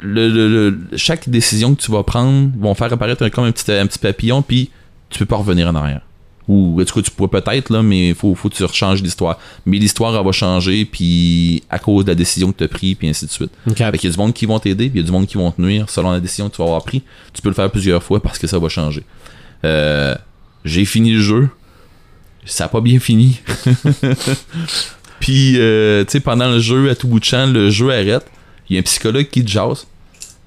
le, 0.00 0.28
le- 0.28 0.48
le- 0.70 0.78
chaque 0.96 1.28
décision 1.28 1.74
que 1.74 1.80
tu 1.82 1.90
vas 1.92 2.02
prendre 2.02 2.50
vont 2.58 2.74
faire 2.74 2.92
apparaître 2.92 3.22
un, 3.24 3.30
comme 3.30 3.44
un 3.44 3.52
petit, 3.52 3.70
un 3.72 3.86
petit 3.86 3.98
papillon, 3.98 4.42
puis 4.42 4.70
tu 5.10 5.18
peux 5.20 5.26
pas 5.26 5.36
revenir 5.36 5.68
en 5.68 5.74
arrière. 5.74 6.02
Ou 6.46 6.78
en 6.80 6.84
tout 6.84 6.94
cas, 6.94 7.00
tu 7.02 7.10
pourrais 7.10 7.40
peut-être, 7.40 7.70
là, 7.70 7.82
mais 7.82 8.08
il 8.10 8.14
faut, 8.14 8.34
faut 8.34 8.50
que 8.50 8.54
tu 8.54 8.64
rechanges 8.64 9.02
l'histoire. 9.02 9.38
Mais 9.64 9.78
l'histoire, 9.78 10.14
elle 10.14 10.24
va 10.24 10.32
changer, 10.32 10.84
puis 10.84 11.62
à 11.70 11.78
cause 11.78 12.04
de 12.04 12.10
la 12.10 12.14
décision 12.14 12.52
que 12.52 12.58
tu 12.58 12.64
as 12.64 12.68
prise, 12.68 12.96
puis 12.96 13.08
ainsi 13.08 13.24
de 13.24 13.30
suite. 13.30 13.50
Fait 13.92 13.98
qu'il 13.98 14.10
y 14.10 14.12
a 14.12 14.14
du 14.14 14.18
monde 14.20 14.34
qui 14.34 14.44
vont 14.44 14.58
t'aider, 14.58 14.90
puis 14.90 14.98
il 14.98 15.02
y 15.02 15.04
a 15.04 15.06
du 15.06 15.12
monde 15.12 15.26
qui 15.26 15.38
vont 15.38 15.50
te 15.50 15.60
nuire 15.62 15.88
selon 15.88 16.10
la 16.10 16.20
décision 16.20 16.50
que 16.50 16.56
tu 16.56 16.58
vas 16.60 16.66
avoir 16.66 16.84
pris. 16.84 17.02
Tu 17.32 17.40
peux 17.40 17.48
le 17.48 17.54
faire 17.54 17.70
plusieurs 17.70 18.02
fois 18.02 18.20
parce 18.20 18.38
que 18.38 18.46
ça 18.46 18.58
va 18.58 18.68
changer. 18.68 19.04
Euh, 19.64 20.14
J'ai 20.66 20.84
fini 20.84 21.12
le 21.12 21.20
jeu. 21.20 21.48
Ça 22.44 22.66
a 22.66 22.68
pas 22.68 22.82
bien 22.82 22.98
fini. 22.98 23.40
Puis, 25.20 25.54
euh, 25.56 26.04
tu 26.04 26.10
sais, 26.12 26.20
pendant 26.20 26.50
le 26.50 26.58
jeu, 26.58 26.90
à 26.90 26.94
tout 26.94 27.08
bout 27.08 27.20
de 27.20 27.24
champ, 27.24 27.46
le 27.46 27.70
jeu 27.70 27.90
arrête. 27.90 28.26
Il 28.68 28.74
y 28.74 28.76
a 28.76 28.80
un 28.80 28.82
psychologue 28.82 29.28
qui 29.30 29.42
te 29.42 29.50
jase. 29.50 29.86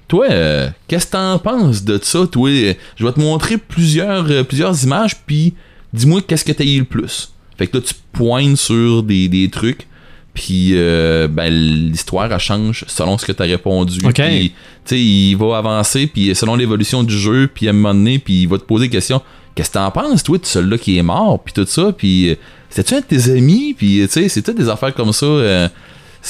Toi, 0.08 0.26
euh, 0.30 0.68
qu'est-ce 0.88 1.06
que 1.06 1.12
t'en 1.12 1.38
penses 1.38 1.84
de 1.84 1.98
ça, 2.02 2.26
toi? 2.26 2.50
Je 2.96 3.04
vais 3.04 3.12
te 3.12 3.20
montrer 3.20 3.58
plusieurs, 3.58 4.30
euh, 4.30 4.42
plusieurs 4.42 4.82
images, 4.82 5.16
puis 5.26 5.52
dis-moi 5.92 6.22
qu'est-ce 6.26 6.46
que 6.46 6.52
t'as 6.52 6.64
eu 6.64 6.78
le 6.78 6.84
plus. 6.86 7.32
Fait 7.58 7.66
que 7.66 7.76
là, 7.76 7.82
tu 7.86 7.94
pointes 8.12 8.56
sur 8.56 9.02
des, 9.02 9.28
des 9.28 9.50
trucs, 9.50 9.86
puis 10.32 10.70
euh, 10.72 11.28
ben, 11.28 11.52
l'histoire, 11.52 12.32
elle 12.32 12.38
change 12.38 12.84
selon 12.88 13.18
ce 13.18 13.26
que 13.26 13.32
t'as 13.32 13.44
répondu. 13.44 14.00
Ok. 14.06 14.14
Puis, 14.14 14.50
tu 14.50 14.54
sais, 14.86 15.00
il 15.00 15.34
va 15.34 15.58
avancer, 15.58 16.06
puis 16.06 16.34
selon 16.34 16.56
l'évolution 16.56 17.02
du 17.02 17.16
jeu, 17.18 17.50
puis 17.52 17.66
à 17.66 17.70
un 17.70 17.74
moment 17.74 17.92
donné, 17.92 18.18
puis 18.18 18.42
il 18.42 18.48
va 18.48 18.56
te 18.56 18.64
poser 18.64 18.86
des 18.86 18.92
questions. 18.92 19.20
Qu'est-ce 19.54 19.70
que 19.70 19.74
t'en 19.74 19.90
penses, 19.90 20.22
toi, 20.22 20.38
de 20.38 20.46
celui-là 20.46 20.78
qui 20.78 20.96
est 20.96 21.02
mort, 21.02 21.42
puis 21.42 21.52
tout 21.52 21.66
ça, 21.66 21.92
puis 21.92 22.30
euh, 22.30 22.34
c'était-tu 22.70 22.94
un 22.94 23.00
de 23.00 23.04
tes 23.04 23.30
amis, 23.30 23.74
puis 23.76 24.00
tu 24.04 24.08
sais, 24.08 24.28
c'est 24.30 24.40
toutes 24.40 24.56
des 24.56 24.68
affaires 24.70 24.94
comme 24.94 25.12
ça. 25.12 25.68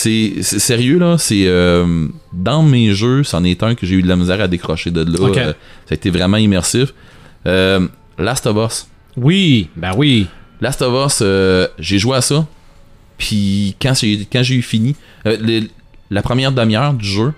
C'est 0.01 0.43
sérieux 0.43 0.99
là, 0.99 1.17
c'est 1.19 1.45
euh, 1.47 2.07
dans 2.33 2.63
mes 2.63 2.93
jeux, 2.95 3.25
c'en 3.25 3.43
est 3.45 3.63
un 3.63 3.75
que 3.75 3.85
j'ai 3.87 3.97
eu 3.97 4.03
de 4.03 4.09
la 4.09 4.17
misère 4.17 4.41
à 4.41 4.47
décrocher 4.49 4.91
de 4.91 5.01
là. 5.03 5.19
Euh, 5.29 5.53
ça 5.87 5.93
a 5.93 5.95
été 5.95 6.11
vraiment 6.11 6.37
immersif. 6.37 6.95
Euh, 7.47 7.87
Last 8.19 8.47
of 8.47 8.57
Us. 8.65 8.87
Oui, 9.17 9.69
ben 9.77 9.93
oui. 9.97 10.27
Last 10.61 10.83
of 10.83 11.07
Us, 11.07 11.23
j'ai 11.79 11.99
joué 11.99 12.17
à 12.17 12.21
ça. 12.21 12.47
Puis 13.17 13.75
quand 13.83 13.95
j'ai 13.95 14.27
quand 14.33 14.43
j'ai 14.43 14.55
eu 14.57 14.63
fini, 14.63 14.95
les- 15.25 15.69
la 16.11 16.23
première 16.23 16.53
demi-heure 16.53 16.95
du 16.95 17.07
jeu, 17.07 17.33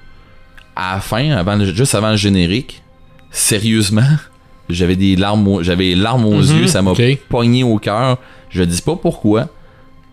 à 0.77 0.95
la 0.97 1.01
fin, 1.01 1.31
avant, 1.33 1.59
juste 1.65 1.95
avant 1.95 2.11
le 2.11 2.17
générique, 2.17 2.83
sérieusement, 3.31 4.03
j'avais 4.69 4.97
des 4.97 5.17
larmes, 5.17 5.47
aux- 5.49 5.63
j'avais 5.63 5.95
larmes 5.95 6.27
aux 6.27 6.43
Mhm, 6.43 6.59
yeux, 6.61 6.67
ça 6.67 6.83
m'a 6.83 6.91
ok. 6.93 7.03
pogné 7.29 7.65
au 7.65 7.79
cœur. 7.79 8.19
Je 8.51 8.63
dis 8.63 8.83
pas 8.83 8.97
pourquoi, 8.97 9.49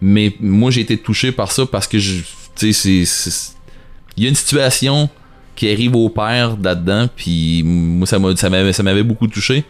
mais 0.01 0.33
moi 0.39 0.71
j'ai 0.71 0.81
été 0.81 0.97
touché 0.97 1.31
par 1.31 1.51
ça 1.51 1.65
parce 1.65 1.87
que 1.87 1.97
tu 1.97 2.23
sais, 2.55 2.73
c'est- 3.05 3.53
il 4.15 4.23
y 4.23 4.25
a 4.25 4.29
une 4.29 4.35
situation 4.35 5.09
qui 5.55 5.69
arrive 5.71 5.95
au 5.95 6.09
père 6.09 6.55
là-dedans, 6.61 7.07
puis 7.15 7.63
moi 7.63 8.05
ça 8.07 8.19
m'a, 8.19 8.35
ça 8.35 8.49
m'avait, 8.49 8.73
ça 8.73 8.83
m'avait 8.83 9.03
beaucoup 9.03 9.27
touché. 9.27 9.63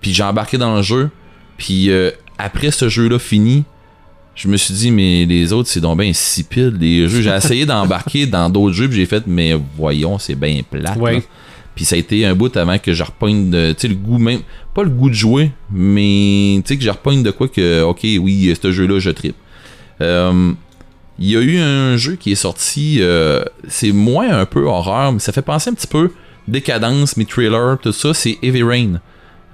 Puis 0.00 0.12
j'ai 0.12 0.22
embarqué 0.22 0.58
dans 0.58 0.76
le 0.76 0.82
jeu, 0.82 1.10
puis 1.56 1.90
euh, 1.90 2.10
après 2.38 2.70
ce 2.70 2.88
jeu-là 2.88 3.18
fini, 3.18 3.64
je 4.34 4.46
me 4.48 4.56
suis 4.56 4.74
dit 4.74 4.90
mais 4.92 5.24
les 5.26 5.52
autres 5.52 5.68
c'est 5.68 5.80
donc 5.80 5.98
bien 6.00 6.08
insipide 6.10 6.76
les 6.80 7.08
jeux. 7.08 7.20
J'ai 7.22 7.30
essayé 7.30 7.66
d'embarquer 7.66 8.26
dans 8.26 8.48
d'autres 8.50 8.74
jeux, 8.74 8.88
puis 8.88 8.96
j'ai 8.98 9.06
fait 9.06 9.24
mais 9.26 9.54
voyons 9.76 10.18
c'est 10.18 10.34
bien 10.36 10.60
plate. 10.68 10.96
Ouais. 10.98 11.22
Puis 11.74 11.84
ça 11.84 11.94
a 11.94 11.98
été 11.98 12.24
un 12.26 12.34
bout 12.34 12.56
avant 12.56 12.76
que 12.78 12.92
je 12.92 13.02
repogne 13.04 13.50
de, 13.50 13.70
tu 13.72 13.82
sais, 13.82 13.88
le 13.88 13.94
goût 13.94 14.18
même, 14.18 14.40
pas 14.74 14.82
le 14.82 14.90
goût 14.90 15.08
de 15.10 15.14
jouer, 15.14 15.52
mais 15.70 16.56
tu 16.64 16.74
sais 16.74 16.76
que 16.76 16.82
je 16.84 16.90
repogne 16.90 17.22
de 17.22 17.30
quoi 17.30 17.46
que, 17.46 17.82
ok, 17.82 18.00
oui, 18.20 18.52
ce 18.60 18.72
jeu-là, 18.72 18.98
je 18.98 19.10
tripe. 19.10 19.36
Euh, 20.00 20.52
Il 21.18 21.28
y 21.28 21.36
a 21.36 21.40
eu 21.40 21.58
un 21.58 21.96
jeu 21.96 22.14
qui 22.14 22.30
est 22.32 22.36
sorti, 22.36 22.98
euh, 23.00 23.42
c'est 23.66 23.90
moins 23.90 24.30
un 24.30 24.46
peu 24.46 24.64
horreur, 24.66 25.12
mais 25.12 25.18
ça 25.18 25.32
fait 25.32 25.42
penser 25.42 25.70
un 25.70 25.74
petit 25.74 25.88
peu 25.88 26.12
décadence, 26.46 27.16
mes 27.16 27.26
trailers, 27.26 27.76
tout 27.82 27.92
ça, 27.92 28.14
c'est 28.14 28.38
Heavy 28.42 28.62
Rain. 28.62 29.00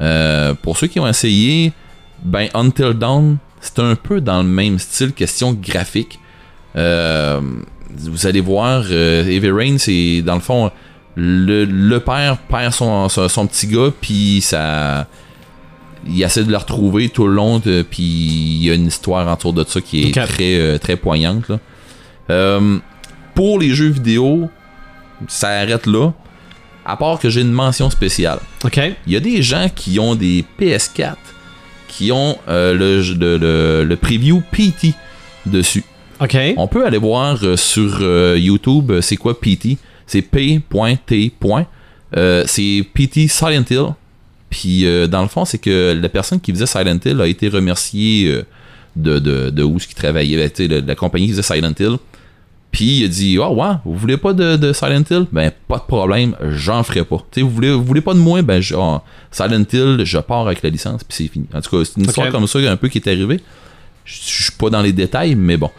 Euh, 0.00 0.54
pour 0.54 0.76
ceux 0.76 0.86
qui 0.88 1.00
ont 1.00 1.08
essayé, 1.08 1.72
ben 2.22 2.48
Until 2.54 2.92
Dawn, 2.92 3.38
c'est 3.60 3.78
un 3.78 3.94
peu 3.94 4.20
dans 4.20 4.42
le 4.42 4.48
même 4.48 4.78
style, 4.78 5.12
question 5.12 5.54
graphique. 5.54 6.20
Euh, 6.76 7.40
vous 7.96 8.26
allez 8.26 8.40
voir, 8.40 8.84
euh, 8.90 9.24
Heavy 9.26 9.50
Rain, 9.50 9.78
c'est 9.78 10.22
dans 10.22 10.34
le 10.34 10.40
fond, 10.40 10.70
le, 11.16 11.64
le 11.64 12.00
père 12.00 12.36
perd 12.38 12.72
son, 12.72 13.08
son 13.08 13.46
petit 13.46 13.68
gars, 13.68 13.90
puis 14.00 14.40
ça. 14.42 15.06
Il 16.06 16.22
essaie 16.22 16.44
de 16.44 16.50
le 16.50 16.56
retrouver 16.56 17.08
tout 17.08 17.26
le 17.26 17.34
long, 17.34 17.58
de- 17.58 17.82
puis 17.82 18.02
il 18.02 18.64
y 18.64 18.70
a 18.70 18.74
une 18.74 18.86
histoire 18.86 19.30
autour 19.32 19.52
de 19.52 19.64
ça 19.66 19.80
qui 19.80 20.02
est 20.02 20.12
très, 20.26 20.54
euh, 20.58 20.78
très 20.78 20.96
poignante. 20.96 21.48
là. 21.48 21.58
Euh, 22.30 22.78
pour 23.34 23.58
les 23.58 23.70
jeux 23.74 23.88
vidéo, 23.90 24.48
ça 25.28 25.48
arrête 25.50 25.86
là. 25.86 26.12
À 26.86 26.96
part 26.96 27.18
que 27.18 27.30
j'ai 27.30 27.40
une 27.40 27.52
mention 27.52 27.88
spéciale. 27.90 28.38
OK. 28.64 28.78
Il 29.06 29.12
y 29.12 29.16
a 29.16 29.20
des 29.20 29.42
gens 29.42 29.68
qui 29.74 29.98
ont 29.98 30.14
des 30.14 30.44
PS4 30.60 31.16
qui 31.88 32.12
ont 32.12 32.36
euh, 32.48 32.74
le, 32.74 33.00
le, 33.14 33.38
le, 33.38 33.84
le 33.84 33.96
preview 33.96 34.42
PT 34.52 34.92
dessus. 35.46 35.84
OK. 36.20 36.36
On 36.56 36.66
peut 36.68 36.84
aller 36.86 36.98
voir 36.98 37.38
euh, 37.42 37.56
sur 37.56 37.98
euh, 38.00 38.36
YouTube 38.38 38.90
euh, 38.90 39.00
c'est 39.00 39.16
quoi 39.16 39.38
PT. 39.40 39.78
C'est 40.06 40.20
P.T. 40.22 41.32
Euh, 42.16 42.44
c'est 42.46 42.84
PT 42.94 43.28
Silent 43.28 43.64
Hill. 43.70 43.94
Puis 44.54 44.86
euh, 44.86 45.08
dans 45.08 45.22
le 45.22 45.26
fond, 45.28 45.44
c'est 45.44 45.58
que 45.58 45.98
la 46.00 46.08
personne 46.08 46.40
qui 46.40 46.52
faisait 46.52 46.66
Silent 46.66 47.00
Hill 47.04 47.20
a 47.20 47.26
été 47.26 47.48
remerciée 47.48 48.28
euh, 48.28 48.42
de, 48.94 49.18
de, 49.18 49.50
de 49.50 49.62
où 49.64 49.80
ce 49.80 49.88
qu'il 49.88 49.96
travaillait, 49.96 50.36
ben, 50.36 50.68
de 50.68 50.86
la 50.86 50.94
compagnie 50.94 51.26
qui 51.26 51.32
faisait 51.32 51.42
Silent 51.54 51.74
Hill. 51.80 51.96
Puis 52.70 52.98
il 53.00 53.04
a 53.04 53.08
dit 53.08 53.36
Oh 53.40 53.48
ouais, 53.52 53.72
vous 53.84 53.96
voulez 53.96 54.16
pas 54.16 54.32
de, 54.32 54.56
de 54.56 54.72
Silent 54.72 55.02
Hill? 55.10 55.26
Ben 55.32 55.50
pas 55.66 55.78
de 55.78 55.82
problème, 55.82 56.36
j'en 56.52 56.84
ferai 56.84 57.04
pas. 57.04 57.18
Vous 57.36 57.50
voulez, 57.50 57.72
vous 57.72 57.82
voulez 57.82 58.00
pas 58.00 58.14
de 58.14 58.20
moi? 58.20 58.42
Ben 58.42 58.60
je- 58.60 58.76
ah, 58.78 59.02
Silent 59.32 59.64
Hill, 59.72 60.02
je 60.04 60.18
pars 60.18 60.46
avec 60.46 60.62
la 60.62 60.70
licence, 60.70 61.02
puis 61.02 61.16
c'est 61.16 61.26
fini. 61.32 61.46
En 61.52 61.60
tout 61.60 61.70
cas, 61.76 61.84
c'est 61.84 61.96
une 62.00 62.06
histoire 62.06 62.26
comme 62.30 62.46
ça 62.46 62.58
un 62.70 62.76
peu 62.76 62.86
qui 62.88 62.98
est 62.98 63.08
arrivée. 63.08 63.40
Je 64.04 64.14
je 64.14 64.42
suis 64.44 64.52
pas 64.52 64.70
dans 64.70 64.82
les 64.82 64.92
détails, 64.92 65.34
mais 65.34 65.56
bon. 65.56 65.70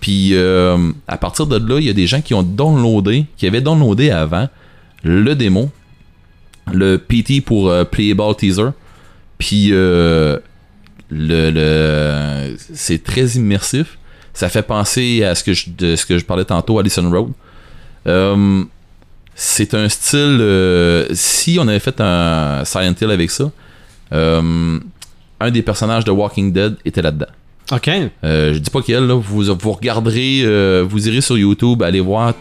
Puis 0.00 0.30
euh, 0.34 0.76
à 1.08 1.16
partir 1.16 1.46
de 1.46 1.56
là, 1.56 1.78
il 1.78 1.86
y 1.86 1.90
a 1.90 1.94
des 1.94 2.06
gens 2.06 2.20
qui 2.20 2.34
ont 2.34 2.42
downloadé, 2.42 3.24
qui 3.38 3.46
avaient 3.46 3.60
downloadé 3.62 4.10
avant 4.10 4.48
le 5.02 5.34
démo, 5.34 5.70
le 6.72 6.96
PT 6.98 7.40
pour 7.44 7.70
euh, 7.70 7.84
Playable 7.84 8.36
Teaser. 8.36 8.68
Puis 9.38 9.68
euh, 9.72 10.38
le, 11.10 11.50
le- 11.50 12.56
c'est 12.74 13.02
très 13.02 13.24
immersif. 13.30 13.98
Ça 14.34 14.48
fait 14.48 14.62
penser 14.62 15.24
à 15.24 15.34
ce 15.34 15.42
que 15.44 15.52
je, 15.52 15.66
de 15.76 15.96
ce 15.96 16.06
que 16.06 16.18
je 16.18 16.24
parlais 16.24 16.44
tantôt, 16.44 16.78
Allison 16.78 17.10
Road. 17.10 17.32
Euh, 18.06 18.64
c'est 19.34 19.74
un 19.74 19.88
style. 19.88 20.38
euh, 20.40 21.06
si 21.12 21.58
on 21.60 21.66
avait 21.68 21.78
fait 21.80 22.00
un 22.00 22.64
Silent 22.64 22.94
Hill 23.00 23.10
avec 23.10 23.30
ça, 23.30 23.50
un 24.12 25.50
des 25.50 25.62
personnages 25.62 26.04
de 26.04 26.10
Walking 26.10 26.52
Dead 26.52 26.76
était 26.84 27.02
là-dedans. 27.02 27.26
OK. 27.72 27.90
Je 28.22 28.58
dis 28.58 28.70
pas 28.70 28.80
quel, 28.84 29.06
là, 29.06 29.14
vous, 29.14 29.42
vous 29.54 29.72
regarderez, 29.72 30.82
vous 30.82 31.08
irez 31.08 31.20
sur 31.20 31.36
YouTube, 31.38 31.82
allez 31.82 32.00
voir, 32.00 32.34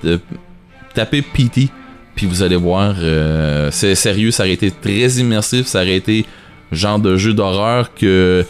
tapez 0.94 1.22
PT, 1.22 1.70
puis 2.16 2.26
vous 2.26 2.44
allez 2.44 2.56
voir, 2.56 2.96
euh, 3.00 3.70
c'est 3.72 3.96
sérieux, 3.96 4.32
ça 4.32 4.44
aurait 4.44 4.54
été 4.54 4.72
très 4.72 5.08
immersif, 5.20 5.68
ça 5.68 5.80
aurait 5.82 5.96
été 5.96 6.26
genre 6.72 7.00
de 7.00 7.18
jeu 7.18 7.34
d'horreur 7.34 7.94
que 7.94 8.46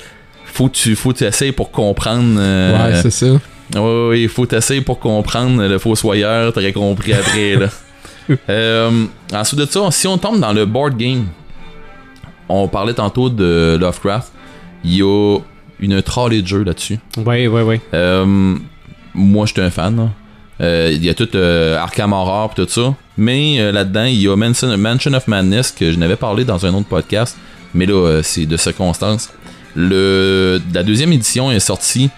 faut 0.45 0.67
que 0.67 0.75
tu 0.75 0.95
faut 0.95 1.11
que 1.13 1.19
tu 1.19 1.23
essayes 1.25 1.51
pour 1.51 1.71
comprendre. 1.71 2.35
euh, 2.39 2.89
Ouais, 2.91 3.01
c'est 3.01 3.11
ça. 3.11 3.27
Ouais, 3.75 4.07
ouais, 4.09 4.27
faut 4.27 4.45
t'essayer 4.45 4.81
pour 4.81 4.99
comprendre 4.99 5.65
le 5.65 5.77
fossoyeur, 5.79 6.51
t'aurais 6.53 6.73
compris 6.73 7.13
après, 7.13 7.55
là. 7.55 7.67
Euh, 8.49 9.05
ensuite 9.33 9.59
de 9.59 9.65
ça, 9.65 9.89
si 9.91 10.07
on 10.07 10.17
tombe 10.17 10.39
dans 10.39 10.53
le 10.53 10.65
board 10.65 10.95
game, 10.95 11.25
on 12.47 12.67
parlait 12.67 12.93
tantôt 12.93 13.29
de 13.29 13.77
Lovecraft, 13.79 14.31
il 14.85 14.95
y 14.97 15.01
a 15.01 15.37
une 15.79 16.01
trolley 16.01 16.41
de 16.41 16.47
jeux 16.47 16.63
là-dessus. 16.63 16.99
Oui, 17.17 17.47
oui, 17.47 17.61
oui. 17.61 17.81
Euh, 17.93 18.55
moi, 19.13 19.45
j'étais 19.47 19.61
un 19.63 19.69
fan. 19.71 20.11
Euh, 20.61 20.91
Il 20.93 21.03
y 21.03 21.09
a 21.09 21.13
tout 21.13 21.27
Arkham 21.35 22.13
Horror 22.13 22.51
et 22.57 22.61
tout 22.65 22.69
ça. 22.69 22.93
Mais 23.21 23.57
euh, 23.59 23.71
là-dedans, 23.71 24.05
il 24.05 24.19
y 24.19 24.27
a 24.27 24.35
Mansion, 24.35 24.75
Mansion 24.77 25.13
of 25.13 25.27
Madness 25.27 25.71
que 25.71 25.91
je 25.91 25.97
n'avais 25.97 26.15
parlé 26.15 26.43
dans 26.43 26.65
un 26.65 26.73
autre 26.73 26.87
podcast. 26.87 27.37
Mais 27.75 27.85
là, 27.85 27.93
euh, 27.93 28.21
c'est 28.23 28.45
de 28.47 28.57
circonstances. 28.57 29.29
Le, 29.75 30.59
la 30.73 30.83
deuxième 30.83 31.13
édition 31.13 31.51
est 31.51 31.59
sortie. 31.59 32.09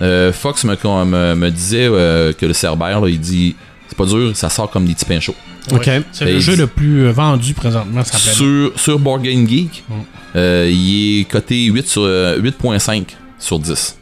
Euh, 0.00 0.32
Fox 0.32 0.64
me, 0.64 0.74
me, 1.04 1.34
me 1.34 1.50
disait 1.50 1.88
euh, 1.90 2.32
que 2.32 2.46
le 2.46 2.52
Cerbère, 2.52 3.00
là, 3.00 3.08
il 3.08 3.20
dit 3.20 3.54
c'est 3.88 3.96
pas 3.98 4.06
dur, 4.06 4.30
ça 4.34 4.48
sort 4.48 4.70
comme 4.70 4.86
des 4.86 4.94
petits 4.94 5.04
pains 5.04 5.20
chauds. 5.20 5.34
OK. 5.72 5.88
C'est 6.12 6.24
le 6.24 6.40
jeu 6.40 6.56
le 6.56 6.66
plus 6.66 7.10
vendu 7.10 7.54
présentement, 7.54 8.02
ça. 8.04 8.16
Sur, 8.18 8.72
sur 8.76 8.98
Board 8.98 9.22
Game 9.22 9.46
Geek, 9.46 9.84
Mm. 9.88 9.92
euh, 10.36 10.70
il 10.72 11.20
est 11.20 11.24
coté 11.24 11.64
8 11.66 11.86
sur, 11.88 12.02
euh, 12.04 12.38
8.5 12.40 13.04
sur 13.38 13.58
10. 13.58 13.98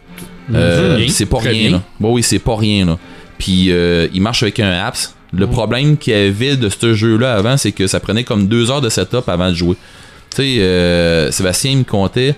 Euh, 0.54 0.96
Bien, 0.96 1.08
c'est 1.08 1.26
pas 1.26 1.38
très 1.38 1.50
rien 1.50 1.60
bien. 1.68 1.70
là. 1.78 1.82
Bon, 1.98 2.12
oui, 2.14 2.22
c'est 2.22 2.38
pas 2.38 2.56
rien 2.56 2.84
là. 2.86 2.98
Puis 3.38 3.66
euh, 3.70 4.06
il 4.14 4.22
marche 4.22 4.42
avec 4.42 4.60
un 4.60 4.70
apps. 4.70 5.14
Le 5.32 5.46
Mm. 5.46 5.50
problème 5.50 5.96
qu'il 5.96 6.12
y 6.12 6.16
avait 6.16 6.56
de 6.56 6.68
ce 6.68 6.94
jeu-là 6.94 7.34
avant, 7.34 7.56
c'est 7.56 7.72
que 7.72 7.86
ça 7.86 8.00
prenait 8.00 8.24
comme 8.24 8.48
deux 8.48 8.70
heures 8.70 8.80
de 8.80 8.88
setup 8.88 9.28
avant 9.28 9.50
de 9.50 9.54
jouer. 9.54 9.76
Tu 10.34 10.36
sais, 10.42 10.56
euh, 10.60 11.30
Sébastien 11.30 11.72
il 11.72 11.78
me 11.78 11.84
comptait, 11.84 12.34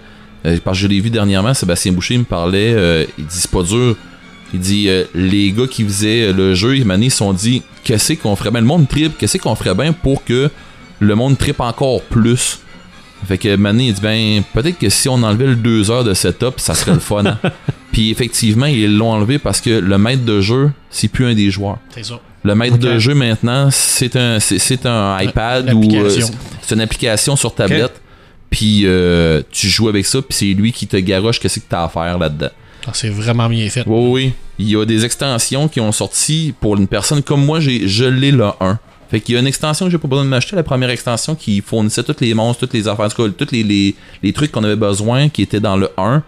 euh, 0.47 0.59
parce 0.65 0.77
que 0.79 0.83
je 0.83 0.89
l'ai 0.89 1.01
vu 1.01 1.11
dernièrement, 1.11 1.55
Sébastien 1.55 1.93
Boucher 1.93 2.19
me 2.19 2.25
parlait, 2.25 2.73
euh, 2.75 3.05
il 3.19 3.25
dit 3.25 3.37
c'est 3.37 3.51
pas 3.51 3.63
dur. 3.63 3.97
Il 4.55 4.61
dit 4.61 4.89
euh, 4.89 5.05
les 5.15 5.51
gars 5.53 5.67
qui 5.67 5.85
faisaient 5.85 6.33
le 6.33 6.55
jeu, 6.55 6.77
ils 6.77 6.87
ils 7.03 7.11
se 7.11 7.17
sont 7.19 7.33
dit 7.33 7.63
qu'est-ce 7.85 8.13
qu'on 8.15 8.37
ferait? 8.37 8.51
Bien 8.51 8.61
le 8.61 8.67
monde 8.67 8.87
trip, 8.89 9.17
qu'est-ce 9.17 9.39
qu'on 9.39 9.55
ferait 9.55 9.75
bien 9.75 9.93
pour 9.95 10.23
que 10.25 10.51
le 11.01 11.15
monde 11.15 11.39
tripe 11.39 11.61
encore 11.61 12.03
plus? 12.03 12.59
Fait 13.27 13.39
que 13.39 13.55
Mané 13.57 13.87
il 13.89 13.95
dit 13.95 14.01
ben 14.03 14.43
peut-être 14.53 14.79
que 14.79 14.89
si 14.91 15.09
on 15.09 15.23
enlevait 15.23 15.47
le 15.47 15.57
deux 15.57 15.91
heures 15.91 16.05
de 16.05 16.13
setup, 16.13 16.55
ça 16.59 16.75
serait 16.75 16.93
le 16.93 16.99
fun. 17.01 17.25
hein. 17.25 17.39
Puis 17.93 18.11
effectivement, 18.11 18.67
ils 18.67 18.95
l'ont 18.97 19.13
enlevé 19.13 19.39
parce 19.39 19.61
que 19.61 19.71
le 19.71 19.97
maître 19.99 20.25
de 20.25 20.41
jeu, 20.41 20.71
c'est 20.91 21.09
plus 21.09 21.27
un 21.27 21.35
des 21.35 21.51
joueurs. 21.51 21.79
C'est 21.95 22.05
ça. 22.05 22.21
Le 22.45 22.55
maître 22.55 22.79
de 22.79 22.99
jeu 22.99 23.15
maintenant, 23.15 23.69
c'est 23.71 24.17
un 24.17 24.41
c'est, 24.41 24.59
c'est 24.59 24.85
un 24.87 25.21
iPad 25.21 25.73
ou 25.73 25.83
euh, 25.95 26.11
c'est 26.61 26.75
une 26.75 26.81
application 26.81 27.37
sur 27.37 27.55
tablette. 27.55 28.01
Puis 28.51 28.83
euh, 28.85 29.43
tu 29.51 29.69
joues 29.69 29.89
avec 29.89 30.05
ça, 30.05 30.21
puis 30.21 30.37
c'est 30.37 30.53
lui 30.53 30.73
qui 30.73 30.87
te 30.87 30.97
garoche 30.97 31.41
qu'est-ce 31.41 31.61
que 31.61 31.65
t'as 31.69 31.85
à 31.85 31.89
faire 31.89 32.19
là-dedans. 32.19 32.51
Ah, 32.87 32.91
c'est 32.93 33.09
vraiment 33.09 33.49
bien 33.49 33.69
fait. 33.71 33.85
Oui, 33.87 34.11
oui. 34.11 34.33
Il 34.59 34.69
y 34.69 34.77
a 34.77 34.85
des 34.85 35.05
extensions 35.05 35.69
qui 35.69 35.81
ont 35.81 35.93
sorti 35.93 36.53
pour 36.61 36.77
une 36.77 36.87
personne 36.87 37.23
comme 37.23 37.45
moi, 37.45 37.61
j'ai, 37.61 37.89
je 37.89 38.05
l'ai 38.05 38.33
le 38.33 38.47
1. 38.61 38.79
Fait 39.11 39.21
qu'il 39.21 39.35
y 39.35 39.39
a 39.39 39.41
une 39.41 39.47
extension 39.47 39.87
que 39.87 39.93
j'ai 39.93 39.99
pas 39.99 40.09
besoin 40.09 40.25
de 40.25 40.31
m'acheter, 40.31 40.57
la 40.57 40.63
première 40.63 40.91
extension 40.91 41.35
qui 41.35 41.61
fournissait 41.61 42.03
tous 42.03 42.17
les 42.21 42.35
monstres, 42.35 42.61
toutes 42.61 42.75
les 42.75 42.89
affaires, 42.89 43.13
tous 43.15 43.51
les, 43.53 43.63
les, 43.63 43.95
les 44.23 44.33
trucs 44.33 44.51
qu'on 44.51 44.65
avait 44.65 44.77
besoin 44.77 45.29
qui 45.29 45.43
étaient 45.43 45.61
dans 45.61 45.77
le 45.77 45.91
1. 45.97 46.23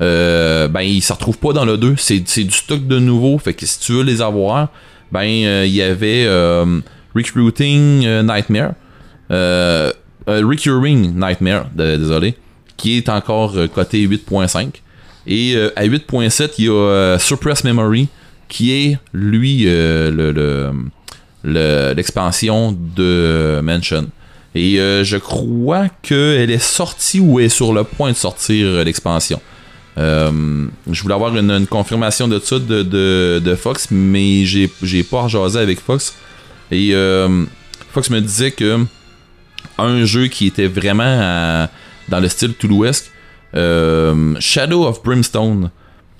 Euh, 0.00 0.68
ben, 0.68 0.80
ils 0.80 1.02
se 1.02 1.12
retrouvent 1.12 1.38
pas 1.38 1.52
dans 1.52 1.64
le 1.64 1.76
2. 1.76 1.94
C'est, 1.98 2.22
c'est 2.26 2.44
du 2.44 2.54
stock 2.54 2.86
de 2.86 2.98
nouveau. 2.98 3.38
Fait 3.38 3.52
que 3.52 3.66
si 3.66 3.78
tu 3.78 3.92
veux 3.92 4.02
les 4.02 4.22
avoir, 4.22 4.68
ben, 5.12 5.26
euh, 5.44 5.64
il 5.66 5.74
y 5.74 5.82
avait 5.82 6.24
euh, 6.26 6.80
Recruiting 7.14 8.04
euh, 8.06 8.22
Nightmare. 8.22 8.72
Recurring 10.26 11.14
Nightmare, 11.18 11.66
désolé. 11.74 12.34
Qui 12.76 12.96
est 12.98 13.08
encore 13.08 13.54
coté 13.74 14.06
8.5. 14.06 14.68
Et 15.26 15.54
à 15.76 15.84
8.7, 15.86 16.52
il 16.58 16.64
y 16.66 16.68
a 16.68 17.18
Suppress 17.18 17.64
Memory, 17.64 18.08
qui 18.48 18.72
est, 18.72 18.98
lui, 19.12 19.64
le, 19.64 20.10
le- 20.10 20.72
le- 21.42 21.92
l'expansion 21.94 22.72
de 22.96 23.60
Mansion. 23.62 24.06
Et 24.54 24.76
je 24.76 25.16
crois 25.16 25.88
qu'elle 26.02 26.50
est 26.50 26.58
sortie 26.62 27.20
ou 27.20 27.38
est 27.40 27.48
sur 27.50 27.72
le 27.72 27.84
point 27.84 28.10
de 28.12 28.16
sortir 28.16 28.84
l'expansion. 28.84 29.40
Euh, 29.98 30.66
je 30.90 31.02
voulais 31.02 31.14
avoir 31.14 31.36
une, 31.36 31.50
une 31.50 31.66
confirmation 31.66 32.28
de 32.28 32.38
ça 32.38 32.58
de, 32.58 32.82
de, 32.82 33.40
de 33.44 33.54
Fox, 33.54 33.88
mais 33.90 34.44
j'ai, 34.44 34.70
j'ai 34.82 35.02
pas 35.02 35.22
rejasé 35.22 35.58
avec 35.58 35.80
Fox. 35.80 36.14
Et 36.70 36.90
euh, 36.94 37.44
Fox 37.92 38.08
me 38.10 38.20
disait 38.20 38.52
que 38.52 38.84
un 39.78 40.04
jeu 40.04 40.26
qui 40.28 40.46
était 40.46 40.68
vraiment 40.68 41.02
à- 41.20 41.68
dans 42.08 42.20
le 42.20 42.28
style 42.28 42.54
Toulousesque, 42.54 43.10
euh, 43.54 44.34
Shadow 44.38 44.86
of 44.86 45.02
Brimstone, 45.02 45.70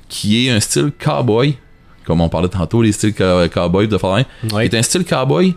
qui 0.08 0.46
est 0.46 0.50
un 0.50 0.60
style 0.60 0.90
cowboy, 1.02 1.56
comme 2.04 2.20
on 2.20 2.28
parlait 2.28 2.48
tantôt, 2.48 2.82
les 2.82 2.92
styles 2.92 3.14
cow- 3.14 3.48
cowboy 3.48 3.86
de 3.86 3.96
Fallout 3.98 4.24
1, 4.44 4.54
Ouais. 4.54 4.66
est 4.66 4.74
un 4.74 4.82
style 4.82 5.04
cowboy, 5.04 5.54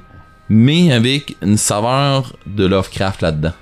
mais 0.49 0.91
avec 0.91 1.35
une 1.41 1.57
saveur 1.57 2.33
de 2.45 2.65
Lovecraft 2.67 3.21
là-dedans. 3.21 3.53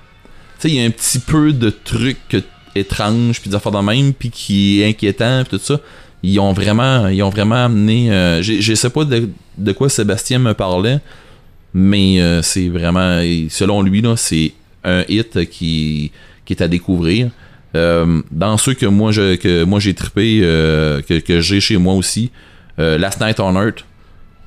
Tu 0.60 0.68
sais, 0.68 0.74
il 0.74 0.80
y 0.80 0.82
a 0.82 0.86
un 0.86 0.90
petit 0.90 1.18
peu 1.18 1.52
de 1.52 1.70
trucs 1.70 2.18
que- 2.28 2.42
étranges, 2.74 3.40
puis 3.40 3.50
des 3.50 3.56
affaires 3.56 3.72
de 3.72 3.78
même, 3.78 4.12
puis 4.12 4.30
qui 4.30 4.80
est 4.80 4.88
inquiétant, 4.88 5.44
puis 5.48 5.58
tout 5.58 5.64
ça. 5.64 5.80
Ils 6.22 6.38
ont 6.38 6.52
vraiment, 6.52 7.08
ils 7.08 7.22
ont 7.22 7.30
vraiment 7.30 7.64
amené. 7.64 8.12
euh, 8.12 8.42
je 8.42 8.74
sais 8.74 8.90
pas 8.90 9.04
de, 9.04 9.28
de 9.58 9.72
quoi 9.72 9.88
Sébastien 9.88 10.38
me 10.38 10.54
parlait, 10.54 10.98
mais 11.74 12.20
euh, 12.20 12.42
c'est 12.42 12.68
vraiment, 12.68 13.20
selon 13.48 13.82
lui, 13.82 14.02
là, 14.02 14.16
c'est 14.16 14.52
un 14.84 15.04
hit 15.08 15.48
qui, 15.50 16.12
qui 16.44 16.52
est 16.52 16.62
à 16.62 16.68
découvrir. 16.68 17.30
Euh, 17.74 18.20
dans 18.30 18.58
ceux 18.58 18.74
que 18.74 18.84
moi 18.86 19.12
je, 19.12 19.36
que 19.36 19.64
moi 19.64 19.80
j'ai 19.80 19.94
trippé, 19.94 20.40
euh, 20.42 21.00
que, 21.02 21.18
que 21.18 21.40
j'ai 21.40 21.60
chez 21.60 21.76
moi 21.76 21.94
aussi, 21.94 22.30
Last 22.78 23.20
Night 23.20 23.38
on 23.40 23.54
Earth. 23.54 23.84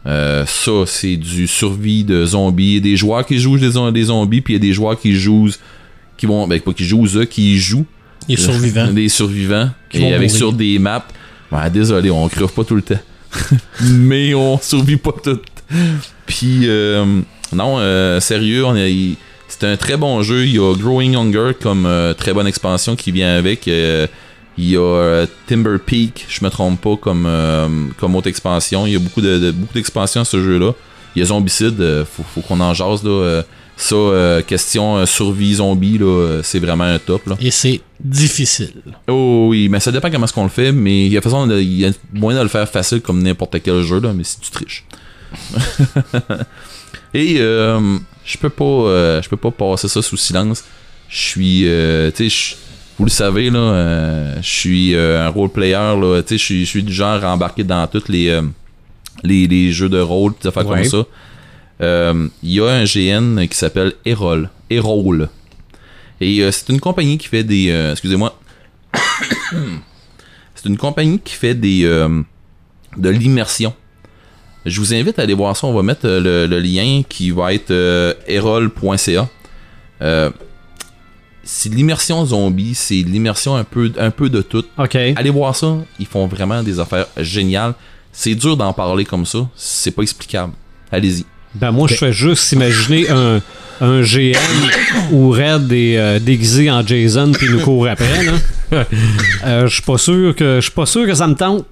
Ça, 0.06 0.86
c'est 0.86 1.16
du 1.16 1.48
survie 1.48 2.04
de 2.04 2.26
zombies. 2.26 2.68
Il 2.68 2.74
y 2.76 2.78
a 2.78 2.82
des 2.82 2.98
joueurs 2.98 3.26
qui 3.26 3.40
jouent 3.40 3.58
des, 3.58 3.92
des 3.92 4.04
zombies, 4.04 4.42
puis 4.42 4.54
il 4.54 4.58
y 4.58 4.60
a 4.60 4.62
des 4.62 4.74
joueurs 4.74 5.00
qui 5.00 5.14
jouent, 5.14 5.50
qui 6.18 6.26
vont, 6.26 6.48
ben 6.48 6.60
pas 6.60 6.74
qui 6.74 6.86
jouent, 6.86 7.08
eux, 7.16 7.26
qui 7.26 7.58
jouent 7.58 7.86
Les 8.28 8.38
survivants. 8.38 8.88
des 8.92 9.10
survivants. 9.10 9.70
Qui 9.90 10.04
et 10.04 10.14
avec 10.14 10.30
mourir. 10.30 10.36
sur 10.38 10.54
des 10.54 10.80
maps. 10.80 11.06
Ouais, 11.52 11.70
désolé, 11.70 12.10
on 12.12 12.28
crève 12.28 12.48
pas 12.52 12.64
tout 12.64 12.76
le 12.76 12.82
temps. 12.82 13.00
Mais 13.84 14.34
on 14.34 14.58
survit 14.60 14.98
pas 14.98 15.12
tout. 15.24 15.40
Puis, 16.26 16.62
euh, 16.64 17.06
non, 17.54 17.78
euh, 17.80 18.20
sérieux, 18.20 18.66
on 18.66 18.76
est- 18.76 19.16
c'est 19.48 19.64
un 19.66 19.78
très 19.78 19.98
bon 19.98 20.22
jeu. 20.24 20.46
Il 20.46 20.56
y 20.56 20.60
a 20.60 20.74
Growing 20.76 21.16
Hunger 21.16 21.52
comme 21.62 21.86
euh, 21.86 22.14
très 22.14 22.34
bonne 22.34 22.48
expansion 22.48 22.96
qui 22.96 23.12
vient 23.12 23.36
avec. 23.38 23.68
Euh, 23.68 24.08
il 24.58 24.70
y 24.70 24.76
a 24.78 24.80
euh, 24.82 25.26
Timber 25.48 25.78
Peak, 25.86 26.26
je 26.30 26.44
me 26.44 26.50
trompe 26.50 26.80
pas, 26.82 26.96
comme, 26.96 27.28
comme 28.00 28.16
autre 28.16 28.28
expansion. 28.28 28.88
Il 28.88 28.94
y 28.94 28.96
a 28.96 29.00
beaucoup 29.00 29.22
de, 29.22 29.38
de- 29.38 29.52
beaucoup 29.52 29.74
d'expansions 29.74 30.22
à 30.22 30.26
ce 30.26 30.42
jeu-là. 30.42 30.72
Il 31.16 31.20
y 31.20 31.22
a 31.22 31.26
Zombicide, 31.26 32.04
faut, 32.12 32.24
faut 32.24 32.42
qu'on 32.42 32.60
en 32.62 32.74
jase 32.74 33.04
là. 33.04 33.42
Ça, 33.78 33.96
euh, 33.96 34.42
question 34.42 34.98
euh, 34.98 35.06
survie 35.06 35.56
zombie, 35.56 35.98
là, 35.98 36.06
euh, 36.06 36.42
c'est 36.44 36.60
vraiment 36.60 36.86
un 36.86 36.98
top. 37.00 37.26
Là. 37.28 37.36
Et 37.42 37.52
c'est 37.52 37.82
difficile. 38.00 38.72
Oh 39.08 39.48
oui, 39.50 39.68
mais 39.70 39.80
ça 39.80 39.92
dépend 39.92 40.10
comment 40.10 40.26
est-ce 40.26 40.34
qu'on 40.34 40.44
le 40.44 40.50
fait, 40.50 40.72
mais 40.72 41.06
il 41.08 41.12
y 41.12 41.18
a 41.18 41.22
façon 41.22 41.46
de, 41.48 41.60
il 41.60 41.80
y 41.80 41.86
a 41.86 41.92
moyen 42.14 42.40
de 42.40 42.44
le 42.44 42.50
faire 42.50 42.68
facile 42.70 43.02
comme 43.02 43.22
n'importe 43.22 43.58
quel 43.62 43.82
jeu 43.82 44.00
là, 44.00 44.14
mais 44.14 44.24
si 44.24 44.40
tu 44.40 44.50
triches. 44.52 44.86
Et 47.14 47.38
euh, 47.40 47.98
je 48.26 48.38
peux 48.38 48.50
pas 48.50 48.64
euh, 48.66 49.22
je 49.22 49.30
peux 49.30 49.38
pas 49.38 49.52
passer 49.52 49.88
ça 49.88 50.02
sous 50.02 50.18
silence. 50.18 50.64
Je 51.10 51.18
suis 51.18 51.60
tu 52.16 52.18
sais 52.18 52.30
je- 52.30 52.56
vous 52.98 53.06
le 53.06 53.12
savez 53.12 53.50
là, 53.50 54.36
je 54.42 54.48
suis 54.48 54.96
un 54.96 55.28
role 55.30 55.50
player 55.50 55.74
là, 55.74 56.22
tu 56.22 56.38
sais 56.38 56.64
je 56.64 56.66
suis- 56.66 56.84
du 56.84 56.94
genre 56.94 57.24
à 57.24 57.34
embarquer 57.34 57.64
dans 57.64 57.86
tous 57.88 58.08
les, 58.10 58.30
euh, 58.30 58.42
les 59.24 59.48
les 59.48 59.72
jeux 59.72 59.90
de 59.90 60.00
rôle, 60.00 60.34
des 60.42 60.48
affaires 60.48 60.68
Ouais. 60.68 60.82
comme 60.82 60.90
ça. 60.90 61.06
Euh, 61.82 62.28
Il 62.44 62.52
y 62.52 62.62
a 62.62 62.68
un 62.68 62.84
GN 62.86 63.48
qui 63.48 63.58
s'appelle 63.58 63.94
Erol, 64.06 64.50
Erol. 64.70 65.30
Et 66.22 66.40
euh, 66.42 66.52
c'est 66.52 66.70
une 66.70 66.80
compagnie 66.80 67.18
qui 67.18 67.28
fait 67.28 67.44
des 67.44 67.70
euh, 67.70 67.92
excusez-moi 67.92 68.40
c'est 70.56 70.66
une 70.66 70.78
compagnie 70.78 71.20
qui 71.20 71.34
fait 71.34 71.54
des 71.56 71.84
euh, 71.86 72.22
de 72.98 73.10
l'immersion. 73.10 73.74
Je 74.66 74.80
vous 74.80 74.94
invite 74.94 75.20
à 75.20 75.24
aller 75.24 75.34
voir 75.34 75.56
ça. 75.56 75.68
On 75.68 75.74
va 75.74 75.84
mettre 75.84 76.06
euh, 76.08 76.20
le, 76.20 76.48
le 76.48 76.60
lien 76.60 77.04
qui 77.08 77.32
va 77.32 77.54
être 77.54 77.72
euh, 77.72 78.14
erol.ca. 78.28 79.28
Euh, 80.02 80.32
c'est 81.44 81.70
l'immersion 81.70 82.26
zombie, 82.26 82.74
c'est 82.74 82.96
l'immersion 82.96 83.56
un 83.56 83.64
peu, 83.64 83.92
un 84.00 84.10
peu 84.10 84.30
de 84.30 84.42
tout. 84.42 84.66
OK. 84.80 84.96
Allez 84.96 85.30
voir 85.30 85.56
ça, 85.56 85.78
ils 86.00 86.08
font 86.08 86.26
vraiment 86.26 86.64
des 86.64 86.80
affaires 86.80 87.06
géniales. 87.18 87.76
C'est 88.12 88.34
dur 88.34 88.58
d'en 88.58 88.74
parler 88.74 89.06
comme 89.06 89.26
ça, 89.26 89.48
c'est 89.56 89.92
pas 89.92 90.02
explicable. 90.02 90.54
Allez-y. 90.92 91.26
Ben 91.56 91.72
moi, 91.72 91.88
je 91.90 91.96
fais 91.96 92.12
juste 92.14 92.52
imaginer 92.52 93.10
un, 93.10 93.42
un 93.82 94.02
GM 94.02 94.36
où 95.12 95.32
Red 95.32 95.72
est 95.72 95.98
euh, 95.98 96.20
déguisé 96.20 96.70
en 96.70 96.86
Jason 96.86 97.32
puis 97.32 97.48
nous 97.50 97.60
court 97.60 97.88
après. 97.88 98.24
là. 98.24 98.32
Euh, 99.46 99.68
Je 99.68 99.74
suis 99.76 99.84
pas 99.84 99.98
sûr 99.98 100.36
que 100.36 100.56
je 100.56 100.62
suis 100.62 100.72
pas 100.72 100.88
sûr 100.88 101.06
que 101.06 101.14
ça 101.14 101.28
me 101.28 101.36
tente. 101.36 101.66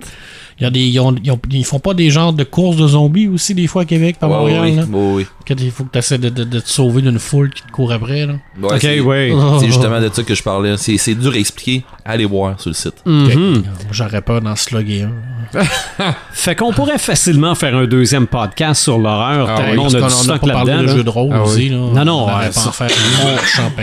Il 0.63 0.65
y 0.65 0.67
a 0.67 0.69
des, 0.71 0.79
ils, 0.79 0.99
ont- 1.01 1.13
ils 1.21 1.29
ont- 1.29 1.39
ils 1.51 1.65
font 1.65 1.79
pas 1.79 1.93
des 1.93 2.09
genres 2.09 2.31
de 2.31 2.45
courses 2.45 2.77
de 2.77 2.87
zombies 2.87 3.27
aussi, 3.27 3.53
des 3.53 3.67
fois, 3.67 3.81
à 3.81 3.85
Québec, 3.85 4.15
par 4.17 4.29
Ouais, 4.31 4.37
Montréal. 4.37 4.61
oui, 4.63 4.75
là? 4.77 4.83
oui. 4.93 5.25
Quand 5.45 5.55
il 5.59 5.71
faut 5.71 5.83
que 5.83 5.91
tu 5.91 5.97
essaies 5.99 6.17
de, 6.17 6.29
de- 6.29 6.45
de 6.45 6.59
te 6.61 6.69
sauver 6.69 7.01
d'une 7.01 7.19
foule 7.19 7.49
qui 7.49 7.63
te 7.63 7.69
court 7.71 7.91
après. 7.91 8.25
Là. 8.25 8.35
Ouais, 8.61 8.75
ok, 8.75 8.77
c'est- 8.79 8.99
ouais. 9.01 9.33
C'est 9.59 9.65
justement 9.67 9.99
de 9.99 10.09
ça 10.13 10.23
que 10.23 10.33
je 10.33 10.41
parlais. 10.41 10.77
C'est 10.77 10.97
c'est 10.97 11.15
dur 11.15 11.33
à 11.33 11.35
expliquer. 11.35 11.83
Allez 12.05 12.23
voir 12.23 12.57
sur 12.61 12.69
le 12.69 12.75
site. 12.75 12.95
Mhm. 13.05 13.63
J'aurais 13.91 14.21
peur 14.21 14.39
d'en 14.41 14.55
slugger 14.55 15.01
un. 15.03 15.11
Fait 16.31 16.55
qu'on 16.55 16.71
pourrait 16.71 16.97
facilement 16.97 17.55
faire 17.55 17.75
un 17.75 17.85
deuxième 17.85 18.27
podcast 18.27 18.83
sur 18.83 18.97
l'horreur. 18.97 19.47
Ah 19.49 19.61
oui, 19.71 19.77
on 19.77 19.93
a 19.93 20.01
du 20.01 20.09
stock 20.09 20.45
là-dedans. 20.45 20.81
de 20.81 20.85
là. 20.87 20.95
jeux 20.95 21.03
de 21.03 21.09
rôle 21.09 21.29
Ah 21.33 21.43
aussi. 21.43 21.67
Là. 21.67 21.75
Non, 21.77 22.05
non, 22.05 22.23
On 22.23 22.27
pas 22.27 22.47
en 22.47 22.71
faire. 22.71 22.87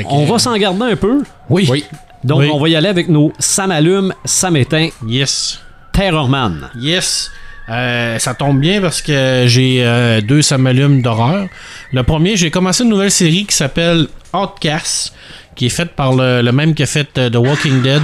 On 0.09 0.25
va 0.25 0.39
s'en 0.39 0.57
garder 0.57 0.83
un 0.93 0.97
peu. 0.97 1.23
Oui. 1.51 1.69
Oui. 1.71 1.85
Donc, 2.25 2.41
Oui. 2.41 2.51
on 2.53 2.59
va 2.59 2.69
y 2.69 2.77
aller 2.77 2.89
avec 2.89 3.09
nos 3.09 3.33
Ça 3.39 3.67
m'allume, 3.67 4.13
ça 4.25 4.51
m'éteint, 4.51 4.89
Yes. 5.07 5.61
Terrorman. 5.93 6.71
Yes. 6.77 7.31
Euh, 7.69 8.19
ça 8.19 8.35
tombe 8.35 8.59
bien 8.59 8.81
parce 8.81 9.01
que 9.01 9.45
j'ai 9.47 9.85
euh, 9.85 10.21
deux 10.21 10.43
ça 10.43 10.59
m'allume 10.59 11.03
d'horreur. 11.03 11.47
Le 11.93 12.03
premier, 12.03 12.37
j'ai 12.37 12.51
commencé 12.51 12.83
une 12.83 12.91
nouvelle 12.91 13.13
série 13.13 13.47
qui 13.47 13.55
s'appelle 13.55 14.09
Outcast, 14.33 15.15
qui 15.55 15.67
est 15.67 15.71
faite 15.71 15.93
par 15.93 16.15
le, 16.15 16.43
le 16.43 16.53
même 16.53 16.75
qui 16.75 16.83
a 16.83 16.87
fait 16.87 17.17
euh, 17.19 17.31
The 17.31 17.37
Walking 17.37 17.83
Dead. 17.83 18.03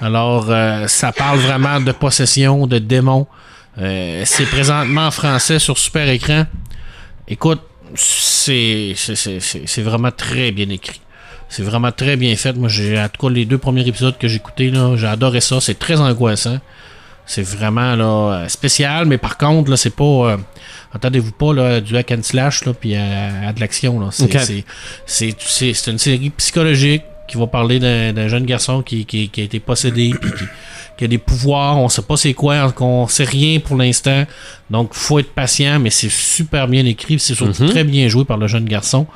Alors, 0.00 0.50
ça 0.88 1.12
parle 1.12 1.38
vraiment 1.38 1.80
de 1.80 1.92
possession, 1.92 2.66
de 2.66 2.78
démons. 2.78 3.26
C'est 3.76 4.46
présentement 4.50 5.06
en 5.06 5.10
français 5.10 5.58
sur 5.58 5.78
super 5.78 6.08
écran. 6.08 6.46
Écoute, 7.26 7.62
c'est 7.94 8.94
vraiment 9.78 10.10
très 10.10 10.50
bien 10.52 10.68
écrit. 10.68 11.00
C'est 11.48 11.62
vraiment 11.62 11.92
très 11.92 12.16
bien 12.16 12.34
fait. 12.36 12.52
Moi, 12.54 12.68
j'ai 12.68 13.00
en 13.00 13.08
tout 13.08 13.26
cas 13.26 13.32
les 13.32 13.44
deux 13.44 13.58
premiers 13.58 13.86
épisodes 13.86 14.18
que 14.18 14.28
j'ai 14.28 14.36
écoutés, 14.36 14.72
j'ai 14.96 15.06
adoré 15.06 15.40
ça. 15.40 15.60
C'est 15.60 15.78
très 15.78 16.00
angoissant. 16.00 16.58
C'est 17.26 17.42
vraiment 17.42 17.96
là, 17.96 18.04
euh, 18.44 18.48
spécial, 18.48 19.06
mais 19.06 19.16
par 19.18 19.38
contre, 19.38 19.70
là, 19.70 19.76
c'est 19.76 19.94
pas. 19.94 20.04
euh, 20.04 20.36
Entendez-vous 20.94 21.32
pas 21.32 21.52
là, 21.52 21.80
du 21.80 21.96
hack 21.96 22.12
and 22.12 22.22
slash 22.22 22.64
là, 22.66 22.72
puis 22.72 22.94
à, 22.94 23.48
à 23.48 23.52
de 23.52 23.58
l'action. 23.60 23.98
là. 23.98 24.08
C'est 24.12 24.24
Ok. 24.24 24.40
c'est- 24.44 24.64
c'est- 25.06 25.36
c'est- 25.40 25.74
c'est 25.74 25.90
une 25.90 25.98
série 25.98 26.30
psychologique 26.30 27.02
qui 27.26 27.36
va 27.36 27.46
parler 27.48 27.80
d'un 27.80 28.12
d'un 28.12 28.28
jeune 28.28 28.44
garçon 28.44 28.80
qui, 28.82 29.04
qui- 29.06 29.28
qui 29.28 29.40
a 29.40 29.44
été 29.44 29.58
possédé 29.58 30.12
puis 30.20 30.30
qui, 30.30 30.44
qui 30.98 31.04
a 31.04 31.08
des 31.08 31.18
pouvoirs. 31.18 31.78
On 31.78 31.88
sait 31.88 32.02
pas 32.02 32.16
c'est 32.16 32.34
quoi, 32.34 32.72
on 32.80 33.08
sait 33.08 33.24
rien 33.24 33.58
pour 33.58 33.76
l'instant. 33.76 34.24
Donc 34.70 34.90
faut 34.92 35.18
être 35.18 35.32
patient, 35.32 35.80
mais 35.80 35.90
c'est 35.90 36.10
super 36.10 36.68
bien 36.68 36.84
écrit. 36.86 37.18
C'est 37.18 37.34
surtout 37.34 37.64
Mhm. 37.64 37.70
très 37.70 37.82
bien 37.84 38.06
joué 38.06 38.24
par 38.24 38.36
le 38.36 38.46
jeune 38.46 38.66
garçon. 38.66 39.06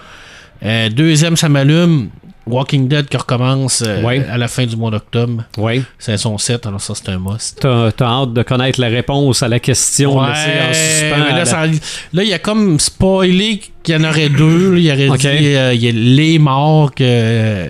Euh, 0.65 0.89
deuxième, 0.89 1.37
ça 1.37 1.49
m'allume. 1.49 2.09
Walking 2.49 2.89
Dead 2.89 3.07
qui 3.09 3.17
recommence 3.17 3.83
euh, 3.87 4.03
Ouais. 4.03 4.25
à 4.29 4.39
la 4.39 4.49
fin 4.49 4.65
du 4.67 4.77
mois 4.77 4.91
d'octobre. 4.91 5.45
Oui. 5.57 5.83
C'est 5.99 6.17
son 6.17 6.39
7, 6.39 6.67
alors 6.67 6.81
ça 6.81 6.95
c'est 6.95 7.09
un 7.11 7.19
must. 7.19 7.59
T'as 7.61 7.93
t'as 7.93 8.07
hâte 8.07 8.33
de 8.33 8.43
connaître 8.43 8.81
la 8.81 8.89
réponse 8.89 9.43
à 9.43 9.49
la 9.49 9.61
question 9.61 10.19
Ouais, 10.19 10.27
en 10.29 10.73
suspens. 10.73 11.17
là, 11.19 11.37
la- 11.39 11.45
ça- 11.45 11.67
là, 11.67 12.23
il 12.23 12.29
y 12.29 12.33
a 12.33 12.39
comme 12.39 12.79
spoilé 12.81 13.61
qu'il 13.83 13.95
y 13.95 13.99
en 13.99 14.09
aurait 14.09 14.29
deux. 14.29 14.73
là. 14.73 14.79
Il 14.79 14.85
y 14.85 14.93
aurait 14.93 15.19
dit 15.19 15.27
euh, 15.57 15.75
il 15.75 15.83
y 15.85 15.89
a 15.89 15.93
les 15.93 16.39
morts 16.39 16.95
que, 16.95 17.67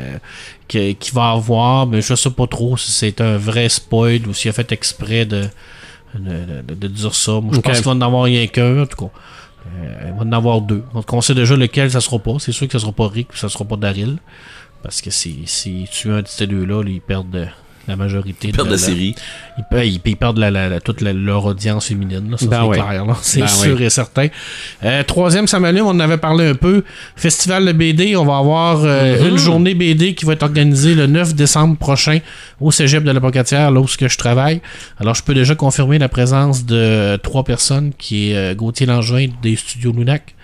que- 0.68 0.92
qu'il 0.92 1.14
va 1.14 1.30
avoir, 1.30 1.86
mais 1.86 2.00
je 2.02 2.14
sais 2.14 2.30
pas 2.30 2.46
trop 2.46 2.76
si 2.76 2.90
c'est 2.90 3.20
un 3.20 3.36
vrai 3.36 3.68
spoil 3.68 4.20
ou 4.28 4.34
s'il 4.34 4.50
a 4.50 4.52
fait 4.52 4.70
exprès 4.72 5.24
de, 5.24 5.44
de, 6.14 6.62
de- 6.66 6.74
de 6.74 6.88
dire 6.88 7.14
ça. 7.14 7.32
Moi, 7.32 7.50
je 7.55 7.60
pense 7.60 7.76
qu'il 7.76 7.84
va 7.84 7.92
en 7.92 8.00
avoir 8.00 8.24
rien 8.24 8.46
qu'un, 8.46 8.82
en 8.82 8.86
tout 8.86 9.06
cas. 9.06 9.10
Euh, 9.82 10.09
il 10.09 10.14
va 10.18 10.22
en 10.24 10.32
avoir 10.32 10.60
deux. 10.62 10.82
Donc, 10.94 11.12
on 11.12 11.20
sait 11.20 11.34
déjà 11.34 11.55
lequel 11.55 11.90
ça 11.90 12.00
sera 12.00 12.18
pas. 12.18 12.36
C'est 12.38 12.52
sûr 12.52 12.66
que 12.66 12.72
ça 12.72 12.78
sera 12.78 12.92
pas 12.92 13.06
Rick 13.09 13.28
ça 13.34 13.48
sera 13.50 13.64
pas 13.66 13.76
Daryl. 13.76 14.16
Parce 14.82 15.00
que 15.02 15.10
si, 15.10 15.40
si 15.46 15.86
tu 15.90 16.10
un 16.10 16.22
de 16.22 16.28
ces 16.28 16.46
deux-là, 16.46 16.82
là, 16.82 16.90
ils 16.90 17.00
perdent 17.00 17.48
la 17.88 17.96
majorité 17.96 18.52
Perte 18.52 18.66
de 18.66 18.72
la- 18.72 18.78
série. 18.78 19.14
ils, 19.56 19.64
pe- 19.70 19.86
ils- 19.86 19.98
ils 20.05 20.16
perdent 20.16 20.36
la- 20.36 20.50
la- 20.50 20.68
la- 20.68 20.78
toute 20.80 21.00
la- 21.00 21.14
leur 21.14 21.46
audience 21.46 21.86
féminine. 21.86 22.30
Là, 22.30 22.36
ça, 22.36 22.44
Ben 22.46 22.68
c'est 22.70 22.78
clair. 22.80 23.16
C'est 23.22 23.40
Ben 23.40 23.46
sûr 23.46 23.80
et 23.80 23.88
certain. 23.88 24.26
Euh, 24.84 25.02
troisième, 25.05 25.46
ça 25.46 25.59
m'allume. 25.59 25.86
On 25.86 25.90
en 25.90 26.00
avait 26.00 26.18
parlé 26.18 26.46
un 26.48 26.55
peu. 26.55 26.84
Festival 27.16 27.64
de 27.64 27.72
BD. 27.72 28.14
On 28.14 28.26
va 28.26 28.36
avoir 28.36 28.84
euh, 28.84 29.16
Mm-hmm. 29.16 29.28
une 29.30 29.36
journée 29.38 29.74
BD 29.74 30.14
qui 30.14 30.26
va 30.26 30.34
être 30.34 30.42
organisée 30.42 30.94
le 30.94 31.06
9 31.06 31.34
décembre 31.34 31.78
prochain 31.78 32.18
au 32.60 32.70
cégep 32.70 33.02
de 33.05 33.10
la 33.10 33.20
Pocatière, 33.20 33.70
là 33.70 33.80
où 33.80 33.88
ce 33.88 33.96
que 33.96 34.06
je 34.09 34.18
travaille. 34.18 34.60
Alors, 35.00 35.14
je 35.14 35.22
peux 35.22 35.34
déjà 35.34 35.55
confirmer 35.55 35.98
la 35.98 36.10
présence 36.10 36.66
de 36.66 37.16
trois 37.22 37.42
personnes 37.44 37.92
qui 37.96 38.32
est 38.32 38.36
euh, 38.36 38.55
Gauthier 38.55 38.84
Langevin 38.84 39.28
des 39.42 39.56
studios 39.56 39.92
Lunac 39.92 40.34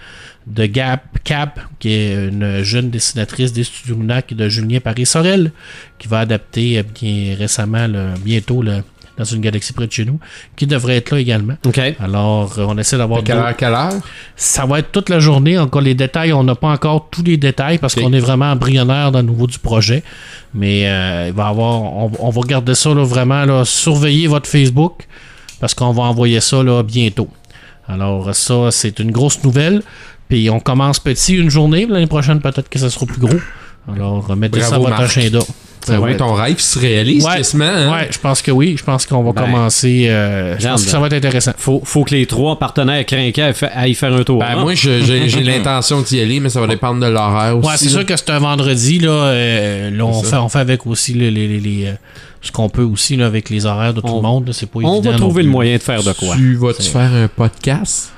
de 0.46 0.66
Gap 0.66 1.18
Cap, 1.24 1.60
qui 1.78 1.92
est 1.92 2.28
une 2.28 2.62
jeune 2.62 2.90
dessinatrice 2.90 3.52
des 3.52 3.64
studios 3.64 3.96
Lunac, 3.96 4.32
et 4.32 4.34
de 4.34 4.48
Julien 4.48 4.80
Paris-Sorel, 4.80 5.52
qui 5.98 6.08
va 6.08 6.20
adapter 6.20 6.78
euh, 6.78 6.82
bien 7.00 7.34
récemment, 7.36 7.86
là, 7.86 8.14
bientôt, 8.22 8.62
là, 8.62 8.82
dans 9.16 9.24
une 9.24 9.40
galaxie 9.40 9.72
près 9.72 9.86
de 9.86 9.92
chez 9.92 10.04
nous, 10.04 10.18
qui 10.56 10.66
devrait 10.66 10.96
être 10.96 11.12
là 11.12 11.20
également. 11.20 11.54
OK. 11.64 11.80
Alors, 12.00 12.58
euh, 12.58 12.66
on 12.68 12.76
essaie 12.76 12.98
d'avoir 12.98 13.22
Quelle 13.22 13.38
heure, 13.38 13.56
quelle 13.56 13.72
heure? 13.72 13.94
Ça 14.36 14.66
va 14.66 14.80
être 14.80 14.90
toute 14.92 15.08
la 15.08 15.20
journée. 15.20 15.58
Encore 15.58 15.82
les 15.82 15.94
détails, 15.94 16.32
on 16.32 16.44
n'a 16.44 16.54
pas 16.54 16.68
encore 16.68 17.08
tous 17.10 17.22
les 17.22 17.36
détails 17.36 17.78
parce 17.78 17.94
qu'on 17.94 18.12
est 18.12 18.20
vraiment 18.20 18.50
embryonnaire 18.50 19.12
dans 19.12 19.20
le 19.20 19.28
niveau 19.28 19.46
du 19.46 19.58
projet. 19.58 20.02
Mais 20.52 20.88
euh, 20.88 21.28
il 21.28 21.32
va 21.32 21.46
avoir, 21.46 21.80
on, 21.82 22.10
on 22.18 22.30
va 22.30 22.40
garder 22.42 22.74
ça 22.74 22.92
là, 22.92 23.04
vraiment, 23.04 23.44
là, 23.44 23.64
surveiller 23.64 24.26
votre 24.26 24.48
Facebook 24.48 25.06
parce 25.60 25.72
qu'on 25.74 25.92
va 25.92 26.02
envoyer 26.02 26.40
ça 26.40 26.62
là, 26.62 26.82
bientôt. 26.82 27.28
Alors, 27.86 28.34
ça, 28.34 28.70
c'est 28.70 28.98
une 28.98 29.10
grosse 29.10 29.42
nouvelle. 29.44 29.82
Puis 30.28 30.48
on 30.50 30.60
commence 30.60 30.98
petit 30.98 31.34
une 31.34 31.50
journée, 31.50 31.86
l'année 31.88 32.06
prochaine, 32.06 32.40
peut-être 32.40 32.68
que 32.68 32.78
ça 32.78 32.90
sera 32.90 33.06
plus 33.06 33.20
gros. 33.20 33.38
Alors, 33.94 34.26
euh, 34.30 34.34
mettez 34.36 34.60
ça 34.60 34.66
à 34.66 34.68
Bravo, 34.70 34.84
votre 34.86 34.98
Marc. 34.98 35.16
agenda. 35.18 35.38
Ça 35.84 36.00
va 36.00 36.14
ton 36.14 36.32
rêve 36.32 36.58
se 36.58 36.78
réalise 36.78 37.22
Ouais. 37.26 37.36
quasiment. 37.36 37.66
hein? 37.66 37.92
Ouais, 37.92 38.08
je 38.10 38.18
pense 38.18 38.40
que 38.40 38.50
oui. 38.50 38.74
Je 38.78 38.82
pense 38.82 39.04
qu'on 39.04 39.22
va 39.22 39.32
Ben, 39.32 39.42
commencer. 39.42 40.06
euh, 40.08 40.56
je 40.58 40.66
pense 40.66 40.82
que 40.82 40.90
ça 40.90 40.98
va 40.98 41.08
être 41.08 41.12
intéressant. 41.12 41.52
Faut, 41.58 41.82
faut 41.84 42.04
que 42.04 42.14
les 42.14 42.24
trois 42.24 42.58
partenaires 42.58 43.04
crinqués 43.04 43.42
aillent 43.42 43.52
fa- 43.52 43.66
aillent 43.66 43.92
faire 43.94 44.14
un 44.14 44.22
tour. 44.24 44.38
Ben, 44.38 44.46
hein? 44.52 44.60
moi, 44.62 44.72
j'ai 44.74 45.02
l'intention 45.44 46.00
d'y 46.00 46.20
aller, 46.22 46.40
mais 46.40 46.48
ça 46.48 46.62
va 46.62 46.66
dépendre 46.68 47.00
de 47.04 47.10
l'horaire 47.12 47.58
aussi. 47.58 47.68
Ouais, 47.68 47.74
c'est 47.76 47.90
sûr 47.90 48.06
que 48.06 48.16
c'est 48.16 48.30
un 48.30 48.38
vendredi, 48.38 48.98
là. 49.00 49.10
euh, 49.10 49.90
là, 49.90 50.06
on 50.06 50.22
fait, 50.22 50.28
ça. 50.30 50.42
on 50.42 50.48
fait 50.48 50.60
avec 50.60 50.86
aussi 50.86 51.12
les, 51.12 51.30
les- 51.30 51.48
les- 51.48 51.60
les, 51.60 51.86
euh, 51.88 51.92
ce 52.40 52.50
qu'on 52.50 52.70
peut 52.70 52.82
aussi 52.84 53.16
là, 53.16 53.26
avec 53.26 53.50
les 53.50 53.66
horaires 53.66 53.92
de 53.92 54.00
tout 54.00 54.06
On- 54.08 54.16
le 54.16 54.22
monde. 54.22 54.46
là, 54.46 54.54
C'est 54.54 54.64
pas 54.64 54.78
On 54.84 54.94
évident. 55.00 55.10
va 55.12 55.18
trouver 55.18 55.42
le 55.42 55.50
moyen 55.50 55.76
de 55.76 55.82
faire 55.82 56.02
de 56.02 56.12
quoi. 56.14 56.34
Tu 56.34 56.54
vas-tu 56.56 56.84
faire 56.84 57.12
un 57.12 57.28
podcast? 57.28 58.10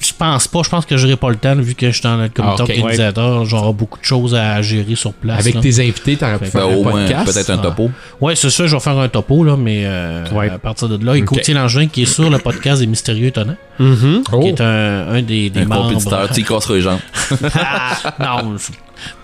Je 0.00 0.12
pense 0.18 0.48
pas. 0.48 0.62
Je 0.64 0.70
pense 0.70 0.86
que 0.86 0.96
j'aurai 0.96 1.16
pas 1.16 1.28
le 1.28 1.36
temps, 1.36 1.54
vu 1.56 1.74
que 1.74 1.86
je 1.88 1.92
suis 1.92 2.02
dans 2.02 2.16
le 2.16 2.28
comité 2.30 2.54
Ah, 2.58 2.62
organisateur. 2.62 3.44
J'aurai 3.44 3.72
beaucoup 3.74 3.98
de 3.98 4.04
choses 4.04 4.34
à 4.34 4.60
gérer 4.62 4.94
sur 4.94 5.12
place. 5.12 5.40
Avec 5.40 5.54
là. 5.56 5.60
tes 5.60 5.78
invités, 5.80 6.16
t'aurais 6.16 6.38
pu 6.38 6.46
faire 6.46 6.66
Ben, 6.68 6.74
au 6.76 6.82
moins, 6.84 7.04
peut-être 7.06 7.50
un 7.50 7.58
Ah. 7.58 7.62
topo. 7.62 7.90
Ouais, 8.20 8.34
c'est 8.34 8.48
ça. 8.50 8.66
Je 8.66 8.74
vais 8.74 8.80
faire 8.80 8.98
un 8.98 9.08
topo, 9.08 9.44
là, 9.44 9.56
mais 9.58 9.82
euh, 9.84 10.24
Ouais. 10.32 10.48
à 10.48 10.58
partir 10.58 10.88
de 10.88 11.04
là, 11.04 11.16
et 11.16 11.20
Ok. 11.22 11.26
Gauthier 11.28 11.52
Langevin, 11.54 11.86
qui 11.88 12.02
est 12.02 12.06
sur 12.06 12.30
le 12.30 12.38
podcast 12.38 12.80
des 12.80 12.86
Mystérieux 12.86 13.26
Étonnants, 13.26 13.56
Mhm. 13.78 14.22
Oh. 14.32 14.40
qui 14.40 14.48
est 14.48 14.60
un, 14.62 15.08
un 15.08 15.22
des, 15.22 15.50
des 15.50 15.60
Un 15.60 15.64
membres. 15.66 15.88
compétiteur, 15.88 16.30
tu 16.30 16.42
casseras 16.44 16.74
les 16.74 16.80
jambes. 16.80 16.98
non, 18.18 18.56
je- 18.56 18.72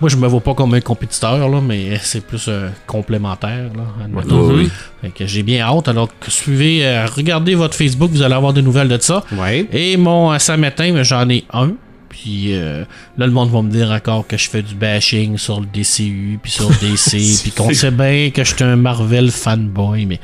moi, 0.01 0.09
je 0.09 0.17
me 0.17 0.27
vois 0.27 0.41
pas 0.41 0.53
comme 0.53 0.73
un 0.73 0.81
compétiteur, 0.81 1.49
là, 1.49 1.61
mais 1.61 1.97
c'est 2.01 2.25
plus 2.25 2.45
euh, 2.47 2.69
complémentaire. 2.85 3.69
Là. 3.75 3.83
Oui. 4.13 4.69
Fait 5.01 5.09
que 5.09 5.25
j'ai 5.25 5.43
bien 5.43 5.61
hâte. 5.61 5.87
Alors, 5.87 6.09
suivez, 6.27 6.85
euh, 6.85 7.05
regardez 7.05 7.55
votre 7.55 7.75
Facebook, 7.75 8.11
vous 8.11 8.21
allez 8.21 8.35
avoir 8.35 8.53
des 8.53 8.61
nouvelles 8.61 8.89
de 8.89 8.97
ça. 8.99 9.23
Ouais. 9.33 9.67
Et 9.71 9.97
mon 9.97 10.31
euh, 10.31 10.39
Sametin, 10.39 10.93
ben, 10.93 11.03
j'en 11.03 11.29
ai 11.29 11.45
un. 11.53 11.73
Puis 12.09 12.55
euh, 12.55 12.83
là, 13.17 13.27
le 13.27 13.31
monde 13.31 13.51
va 13.51 13.61
me 13.61 13.69
dire 13.69 13.91
encore 13.91 14.25
que 14.25 14.37
je 14.37 14.49
fais 14.49 14.63
du 14.63 14.73
bashing 14.73 15.37
sur 15.37 15.59
le 15.59 15.67
DCU, 15.67 16.39
puis 16.41 16.51
sur 16.51 16.69
le 16.69 16.75
DC, 16.75 17.41
puis 17.43 17.51
qu'on 17.51 17.71
sait 17.73 17.91
bien 17.91 18.31
que 18.33 18.43
je 18.43 18.55
suis 18.55 18.63
un 18.63 18.75
Marvel 18.75 19.29
fanboy, 19.29 20.05
mais 20.05 20.19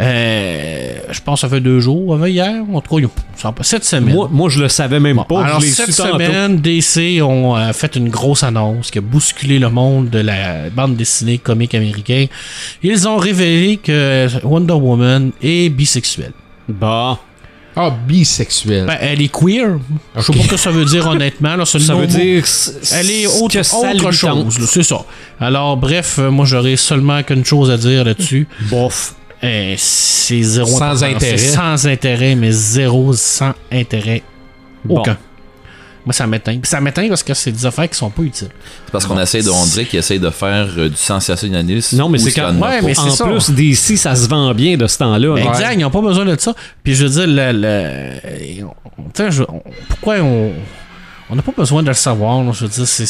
euh, 0.00 0.92
je 1.10 1.20
pense 1.20 1.40
que 1.42 1.46
ça 1.48 1.54
fait 1.54 1.60
deux 1.60 1.80
jours, 1.80 2.14
avant 2.14 2.26
hier, 2.26 2.62
en 2.72 2.80
tout 2.80 2.96
cas, 2.98 3.06
ça- 3.36 3.52
cette 3.62 3.84
semaine. 3.84 4.14
Moi, 4.14 4.28
moi, 4.32 4.48
je 4.48 4.60
le 4.62 4.68
savais 4.68 5.00
même 5.00 5.16
Bon, 5.16 5.24
pas. 5.24 5.44
alors, 5.44 5.60
je 5.60 5.66
cette 5.66 5.92
semaine, 5.92 6.56
DC 6.58 7.20
ont 7.22 7.56
euh, 7.56 7.72
fait 7.72 7.94
une 7.96 8.08
grosse 8.08 8.42
annonce 8.42 8.90
qui 8.90 8.98
a 8.98 9.02
bousculé 9.02 9.58
le 9.58 9.68
monde 9.70 10.08
de 10.10 10.18
la 10.20 10.70
bande 10.70 10.96
dessinée 10.96 11.38
comique 11.38 11.74
américain. 11.74 12.26
Ils 12.82 13.06
ont 13.06 13.16
révélé 13.18 13.76
que 13.76 14.28
Wonder 14.44 14.74
Woman 14.74 15.32
est 15.42 15.68
bisexuelle. 15.68 16.32
Bah, 16.68 17.18
Ah, 17.74 17.90
bisexuel. 18.06 18.84
Ben, 18.86 18.98
elle 19.00 19.22
est 19.22 19.32
queer. 19.32 19.78
Je 20.16 20.20
sais 20.22 20.32
pas 20.34 20.42
ce 20.44 20.48
que 20.48 20.56
ça 20.58 20.70
veut 20.70 20.84
dire 20.84 21.06
honnêtement. 21.06 21.56
Là, 21.56 21.64
ça 21.66 21.78
veut 21.94 22.06
dire. 22.06 22.44
Elle 22.92 23.10
est 23.10 23.26
autre, 23.26 23.58
autre 23.58 24.10
chose. 24.12 24.58
C'est 24.70 24.82
ça. 24.82 24.98
Alors, 25.40 25.76
bref, 25.78 26.16
euh, 26.18 26.30
moi, 26.30 26.44
j'aurais 26.44 26.76
seulement 26.76 27.22
qu'une 27.22 27.44
chose 27.44 27.70
à 27.70 27.76
dire 27.78 28.04
là-dessus. 28.04 28.46
Bof. 28.70 29.14
Euh, 29.44 29.74
c'est 29.76 30.42
zéro 30.42 30.78
Sans 30.78 31.02
intérêt. 31.02 31.36
C'est 31.38 31.48
Sans 31.54 31.86
intérêt, 31.86 32.34
mais 32.34 32.52
zéro 32.52 33.12
sans 33.12 33.52
intérêt. 33.72 34.22
Bon. 34.84 34.98
Aucun. 35.00 35.16
Moi, 36.04 36.12
ça 36.12 36.26
m'éteint. 36.26 36.58
Puis 36.58 36.68
ça 36.68 36.80
m'éteint 36.80 37.06
parce 37.08 37.22
que 37.22 37.32
c'est 37.34 37.52
des 37.52 37.64
affaires 37.64 37.88
qui 37.88 37.96
sont 37.96 38.10
pas 38.10 38.22
utiles. 38.22 38.48
C'est 38.86 38.90
parce 38.92 39.06
qu'on 39.06 39.18
essaie 39.20 39.40
de, 39.42 39.50
on 39.50 39.64
dirait 39.66 39.84
qu'ils 39.84 40.00
essayent 40.00 40.18
de 40.18 40.30
faire 40.30 40.66
euh, 40.76 40.88
du 40.88 40.96
sensationnalisme. 40.96 41.96
Non, 41.96 42.08
mais 42.08 42.18
c'est 42.18 42.32
quand- 42.32 42.48
en 42.50 42.60
a 42.62 42.68
Ouais, 42.70 42.80
pas. 42.80 42.86
mais 42.86 42.94
c'est 42.94 43.00
En 43.02 43.10
ça. 43.10 43.24
plus, 43.24 43.50
d'ici, 43.50 43.96
ça 43.96 44.16
se 44.16 44.26
vend 44.28 44.52
bien 44.52 44.76
de 44.76 44.86
ce 44.88 44.98
temps-là. 44.98 45.34
Ben, 45.34 45.44
là. 45.44 45.50
Exact, 45.50 45.74
ils 45.74 45.78
n'ont 45.80 45.90
pas 45.90 46.00
besoin 46.00 46.24
de 46.24 46.36
ça. 46.40 46.54
Puis 46.82 46.94
je 46.96 47.04
veux 47.06 47.10
dire, 47.10 47.26
le, 47.28 47.52
le- 47.52 48.64
on- 48.64 49.02
tu 49.04 49.22
sais, 49.22 49.30
je- 49.30 49.42
on- 49.44 49.62
pourquoi 49.88 50.16
on. 50.20 50.52
On 51.30 51.36
n'a 51.36 51.42
pas 51.42 51.52
besoin 51.56 51.82
de 51.84 51.88
le 51.88 51.94
savoir. 51.94 52.42
là? 52.42 52.50
Je 52.52 52.64
veux 52.64 52.68
dire, 52.70 52.86
c'est. 52.86 53.06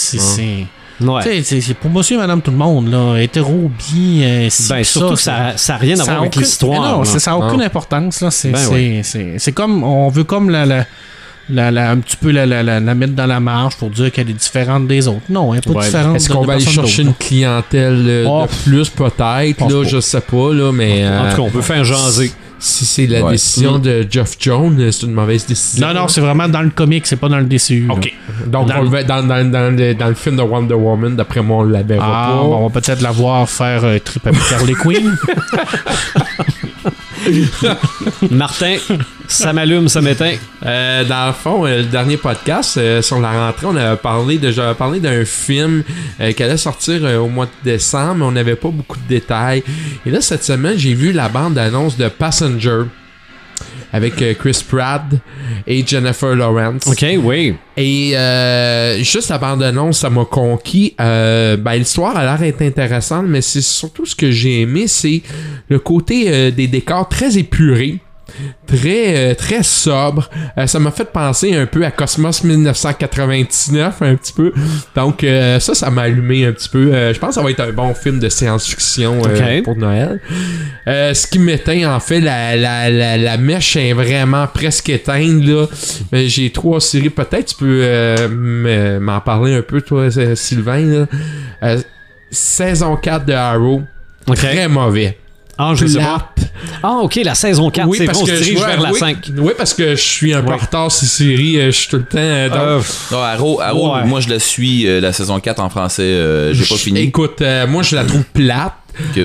C'est- 1.23 1.55
Ouais. 1.69 1.75
pour 1.81 1.91
monsieur 1.91 2.17
et 2.17 2.21
madame 2.21 2.41
tout 2.43 2.51
le 2.51 2.57
monde, 2.57 2.91
là. 2.91 3.17
Hétéro, 3.19 3.71
bi, 3.79 4.21
euh, 4.25 4.49
Ben, 4.69 4.85
surtout, 4.85 5.17
ça, 5.17 5.53
ça 5.57 5.75
n'a 5.75 5.79
rien 5.79 5.99
à 6.01 6.05
voir 6.05 6.19
avec 6.19 6.29
aucune- 6.33 6.43
l'histoire. 6.43 6.81
Non, 6.99 6.99
là. 7.01 7.05
ça 7.05 7.31
n'a 7.31 7.37
aucune 7.39 7.59
Non. 7.61 7.65
importance, 7.67 8.21
là. 8.21 8.31
C'est 8.31 8.51
Ben 8.51 9.03
c'est- 9.39 9.53
comme. 9.53 9.83
On 9.85 10.09
veut 10.09 10.25
comme 10.25 10.51
la. 10.51 10.65
la 10.67 10.85
la, 11.49 11.73
la- 11.73 11.91
un 11.91 11.99
petit 11.99 12.17
peu 12.17 12.31
la, 12.31 12.47
la, 12.47 12.63
la, 12.63 12.79
la 12.79 12.95
mettre 12.95 13.15
dans 13.15 13.27
la 13.27 13.41
marge 13.41 13.77
pour 13.77 13.91
dire 13.91 14.13
qu'elle 14.13 14.31
est 14.31 14.33
différente 14.33 14.87
des 14.87 15.09
autres. 15.09 15.23
Non, 15.29 15.53
elle 15.53 15.57
n'est 15.67 15.73
pas 15.75 15.81
Ouais. 15.81 15.85
différente 15.87 16.17
Est-ce 16.17 16.29
qu'on 16.31 16.45
va 16.45 16.53
aller 16.55 16.65
chercher 16.65 17.03
une 17.03 17.15
clientèle 17.15 18.05
euh, 18.07 18.25
Oh. 18.29 18.45
de 18.47 18.71
plus, 18.71 18.89
peut-être? 18.89 19.21
Là, 19.69 19.83
pas. 19.83 19.85
je 19.89 20.01
sais 20.01 20.21
pas, 20.21 20.53
là, 20.55 20.71
mais. 20.73 21.05
En 21.05 21.11
euh, 21.11 21.31
tout 21.31 21.37
cas, 21.37 21.43
on 21.43 21.51
peut 21.51 21.61
faire 21.61 21.85
jaser. 21.85 22.33
Si 22.65 22.85
c'est 22.85 23.09
la 23.09 23.25
Ouais. 23.25 23.33
décision 23.33 23.81
de 23.81 24.07
Geoff 24.09 24.37
Jones, 24.39 24.79
c'est 24.93 25.03
une 25.07 25.13
mauvaise 25.15 25.45
décision. 25.47 25.85
Non, 25.89 25.95
non, 25.95 26.07
c'est 26.07 26.21
vraiment 26.21 26.49
dans 26.49 26.63
le 26.63 26.71
comic, 26.71 27.05
c'est 27.09 27.17
pas 27.17 27.29
dans 27.29 27.39
le 27.39 27.45
DCU. 27.45 27.89
Ok. 27.91 28.15
Donc, 28.47 28.69
Dans 28.69 28.77
on 28.79 28.83
le- 28.89 29.03
dans, 29.03 29.27
dans, 29.27 29.51
dans, 29.51 29.77
le, 29.77 29.95
dans 29.95 30.07
le 30.07 30.15
film 30.15 30.37
de 30.37 30.43
Wonder 30.43 30.75
Woman, 30.75 31.17
d'après 31.17 31.43
moi, 31.43 31.59
on 31.59 31.63
la 31.65 31.83
verra 31.83 32.07
Ah, 32.07 32.29
pas. 32.31 32.37
bon, 32.37 32.55
on 32.59 32.69
va 32.69 32.81
peut-être 32.81 33.01
la 33.01 33.11
voir 33.11 33.49
faire 33.51 33.83
euh, 33.85 33.99
trip 33.99 34.25
avec 34.29 34.41
Harley 34.53 34.75
Quinn. 34.75 35.17
Martin, 38.31 38.77
ça 39.29 39.53
m'allume, 39.53 39.89
ça 39.89 40.01
m'éteint. 40.01 40.37
Euh, 40.65 41.05
dans 41.05 41.27
le 41.27 41.33
fond, 41.33 41.67
euh, 41.67 41.79
le 41.79 41.85
dernier 41.85 42.17
podcast 42.17 42.77
euh, 42.77 43.03
sur 43.03 43.21
la 43.21 43.47
rentrée, 43.47 43.67
on 43.67 43.77
avait 43.77 43.97
parlé 43.97 44.39
de, 44.39 44.51
j'avais 44.51 44.75
parlé 44.75 45.01
d'un 45.01 45.25
film 45.25 45.83
euh, 46.21 46.33
qui 46.33 46.43
allait 46.43 46.57
sortir 46.57 47.03
au 47.21 47.29
mois 47.29 47.47
de 47.47 47.71
décembre, 47.71 48.17
mais 48.17 48.25
on 48.25 48.33
n'avait 48.33 48.57
pas 48.57 48.69
beaucoup 48.71 48.99
de 48.99 49.09
détails. 49.09 49.63
Et 50.07 50.11
là, 50.11 50.21
cette 50.21 50.45
semaine, 50.45 50.77
j'ai 50.77 50.95
vu 50.95 51.13
la 51.13 51.29
bande-annonce 51.29 51.97
de 51.97 52.09
Passenger 52.09 52.83
avec 53.93 54.21
euh, 54.23 54.35
Chris 54.35 54.65
Pratt 54.67 55.03
et 55.67 55.87
Jennifer 55.87 56.35
Lawrence. 56.35 56.87
OK, 56.87 57.05
oui. 57.23 57.55
Et 57.77 58.17
euh, 58.17 59.03
juste 59.03 59.31
la 59.31 59.39
bande-annonce, 59.39 59.99
ça 59.99 60.11
m'a 60.11 60.25
conquis. 60.25 60.95
Euh, 61.01 61.57
ben, 61.57 61.75
l'histoire 61.75 62.17
a 62.17 62.23
l'air 62.25 62.55
intéressante, 62.61 63.27
mais 63.29 63.41
c'est 63.41 63.63
surtout 63.63 64.07
ce 64.07 64.15
que 64.15 64.31
j'ai 64.31 64.63
aimé, 64.63 64.87
c'est 64.87 65.23
le 65.69 65.79
côté 65.79 66.25
euh, 66.29 66.51
des 66.51 66.67
décors 66.67 67.09
très 67.09 67.39
épurés. 67.39 68.01
Très 68.67 69.17
euh, 69.17 69.35
très 69.35 69.63
sobre. 69.63 70.29
Euh, 70.57 70.67
ça 70.67 70.79
m'a 70.79 70.91
fait 70.91 71.05
penser 71.05 71.55
un 71.55 71.67
peu 71.67 71.85
à 71.85 71.91
Cosmos 71.91 72.43
1999 72.45 74.03
un 74.03 74.15
petit 74.17 74.33
peu. 74.33 74.53
Donc 74.95 75.25
euh, 75.25 75.59
ça 75.61 75.75
ça 75.75 75.91
m'a 75.91 76.03
allumé 76.03 76.47
un 76.47 76.53
petit 76.53 76.69
peu. 76.69 76.93
Euh, 76.93 77.13
je 77.13 77.19
pense 77.19 77.31
que 77.31 77.35
ça 77.37 77.43
va 77.43 77.51
être 77.51 77.61
un 77.61 77.73
bon 77.73 77.95
film 77.95 78.19
de 78.19 78.29
science-fiction 78.29 79.23
pour 79.65 79.77
Noël. 79.77 80.21
Ce 80.87 81.27
qui 81.27 81.39
m'éteint 81.39 81.95
en 81.95 82.01
fait 82.01 82.21
la, 82.21 82.57
la, 82.57 82.91
la, 82.91 83.17
la 83.17 83.37
mèche 83.37 83.77
est 83.77 83.93
vraiment 83.93 84.47
presque 84.47 84.89
éteinte 84.89 85.45
là. 85.45 85.67
J'ai 86.13 86.51
trois 86.51 86.81
séries 86.81 87.11
peut-être 87.11 87.47
tu 87.47 87.57
peux 87.57 88.99
m'en 89.01 89.21
parler 89.21 89.55
un 89.55 89.63
peu 89.63 89.81
toi 89.81 90.09
Sylvain 90.35 91.07
là. 91.61 91.77
Saison 92.31 92.97
4 92.97 93.27
de 93.27 93.33
Arrow 93.35 93.83
très 94.35 94.69
mauvais. 94.69 95.19
Ah, 95.59 95.73
je 95.77 95.87
sais 95.87 95.99
pas. 95.99 96.33
Ah, 96.83 96.99
ok, 97.03 97.21
la 97.25 97.35
saison 97.35 97.71
4, 97.71 97.89
Oui, 97.89 97.99
c'est 97.99 98.07
parce 98.07 98.19
bon, 98.19 98.25
on 98.25 98.27
se 98.27 98.33
que 98.33 98.37
dirige 98.39 98.59
je- 98.61 98.65
vers 98.65 98.81
la 98.81 98.93
oui, 98.93 98.99
5. 98.99 99.17
Oui, 99.37 99.53
parce 99.57 99.75
que 99.75 99.91
je 99.95 100.01
suis 100.01 100.33
un 100.33 100.41
peu 100.43 100.49
Ouais. 100.49 100.55
en 100.55 100.59
retard 100.59 100.91
ces 100.91 101.07
séries. 101.07 101.59
euh, 101.59 101.67
Je 101.67 101.71
suis 101.73 101.89
tout 101.89 101.97
le 101.97 102.05
temps. 102.05 102.19
euh, 102.19 102.49
dans- 102.49 102.57
Euh, 102.57 102.81
Non, 103.11 103.19
Arrow, 103.23 103.61
Arrow, 103.61 103.95
Ouais. 103.95 104.05
moi 104.05 104.21
je 104.21 104.29
la 104.29 104.39
suis, 104.39 104.87
euh, 104.87 105.01
la 105.01 105.13
saison 105.13 105.39
4 105.41 105.61
en 105.61 105.69
français, 105.69 106.03
euh, 106.03 106.55
j'ai 106.55 106.65
pas 106.65 106.77
fini. 106.77 107.01
Écoute, 107.01 107.41
euh, 107.43 107.67
moi 107.67 107.83
je 107.83 107.95
la 107.97 108.05
trouve 108.05 108.25
plate. 108.33 108.73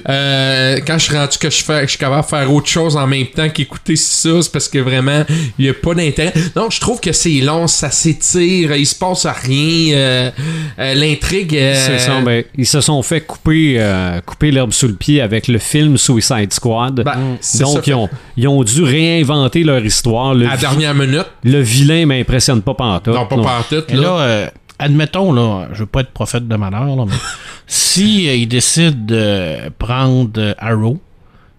Euh, 0.10 0.78
quand 0.86 0.98
je 0.98 1.04
suis 1.06 1.16
rendu 1.18 1.38
que 1.38 1.50
je, 1.50 1.64
fais, 1.64 1.82
je 1.84 1.88
suis 1.92 1.98
capable 1.98 2.24
de 2.24 2.28
faire 2.28 2.54
autre 2.54 2.68
chose 2.68 2.96
en 2.96 3.08
même 3.08 3.28
temps 3.28 3.50
qu'écouter 3.50 3.96
ça, 3.96 4.42
c'est 4.42 4.52
parce 4.52 4.68
que 4.68 4.80
vraiment, 4.80 5.24
il 5.58 5.66
n'y 5.66 5.70
a 5.70 5.74
pas 5.74 5.94
d'intérêt. 5.94 6.34
Non, 6.56 6.70
je 6.70 6.80
trouve 6.80 7.00
que 7.00 7.12
c'est 7.12 7.40
long, 7.42 7.68
ça 7.68 7.90
s'étire, 7.92 8.76
il 8.76 8.86
se 8.86 8.96
passe 8.96 9.26
à 9.26 9.34
rien. 9.34 9.94
euh, 9.96 10.32
euh, 10.80 10.94
L'intrigue. 10.94 11.56
euh, 11.56 12.22
ben, 12.24 12.44
ils 12.58 12.66
se 12.68 12.82
sont 12.82 13.02
fait 13.04 13.22
couper, 13.22 13.76
euh, 13.78 14.20
couper 14.22 14.52
l'herbe 14.52 14.72
sous 14.74 14.88
le 14.88 14.96
pied 14.96 15.22
avec 15.22 15.48
le 15.48 15.58
film 15.60 15.98
Suicide 15.98 16.52
Squad. 16.54 17.02
ben, 17.04 17.38
c'est 17.42 17.60
Donc, 17.64 17.78
ça. 17.78 17.82
ils, 17.88 17.94
ont, 17.94 18.10
ils 18.38 18.48
ont 18.48 18.64
dû 18.64 18.84
réinventer 18.84 19.64
leur 19.64 19.84
histoire. 19.86 20.34
Le, 20.34 20.46
à 20.46 20.50
la 20.52 20.56
vi- 20.56 20.62
dernière 20.62 20.96
minute. 20.96 21.26
le 21.44 21.60
vilain 21.62 22.06
m'impressionne 22.06 22.62
pas 22.62 22.74
pantoute. 22.74 23.14
non, 23.14 23.26
pas 23.26 23.36
non. 23.36 23.44
par 23.44 23.68
tout. 23.68 23.84
Et 23.90 23.96
là, 23.96 24.20
euh, 24.20 24.48
admettons, 24.80 25.32
là, 25.34 25.68
je 25.74 25.80
veux 25.80 25.86
pas 25.86 26.02
être 26.02 26.12
prophète 26.12 26.48
de 26.48 26.56
malheur, 26.56 26.96
là, 26.96 27.06
mais 27.06 27.16
si 27.68 28.28
euh, 28.28 28.36
il 28.36 28.48
décide 28.48 29.06
de 29.06 29.70
prendre 29.78 30.56
Arrow, 30.60 31.00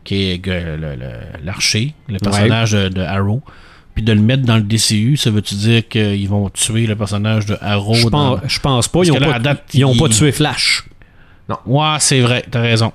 qui 0.05 0.31
est 0.31 0.47
le- 0.47 0.77
le- 0.97 1.45
l'archer, 1.45 1.95
le, 2.09 2.19
personnage 2.19 2.73
de, 2.73 2.89
de 2.89 3.01
Arrow, 3.03 3.43
puis 3.95 4.03
de 4.05 4.13
le 4.13 4.21
mettre 4.21 4.45
dans 4.45 4.57
le 4.57 4.63
DCU, 4.63 5.17
ça 5.17 5.31
veut-tu 5.31 5.55
dire 5.57 5.89
qu'ils 5.89 6.29
vont 6.29 6.49
tuer 6.51 6.87
le 6.87 6.95
personnage 6.97 7.47
de 7.47 7.57
Arrow 7.61 7.95
Je 7.95 8.09
pense, 8.09 8.41
pense 8.61 8.89
pas. 8.89 8.99
Parce 9.01 9.09
Ils 9.09 9.13
ont, 9.13 9.15
que 9.17 9.21
là, 9.21 9.33
pas, 9.33 9.39
date, 9.41 9.65
ils 9.75 9.85
tué 10.09 10.33
Flash. 10.33 10.85
Ouais, 11.67 11.97
c'est 11.99 12.21
vrai, 12.21 12.45
t'as 12.51 12.61
raison. 12.61 12.93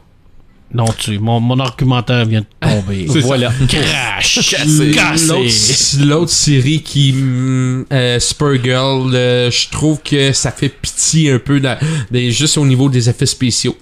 Non, 0.74 0.86
tu, 0.98 1.20
mon, 1.20 1.40
mon 1.40 1.60
argumentaire 1.60 2.26
vient 2.26 2.42
de 2.42 2.46
tomber. 2.68 3.06
Voilà. 3.22 3.52
Crash! 3.70 4.50
Cassé. 4.52 4.92
Cassé! 4.92 5.28
L'autre- 5.28 6.06
L'autre 6.08 6.32
série 6.32 6.82
qui. 6.82 7.12
hum, 7.14 7.86
euh, 7.92 8.20
Supergirl, 8.20 9.12
euh, 9.14 9.52
je 9.52 9.70
trouve 9.70 10.00
que 10.04 10.34
ça 10.34 10.52
fait 10.52 10.70
pitié 10.70 11.32
un 11.32 11.40
peu 11.40 11.60
dans- 11.60 11.78
dans- 12.12 12.32
juste 12.32 12.58
au 12.58 12.66
niveau 12.66 12.90
des 12.90 13.08
effets 13.10 13.26
spéciaux. 13.28 13.78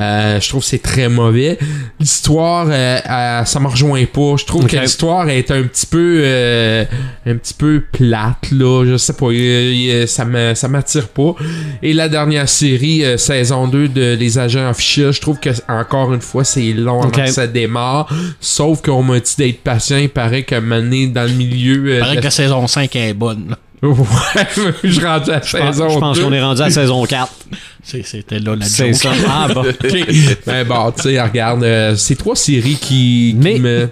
Euh, 0.00 0.40
je 0.40 0.48
trouve 0.48 0.62
que 0.62 0.66
c'est 0.66 0.82
très 0.82 1.08
mauvais. 1.08 1.58
L'histoire, 1.98 2.66
euh, 2.70 2.98
euh, 3.08 3.44
ça 3.44 3.60
me 3.60 3.66
rejoint 3.66 4.04
pas. 4.06 4.36
Je 4.38 4.44
trouve 4.46 4.66
que 4.66 4.76
l'histoire 4.76 5.28
est 5.28 5.50
un 5.50 5.62
petit 5.64 5.86
peu, 5.86 6.22
un 7.26 7.36
petit 7.36 7.54
peu 7.54 7.82
plate 7.92 8.50
là. 8.52 8.84
Je 8.86 8.96
sais 8.96 9.12
pas, 9.12 9.26
ça 10.06 10.24
me, 10.24 10.54
ça 10.54 10.68
m'attire 10.68 11.08
pas. 11.08 11.34
Et 11.82 11.92
la 11.92 12.08
dernière 12.08 12.48
série, 12.48 13.02
saison 13.18 13.66
2 13.68 13.88
de 13.88 14.16
Les 14.18 14.38
Agents 14.38 14.70
Officiels, 14.70 15.12
je 15.12 15.20
trouve 15.20 15.38
que 15.38 15.50
encore 15.68 16.12
une 16.14 16.20
fois 16.22 16.44
c'est 16.44 16.72
long 16.72 17.00
avant 17.02 17.10
que 17.10 17.26
ça 17.26 17.46
démarre. 17.46 18.08
Sauf 18.40 18.80
qu'on 18.82 19.02
m'a 19.02 19.20
dit 19.20 19.34
d'être 19.36 19.62
patient. 19.62 19.98
Il 19.98 20.08
paraît 20.08 20.44
moment 20.60 20.76
donné, 20.80 21.06
dans 21.08 21.24
le 21.24 21.32
milieu. 21.34 21.94
Il 21.94 22.00
paraît 22.00 22.16
que 22.16 22.22
la- 22.24 22.30
saison 22.30 22.66
5 22.66 22.94
est 22.96 23.14
bonne. 23.14 23.50
là. 23.50 23.58
Ouais, 23.82 24.46
je 24.84 24.90
suis 24.92 25.04
rendu 25.04 25.30
à 25.30 25.40
Je 25.42 25.56
pense, 25.56 25.72
saison 25.72 25.88
je 25.88 25.98
pense 25.98 26.18
2. 26.18 26.24
qu'on 26.24 26.32
est 26.32 26.42
rendu 26.42 26.60
à 26.60 26.70
saison 26.70 27.04
4. 27.06 27.32
C'était 28.04 28.38
là 28.38 28.56
la 28.56 28.66
joke. 28.66 28.94
ça. 28.94 29.10
Ah, 29.28 29.48
bon. 29.52 29.64
Ben 30.46 30.66
bon, 30.66 30.90
tu 30.92 31.02
sais, 31.02 31.20
regarde, 31.20 31.62
euh, 31.64 31.94
c'est 31.96 32.16
trois 32.16 32.36
séries 32.36 32.76
qui, 32.80 33.34
qui 33.34 33.36
Mais- 33.40 33.58
me. 33.58 33.88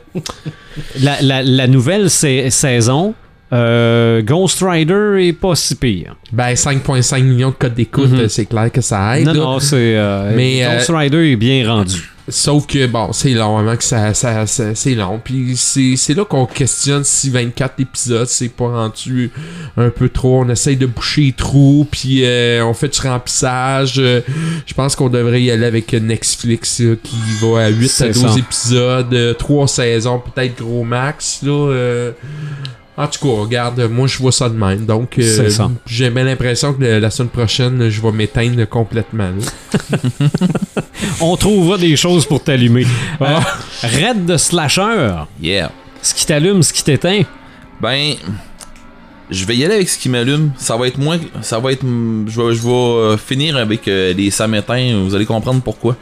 La, 1.00 1.20
la- 1.22 1.42
la 1.42 1.66
nouvelle 1.66 2.08
sa- 2.10 2.50
saison, 2.50 3.14
euh, 3.52 4.22
Ghost 4.22 4.62
Rider 4.62 5.16
est 5.26 5.32
pas 5.32 5.54
si 5.54 5.74
pire. 5.74 6.16
Ben 6.32 6.54
5,5 6.54 7.22
millions 7.22 7.50
de 7.50 7.54
codes 7.54 7.74
d'écoute, 7.74 8.10
Mhm. 8.10 8.20
euh, 8.20 8.28
c'est 8.28 8.46
clair 8.46 8.70
que 8.70 8.80
ça 8.80 9.18
aide. 9.18 9.26
non, 9.26 9.32
là. 9.32 9.38
non, 9.40 9.60
c'est. 9.60 9.96
euh, 9.96 10.32
Mais, 10.36 10.62
Ghost 10.62 10.90
Rider 10.94 11.32
est 11.32 11.36
bien 11.36 11.68
rendu. 11.68 12.10
Sauf 12.30 12.66
que 12.66 12.86
bon, 12.86 13.12
c'est 13.12 13.30
long, 13.30 13.54
vraiment 13.54 13.76
que 13.76 13.84
ça, 13.84 14.12
ça, 14.12 14.46
ça- 14.46 14.74
c'est 14.74 14.94
long. 14.94 15.20
Puis 15.22 15.56
c'est, 15.56 15.94
c'est 15.96 16.14
là 16.14 16.24
qu'on 16.24 16.44
questionne 16.46 17.02
si 17.04 17.30
24 17.30 17.74
épisodes, 17.80 18.26
c'est 18.28 18.48
pas 18.50 18.68
rendu 18.68 19.30
un 19.76 19.90
peu 19.90 20.08
trop. 20.08 20.42
On 20.44 20.48
essaye 20.48 20.76
de 20.76 20.86
boucher 20.86 21.22
les 21.22 21.32
trous, 21.32 21.86
puis 21.90 22.24
euh, 22.24 22.64
on 22.64 22.74
fait 22.74 22.88
du 22.88 23.00
remplissage. 23.06 23.94
Euh, 23.98 24.20
je 24.66 24.74
pense 24.74 24.94
qu'on 24.94 25.08
devrait 25.08 25.42
y 25.42 25.50
aller 25.50 25.66
avec 25.66 25.92
Netflix 25.92 26.80
là, 26.80 26.94
qui 27.02 27.16
va 27.40 27.64
à 27.64 27.68
8 27.68 27.84
à 27.86 27.88
C'est 27.88 28.10
12 28.10 28.32
ça. 28.32 28.38
épisodes, 28.38 29.36
3 29.38 29.68
saisons, 29.68 30.20
peut-être 30.20 30.58
gros 30.58 30.84
max. 30.84 31.40
Là, 31.42 31.50
euh. 31.70 32.12
En 33.00 33.06
tout 33.06 33.20
cas, 33.20 33.40
regarde, 33.42 33.80
moi 33.90 34.08
je 34.08 34.18
vois 34.18 34.32
ça 34.32 34.48
de 34.48 34.56
même. 34.56 34.84
Donc, 34.84 35.18
euh, 35.18 35.22
C'est 35.22 35.50
ça. 35.50 35.70
j'ai 35.86 36.10
bien 36.10 36.24
l'impression 36.24 36.74
que 36.74 36.82
le- 36.82 36.98
la 36.98 37.10
semaine 37.10 37.28
prochaine, 37.30 37.88
je 37.88 38.00
vais 38.02 38.10
m'éteindre 38.10 38.68
complètement. 38.68 39.30
On 41.20 41.36
trouvera 41.36 41.78
des 41.78 41.96
choses 41.96 42.26
pour 42.26 42.42
t'allumer. 42.42 42.86
Euh, 43.20 43.38
Raid 43.82 44.26
de 44.26 44.36
slasher. 44.36 45.10
Yeah. 45.42 45.70
Ce 46.02 46.14
qui 46.14 46.24
t'allume, 46.26 46.62
ce 46.62 46.72
qui 46.72 46.84
t'éteint. 46.84 47.22
Ben, 47.80 48.14
je 49.30 49.44
vais 49.44 49.56
y 49.56 49.64
aller 49.64 49.74
avec 49.74 49.88
ce 49.88 49.98
qui 49.98 50.08
m'allume. 50.08 50.52
Ça 50.56 50.76
va 50.76 50.86
être 50.88 50.98
moins. 50.98 51.18
Ça 51.42 51.58
va 51.58 51.72
être. 51.72 51.82
Je 51.82 52.40
vais, 52.40 52.54
je 52.54 52.62
vais 52.62 52.68
euh, 52.72 53.16
finir 53.16 53.56
avec 53.56 53.88
euh, 53.88 54.12
les 54.12 54.30
samétins. 54.30 55.00
Vous 55.04 55.14
allez 55.16 55.26
comprendre 55.26 55.60
pourquoi. 55.62 55.96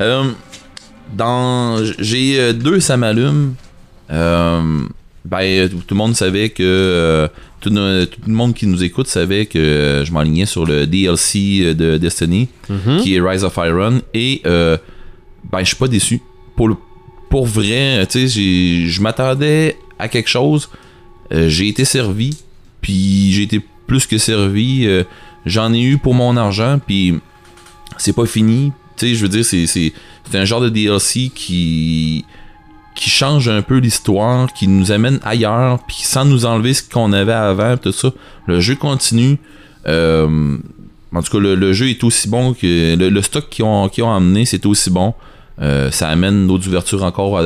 Euh, 0.00 0.24
dans. 1.12 1.84
J'ai 1.98 2.38
euh, 2.40 2.52
deux 2.52 2.80
ça 2.80 2.96
m'allume. 2.96 3.54
Euh, 4.10 4.60
ben, 5.24 5.68
tout 5.68 5.76
tout 5.86 5.94
le 5.94 5.98
monde 5.98 6.14
savait 6.16 6.48
que. 6.50 6.62
euh, 6.62 7.28
tout, 7.60 7.68
tout 7.70 7.76
le 7.76 8.32
monde 8.32 8.54
qui 8.54 8.66
nous 8.66 8.82
écoute 8.82 9.06
savait 9.06 9.44
que 9.46 9.58
euh, 9.58 10.04
je 10.04 10.12
m'alignais 10.12 10.46
sur 10.46 10.64
le 10.64 10.86
DLC 10.86 11.74
de 11.74 11.98
Destiny, 11.98 12.48
qui 13.02 13.14
est 13.16 13.20
Rise 13.20 13.44
of 13.44 13.56
Iron. 13.58 14.00
Et. 14.14 14.40
euh, 14.46 14.76
ben, 15.50 15.60
je 15.60 15.64
suis 15.66 15.76
pas 15.76 15.88
déçu. 15.88 16.20
Pour, 16.56 16.68
le- 16.68 16.76
pour 17.30 17.46
vrai, 17.46 18.06
tu 18.10 18.28
sais, 18.28 18.86
je 18.86 19.00
m'attendais 19.02 19.76
à 19.98 20.08
quelque 20.08 20.28
chose. 20.28 20.68
Euh, 21.32 21.48
j'ai 21.48 21.68
été 21.68 21.84
servi, 21.84 22.36
puis 22.82 23.32
j'ai 23.32 23.42
été 23.44 23.60
plus 23.86 24.06
que 24.06 24.18
servi. 24.18 24.86
euh, 24.86 25.04
J'en 25.46 25.72
ai 25.72 25.80
eu 25.80 25.96
pour 25.96 26.12
mon 26.14 26.36
argent, 26.36 26.78
puis 26.86 27.14
c'est 27.96 28.12
pas 28.14 28.26
fini. 28.26 28.72
Tu 28.96 29.08
sais, 29.08 29.14
je 29.14 29.22
veux 29.22 29.28
dire, 29.28 29.44
c'est 29.44 29.92
un 30.34 30.44
genre 30.44 30.60
de 30.60 30.68
DLC 30.68 31.30
qui 31.34 32.24
qui 32.94 33.10
change 33.10 33.48
un 33.48 33.62
peu 33.62 33.78
l'histoire, 33.78 34.52
qui 34.52 34.68
nous 34.68 34.92
amène 34.92 35.20
ailleurs, 35.22 35.78
puis 35.86 35.98
sans 36.02 36.24
nous 36.24 36.44
enlever 36.44 36.74
ce 36.74 36.82
qu'on 36.82 37.12
avait 37.12 37.32
avant, 37.32 37.76
tout 37.76 37.92
ça. 37.92 38.10
Le 38.46 38.60
jeu 38.60 38.74
continue. 38.74 39.38
Euh, 39.86 40.58
en 41.14 41.22
tout 41.22 41.32
cas, 41.32 41.38
le, 41.38 41.72
jeu 41.72 41.88
est 41.88 42.04
aussi 42.04 42.28
bon 42.28 42.52
que 42.54 42.96
le, 42.96 43.22
stock 43.22 43.48
qu'ils 43.48 43.64
ont, 43.64 44.14
amené, 44.14 44.44
c'est 44.44 44.66
aussi 44.66 44.90
bon. 44.90 45.14
Euh, 45.60 45.90
ça 45.90 46.08
amène 46.08 46.46
d'autres 46.46 46.68
ouvertures 46.68 47.04
encore 47.04 47.40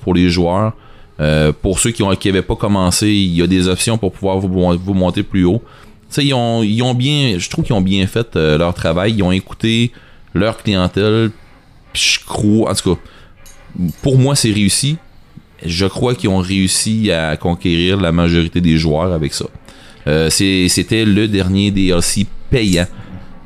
pour 0.00 0.14
les 0.14 0.28
joueurs. 0.28 0.72
Euh, 1.18 1.52
pour 1.52 1.78
ceux 1.78 1.90
qui 1.90 2.02
n'avaient 2.02 2.42
pas 2.42 2.56
commencé, 2.56 3.08
il 3.08 3.34
y 3.34 3.42
a 3.42 3.46
des 3.46 3.68
options 3.68 3.96
pour 3.96 4.12
pouvoir 4.12 4.38
vous, 4.38 4.94
monter 4.94 5.22
plus 5.22 5.44
haut. 5.44 5.62
Ils 6.18 6.34
ont, 6.34 6.62
ils 6.62 6.82
ont 6.82 6.94
bien, 6.94 7.38
je 7.38 7.50
trouve 7.50 7.64
qu'ils 7.64 7.74
ont 7.74 7.80
bien 7.80 8.06
fait 8.06 8.36
euh, 8.36 8.58
leur 8.58 8.74
travail. 8.74 9.14
Ils 9.16 9.22
ont 9.22 9.32
écouté 9.32 9.92
leur 10.34 10.62
clientèle. 10.62 11.30
Je 11.94 12.18
crois, 12.24 12.70
en 12.70 12.74
tout 12.74 12.94
cas, 12.94 13.00
pour 14.02 14.18
moi, 14.18 14.34
c'est 14.36 14.52
réussi. 14.52 14.96
Je 15.64 15.86
crois 15.86 16.14
qu'ils 16.14 16.28
ont 16.28 16.38
réussi 16.38 17.10
à 17.10 17.36
conquérir 17.36 18.00
la 18.00 18.12
majorité 18.12 18.60
des 18.60 18.76
joueurs 18.76 19.12
avec 19.12 19.32
ça. 19.34 19.46
Euh, 20.06 20.30
C'était 20.30 21.04
le 21.04 21.28
dernier 21.28 21.70
DLC 21.70 22.26
payant 22.50 22.86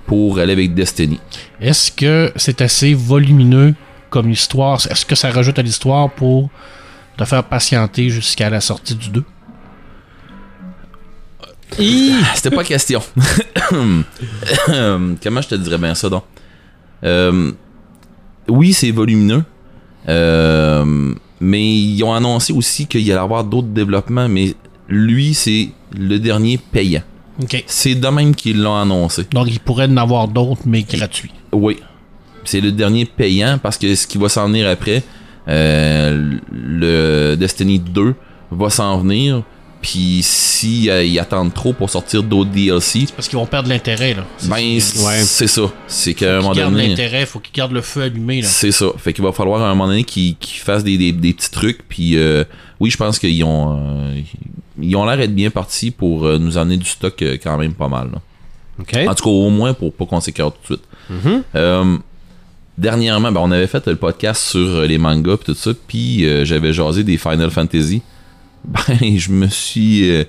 pour 0.06 0.38
aller 0.38 0.52
avec 0.52 0.74
Destiny. 0.74 1.20
Est-ce 1.60 1.92
que 1.92 2.32
c'est 2.36 2.60
assez 2.60 2.94
volumineux 2.94 3.74
comme 4.10 4.30
histoire? 4.30 4.84
Est-ce 4.90 5.06
que 5.06 5.14
ça 5.14 5.30
rajoute 5.30 5.58
à 5.58 5.62
l'histoire 5.62 6.10
pour 6.10 6.50
te 7.16 7.24
faire 7.24 7.44
patienter 7.44 8.10
jusqu'à 8.10 8.50
la 8.50 8.60
sortie 8.60 8.96
du 8.96 9.10
2? 9.10 9.24
Ah, 11.78 11.84
C'était 12.34 12.54
pas 12.54 12.64
question. 12.64 13.00
Comment 13.70 15.40
je 15.40 15.48
te 15.48 15.54
dirais 15.54 15.78
bien 15.78 15.94
ça 15.94 16.08
donc? 16.08 16.24
Euh, 17.04 17.52
oui, 18.48 18.72
c'est 18.72 18.90
volumineux. 18.90 19.44
Euh, 20.08 21.14
mais 21.40 21.66
ils 21.66 22.02
ont 22.04 22.12
annoncé 22.12 22.52
aussi 22.52 22.86
qu'il 22.86 23.02
y 23.02 23.12
allait 23.12 23.20
avoir 23.20 23.44
d'autres 23.44 23.68
développements, 23.68 24.28
mais 24.28 24.54
lui, 24.88 25.34
c'est 25.34 25.70
le 25.96 26.18
dernier 26.18 26.58
payant. 26.58 27.02
C'est 27.66 27.94
de 27.94 28.08
même 28.08 28.34
qu'ils 28.34 28.60
l'ont 28.60 28.76
annoncé. 28.76 29.26
Donc, 29.30 29.46
il 29.48 29.60
pourrait 29.60 29.86
en 29.86 29.96
avoir 29.96 30.28
d'autres, 30.28 30.62
mais 30.66 30.82
gratuits. 30.82 31.32
Oui. 31.52 31.78
C'est 32.44 32.60
le 32.60 32.72
dernier 32.72 33.04
payant 33.04 33.58
parce 33.62 33.78
que 33.78 33.94
ce 33.94 34.06
qui 34.06 34.18
va 34.18 34.28
s'en 34.28 34.48
venir 34.48 34.68
après, 34.68 35.02
euh, 35.48 36.38
le 36.52 37.34
Destiny 37.36 37.78
2 37.78 38.14
va 38.50 38.70
s'en 38.70 38.98
venir. 38.98 39.42
Puis 39.82 40.20
si 40.22 40.90
euh, 40.90 41.02
ils 41.02 41.18
attendent 41.18 41.54
trop 41.54 41.72
pour 41.72 41.88
sortir 41.88 42.22
d'autres 42.22 42.50
DLC, 42.50 43.06
Parce 43.16 43.28
qu'ils 43.28 43.38
vont 43.38 43.46
perdre 43.46 43.68
l'intérêt, 43.70 44.12
là. 44.14 44.24
C'est- 44.36 44.48
ben 44.50 44.80
c'est- 44.80 45.06
Ouais. 45.06 45.22
c'est 45.22 45.46
ça. 45.46 45.62
C'est 45.86 46.12
qu'à 46.14 46.36
un 46.38 46.40
moment 46.42 46.54
donné. 46.54 46.88
l'intérêt, 46.88 47.24
faut 47.24 47.38
qu'ils 47.38 47.54
gardent 47.54 47.72
le 47.72 47.80
feu 47.80 48.02
allumé, 48.02 48.42
là. 48.42 48.46
C'est 48.48 48.72
ça. 48.72 48.86
Fait 48.98 49.12
qu'il 49.14 49.24
va 49.24 49.32
falloir 49.32 49.62
à 49.62 49.66
un 49.66 49.70
moment 49.70 49.86
donné 49.88 50.04
qu'ils 50.04 50.36
fassent 50.42 50.84
des, 50.84 50.98
des- 50.98 51.12
des 51.12 51.32
petits 51.32 51.50
trucs. 51.50 51.86
Puis 51.88 52.16
euh, 52.18 52.44
oui, 52.78 52.90
je 52.90 52.96
pense 52.98 53.18
qu'ils 53.18 53.42
ont 53.44 53.78
euh, 53.78 54.20
ils 54.82 54.96
ont 54.96 55.04
l'air 55.06 55.16
d'être 55.16 55.34
bien 55.34 55.50
partis 55.50 55.90
pour 55.90 56.26
euh, 56.26 56.38
nous 56.38 56.58
amener 56.58 56.76
du 56.76 56.86
stock 56.86 57.20
euh, 57.22 57.36
quand 57.42 57.56
même 57.56 57.72
pas 57.74 57.88
mal. 57.88 58.10
là. 58.12 58.18
OK. 58.80 58.96
En 59.08 59.14
tout 59.14 59.24
cas, 59.24 59.30
au 59.30 59.50
moins 59.50 59.72
pour 59.74 59.92
pas 59.94 60.04
qu'on 60.06 60.20
s'écarte 60.20 60.56
tout 60.66 60.74
de 60.74 60.78
suite. 60.78 61.24
Mhm. 61.24 61.42
Euh, 61.54 61.96
dernièrement, 62.78 63.32
ben, 63.32 63.40
on 63.42 63.50
avait 63.50 63.66
fait 63.66 63.86
le 63.86 63.96
podcast 63.96 64.42
sur 64.42 64.82
les 64.82 64.98
mangas 64.98 65.38
pis 65.38 65.44
tout 65.46 65.54
ça, 65.54 65.70
puis 65.86 66.24
euh, 66.26 66.44
j'avais 66.44 66.72
jasé 66.72 67.02
des 67.04 67.16
Final 67.18 67.50
Fantasy. 67.50 68.02
Ben, 68.88 69.18
je 69.18 69.30
me 69.30 69.48
suis, 69.48 70.10
euh, 70.10 70.24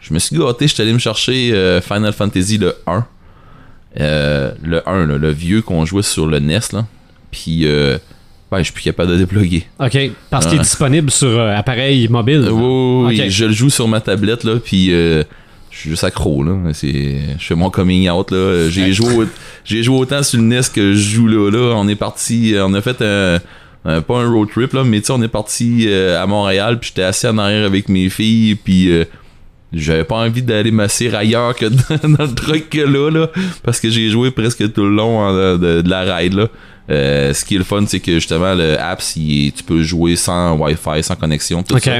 je 0.00 0.14
me 0.14 0.18
suis 0.18 0.36
gâté. 0.36 0.68
J'étais 0.68 0.82
allé 0.82 0.92
me 0.92 0.98
chercher 0.98 1.52
euh, 1.52 1.80
Final 1.80 2.12
Fantasy 2.12 2.58
le 2.58 2.76
1, 2.86 3.06
Euh, 4.00 4.52
le 4.62 4.88
1, 4.88 5.06
là, 5.06 5.18
le 5.18 5.30
vieux 5.30 5.60
qu'on 5.62 5.84
jouait 5.84 6.02
sur 6.02 6.26
le 6.26 6.38
NES 6.38 6.60
là. 6.72 6.86
Puis, 7.30 7.66
euh, 7.66 7.98
ben, 8.50 8.58
je 8.58 8.64
suis 8.64 8.72
plus 8.72 8.82
capable 8.82 9.12
de 9.12 9.16
déploguer. 9.16 9.66
OK. 9.80 9.98
Parce 10.30 10.46
qu'il 10.46 10.58
est 10.58 10.62
disponible 10.62 11.10
sur 11.10 11.40
appareil 11.40 12.08
mobile. 12.08 12.48
Oui, 12.50 12.62
oui, 12.62 13.20
oui, 13.20 13.30
je 13.30 13.46
le 13.46 13.52
joue 13.52 13.70
sur 13.70 13.88
ma 13.88 14.00
tablette 14.00 14.44
là, 14.44 14.56
puis 14.62 14.92
euh, 14.92 15.24
je 15.70 15.78
suis 15.78 15.90
juste 15.90 16.04
accro 16.04 16.42
là. 16.44 16.56
C'est, 16.72 17.18
je 17.38 17.44
fais 17.44 17.54
mon 17.54 17.70
coming 17.70 18.08
out 18.10 18.30
là. 18.30 18.68
J'ai 18.70 18.92
joué, 18.92 19.26
j'ai 19.64 19.82
joué 19.82 19.96
autant 19.96 20.22
sur 20.22 20.38
le 20.38 20.44
NES 20.44 20.60
que 20.74 20.92
je 20.94 21.14
joue 21.16 21.26
là. 21.28 21.50
Là, 21.50 21.74
on 21.76 21.88
est 21.88 21.96
parti, 21.96 22.54
on 22.58 22.72
a 22.74 22.80
fait 22.80 23.00
un, 23.02 23.38
un- 23.84 24.00
pas 24.00 24.20
un 24.20 24.30
road 24.30 24.48
trip 24.50 24.72
là, 24.74 24.84
mais 24.84 25.00
tu 25.00 25.06
sais, 25.06 25.12
on 25.12 25.22
est 25.22 25.28
parti 25.28 25.86
euh, 25.88 26.22
à 26.22 26.26
Montréal, 26.26 26.78
puis 26.78 26.88
j'étais 26.90 27.02
assis 27.02 27.26
en 27.26 27.38
arrière 27.38 27.66
avec 27.66 27.88
mes 27.88 28.08
filles, 28.10 28.54
puis 28.54 28.90
euh, 28.90 29.04
j'avais 29.72 30.04
pas 30.04 30.16
envie 30.16 30.42
d'aller 30.42 30.70
m'asseoir 30.70 31.14
ailleurs 31.16 31.54
que 31.56 31.66
dans, 31.66 32.08
dans 32.16 32.24
le 32.24 32.34
truck 32.34 32.68
que 32.68 32.80
là, 32.80 33.10
là, 33.10 33.28
parce 33.62 33.80
que 33.80 33.90
j'ai 33.90 34.08
joué 34.10 34.30
presque 34.30 34.72
tout 34.72 34.84
le 34.84 34.94
long 34.94 35.18
en- 35.18 35.32
de, 35.58 35.82
de 35.82 35.88
la 35.90 36.16
ride 36.16 36.34
là. 36.34 36.48
Euh, 36.90 37.32
ce 37.32 37.44
qui 37.44 37.54
est 37.54 37.58
le 37.58 37.64
fun, 37.64 37.84
c'est 37.86 38.00
que 38.00 38.14
justement 38.14 38.54
le 38.54 38.78
apps, 38.78 39.14
il 39.16 39.52
tu 39.52 39.62
peux 39.62 39.82
jouer 39.82 40.16
sans 40.16 40.56
Wi-Fi, 40.58 41.02
sans 41.02 41.14
connexion, 41.14 41.62
tout 41.62 41.74
ça. 41.80 41.90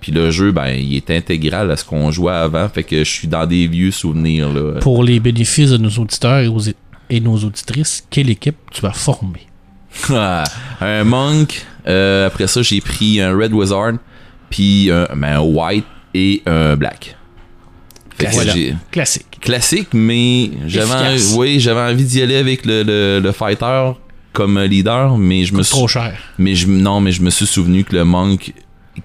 Puis 0.00 0.12
le 0.12 0.30
jeu, 0.30 0.52
ben, 0.52 0.68
il 0.68 0.94
est 0.94 1.10
intégral 1.10 1.70
à 1.70 1.76
ce 1.76 1.84
qu'on 1.84 2.10
jouait 2.10 2.34
avant, 2.34 2.68
fait 2.68 2.84
que 2.84 2.98
je 2.98 3.10
suis 3.10 3.26
dans 3.28 3.46
des 3.46 3.66
vieux 3.66 3.90
souvenirs 3.90 4.52
là. 4.52 4.78
Pour 4.80 5.02
les 5.02 5.20
bénéfices 5.20 5.70
de 5.70 5.78
nos 5.78 5.88
auditeurs 5.90 6.40
et, 6.40 6.48
aux- 6.48 6.60
et 7.08 7.18
nos 7.20 7.36
auditrices, 7.38 8.06
quelle 8.10 8.28
équipe 8.28 8.56
tu 8.70 8.84
as 8.84 8.92
formée? 8.92 9.45
Un 10.80 11.04
monk. 11.04 11.64
euh, 11.86 12.26
après 12.26 12.46
ça, 12.46 12.62
j'ai 12.62 12.80
pris 12.80 13.20
un 13.20 13.36
red 13.36 13.52
wizard, 13.52 13.94
puis 14.50 14.90
un, 14.90 15.06
ben, 15.16 15.36
un 15.36 15.40
white 15.40 15.86
et 16.14 16.42
un 16.46 16.76
black. 16.76 17.16
Voilà. 18.32 18.54
Classique. 18.90 19.26
classique, 19.42 19.88
mais 19.92 20.50
j'avais, 20.66 21.20
oui, 21.34 21.60
j'avais 21.60 21.80
envie 21.92 22.04
d'y 22.04 22.22
aller 22.22 22.36
avec 22.36 22.64
le, 22.64 22.82
le, 22.82 23.20
le 23.22 23.32
fighter 23.32 23.92
comme 24.32 24.58
leader, 24.60 25.16
mais 25.18 25.44
je 25.44 25.52
me 25.54 25.62
suis, 25.62 25.72
Trop 25.72 25.86
cher. 25.88 26.14
mais 26.38 26.54
je, 26.54 26.66
non, 26.66 27.00
mais 27.00 27.12
je 27.12 27.20
me 27.22 27.28
suis 27.30 27.46
souvenu 27.46 27.84
que 27.84 27.94
le 27.94 28.04
monk, 28.04 28.52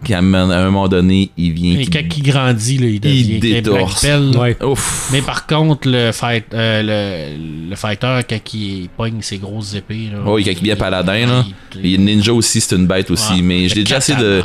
qu'à 0.04 0.20
un 0.20 0.34
à 0.34 0.58
un 0.58 0.66
moment 0.66 0.88
donné, 0.88 1.30
il 1.38 1.54
vient. 1.54 1.80
Et 1.80 1.86
qui- 1.86 1.90
quand 1.90 2.18
il 2.18 2.24
grandit, 2.24 2.78
là, 2.78 2.88
il 2.88 3.00
devient 3.00 3.40
détorse. 3.40 4.06
Ouais. 4.38 4.58
Ouf. 4.64 5.10
Mais 5.12 5.22
par 5.22 5.46
contre, 5.48 5.88
le, 5.90 6.12
fight, 6.12 6.46
euh, 6.54 6.82
le, 7.36 7.70
le 7.70 7.76
fighter, 7.76 8.20
quand 8.30 8.54
il 8.54 8.90
pogne 8.96 9.22
ses 9.22 9.38
grosses 9.38 9.76
épées. 9.76 10.10
Là, 10.12 10.20
Oui, 10.26 10.44
quand 10.44 10.52
il 10.52 10.60
devient 10.60 10.76
paladin, 10.78 11.26
là. 11.26 11.46
il- 11.82 11.94
Et 11.96 11.98
ninja 11.98 12.34
aussi, 12.34 12.62
c'est 12.62 12.76
une 12.76 12.88
bête 12.88 13.12
aussi, 13.12 13.34
Ouais. 13.34 13.42
mais 13.42 13.68
je 13.70 13.76
l'ai 13.76 13.84
déjà 13.84 13.98
assez 13.98 14.16
de. 14.16 14.42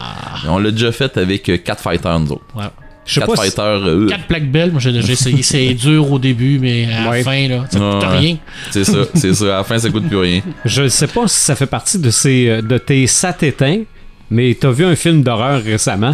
On 0.49 0.59
l'a 0.59 0.71
déjà 0.71 0.93
fait 0.93 1.17
avec 1.17 1.63
4 1.65 1.81
fighters, 1.83 2.21
nous 2.21 2.33
autres. 2.33 2.45
Ouais. 2.55 2.65
Je 3.05 3.15
sais 3.15 3.21
4 3.21 3.35
pas 3.35 3.37
si- 3.37 3.43
fighters, 3.51 3.87
euh, 3.87 4.07
4 4.09 4.25
plaques 4.27 4.51
belles, 4.51 4.73
moi 4.73 4.81
j'ai 4.81 4.91
déjà 4.93 5.13
essayé. 5.13 5.41
C'est 5.43 5.75
dur 5.75 6.11
au 6.11 6.19
début, 6.19 6.59
mais 6.59 6.89
à 6.93 7.09
Ouais. 7.09 7.19
la 7.19 7.25
fin, 7.25 7.49
là, 7.49 7.65
ça 7.71 7.79
coûte 7.79 8.03
Ouais. 8.11 8.19
rien. 8.19 8.37
c'est 8.73 8.83
ça, 8.85 8.99
c'est 9.15 9.33
ça. 9.33 9.45
À 9.45 9.59
la 9.59 9.65
fin, 9.65 9.79
ça 9.79 9.91
coûte 9.91 10.09
plus 10.09 10.17
rien. 10.17 10.41
Je 10.65 10.89
sais 10.89 11.07
pas 11.07 11.29
si 11.29 11.39
ça 11.39 11.55
fait 11.55 11.67
partie 11.67 11.99
de, 12.01 12.11
ces, 12.11 12.49
euh, 12.49 12.63
de 12.63 12.79
tes 12.79 13.07
satétins, 13.07 13.83
mais 14.31 14.57
t'as 14.61 14.71
vu 14.71 14.85
un 14.85 14.97
film 14.97 15.23
d'horreur 15.23 15.63
récemment? 15.63 16.13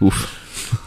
Ouf. 0.00 0.28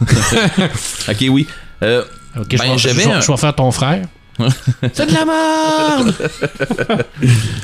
ok, 1.08 1.24
oui. 1.30 1.46
Euh, 1.82 2.04
Ok, 2.38 2.56
Ben, 2.58 2.76
je, 2.78 2.88
vais, 2.90 3.06
un- 3.10 3.20
faire 3.36 3.54
ton 3.56 3.72
frère. 3.72 4.06
C'est 4.92 5.06
de 5.06 5.12
la 5.12 5.24
merde! 5.24 6.14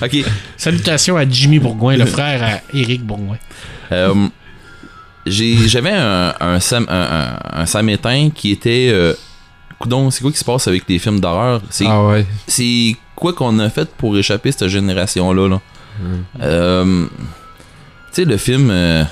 ok. 0.03 0.17
Salutations 0.57 1.17
à 1.17 1.29
Jimmy 1.29 1.61
Bourgoin, 1.61 1.97
le 1.97 2.05
frère 2.05 2.43
à 2.43 2.77
Éric 2.77 3.05
Bourgoin. 3.05 3.39
Euh, 3.93 4.27
j'ai- 5.25 5.69
J'avais 5.69 5.93
un, 5.93 6.35
un, 6.41 6.59
Sam, 6.59 6.85
un, 6.89 7.39
un, 7.55 7.61
un 7.63 7.67
Samétain 7.67 8.31
qui 8.35 8.51
était. 8.51 8.91
Euh, 8.93 9.15
coudon, 9.79 10.11
c'est 10.11 10.23
quoi 10.23 10.33
qui 10.33 10.39
se 10.39 10.45
passe 10.45 10.67
avec 10.67 10.83
les 10.89 10.99
films 10.99 11.21
d'horreur? 11.21 11.63
C'est 11.71 11.87
Ah 11.87 12.03
ouais. 12.05 12.27
c'est 12.49 12.97
quoi 13.15 13.33
qu'on 13.33 13.59
a 13.61 13.71
fait 13.71 13.89
pour 13.97 14.19
échapper 14.19 14.49
à 14.49 14.53
cette 14.53 14.69
génération-là? 14.69 15.49
Là? 15.49 15.61
Euh, 16.43 17.07
sais, 18.17 18.25
le 18.25 18.37
film 18.37 18.69
euh, 18.71 19.05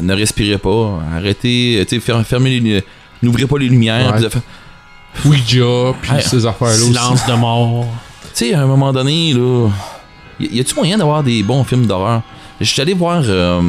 ne 0.00 0.14
respirez 0.14 0.58
pas, 0.58 1.00
arrêtez, 1.14 1.84
tu 1.88 1.96
sais, 1.96 2.00
fer- 2.00 2.24
fermez 2.24 2.58
les. 2.60 2.84
N'ouvrez 3.22 3.46
pas 3.46 3.58
les 3.58 3.68
lumières. 3.68 4.06
Ouais. 4.06 4.12
puis 4.14 4.24
de 4.24 4.28
fa- 4.28 4.40
Ouija, 5.28 5.94
puis 6.00 6.10
ces 6.22 6.46
affaires-là 6.46 6.74
aussi. 6.74 6.86
Silence 6.92 7.26
de 7.26 7.32
mort. 7.34 7.86
Tu 8.34 8.46
sais, 8.46 8.54
à 8.54 8.62
un 8.62 8.66
moment 8.66 8.92
donné, 8.92 9.32
là, 9.34 9.68
y, 10.40 10.56
y 10.56 10.60
a-tu 10.60 10.74
moyen 10.74 10.96
d'avoir 10.98 11.22
des 11.22 11.42
bons 11.42 11.62
films 11.64 11.86
d'horreur? 11.86 12.22
Je 12.60 12.64
suis 12.66 12.80
allé 12.80 12.94
voir 12.94 13.22
euh, 13.26 13.60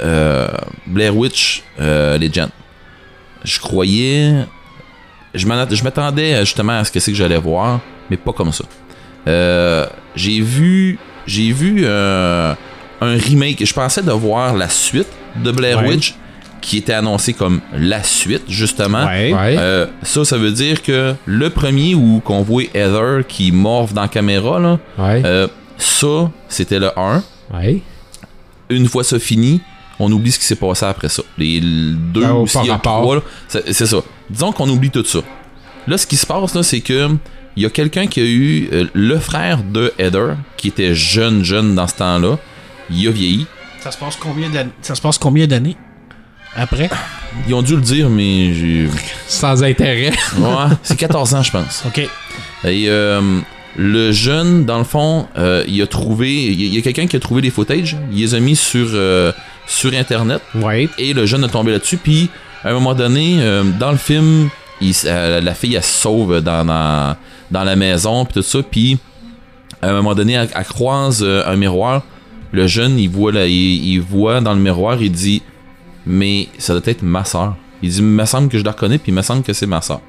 euh, 0.00 0.48
Blair 0.86 1.16
Witch 1.16 1.62
euh, 1.80 2.18
Legend. 2.18 2.48
Je 3.44 3.58
croyais. 3.60 4.34
Je 5.34 5.46
m'attendais 5.46 6.40
justement 6.40 6.78
à 6.78 6.84
ce 6.84 6.90
que 6.90 6.98
c'est 7.00 7.12
que 7.12 7.16
j'allais 7.16 7.38
voir, 7.38 7.80
mais 8.10 8.16
pas 8.16 8.32
comme 8.32 8.52
ça. 8.52 8.64
Euh, 9.28 9.86
j'ai 10.16 10.40
vu. 10.40 10.98
J'ai 11.26 11.52
vu 11.52 11.82
euh, 11.84 12.54
un 13.00 13.16
remake. 13.16 13.64
Je 13.64 13.72
pensais 13.72 14.02
de 14.02 14.12
voir 14.12 14.54
la 14.56 14.68
suite 14.68 15.08
de 15.36 15.50
Blair 15.52 15.78
Ouais. 15.82 15.88
Witch, 15.88 16.14
qui 16.60 16.78
était 16.78 16.92
annoncée 16.92 17.32
comme 17.32 17.60
la 17.72 18.02
suite, 18.02 18.42
justement. 18.48 19.06
Ouais. 19.06 19.32
Euh, 19.36 19.86
ça, 20.02 20.24
ça 20.24 20.36
veut 20.36 20.52
dire 20.52 20.82
que 20.82 21.14
le 21.24 21.50
premier 21.50 21.94
où 21.94 22.20
qu'on 22.24 22.42
voit 22.42 22.64
Heather 22.74 23.26
qui 23.26 23.52
morve 23.52 23.94
dans 23.94 24.02
la 24.02 24.08
caméra, 24.08 24.58
là, 24.60 24.78
ouais. 24.98 25.22
euh, 25.24 25.48
ça, 25.78 26.30
c'était 26.48 26.78
le 26.78 26.90
1. 26.98 27.22
Ouais. 27.54 27.80
Une 28.68 28.86
fois 28.88 29.02
ça 29.04 29.18
fini, 29.18 29.60
on 29.98 30.10
oublie 30.12 30.30
ce 30.32 30.38
qui 30.38 30.44
s'est 30.44 30.54
passé 30.56 30.84
après 30.86 31.08
ça. 31.08 31.22
Les 31.38 31.60
2 31.60 32.22
Ah, 32.24 32.34
ou 32.34 32.46
s'il 32.46 32.64
y 32.66 32.68
a 32.70 32.74
rapport. 32.74 33.00
3, 33.02 33.14
là, 33.16 33.22
c'est 33.48 33.72
c'est 33.72 33.86
ça. 33.86 33.98
Disons 34.28 34.52
qu'on 34.52 34.68
oublie 34.68 34.90
tout 34.90 35.04
ça. 35.04 35.20
Là, 35.88 35.96
ce 35.98 36.06
qui 36.06 36.16
se 36.16 36.26
passe, 36.26 36.54
là, 36.54 36.62
c'est 36.62 36.80
que 36.80 37.08
il 37.56 37.62
y 37.64 37.66
a 37.66 37.70
quelqu'un 37.70 38.06
qui 38.06 38.20
a 38.20 38.24
eu 38.24 38.68
euh, 38.72 38.84
le 38.92 39.18
frère 39.18 39.62
de 39.64 39.92
Heather, 39.98 40.36
qui 40.56 40.68
était 40.68 40.94
jeune, 40.94 41.42
jeune 41.42 41.74
dans 41.74 41.88
ce 41.88 41.94
temps-là. 41.96 42.38
Il 42.90 43.06
a 43.08 43.10
vieilli. 43.10 43.46
Ça 43.80 43.90
se 43.90 43.98
passe 43.98 44.16
combien 44.16 44.48
d'années? 44.50 44.70
Ça 44.82 44.94
se 44.94 45.00
passe 45.00 45.18
combien 45.18 45.46
d'années? 45.46 45.76
Après? 46.56 46.90
Ils 47.46 47.54
ont 47.54 47.62
dû 47.62 47.76
le 47.76 47.80
dire, 47.82 48.10
mais 48.10 48.52
j'ai. 48.54 48.88
Sans 49.28 49.62
intérêt. 49.62 50.10
Ouais, 50.38 50.48
c'est 50.82 50.96
14 50.96 51.34
ans, 51.34 51.42
je 51.42 51.52
pense. 51.52 51.84
OK. 51.86 51.98
Et 51.98 52.08
euh, 52.88 53.40
le 53.76 54.10
jeune, 54.12 54.64
dans 54.64 54.78
le 54.78 54.84
fond, 54.84 55.28
euh, 55.38 55.64
il 55.68 55.80
a 55.80 55.86
trouvé. 55.86 56.32
Il 56.46 56.74
y 56.74 56.76
a- 56.78 56.82
quelqu'un 56.82 57.06
qui 57.06 57.16
a 57.16 57.20
trouvé 57.20 57.40
les 57.40 57.50
footages. 57.50 57.96
Il 58.12 58.18
les 58.18 58.34
a 58.34 58.40
mis 58.40 58.56
sur, 58.56 58.88
euh, 58.92 59.32
sur 59.66 59.94
Internet. 59.94 60.42
Ouais. 60.56 60.88
Et 60.98 61.12
le 61.14 61.24
jeune 61.24 61.44
a 61.44 61.48
tombé 61.48 61.70
là-dessus. 61.70 61.96
Puis, 61.98 62.28
à 62.64 62.70
un 62.70 62.72
moment 62.72 62.94
donné, 62.94 63.36
euh, 63.40 63.62
dans 63.78 63.92
le 63.92 63.96
film, 63.98 64.48
il 64.80 64.92
euh, 65.04 65.40
la 65.40 65.54
fille, 65.54 65.76
elle 65.76 65.84
se 65.84 66.00
sauve 66.00 66.40
dans, 66.42 66.64
dans, 66.64 67.16
dans 67.52 67.64
la 67.64 67.76
maison. 67.76 68.24
Puis 68.24 68.34
tout 68.34 68.42
ça. 68.42 68.58
Puis, 68.68 68.98
à 69.80 69.90
un 69.90 69.92
moment 69.92 70.14
donné, 70.16 70.32
elle, 70.32 70.48
elle 70.54 70.64
croise 70.64 71.22
euh, 71.22 71.44
un 71.46 71.54
miroir. 71.56 72.02
Le 72.52 72.66
jeune, 72.66 72.98
il 72.98 73.08
voit, 73.08 73.32
là, 73.32 73.46
il, 73.46 73.98
voit 74.00 74.40
dans 74.40 74.54
le 74.54 74.60
miroir. 74.60 75.00
Il 75.02 75.12
dit 75.12 75.42
Mais 76.06 76.48
ça 76.58 76.72
doit 76.72 76.82
être 76.86 77.02
ma 77.02 77.24
soeur. 77.24 77.56
Il 77.82 77.90
dit 77.90 77.98
Il 77.98 78.04
me 78.04 78.24
semble 78.24 78.48
que 78.48 78.58
je 78.58 78.64
la 78.64 78.72
reconnais. 78.72 78.98
Puis, 78.98 79.12
il 79.12 79.14
me 79.14 79.22
semble 79.22 79.42
que 79.42 79.52
c'est 79.52 79.66
ma 79.66 79.80
soeur. 79.80 80.00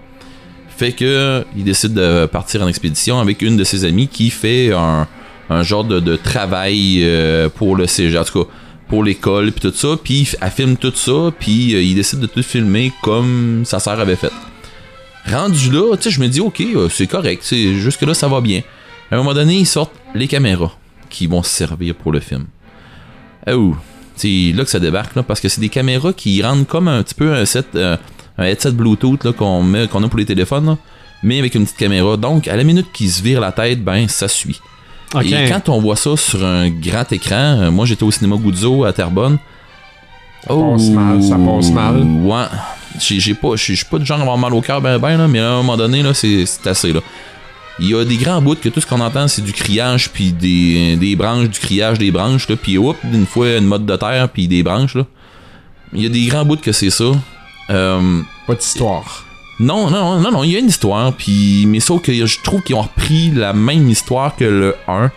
Fait 0.76 0.94
que 0.94 1.46
il 1.56 1.64
décide 1.64 1.94
de 1.94 2.26
partir 2.26 2.64
en 2.64 2.68
expédition 2.68 3.20
avec 3.20 3.44
une 3.44 3.56
de 3.56 3.64
ses 3.64 3.86
amies 3.86 4.08
qui 4.08 4.32
fait 4.32 4.74
un, 4.74 5.08
un 5.52 5.64
genre 5.64 5.84
de, 5.84 6.16
travail 6.16 7.02
euh, 7.04 7.50
pour 7.50 7.76
le 7.76 7.86
CG, 7.86 8.18
en 8.18 8.24
tout 8.24 8.44
cas 8.44 8.50
pour 8.88 9.04
l'école 9.06 9.54
puis 9.54 9.62
tout 9.62 9.76
ça, 9.76 9.96
puis 10.02 10.28
elle 10.42 10.52
filme 10.52 10.76
tout 10.76 10.92
ça, 10.94 11.32
puis 11.40 11.76
euh, 11.76 11.82
il 11.82 11.96
décide 11.96 12.20
de 12.20 12.28
tout 12.28 12.44
filmer 12.44 12.92
comme 13.02 13.62
sa 13.64 13.80
sœur 13.80 14.00
avait 14.00 14.18
fait. 14.18 14.32
Rendu 15.32 15.72
là, 15.72 15.96
tu 15.96 16.04
sais, 16.04 16.10
je 16.10 16.20
me 16.20 16.28
dis 16.28 16.42
ok, 16.42 16.62
euh, 16.62 16.90
c'est 16.90 17.08
correct, 17.08 17.42
c'est 17.46 17.76
jusque 17.76 18.02
là 18.02 18.14
ça 18.14 18.28
va 18.28 18.42
bien. 18.42 18.62
À 19.10 19.16
un 19.16 19.18
moment 19.20 19.34
donné, 19.34 19.56
ils 19.56 19.66
sortent 19.66 19.94
les 20.16 20.28
caméras 20.28 20.76
qui 21.12 21.28
vont 21.28 21.44
se 21.44 21.52
servir 21.52 21.94
pour 21.94 22.12
le 22.12 22.20
film. 22.20 22.46
Oh, 23.48 23.76
c'est 24.16 24.54
là 24.56 24.64
que 24.64 24.70
ça 24.70 24.80
débarque 24.80 25.16
là, 25.16 25.24
parce 25.24 25.40
que 25.40 25.50
c'est 25.50 25.62
des 25.62 25.70
caméras 25.70 26.14
qui 26.14 26.42
rendent 26.42 26.68
comme 26.68 26.88
un 26.88 27.04
petit 27.04 27.16
peu 27.16 27.34
un 27.34 27.46
set, 27.46 27.68
euh, 27.76 27.98
un 28.38 28.46
headset 28.46 28.72
Bluetooth 28.72 29.24
là, 29.24 29.34
qu'on 29.34 29.62
met, 29.64 29.88
qu'on 29.88 30.04
a 30.04 30.08
pour 30.08 30.20
les 30.20 30.26
téléphones, 30.26 30.66
là, 30.66 30.78
mais 31.24 31.40
avec 31.40 31.56
une 31.56 31.64
petite 31.64 31.78
caméra. 31.78 32.18
Donc 32.18 32.48
à 32.48 32.56
la 32.56 32.64
minute 32.64 32.88
qu'ils 32.94 33.12
se 33.12 33.22
virent 33.22 33.42
la 33.42 33.52
tête, 33.52 33.84
ben 33.84 34.08
ça 34.08 34.28
suit. 34.28 34.60
Et 35.24 35.50
quand 35.50 35.70
on 35.70 35.80
voit 35.80 35.98
ça 35.98 36.16
sur 36.16 36.46
un 36.46 36.70
grand 36.70 37.12
écran, 37.12 37.36
euh, 37.36 37.72
moi 37.72 37.86
j'étais 37.86 38.04
au 38.04 38.12
cinéma 38.12 38.38
Guzzo 38.38 38.86
à 38.86 38.94
Terrebonne. 38.94 39.38
Ça 40.48 40.56
passe 40.56 40.90
mal, 40.90 41.22
ça 41.22 41.36
passe 41.38 41.72
mal. 41.72 42.02
Ouais. 42.02 42.46
J'ai 43.00 43.20
j'ai 43.20 43.34
pas, 43.34 43.56
je 43.56 43.74
suis 43.74 43.86
pas 43.86 43.98
du 43.98 44.06
genre 44.06 44.20
à 44.20 44.22
avoir 44.22 44.38
mal 44.38 44.54
au 44.54 44.62
cœur 44.62 44.82
ben 44.82 44.98
ben 45.00 45.18
là, 45.18 45.28
mais 45.28 45.40
à 45.40 45.52
un 45.52 45.58
moment 45.58 45.78
donné 45.78 46.02
là, 46.02 46.14
c'est 46.14 46.46
c'est 46.46 46.68
assez 46.68 46.94
là. 46.94 47.02
Il 47.80 47.90
y 47.90 47.96
a 47.96 48.04
des 48.06 48.18
grands 48.18 48.42
bouts 48.42 48.56
que 48.56 48.70
tout 48.70 48.80
ce 48.82 48.86
qu'on 48.86 49.00
entend 49.00 49.28
c'est 49.28 49.42
du 49.42 49.54
criage 49.54 50.10
puis 50.12 50.32
des, 50.34 50.96
des 50.98 51.16
branches, 51.16 51.50
du 51.50 51.60
criage 51.60 51.98
des 51.98 52.12
branches 52.12 52.48
là, 52.50 52.56
puis 52.56 52.78
hop, 52.78 52.98
une 53.12 53.26
fois 53.26 53.58
une 53.58 53.66
mode 53.66 53.86
de 53.86 53.96
terre 53.96 54.30
puis 54.30 54.48
des 54.48 54.62
branches 54.64 54.96
là. 54.96 55.06
Il 55.94 56.02
y 56.04 56.06
a 56.06 56.10
des 56.10 56.26
grands 56.26 56.46
bouts 56.46 56.58
que 56.58 56.72
c'est 56.72 56.90
ça. 56.90 57.12
Euh, 57.70 58.22
Pas 58.48 58.56
d'histoire. 58.56 59.26
non, 59.60 59.90
non, 59.90 60.20
non, 60.20 60.32
non, 60.32 60.44
il 60.44 60.52
y 60.52 60.56
a 60.56 60.60
une 60.60 60.68
histoire, 60.68 61.14
puis 61.14 61.66
mais 61.68 61.80
sauf 61.80 62.02
que 62.02 62.14
je 62.14 62.42
trouve 62.44 62.62
qu'ils 62.62 62.76
ont 62.76 62.82
repris 62.82 63.32
la 63.32 63.54
même 63.54 63.90
histoire 63.90 64.36
que 64.36 64.44
le 64.46 64.76
1, 64.88 65.12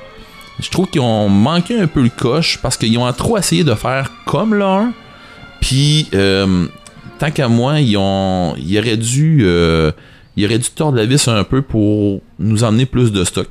Je 0.60 0.70
trouve 0.70 0.86
qu'ils 0.88 1.00
ont 1.00 1.28
manqué 1.28 1.78
un 1.78 1.86
peu 1.86 2.02
le 2.02 2.08
coche 2.10 2.58
parce 2.62 2.76
qu'ils 2.76 2.96
ont 2.98 3.12
trop 3.12 3.36
essayé 3.38 3.64
de 3.64 3.74
faire 3.74 4.10
comme 4.26 4.54
le 4.54 4.64
1. 4.64 4.92
Puis, 5.60 6.08
euh, 6.14 6.66
tant 7.18 7.30
qu'à 7.30 7.48
moi, 7.48 7.80
ils 7.80 7.96
ont, 7.96 8.54
ils 8.56 8.78
auraient 8.78 8.96
dû, 8.98 9.38
euh, 9.42 9.90
ils 10.36 10.44
auraient 10.46 10.58
dû 10.58 10.70
tordre 10.70 10.98
la 10.98 11.06
vis 11.06 11.28
un 11.28 11.44
peu 11.44 11.62
pour 11.62 12.20
nous 12.38 12.64
emmener 12.64 12.86
plus 12.86 13.12
de 13.12 13.24
stock. 13.24 13.48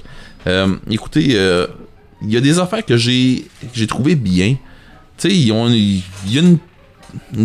Euh, 0.48 0.76
écoutez, 0.90 1.30
euh, 1.32 1.68
il 2.22 2.32
y 2.32 2.38
a 2.38 2.42
des 2.42 2.60
affaires 2.60 2.86
que 2.86 2.98
j'ai, 2.98 3.46
j'ai 3.74 3.88
bien. 4.16 4.56
Tu 5.18 5.30
sais, 5.30 5.36
il 5.36 5.48
y 5.48 6.38
a 6.38 6.42
une, 6.42 6.58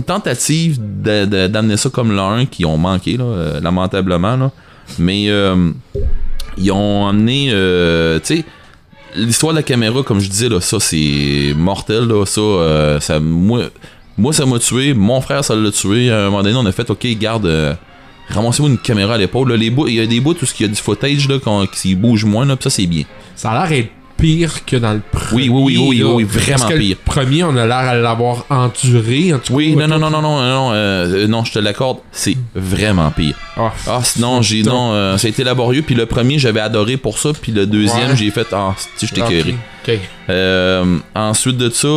tentative 0.04 0.78
d'amener 0.80 1.76
ça 1.76 1.90
comme 1.90 2.18
1 2.18 2.46
qui 2.46 2.64
ont 2.64 2.78
manqué, 2.78 3.16
euh, 3.20 3.60
lamentablement. 3.60 4.36
Là. 4.36 4.50
Mais 4.98 5.30
ils 6.56 6.72
ont 6.72 7.06
amené, 7.06 7.50
euh, 7.52 8.18
tu 8.20 8.38
sais, 8.38 8.44
l'histoire 9.14 9.52
de 9.52 9.58
la 9.58 9.62
caméra, 9.62 10.02
comme 10.02 10.20
je 10.20 10.28
disais, 10.28 10.48
là, 10.48 10.60
ça 10.60 10.80
c'est 10.80 11.52
mortel, 11.56 12.08
là, 12.08 12.24
ça, 12.24 13.00
ça 13.00 13.20
moi, 13.20 13.64
moi 14.16 14.32
ça 14.32 14.46
m'a 14.46 14.58
tué, 14.58 14.94
mon 14.94 15.20
frère 15.20 15.44
ça 15.44 15.54
l'a 15.54 15.70
tué. 15.70 16.10
À 16.10 16.22
un 16.22 16.24
moment 16.30 16.42
donné, 16.42 16.56
on 16.56 16.66
a 16.66 16.72
fait, 16.72 16.88
ok, 16.90 17.06
garde, 17.18 17.46
ramassez-moi 18.30 18.70
une 18.70 18.78
caméra 18.78 19.14
à 19.14 19.18
l'épaule. 19.18 19.52
Les 19.54 19.70
bouts, 19.70 19.88
il 19.88 19.94
y 19.94 20.00
a 20.00 20.06
des 20.06 20.20
bouts 20.20 20.32
où 20.34 20.46
il 20.58 20.62
y 20.62 20.64
a 20.64 20.68
du 20.68 20.74
footage 20.80 21.28
là, 21.28 21.38
qu'on- 21.38 21.66
qui 21.66 21.94
bouge 21.94 22.24
moins, 22.24 22.44
là, 22.46 22.56
pis 22.56 22.64
ça 22.64 22.70
c'est 22.70 22.86
bien. 22.86 23.04
Ça 23.36 23.50
a 23.52 23.68
l'air 23.68 23.84
pire 24.16 24.64
que 24.66 24.74
dans 24.74 24.94
le 24.94 25.00
premier. 25.12 25.48
Oui, 25.48 25.76
oui, 25.76 25.78
oui, 25.78 26.02
oui, 26.02 26.12
oui, 26.12 26.24
vraiment 26.24 26.58
Parce 26.58 26.72
que 26.72 26.78
pire. 26.78 26.96
Le 27.06 27.10
premier, 27.12 27.44
on 27.44 27.56
a 27.56 27.66
l'air 27.66 27.76
à 27.76 27.94
l'avoir 27.94 28.46
enduré. 28.50 29.32
En 29.32 29.38
tout 29.38 29.52
Oui, 29.52 29.76
non, 29.76 29.86
non, 29.86 29.98
non, 30.00 30.10
non, 30.10 30.20
non, 30.20 30.40
non, 30.40 30.70
euh, 30.72 31.28
non, 31.28 31.44
je 31.44 31.52
te 31.52 31.60
l'accorde, 31.60 31.98
c'est 32.10 32.36
vraiment 32.52 33.12
pire. 33.12 33.36
Ah, 33.56 33.72
Ah, 33.86 34.00
sinon, 34.02 34.42
j'ai, 34.42 34.64
non, 34.64 34.90
euh, 34.92 35.16
ça 35.18 35.28
a 35.28 35.30
été 35.30 35.44
laborieux, 35.44 35.82
puis 35.82 35.94
le 35.94 36.06
premier, 36.06 36.36
j'avais 36.40 36.58
adoré 36.58 36.96
pour 36.96 37.16
ça, 37.18 37.30
puis 37.40 37.52
le 37.52 37.64
deuxième, 37.66 38.10
Ouais. 38.10 38.16
j'ai 38.16 38.30
fait, 38.32 38.48
ah, 38.52 38.74
si, 38.96 39.06
je 39.06 39.14
t'ai 39.14 39.22
ok. 39.22 39.98
Euh, 40.30 40.98
ensuite 41.14 41.56
de 41.56 41.70
ça, 41.70 41.88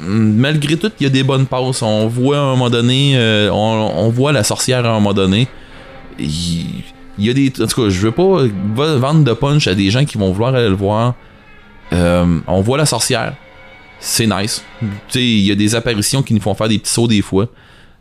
malgré 0.00 0.76
tout, 0.76 0.90
il 1.00 1.04
y 1.04 1.06
a 1.06 1.10
des 1.10 1.22
bonnes 1.22 1.46
passes. 1.46 1.82
On 1.82 2.06
voit 2.08 2.38
à 2.38 2.40
un 2.40 2.50
moment 2.50 2.70
donné, 2.70 3.12
euh, 3.16 3.50
on, 3.50 3.92
on 3.96 4.08
voit 4.10 4.32
la 4.32 4.44
sorcière 4.44 4.84
à 4.84 4.90
un 4.90 4.94
moment 4.94 5.14
donné. 5.14 5.48
Il 6.18 6.82
il 7.18 7.26
y 7.26 7.30
a 7.30 7.34
des. 7.34 7.52
En 7.62 7.66
tout 7.66 7.82
cas, 7.82 7.88
je 7.90 8.00
veux 8.00 8.12
pas 8.12 8.44
vendre 8.74 9.24
de 9.24 9.32
punch 9.34 9.66
à 9.66 9.74
des 9.74 9.90
gens 9.90 10.04
qui 10.06 10.16
vont 10.16 10.32
vouloir 10.32 10.54
aller 10.54 10.68
le 10.68 10.74
voir. 10.74 11.14
Euh, 11.92 12.38
on 12.46 12.60
voit 12.62 12.78
la 12.78 12.86
sorcière. 12.86 13.34
C'est 13.98 14.26
nice. 14.26 14.64
Tu 14.80 14.86
sais, 15.08 15.22
il 15.22 15.46
y 15.46 15.52
a 15.52 15.54
des 15.54 15.74
apparitions 15.74 16.22
qui 16.22 16.32
nous 16.32 16.40
font 16.40 16.54
faire 16.54 16.68
des 16.68 16.78
petits 16.78 16.92
sauts 16.92 17.08
des 17.08 17.20
fois. 17.20 17.48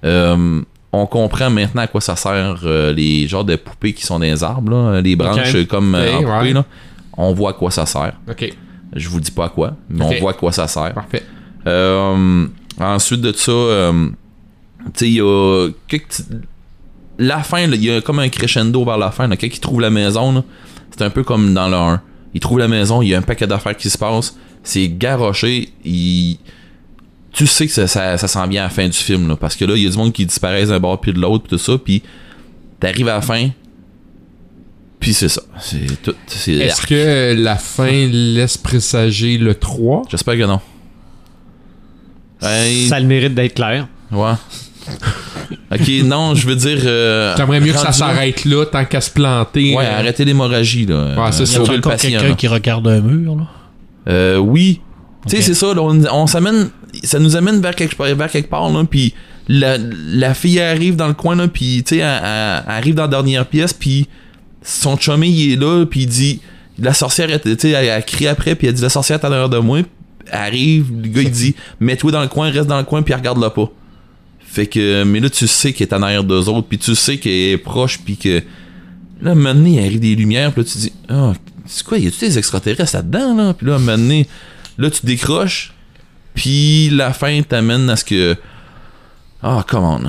Euh, 0.05 0.61
on 0.93 1.05
comprend 1.05 1.49
maintenant 1.49 1.81
à 1.81 1.87
quoi 1.87 1.99
ça 1.99 2.15
sert 2.15 2.59
les 2.95 3.27
genres 3.27 3.43
de 3.43 3.57
poupées 3.57 3.93
qui 3.93 4.05
sont 4.05 4.19
dans 4.19 4.25
les 4.25 4.41
arbres, 4.41 4.71
là, 4.71 5.01
les 5.01 5.15
branches 5.17 5.65
comme 5.67 5.95
en 5.95 6.21
poupée, 6.23 6.53
là. 6.53 6.65
On 7.17 7.33
voit 7.33 7.49
à 7.49 7.53
quoi 7.53 7.69
ça 7.71 7.85
sert. 7.85 8.13
Je 8.95 9.09
vous 9.09 9.19
dis 9.19 9.31
pas 9.31 9.45
à 9.45 9.49
quoi, 9.49 9.75
mais 9.89 10.05
on 10.05 10.19
voit 10.21 10.31
à 10.31 10.33
quoi 10.33 10.53
ça 10.53 10.67
sert. 10.67 10.93
parfait. 10.93 11.23
Euh, 11.67 12.47
ensuite 12.79 13.21
de 13.21 13.31
ça, 13.33 13.51
euh, 13.51 14.09
tu 14.85 14.91
sais, 14.95 15.07
il 15.07 15.13
y 15.15 15.21
a. 15.21 15.69
quelques 15.87 16.21
La 17.17 17.43
fin, 17.43 17.61
il 17.61 17.83
y 17.83 17.91
a 17.91 18.01
comme 18.01 18.19
un 18.19 18.29
crescendo 18.29 18.83
vers 18.85 18.97
la 18.97 19.11
fin. 19.11 19.27
Là, 19.27 19.35
quand 19.37 19.47
il 19.47 19.59
trouve 19.59 19.81
la 19.81 19.89
maison, 19.89 20.43
c'est 20.91 21.03
un 21.03 21.09
peu 21.09 21.23
comme 21.23 21.53
dans 21.53 21.67
le 21.67 21.75
1. 21.75 22.01
Il 22.33 22.39
trouve 22.39 22.59
la 22.59 22.67
maison, 22.67 23.01
il 23.01 23.09
y 23.09 23.15
a 23.15 23.17
un 23.17 23.23
paquet 23.23 23.47
d'affaires 23.47 23.75
qui 23.75 23.89
se 23.89 23.97
passe. 23.97 24.37
C'est 24.63 24.87
garoché. 24.87 25.69
Il... 25.83 26.37
Tu 27.31 27.47
sais 27.47 27.67
que 27.67 27.73
ça, 27.73 27.87
ça, 27.87 28.17
ça 28.17 28.27
s'en 28.27 28.47
vient 28.47 28.61
à 28.61 28.65
la 28.65 28.69
fin 28.69 28.87
du 28.87 28.97
film. 28.97 29.27
Là, 29.27 29.35
parce 29.35 29.55
que 29.55 29.65
là, 29.65 29.75
il 29.75 29.83
y 29.83 29.87
a 29.87 29.89
du 29.89 29.97
monde 29.97 30.13
qui 30.13 30.25
disparaît 30.25 30.65
d'un 30.65 30.79
bord 30.79 30.99
puis 30.99 31.13
de 31.13 31.19
l'autre, 31.19 31.45
puis 31.45 31.57
tout 31.57 31.63
ça. 31.63 31.77
Puis 31.77 32.03
t'arrives 32.79 33.07
à 33.07 33.15
la 33.15 33.21
fin. 33.21 33.49
Puis 34.99 35.13
c'est 35.13 35.29
ça. 35.29 35.41
C'est 35.59 36.01
tout. 36.01 36.15
Est-ce 36.47 36.85
que 36.85 37.33
la 37.37 37.55
fin 37.55 38.07
laisse 38.07 38.57
présager 38.57 39.37
le 39.37 39.55
3 39.55 40.03
J'espère 40.09 40.37
que 40.37 40.45
non. 40.45 40.59
Hey, 42.41 42.87
Ça 42.87 42.95
a 42.95 42.99
le 42.99 43.05
mérite 43.07 43.33
d'être 43.35 43.53
clair. 43.55 43.87
Ouais. 44.11 44.31
ok, 45.71 45.89
non, 46.05 46.35
je 46.35 46.47
veux 46.47 46.55
dire. 46.55 46.79
euh, 46.85 47.35
T'aimerais 47.35 47.59
mieux 47.59 47.73
que 47.73 47.79
ça 47.79 47.91
s'arrête 47.91 48.45
là 48.45 48.65
tant 48.65 48.85
qu'à 48.85 49.01
se 49.01 49.09
planter. 49.09 49.75
Ouais, 49.75 49.85
euh, 49.85 49.99
arrêtez 49.99 50.25
l'hémorragie, 50.25 50.85
là. 50.85 51.15
Ouais, 51.17 51.31
c'est 51.31 51.43
Euh, 51.43 51.65
ça. 51.65 51.73
Patient. 51.81 52.09
quelqu'un 52.19 52.35
qui 52.35 52.47
regarde 52.47 52.87
un 52.87 53.01
mur, 53.01 53.35
là? 53.35 53.43
Euh, 54.07 54.37
oui. 54.37 54.81
Tu 55.27 55.35
sais, 55.35 55.41
c'est 55.41 55.53
ça, 55.53 55.73
là, 55.73 55.81
on, 55.81 56.01
on 56.11 56.27
s'amène. 56.27 56.69
Ça 57.03 57.19
nous 57.19 57.35
amène 57.35 57.61
vers 57.61 57.75
quelque, 57.75 58.01
vers 58.01 58.31
quelque 58.31 58.49
part, 58.49 58.69
là, 58.71 58.83
puis 58.89 59.13
la, 59.47 59.77
la 59.77 60.33
fille 60.33 60.59
arrive 60.59 60.95
dans 60.95 61.07
le 61.07 61.13
coin, 61.13 61.35
là, 61.35 61.47
puis 61.47 61.83
tu 61.85 61.95
sais, 61.95 62.01
elle, 62.01 62.21
elle- 62.23 62.63
elle 62.65 62.71
arrive 62.73 62.95
dans 62.95 63.03
la 63.03 63.07
dernière 63.09 63.45
pièce, 63.45 63.73
puis 63.73 64.07
son 64.63 64.97
chumé, 64.97 65.27
il 65.27 65.53
est 65.53 65.55
là, 65.55 65.85
puis 65.85 66.01
il 66.01 66.07
dit. 66.07 66.41
La 66.81 66.93
sorcière, 66.93 67.29
elle, 67.29 67.41
tu 67.41 67.53
sais, 67.59 67.71
elle, 67.71 67.85
elle 67.89 68.05
crie 68.05 68.27
après, 68.27 68.55
puis 68.55 68.67
elle 68.67 68.73
dit 68.73 68.81
La 68.81 68.87
sorcière 68.89 69.19
est 69.21 69.25
à 69.25 69.29
l'heure 69.29 69.49
de 69.49 69.57
moi. 69.57 69.79
Arrive, 70.31 70.91
le 70.91 71.07
gars, 71.07 71.21
il 71.21 71.31
dit 71.31 71.55
Mets-toi 71.79 72.11
dans 72.11 72.21
le 72.21 72.27
coin, 72.27 72.49
reste 72.49 72.67
dans 72.67 72.77
le 72.77 72.83
coin, 72.83 73.01
puis 73.01 73.13
regarde-la 73.13 73.49
pas. 73.49 73.69
Fait 74.39 74.65
que, 74.65 75.03
mais 75.03 75.19
là, 75.19 75.29
tu 75.29 75.47
sais 75.47 75.73
qu'elle 75.73 75.87
est 75.87 75.93
en 75.93 76.01
arrière 76.01 76.23
d'eux 76.23 76.49
autres, 76.49 76.67
puis 76.67 76.79
tu 76.79 76.95
sais 76.95 77.17
qu'elle 77.17 77.31
est 77.31 77.57
proche, 77.57 77.99
puis 77.99 78.17
que. 78.17 78.41
Là, 79.21 79.35
maintenant, 79.35 79.67
il 79.67 79.79
arrive 79.79 79.99
des 79.99 80.15
lumières, 80.15 80.51
puis 80.51 80.63
là, 80.63 80.69
tu 80.71 80.77
dis 80.77 80.93
Ah, 81.07 81.33
c'est 81.65 81.85
quoi, 81.85 81.99
y 81.99 82.07
a-tu 82.07 82.19
des 82.19 82.37
extraterrestres 82.37 82.95
là-dedans, 82.95 83.35
là 83.35 83.53
Puis 83.53 83.67
là, 83.67 83.77
maintenant, 83.77 84.21
là, 84.77 84.89
tu 84.89 85.05
décroches, 85.05 85.73
puis 86.33 86.89
la 86.89 87.13
fin 87.13 87.41
t'amène 87.43 87.89
à 87.89 87.95
ce 87.95 88.05
que. 88.05 88.35
Ah, 89.43 89.63
on. 89.73 90.01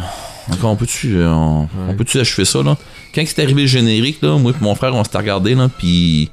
Encore, 0.53 0.71
on 0.71 0.77
peut-tu 0.77 1.17
euh, 1.17 1.29
on, 1.29 1.69
on 1.89 1.95
peut-tu 1.95 2.19
achever 2.19 2.45
ça, 2.45 2.63
là? 2.63 2.77
Quand 3.15 3.23
c'est 3.27 3.43
arrivé 3.43 3.63
le 3.63 3.69
générique, 3.69 4.23
là, 4.23 4.39
moi 4.39 4.53
et 4.53 4.65
mon 4.65 4.75
frère, 4.75 4.95
on 4.95 5.05
s'était 5.05 5.19
regardé, 5.19 5.55
là, 5.55 5.69
puis. 5.79 6.31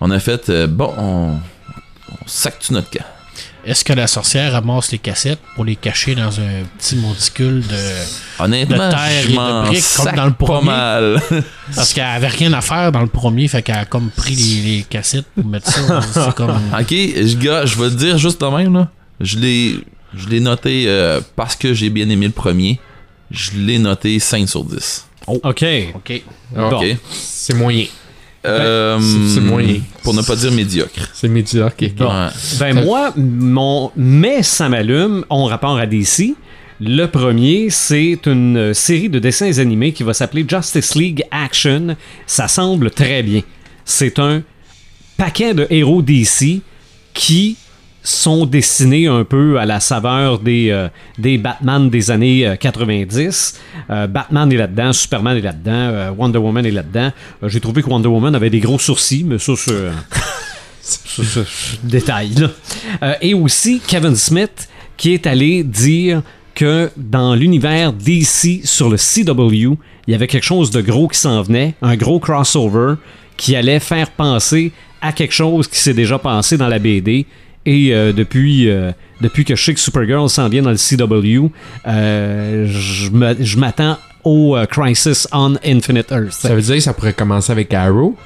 On 0.00 0.10
a 0.10 0.18
fait 0.18 0.50
euh, 0.50 0.66
Bon, 0.66 0.92
on. 0.98 1.38
On 2.12 2.26
sac-tu 2.26 2.72
notre 2.72 2.90
camp 2.90 3.04
Est-ce 3.64 3.84
que 3.84 3.92
la 3.92 4.06
sorcière 4.06 4.52
ramasse 4.52 4.92
les 4.92 4.98
cassettes 4.98 5.40
pour 5.54 5.64
les 5.64 5.76
cacher 5.76 6.14
dans 6.14 6.38
un 6.40 6.62
petit 6.78 6.96
monticule 6.96 7.62
de. 7.66 7.76
Honnêtement, 8.38 8.76
De 8.76 8.90
terre 8.90 9.24
et 9.24 9.32
de 9.32 9.66
briques, 9.68 9.84
comme 9.96 10.04
sac 10.06 10.16
dans 10.16 10.26
le 10.26 10.32
pas 10.32 10.46
premier? 10.46 10.66
mal. 10.66 11.22
Parce 11.74 11.92
qu'elle 11.92 12.04
avait 12.04 12.28
rien 12.28 12.52
à 12.52 12.60
faire 12.60 12.92
dans 12.92 13.00
le 13.02 13.08
premier, 13.08 13.48
fait 13.48 13.62
qu'elle 13.62 13.76
a 13.76 13.84
comme 13.84 14.10
pris 14.10 14.34
les, 14.34 14.76
les 14.76 14.82
cassettes 14.82 15.26
pour 15.34 15.44
mettre 15.44 15.70
ça. 15.70 16.00
C'est 16.12 16.34
comme. 16.34 16.50
Ok, 16.78 16.90
je, 16.90 17.36
gars, 17.36 17.66
je 17.66 17.76
vais 17.76 17.90
te 17.90 17.94
dire 17.94 18.18
juste 18.18 18.40
de 18.40 18.46
même, 18.46 18.74
là. 18.74 18.88
Je 19.20 19.38
l'ai, 19.38 19.80
je 20.14 20.28
l'ai 20.28 20.40
noté 20.40 20.84
euh, 20.86 21.20
parce 21.36 21.56
que 21.56 21.72
j'ai 21.74 21.90
bien 21.90 22.08
aimé 22.10 22.26
le 22.26 22.32
premier. 22.32 22.78
Je 23.30 23.52
l'ai 23.56 23.78
noté 23.78 24.18
5 24.20 24.48
sur 24.48 24.62
10. 24.62 25.04
OK. 25.26 25.64
Ok. 25.94 26.22
Bon. 26.54 26.70
Ok. 26.80 26.96
C'est 27.10 27.54
moyen. 27.54 27.86
Euh, 28.46 28.98
c'est- 29.00 29.34
c'est 29.34 29.40
moyen. 29.40 29.80
Pour 30.02 30.14
ne 30.14 30.22
pas 30.22 30.36
dire 30.36 30.52
médiocre. 30.52 31.08
C'est 31.14 31.28
médiocre. 31.28 31.74
ok. 31.82 31.94
Bon. 31.96 32.06
Ouais. 32.08 32.28
Ben 32.58 32.84
moi, 32.84 33.12
mon 33.16 33.90
mais 33.96 34.42
ça 34.42 34.68
m'allume 34.68 35.24
ont 35.30 35.44
rapport 35.44 35.76
à 35.78 35.86
DC. 35.86 36.34
Le 36.80 37.06
premier, 37.06 37.70
c'est 37.70 38.18
une 38.26 38.74
série 38.74 39.08
de 39.08 39.18
dessins 39.18 39.58
animés 39.58 39.92
qui 39.92 40.02
va 40.02 40.12
s'appeler 40.12 40.44
Justice 40.48 40.94
League 40.94 41.24
Action. 41.30 41.96
Ça 42.26 42.48
semble 42.48 42.90
très 42.90 43.22
bien. 43.22 43.40
C'est 43.84 44.18
un 44.18 44.42
paquet 45.16 45.54
de 45.54 45.66
héros 45.70 46.02
DC 46.02 46.60
qui 47.14 47.56
sont 48.06 48.46
dessinés 48.46 49.08
un 49.08 49.24
peu 49.24 49.58
à 49.58 49.66
la 49.66 49.80
saveur 49.80 50.38
des, 50.38 50.70
euh, 50.70 50.88
des 51.18 51.38
Batman 51.38 51.90
des 51.90 52.10
années 52.12 52.46
euh, 52.46 52.54
90. 52.56 53.58
Euh, 53.90 54.06
Batman 54.06 54.52
est 54.52 54.56
là-dedans, 54.56 54.92
Superman 54.92 55.36
est 55.36 55.40
là-dedans, 55.40 55.72
euh, 55.72 56.10
Wonder 56.16 56.38
Woman 56.38 56.64
est 56.64 56.70
là-dedans. 56.70 57.10
Euh, 57.42 57.48
J'ai 57.48 57.60
trouvé 57.60 57.82
que 57.82 57.90
Wonder 57.90 58.08
Woman 58.08 58.34
avait 58.34 58.50
des 58.50 58.60
gros 58.60 58.78
sourcils, 58.78 59.24
mais 59.24 59.38
ça, 59.38 59.54
c'est... 59.56 59.72
euh, 59.72 59.90
détail, 61.82 62.30
là. 62.34 62.50
Euh, 63.02 63.14
et 63.20 63.34
aussi 63.34 63.80
Kevin 63.86 64.14
Smith 64.14 64.68
qui 64.96 65.12
est 65.12 65.26
allé 65.26 65.64
dire 65.64 66.22
que 66.54 66.90
dans 66.96 67.34
l'univers 67.34 67.92
DC 67.92 68.60
sur 68.64 68.88
le 68.88 68.96
CW, 68.96 69.76
il 70.06 70.12
y 70.12 70.14
avait 70.14 70.28
quelque 70.28 70.44
chose 70.44 70.70
de 70.70 70.80
gros 70.80 71.08
qui 71.08 71.18
s'en 71.18 71.42
venait, 71.42 71.74
un 71.82 71.96
gros 71.96 72.20
crossover 72.20 72.94
qui 73.36 73.56
allait 73.56 73.80
faire 73.80 74.10
penser 74.12 74.72
à 75.02 75.12
quelque 75.12 75.34
chose 75.34 75.66
qui 75.68 75.78
s'est 75.78 75.92
déjà 75.92 76.18
passé 76.18 76.56
dans 76.56 76.68
la 76.68 76.78
BD. 76.78 77.26
Et 77.66 77.92
euh, 77.92 78.12
depuis, 78.12 78.70
euh, 78.70 78.92
depuis 79.20 79.44
que 79.44 79.56
je 79.56 79.62
sais 79.62 79.74
que 79.74 79.80
Supergirl 79.80 80.28
s'en 80.30 80.48
vient 80.48 80.62
dans 80.62 80.70
le 80.70 80.76
CW, 80.76 81.50
euh, 81.86 82.66
je 82.68 83.58
m'attends 83.58 83.98
au 84.22 84.56
Crisis 84.70 85.28
on 85.32 85.56
Infinite 85.64 86.10
Earth. 86.10 86.32
Ça 86.32 86.54
veut 86.54 86.62
dire 86.62 86.76
que 86.76 86.80
ça 86.80 86.94
pourrait 86.94 87.12
commencer 87.12 87.52
avec 87.52 87.74
Arrow. 87.74 88.16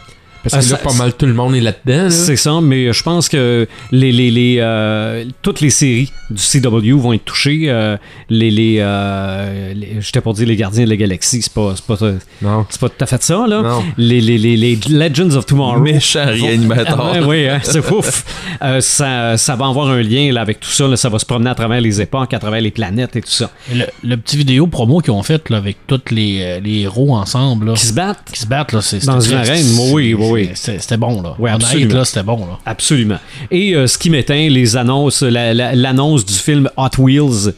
Parce 0.43 0.55
que 0.55 0.59
Ah, 0.59 0.73
là, 0.73 0.79
ça- 0.79 0.89
pas 0.89 0.95
mal 0.95 1.13
tout 1.15 1.27
le 1.27 1.35
monde 1.35 1.55
est 1.55 1.61
là-dedans. 1.61 2.05
là. 2.05 2.11
C'est 2.11 2.37
ça, 2.37 2.61
mais 2.63 2.93
je 2.93 3.03
pense 3.03 3.29
que 3.29 3.67
les, 3.93 4.11
les, 4.13 4.31
les, 4.31 4.57
euh, 4.61 5.25
toutes 5.43 5.61
les 5.61 5.71
séries 5.71 6.11
du 6.31 6.41
CW 6.43 6.97
vont 6.99 7.13
être 7.13 7.25
touchées. 7.25 7.65
euh, 7.67 7.97
les, 8.31 8.51
les, 8.51 8.77
euh, 8.81 9.75
les- 9.75 9.97
j'étais 10.01 10.21
pour 10.21 10.35
dire 10.35 10.47
les 10.47 10.57
Gardiens 10.57 10.85
de 10.85 10.91
la 10.91 10.97
Galaxie, 10.97 11.43
c'est 11.43 11.53
pas, 11.53 11.75
c'est 11.77 11.85
pas, 11.85 11.97
Non. 12.43 12.67
c'est 12.71 12.81
pas 12.81 12.89
tout 12.89 13.03
à 13.05 13.07
fait 13.07 13.23
ça, 13.23 13.45
là. 13.47 13.63
Non. 13.63 13.83
Les, 13.99 14.21
les, 14.21 14.39
les, 14.39 14.57
les 14.57 14.77
Legends 14.89 15.35
of 15.37 15.47
Tomorrow. 15.47 15.81
Méchant 15.81 16.25
réanimateur. 16.27 16.99
Ah, 17.01 17.21
ouais, 17.21 17.27
oui, 17.27 17.49
hein, 17.49 17.61
c'est 17.63 17.87
ouf. 17.91 18.25
Euh, 18.63 18.83
ça, 18.83 19.39
ça 19.39 19.57
va 19.57 19.69
avoir 19.69 19.89
un 19.89 20.03
lien 20.03 20.31
là, 20.33 20.43
avec 20.43 20.61
tout 20.61 20.69
ça. 20.69 20.87
là. 20.87 20.97
ça 20.97 21.09
va 21.09 21.19
se 21.19 21.25
promener 21.25 21.49
à 21.49 21.55
travers 21.55 21.81
les 21.81 21.99
époques, 22.03 22.35
à 22.35 22.39
travers 22.39 22.61
les 22.61 22.71
planètes 22.71 23.17
et 23.17 23.23
tout 23.23 23.31
ça. 23.31 23.51
Le, 23.75 23.85
le 24.05 24.17
petit 24.19 24.37
vidéo 24.37 24.67
promo 24.67 24.99
qu'ils 25.01 25.13
ont 25.15 25.23
fait 25.23 25.49
là, 25.49 25.57
avec 25.57 25.79
tous 25.87 25.99
les, 26.11 26.61
les 26.61 26.81
héros 26.81 27.15
ensemble 27.17 27.69
là, 27.69 27.73
Qui 27.73 27.87
se 27.87 27.95
battent 27.95 28.31
qui 28.31 28.39
se 28.41 28.47
battent, 28.47 28.73
là, 28.73 28.83
c'est 28.83 29.03
dans 29.07 29.19
une 29.19 29.35
arène. 29.39 29.65
Oui, 29.93 30.13
oui, 30.13 30.30
oui. 30.31 30.51
C'était 30.55 30.97
bon, 30.97 31.23
là. 31.23 31.35
Absolument. 31.67 31.95
là, 31.95 32.05
c'était 32.05 32.23
bon, 32.23 32.39
là. 32.47 32.59
Absolument. 32.67 33.19
Et 33.51 33.75
euh, 33.75 33.87
ce 33.87 33.99
qui 33.99 34.11
m'éteint, 34.11 34.49
les 34.49 34.77
annonces, 34.77 35.23
la- 35.23 35.55
la- 35.55 35.75
l'annonce 35.75 36.25
du 36.25 36.35
film 36.35 36.69
Hot 36.77 36.89
Wheels. 36.99 37.53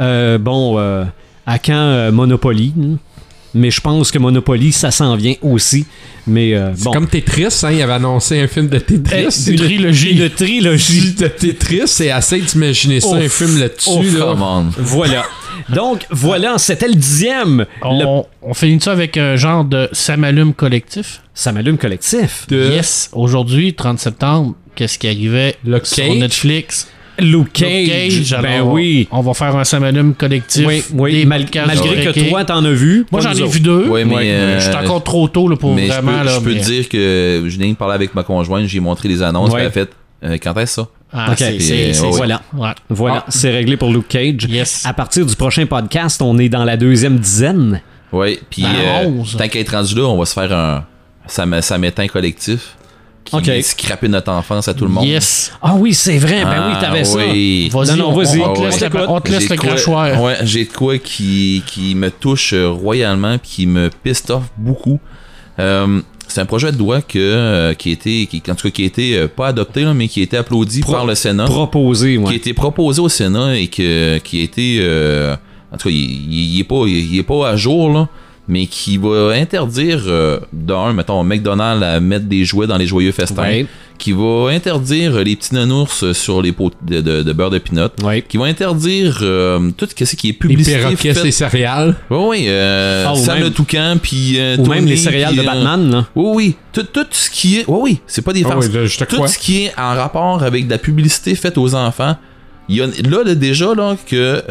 Euh, 0.00 0.38
bon, 0.38 0.78
euh, 0.78 1.04
à 1.46 1.58
quand 1.58 2.10
Monopoly 2.12 2.72
hein? 2.80 2.96
Mais 3.58 3.70
je 3.70 3.80
pense 3.80 4.10
que 4.12 4.18
Monopoly, 4.18 4.72
ça 4.72 4.90
s'en 4.90 5.16
vient 5.16 5.34
aussi. 5.42 5.84
Mais 6.26 6.54
euh, 6.54 6.70
C'est 6.76 6.84
bon. 6.84 6.92
comme 6.92 7.08
Tetris, 7.08 7.46
hein, 7.64 7.72
il 7.72 7.82
avait 7.82 7.94
annoncé 7.94 8.38
un 8.40 8.46
film 8.46 8.68
de 8.68 8.78
Tetris. 8.78 9.46
Eh, 9.48 9.50
une 9.50 9.56
trilogie. 9.56 10.10
Une 10.22 10.30
trilogie. 10.30 11.14
de 11.18 11.26
Tetris, 11.26 11.82
c'est 11.88 12.10
assez 12.10 12.38
d'imaginer 12.40 13.00
ça, 13.00 13.08
Ouf. 13.08 13.24
un 13.24 13.28
film 13.28 13.58
là-dessus. 13.58 14.18
Là. 14.18 14.64
Voilà. 14.78 15.24
Donc, 15.70 16.06
voilà, 16.10 16.56
c'était 16.58 16.88
le 16.88 16.94
dixième. 16.94 17.66
Le- 17.82 18.22
On, 18.42 18.54
finit 18.54 18.80
ça 18.80 18.92
avec 18.92 19.16
un 19.16 19.36
genre 19.36 19.64
de 19.64 19.88
Samalume 19.92 20.54
collectif? 20.54 21.20
Ça 21.34 21.52
m'allume 21.52 21.78
collectif. 21.78 22.46
De 22.48 22.70
Yes, 22.70 23.10
aujourd'hui, 23.12 23.74
30 23.74 23.98
septembre, 23.98 24.54
qu'est-ce 24.74 24.98
qui 24.98 25.08
arrivait 25.08 25.56
sur. 25.82 26.14
Netflix? 26.14 26.88
Luke 27.18 27.52
Cage. 27.52 27.70
Luke 28.16 28.28
Cage, 28.28 28.42
ben 28.42 28.62
oui. 28.62 29.08
On 29.10 29.20
va 29.20 29.34
faire 29.34 29.54
un 29.56 29.64
Samalume 29.64 30.14
collectif. 30.14 30.66
Oui, 30.66 30.82
oui. 30.92 31.12
des 31.12 31.24
Mal- 31.24 31.42
podcasts 31.42 31.66
malgré 31.66 32.04
que 32.12 32.28
toi, 32.28 32.44
t'en 32.44 32.64
as 32.64 32.70
vu. 32.72 33.06
Moi, 33.10 33.20
pas 33.22 33.32
j'en 33.34 33.44
ai 33.44 33.48
vu 33.48 33.60
deux. 33.60 33.86
Mais, 33.92 34.04
mais 34.04 34.30
euh, 34.30 34.60
je 34.60 34.64
suis 34.70 34.74
encore 34.76 35.02
trop 35.04 35.28
tôt 35.28 35.48
là, 35.48 35.56
pour 35.56 35.74
mais 35.74 35.86
je 35.86 35.92
vraiment. 35.92 36.18
peux, 36.20 36.24
là, 36.24 36.32
je 36.36 36.40
peux 36.44 36.54
mais- 36.54 36.60
te 36.60 36.64
dire 36.66 36.88
que 36.88 37.44
je 37.46 37.58
viens 37.58 37.70
de 37.70 37.76
parler 37.76 37.94
avec 37.94 38.14
ma 38.14 38.22
conjointe, 38.22 38.66
j'ai 38.66 38.80
montré 38.80 39.08
les 39.08 39.22
annonces, 39.22 39.52
elle 39.58 39.66
a 39.66 39.70
fait 39.70 39.90
euh, 40.24 40.36
quand 40.42 40.56
est-ce 40.58 40.74
ça? 40.74 40.88
Ah, 41.12 41.34
euh, 41.40 41.92
Voilà. 42.10 42.42
Ouais. 42.54 42.68
Voilà, 42.90 43.24
Ah. 43.26 43.30
c'est 43.30 43.50
réglé 43.50 43.76
pour 43.78 43.90
Luke 43.92 44.08
Cage. 44.08 44.44
Yes. 44.48 44.84
À 44.84 44.92
partir 44.92 45.24
du 45.24 45.34
prochain 45.36 45.64
podcast, 45.64 46.20
on 46.20 46.36
est 46.38 46.48
dans 46.50 46.64
la 46.64 46.76
deuxième 46.76 47.18
dizaine. 47.18 47.80
Ouais, 48.12 48.38
puis 48.50 48.62
Ben, 48.62 48.68
euh, 48.74 49.04
11. 49.06 49.36
tant 49.38 49.48
qu'à 49.48 49.58
être 49.60 49.70
rendu 49.74 49.94
là, 49.94 50.02
on 50.04 50.18
va 50.18 50.24
se 50.24 50.32
faire 50.34 50.52
un 50.52 50.84
ça 51.26 51.76
m'éteint 51.78 52.06
collectif 52.08 52.74
qui 53.28 53.36
Ok. 53.36 53.42
vient 53.42 53.62
scraper 53.62 54.08
notre 54.08 54.30
enfance 54.32 54.68
à 54.68 54.74
tout 54.74 54.84
le 54.84 54.90
monde. 54.90 55.04
Yes. 55.04 55.52
Ah 55.62 55.74
oui, 55.76 55.94
c'est 55.94 56.18
vrai. 56.18 56.44
Ben 56.44 56.68
oui, 56.68 56.74
Ah, 56.76 56.78
t'avais 56.80 57.04
ça. 57.04 57.18
oui. 57.18 57.68
Vas-y, 57.72 57.88
Non, 57.90 57.96
non, 57.96 58.08
on, 58.10 58.12
vas-y. 58.14 58.40
on 58.40 58.52
te 58.54 58.60
Ah, 58.60 58.64
laisse, 58.64 58.80
ouais. 58.80 58.88
le- 58.88 59.10
on 59.10 59.20
te 59.20 59.30
laisse 59.30 59.42
J'ai 59.42 59.48
le 59.48 59.54
de 59.56 59.60
quoi- 59.60 59.68
crachoir. 59.70 60.22
Ouais, 60.22 60.36
j'ai 60.42 60.64
de 60.64 60.72
quoi 60.72 60.98
qui, 60.98 61.62
qui 61.66 61.94
me 61.94 62.10
touche 62.10 62.52
euh, 62.52 62.68
royalement 62.68 63.38
puis 63.38 63.50
qui 63.50 63.66
me 63.66 63.90
pisse 64.02 64.24
off 64.30 64.44
beaucoup. 64.56 64.98
Euh, 65.58 66.00
c'est 66.26 66.40
un 66.40 66.46
projet 66.46 66.72
de 66.72 66.78
loi 66.78 67.00
que, 67.00 67.18
euh, 67.18 67.74
qui 67.74 67.90
a 67.90 67.92
été, 67.92 68.26
qui, 68.26 68.42
en 68.50 68.54
tout 68.54 68.68
cas, 68.68 68.70
qui 68.70 68.82
a 68.82 68.86
été 68.86 69.16
euh, 69.16 69.28
pas 69.28 69.48
adopté, 69.48 69.82
là, 69.82 69.94
mais 69.94 70.08
qui 70.08 70.20
a 70.20 70.22
été 70.24 70.36
applaudi 70.36 70.80
Pro- 70.80 70.92
par 70.92 71.06
le 71.06 71.14
Sénat, 71.14 71.44
Proposé, 71.46 72.16
qui 72.16 72.22
a 72.22 72.26
ouais. 72.26 72.36
été 72.36 72.52
proposé 72.54 73.00
au 73.00 73.08
Sénat 73.08 73.56
et 73.58 73.66
que, 73.68 74.18
qui 74.18 74.40
a 74.40 74.42
été, 74.44 74.78
euh, 74.82 75.34
en 75.72 75.76
tout 75.78 75.88
cas, 75.88 75.94
il, 75.94 75.96
il- 76.32 76.54
il 76.56 76.60
est 76.60 76.64
pas, 76.64 76.82
il 76.86 77.18
est 77.18 77.22
pas 77.22 77.48
à 77.48 77.56
jour, 77.56 77.90
là, 77.90 78.08
mais 78.48 78.66
qui 78.66 78.96
va 78.96 79.30
interdire, 79.34 80.02
euh, 80.06 80.40
d'un, 80.52 80.92
mettons, 80.94 81.22
McDonald's 81.22 81.84
à 81.84 82.00
mettre 82.00 82.24
des 82.26 82.44
jouets 82.44 82.66
dans 82.66 82.78
les 82.78 82.86
joyeux 82.86 83.12
festins, 83.12 83.64
qui 83.98 84.12
va 84.12 84.48
interdire 84.50 85.16
les 85.24 85.36
petits 85.36 85.54
nounours 85.54 86.12
sur 86.12 86.40
les 86.40 86.52
pots 86.52 86.70
de, 86.86 87.00
de- 87.00 87.22
de 87.22 87.32
beurre 87.32 87.50
de 87.50 87.58
pinot, 87.58 87.88
qui 88.28 88.36
va 88.38 88.44
interdire 88.46 89.18
euh, 89.22 89.70
tout 89.76 89.86
ce 89.90 89.94
qui 90.16 90.28
est 90.28 90.32
Les 90.32 90.38
publicité 90.38 90.78
perroquets, 90.78 91.14
faite- 91.14 91.24
les 91.24 91.30
céréales. 91.32 91.94
oui, 92.10 92.18
oui, 92.28 92.44
euh, 92.48 93.04
Ah, 93.08 93.14
Sam 93.16 93.34
même- 93.34 93.44
le 93.44 93.50
toucan, 93.50 93.96
puis 94.02 94.38
euh, 94.38 94.56
Ou 94.56 94.66
même 94.66 94.86
les 94.86 94.96
céréales 94.96 95.34
de 95.36 95.40
euh, 95.40 95.44
Batman, 95.44 95.90
là. 95.90 96.06
oui, 96.16 96.32
oui, 96.34 96.56
tout, 96.72 96.84
tout 96.84 97.06
ce 97.10 97.28
qui 97.30 97.58
est, 97.58 97.64
oui, 97.68 97.78
oui, 97.82 98.00
c'est 98.06 98.22
pas 98.22 98.32
des 98.32 98.44
Ah 98.46 98.50
farces. 98.50 98.68
oui, 98.72 98.88
tout 99.08 99.16
crois. 99.16 99.28
ce 99.28 99.38
qui 99.38 99.64
est 99.64 99.72
en 99.78 99.94
rapport 99.94 100.42
avec 100.42 100.66
de 100.66 100.70
la 100.70 100.78
publicité 100.78 101.34
faite 101.34 101.58
aux 101.58 101.74
enfants, 101.74 102.16
il 102.68 102.76
y 102.76 102.80
a 102.82 102.86
là, 102.86 103.24
là, 103.24 103.34
déjà 103.34 103.74
là 103.74 103.96
que 104.06 104.42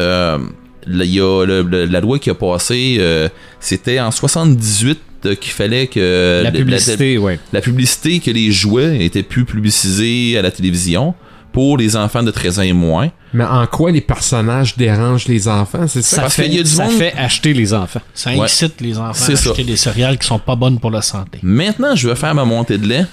il 0.89 1.03
y 1.05 1.19
a 1.19 1.45
le- 1.45 1.61
le- 1.63 1.85
la 1.85 1.99
loi 1.99 2.19
qui 2.19 2.29
a 2.29 2.33
passé, 2.35 2.97
euh, 2.99 3.29
c'était 3.59 3.99
en 3.99 4.11
78 4.11 4.99
euh, 5.25 5.35
qu'il 5.35 5.51
fallait 5.51 5.87
que 5.87 6.41
La 6.43 6.51
publicité, 6.51 7.17
ouais. 7.17 7.39
la 7.53 7.61
publicité 7.61 8.19
que 8.19 8.31
les 8.31 8.51
jouets 8.51 9.03
étaient 9.03 9.23
plus 9.23 9.45
publicisés 9.45 10.37
à 10.37 10.41
la 10.41 10.51
télévision 10.51 11.13
pour 11.51 11.77
les 11.77 11.95
enfants 11.95 12.21
de 12.23 12.29
13 12.31 12.59
ans 12.59 12.63
et 12.63 12.73
moins. 12.73 13.09
Mais 13.33 13.43
en 13.43 13.65
quoi 13.65 13.91
les 13.91 14.01
personnages 14.01 14.77
dérangent 14.77 15.27
les 15.27 15.47
enfants, 15.47 15.87
c'est 15.87 16.01
ça? 16.03 16.17
Ça, 16.17 16.21
parce 16.23 16.35
fait, 16.35 16.43
qu'il 16.43 16.53
y 16.55 16.59
a 16.59 16.63
du 16.63 16.69
ça 16.69 16.83
monde- 16.85 16.93
fait 16.93 17.13
acheter 17.17 17.53
les 17.53 17.73
enfants. 17.73 18.01
Ça 18.13 18.29
Ouais. 18.31 18.41
incite 18.41 18.79
les 18.81 18.97
enfants 18.97 19.09
à 19.31 19.35
ça. 19.35 19.49
acheter 19.49 19.63
des 19.63 19.75
céréales 19.75 20.17
qui 20.19 20.27
sont 20.27 20.39
pas 20.39 20.55
bonnes 20.55 20.79
pour 20.79 20.91
la 20.91 21.01
santé. 21.01 21.39
Maintenant, 21.41 21.95
je 21.95 22.07
vais 22.09 22.15
faire 22.15 22.35
ma 22.35 22.45
montée 22.45 22.77
de 22.77 22.87
lait. 22.87 23.05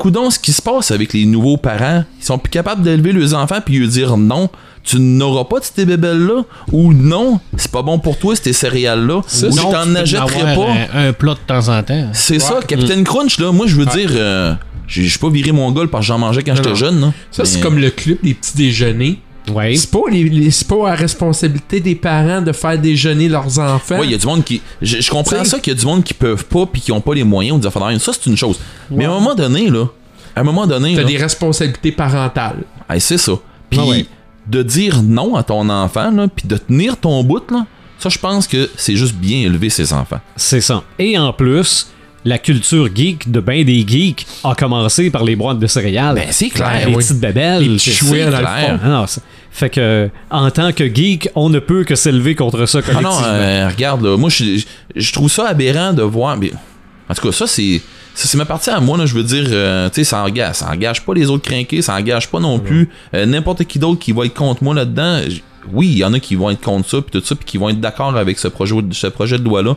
Coudon, 0.00 0.30
ce 0.30 0.38
qui 0.38 0.52
se 0.52 0.62
passe 0.62 0.90
avec 0.92 1.12
les 1.12 1.26
nouveaux 1.26 1.58
parents, 1.58 2.04
ils 2.18 2.24
sont 2.24 2.38
plus 2.38 2.48
capables 2.48 2.80
d'élever 2.82 3.12
leurs 3.12 3.34
enfants 3.34 3.58
puis 3.62 3.78
lui 3.78 3.86
dire 3.86 4.16
non, 4.16 4.48
tu 4.82 4.98
n'auras 4.98 5.44
pas 5.44 5.60
de 5.60 5.64
ces 5.64 5.84
bébelles-là, 5.84 6.42
ou 6.72 6.94
non, 6.94 7.38
c'est 7.58 7.70
pas 7.70 7.82
bon 7.82 7.98
pour 7.98 8.18
toi, 8.18 8.34
ces 8.34 8.54
céréales-là, 8.54 9.18
ou 9.18 9.22
je 9.30 9.60
t'en 9.60 9.94
achèterai 9.94 10.54
pas. 10.56 10.72
Un, 10.94 11.08
un 11.08 11.12
plat 11.12 11.34
de 11.34 11.38
temps 11.46 11.68
en 11.68 11.82
temps. 11.82 12.08
C'est 12.14 12.38
ça, 12.38 12.60
Capitaine 12.66 13.04
Crunch, 13.04 13.38
là, 13.38 13.52
moi 13.52 13.66
je 13.66 13.76
veux 13.76 13.84
dire, 13.84 14.08
euh, 14.14 14.54
j'ai 14.88 15.06
pas 15.20 15.28
viré 15.28 15.52
mon 15.52 15.70
gueule 15.70 15.88
parce 15.88 16.02
que 16.04 16.08
j'en 16.08 16.18
mangeais 16.18 16.42
quand 16.42 16.54
j'étais 16.56 16.74
jeune. 16.74 16.98
là. 17.00 17.12
Ça, 17.30 17.44
c'est 17.44 17.56
Mais- 17.58 17.62
comme 17.62 17.78
le 17.78 17.90
club 17.90 18.16
des 18.22 18.32
petits 18.32 18.56
déjeuners. 18.56 19.18
Ouais. 19.52 19.74
C'est 19.74 19.90
pas, 19.90 20.00
les, 20.10 20.24
les- 20.24 20.50
c'est 20.50 20.66
pas 20.68 20.88
la 20.90 20.94
responsabilité 20.94 21.80
des 21.80 21.94
parents 21.94 22.40
de 22.42 22.52
faire 22.52 22.78
déjeuner 22.78 23.28
leurs 23.28 23.58
enfants. 23.58 23.98
Ouais, 23.98 24.06
il 24.06 24.10
y 24.12 24.14
a 24.14 24.18
du 24.18 24.26
monde 24.26 24.44
qui. 24.44 24.60
Je, 24.82 25.00
je 25.00 25.10
comprends 25.10 25.36
T'sais. 25.42 25.44
ça 25.50 25.58
qu'il 25.60 25.72
y 25.72 25.76
a 25.76 25.78
du 25.78 25.86
monde 25.86 26.04
qui 26.04 26.14
peuvent 26.14 26.44
pas 26.44 26.66
puis 26.66 26.80
qui 26.82 26.92
ont 26.92 27.00
pas 27.00 27.14
les 27.14 27.24
moyens 27.24 27.56
ou 27.56 27.60
des 27.60 27.66
affaires. 27.66 28.00
Ça, 28.00 28.12
c'est 28.12 28.26
une 28.30 28.36
chose. 28.36 28.58
Mais 28.90 29.04
à 29.06 29.10
un 29.10 29.14
moment 29.14 29.34
donné, 29.34 29.68
là, 29.70 29.86
à 30.36 30.40
un 30.40 30.44
moment 30.44 30.66
donné, 30.66 30.94
T'as 30.94 31.02
là, 31.02 31.08
des 31.08 31.16
responsabilités 31.16 31.92
parentales. 31.92 32.62
hey, 32.88 33.00
c'est 33.00 33.18
ça. 33.18 33.32
Puis 33.68 33.80
Ah 33.82 33.86
ouais. 33.86 34.06
de 34.46 34.62
dire 34.62 35.02
non 35.02 35.34
à 35.36 35.42
ton 35.42 35.68
enfant, 35.68 36.10
là, 36.10 36.28
puis 36.28 36.46
de 36.46 36.56
tenir 36.56 36.96
ton 36.96 37.22
bout, 37.24 37.50
là, 37.50 37.66
ça, 37.98 38.08
je 38.08 38.18
pense 38.18 38.46
que 38.46 38.68
c'est 38.76 38.96
juste 38.96 39.14
bien 39.14 39.38
élever 39.40 39.68
ses 39.70 39.92
enfants. 39.92 40.20
C'est 40.36 40.60
ça. 40.60 40.82
Et 40.98 41.18
en 41.18 41.32
plus, 41.32 41.88
la 42.24 42.38
culture 42.38 42.88
geek 42.94 43.30
de 43.30 43.40
ben 43.40 43.64
des 43.64 43.84
geeks 43.86 44.26
a 44.44 44.54
commencé 44.54 45.10
par 45.10 45.24
les 45.24 45.36
boîtes 45.36 45.58
de 45.58 45.66
céréales. 45.66 46.14
Ben, 46.16 46.26
c'est 46.30 46.50
clair, 46.50 46.86
Les 46.86 46.94
oui. 46.94 47.02
petites 47.02 47.20
bébelles. 47.20 47.62
Les 47.62 47.76
petits 47.76 47.98
dans 48.08 48.14
le 48.26 48.30
clair. 48.30 48.68
fond. 48.68 48.78
Ah 48.84 48.88
non, 48.88 49.06
fait 49.52 49.70
que, 49.70 50.08
en 50.30 50.50
tant 50.50 50.70
que 50.72 50.84
geek, 50.94 51.28
on 51.34 51.48
ne 51.48 51.58
peut 51.58 51.82
que 51.84 51.94
s'élever 51.96 52.34
contre 52.34 52.66
ça 52.66 52.78
Ah 52.78 52.82
collectivement. 52.82 53.20
non, 53.20 53.26
euh, 53.26 53.68
regarde, 53.68 54.04
là, 54.04 54.16
moi, 54.16 54.30
je, 54.30 54.62
je 54.94 55.12
trouve 55.12 55.30
ça 55.30 55.48
aberrant 55.48 55.92
de 55.92 56.02
voir. 56.02 56.36
mais- 56.36 56.52
en 57.08 57.14
tout 57.14 57.26
cas, 57.26 57.32
ça, 57.32 57.46
c'est. 57.46 57.80
Ça, 58.14 58.26
c'est 58.28 58.36
ma 58.38 58.44
partie 58.44 58.70
à 58.70 58.80
moi, 58.80 58.98
là, 58.98 59.06
je 59.06 59.14
veux 59.14 59.22
dire, 59.22 59.46
euh, 59.50 59.88
tu 59.88 59.94
sais, 59.96 60.04
ça 60.04 60.22
engage, 60.24 60.56
ça 60.56 60.68
engage 60.70 61.04
pas 61.04 61.14
les 61.14 61.30
autres 61.30 61.48
crinqués, 61.48 61.80
ça 61.80 61.94
engage 61.94 62.28
pas 62.28 62.38
non 62.40 62.58
plus 62.58 62.88
euh, 63.14 63.24
n'importe 63.24 63.64
qui 63.64 63.78
d'autre 63.78 63.98
qui 64.00 64.12
va 64.12 64.26
être 64.26 64.34
contre 64.34 64.62
moi 64.62 64.74
là-dedans. 64.74 65.20
Oui, 65.72 65.88
il 65.88 65.98
y 65.98 66.04
en 66.04 66.12
a 66.12 66.18
qui 66.20 66.34
vont 66.34 66.50
être 66.50 66.60
contre 66.60 66.88
ça, 66.88 67.00
puis 67.00 67.18
tout 67.18 67.24
ça, 67.24 67.34
puis 67.34 67.44
qui 67.44 67.56
vont 67.56 67.68
être 67.70 67.80
d'accord 67.80 68.16
avec 68.16 68.38
ce 68.38 68.48
projet, 68.48 68.74
ce 68.90 69.06
projet 69.06 69.38
de 69.38 69.44
loi-là. 69.44 69.76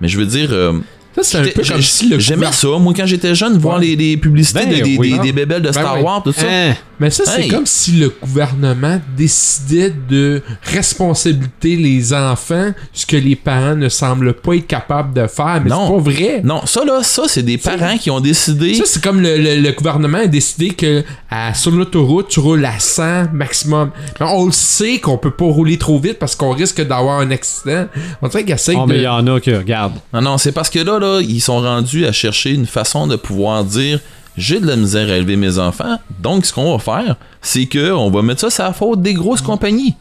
Mais 0.00 0.08
je 0.08 0.18
veux 0.18 0.26
dire, 0.26 0.48
euh, 0.52 0.74
Ça, 1.14 1.22
c'est 1.22 1.38
un 1.38 1.42
peu 1.42 1.62
comme 1.68 1.82
si 1.82 2.08
le 2.08 2.18
j'aimais 2.18 2.50
ça, 2.52 2.68
moi, 2.80 2.92
quand 2.96 3.04
j'étais 3.06 3.34
jeune, 3.34 3.58
voir 3.58 3.78
Ouais. 3.78 3.86
les, 3.86 3.96
les 3.96 4.16
publicités 4.16 4.60
Ben 4.66 4.78
de- 4.78 4.82
des, 4.82 4.96
oui. 4.96 5.12
des- 5.12 5.18
des 5.18 5.32
bébelles 5.32 5.60
de 5.62 5.68
Ben 5.70 5.72
Star 5.72 5.96
oui. 5.96 6.02
Wars, 6.02 6.22
tout 6.22 6.32
ça. 6.32 6.46
Hein? 6.48 6.74
Mais 7.00 7.10
ça, 7.10 7.24
c'est 7.26 7.42
Hey. 7.42 7.48
comme 7.48 7.66
si 7.66 7.92
le 7.92 8.10
gouvernement 8.22 9.00
décidait 9.16 9.92
de 10.08 10.40
responsabiliser 10.62 11.76
les 11.76 12.12
enfants, 12.14 12.72
ce 12.92 13.06
que 13.06 13.16
les 13.16 13.34
parents 13.36 13.74
ne 13.74 13.88
semblent 13.88 14.34
pas 14.34 14.54
être 14.54 14.66
capables 14.66 15.12
de 15.14 15.26
faire. 15.26 15.60
Mais 15.64 15.70
Non. 15.70 15.86
c'est 15.86 15.92
pas 15.92 16.10
vrai. 16.10 16.40
Non, 16.44 16.62
ça, 16.66 16.84
là, 16.84 17.02
ça, 17.02 17.24
c'est 17.26 17.42
des 17.42 17.58
parents 17.58 17.96
qui 17.98 18.10
ont 18.10 18.20
décidé. 18.20 18.74
Ça, 18.74 18.84
c'est 18.86 19.02
comme 19.02 19.20
le, 19.20 19.36
le- 19.36 19.60
le 19.60 19.72
gouvernement 19.72 20.18
a 20.18 20.26
décidé 20.26 20.70
que 20.70 21.02
à- 21.30 21.54
sur 21.54 21.70
l'autoroute, 21.72 22.28
tu 22.28 22.40
roules 22.40 22.64
à 22.64 22.78
100 22.78 23.32
maximum. 23.32 23.90
Mais 24.20 24.26
on 24.28 24.46
le 24.46 24.52
sait 24.52 24.98
qu'on 24.98 25.18
peut 25.18 25.30
pas 25.30 25.44
rouler 25.46 25.78
trop 25.78 25.98
vite 25.98 26.18
parce 26.18 26.34
qu'on 26.36 26.52
risque 26.52 26.80
d'avoir 26.86 27.20
un 27.20 27.30
accident. 27.30 27.86
On 28.20 28.28
dirait 28.28 28.44
qu'ils 28.44 28.54
essayent 28.54 28.76
Oh, 28.78 28.86
de... 28.86 28.92
mais 28.92 28.98
il 28.98 29.02
y 29.04 29.08
en 29.08 29.26
a 29.26 29.40
que, 29.40 29.50
regarde. 29.50 29.94
Non, 30.12 30.20
non, 30.20 30.38
c'est 30.38 30.52
parce 30.52 30.70
que 30.70 30.78
là, 30.78 30.98
là, 31.02 31.20
ils 31.20 31.40
sont 31.40 31.60
rendus 31.60 32.06
à 32.06 32.12
chercher 32.12 32.50
une 32.52 32.66
façon 32.66 33.06
de 33.06 33.16
pouvoir 33.16 33.64
dire 33.64 34.00
j'ai 34.36 34.60
de 34.60 34.66
la 34.66 34.76
misère 34.76 35.10
à 35.10 35.16
élever 35.16 35.36
mes 35.36 35.58
enfants, 35.58 35.98
donc 36.20 36.46
ce 36.46 36.52
qu'on 36.54 36.72
va 36.72 36.78
faire, 36.78 37.16
c'est 37.42 37.66
que 37.66 37.92
on 37.92 38.10
va 38.10 38.22
mettre 38.22 38.40
ça 38.40 38.50
sur 38.50 38.64
la 38.64 38.72
faute 38.72 39.02
des 39.02 39.12
grosses 39.14 39.42
compagnies. 39.42 39.94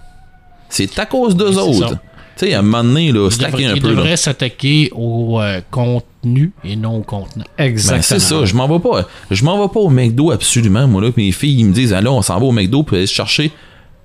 C'est 0.69 0.98
à 0.99 1.06
cause 1.06 1.36
d'eux 1.36 1.52
C'est 1.52 1.60
autres. 1.60 1.90
ça. 1.90 1.99
Tu 2.38 2.45
sais, 2.48 2.53
à 2.53 2.60
un 2.60 2.61
moment 2.61 2.84
donné, 2.84 3.11
là, 3.11 3.28
Il 3.30 3.38
devrait, 3.38 3.65
un 3.65 3.76
il 3.76 3.82
peu. 3.82 3.90
là. 3.90 3.95
devrait 3.95 4.15
s'attaquer 4.15 4.90
au 4.95 5.41
euh, 5.41 5.60
contenu 5.69 6.53
et 6.64 6.78
non 6.78 6.99
au 6.99 7.02
contenant. 7.02 7.44
Exactement. 7.57 7.98
Ben, 7.98 8.03
c'est 8.03 8.19
ça, 8.19 8.45
je 8.45 8.56
m'en 8.56 8.69
vais 8.69 8.80
pas. 8.80 9.06
Je 9.30 9.44
m'en 9.44 9.61
vais 9.61 9.72
pas 9.72 9.82
au 9.82 9.90
McDo 9.90 10.32
absolument, 10.32 10.88
moi 10.88 11.02
là. 11.02 11.10
Mes 11.18 11.34
filles, 11.34 11.60
ils 11.60 11.65
me 11.65 11.73
disent, 11.73 11.91
allez, 11.94 12.07
on 12.07 12.22
s'en 12.22 12.40
va 12.40 12.45
au 12.45 12.53
McDo 12.53 12.84
pour 12.84 12.95
aller 12.95 13.06
se 13.07 13.14
chercher 13.14 13.52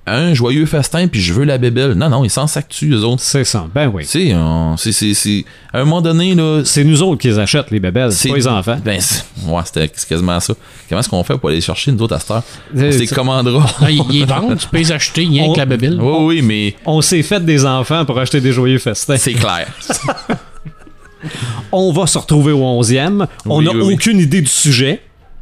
un 0.06 0.34
joyeux 0.34 0.66
festin, 0.66 1.08
puis 1.08 1.20
je 1.20 1.32
veux 1.32 1.44
la 1.44 1.58
bébelle. 1.58 1.92
Non, 1.94 2.08
non, 2.08 2.24
ils 2.24 2.30
s'en 2.30 2.46
sactuent, 2.46 2.92
eux 2.92 3.04
autres. 3.04 3.22
C'est 3.22 3.44
ça. 3.44 3.66
Ben 3.74 3.90
oui. 3.92 4.04
Tu 4.04 4.28
sais, 4.28 4.34
on- 4.34 4.76
c'est, 4.76 4.92
c'est, 4.92 5.14
c'est- 5.14 5.44
à 5.72 5.78
un 5.80 5.84
moment 5.84 6.00
donné, 6.00 6.34
là, 6.34 6.62
C'est 6.64 6.84
nous 6.84 7.02
autres 7.02 7.20
qui 7.20 7.28
les 7.28 7.38
achètent, 7.38 7.70
les 7.70 7.80
bébelles. 7.80 8.12
C'est 8.12 8.28
pas 8.28 8.36
les 8.36 8.46
enfants. 8.46 8.78
Ben, 8.84 9.00
c'est- 9.00 9.24
ouais, 9.46 9.62
c'était 9.64 9.90
c'est 9.94 10.08
quasiment 10.08 10.38
ça. 10.40 10.54
Comment 10.88 11.00
est-ce 11.00 11.08
qu'on 11.08 11.24
fait 11.24 11.36
pour 11.38 11.48
aller 11.48 11.56
les 11.58 11.62
chercher, 11.62 11.90
nous 11.92 12.02
autres, 12.02 12.14
à 12.14 12.20
cette 12.20 12.30
heure? 12.30 12.42
On 12.74 12.78
Euh, 12.80 12.92
se 12.92 12.98
les 12.98 13.06
tu- 13.06 13.14
commandera. 13.14 13.66
Ah, 13.80 13.90
ils 13.90 14.24
vendent, 14.26 14.56
tu 14.58 14.68
peux 14.68 14.78
les 14.78 14.92
acheter 14.92 15.22
rien 15.22 15.44
On- 15.44 15.52
que 15.52 15.58
la 15.58 15.66
bébelle. 15.66 15.98
oui, 16.00 16.16
oui, 16.20 16.42
mais 16.42 16.76
On 16.86 17.00
s'est 17.00 17.22
fait 17.22 17.44
des 17.44 17.64
enfants 17.66 18.04
pour 18.04 18.18
acheter 18.18 18.40
des 18.40 18.52
joyeux 18.52 18.78
festins. 18.78 19.16
c'est 19.16 19.32
clair. 19.34 19.66
On 21.72 21.92
va 21.92 22.06
se 22.06 22.18
retrouver 22.18 22.52
au 22.52 22.62
11e. 22.62 23.26
On 23.46 23.60
n'a 23.60 23.72
oui, 23.72 23.78
oui. 23.82 23.94
aucune 23.94 24.20
idée 24.20 24.40
du 24.40 24.46
sujet. 24.50 25.00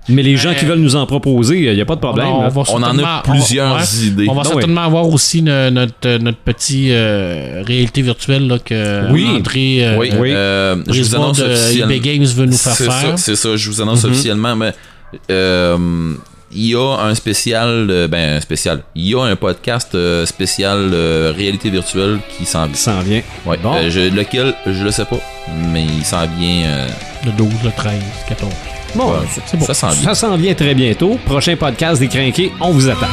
Mais 0.08 0.22
les 0.22 0.36
gens 0.36 0.50
Euh, 0.50 0.54
qui 0.54 0.64
veulent 0.66 0.80
nous 0.80 0.96
en 0.96 1.06
proposer, 1.06 1.58
il 1.70 1.74
n'y 1.74 1.80
a 1.80 1.84
pas 1.86 1.94
de 1.94 2.00
problème. 2.00 2.26
on, 2.28 2.42
là. 2.42 2.48
va 2.50 2.62
On 2.72 2.82
en 2.82 2.98
a 2.98 3.22
plusieurs 3.22 3.76
ouais. 3.76 4.06
idées. 4.06 4.26
On 4.28 4.34
va 4.34 4.42
Non, 4.42 4.50
certainement 4.50 4.82
avoir 4.82 5.08
aussi 5.08 5.40
ne- 5.40 5.70
notre, 5.70 6.18
notre 6.18 6.38
petit 6.38 6.88
euh, 6.90 7.62
réalité 7.66 8.02
virtuelle 8.02 8.46
là, 8.46 8.58
que 8.58 9.10
Oui. 9.12 9.26
André 9.34 9.78
euh, 9.86 9.96
Oui, 9.98 10.10
Oui. 10.18 10.30
euh, 10.32 10.76
je 10.88 11.00
vous 11.02 11.14
annonce 11.14 11.38
de 11.38 11.44
officiellement. 11.44 11.94
Games 12.02 12.24
veut 12.24 12.46
nous 12.46 12.52
faire 12.56 12.74
C'est 12.74 12.84
faire. 12.84 13.00
ça, 13.00 13.16
c'est 13.16 13.36
ça, 13.36 13.56
je 13.56 13.70
vous 13.70 13.80
annonce 13.80 14.04
Mhm. 14.04 14.10
officiellement, 14.10 14.56
mais 14.56 14.72
euh, 15.30 16.12
il 16.54 16.66
y 16.70 16.74
a 16.76 16.96
un 17.00 17.14
spécial, 17.14 17.86
euh, 17.90 18.08
ben 18.08 18.36
un 18.36 18.40
spécial, 18.40 18.82
il 18.94 19.08
y 19.08 19.14
a 19.14 19.22
un 19.22 19.36
podcast 19.36 19.94
euh, 19.94 20.24
spécial 20.26 20.90
euh, 20.92 21.32
réalité 21.36 21.70
virtuelle 21.70 22.18
qui 22.36 22.44
s'en 22.46 22.66
vient. 22.66 22.74
S'en 22.76 23.00
vient. 23.00 23.22
Ouais, 23.46 23.58
Bon. 23.62 23.74
je- 23.88 24.08
lequel, 24.14 24.54
je 24.66 24.84
le 24.84 24.90
sais 24.90 25.04
pas, 25.04 25.18
mais 25.72 25.84
il 25.84 26.04
s'en 26.04 26.26
vient. 26.38 26.86
Le 27.24 27.32
12, 27.32 27.48
le 27.64 27.70
13, 27.72 27.92
14. 28.28 28.52
Bon, 28.94 29.10
ouais, 29.12 29.16
c'est 29.46 29.56
bon. 29.56 29.64
Ça 29.66 29.74
s'en 29.74 29.88
vient. 29.90 30.02
ça 30.04 30.14
s'en 30.14 30.36
vient 30.36 30.54
très 30.54 30.74
bientôt. 30.74 31.18
Prochain 31.26 31.56
podcast 31.56 31.98
des 32.00 32.08
Crinqués, 32.08 32.52
on 32.60 32.70
vous 32.70 32.88
attend. 32.88 33.08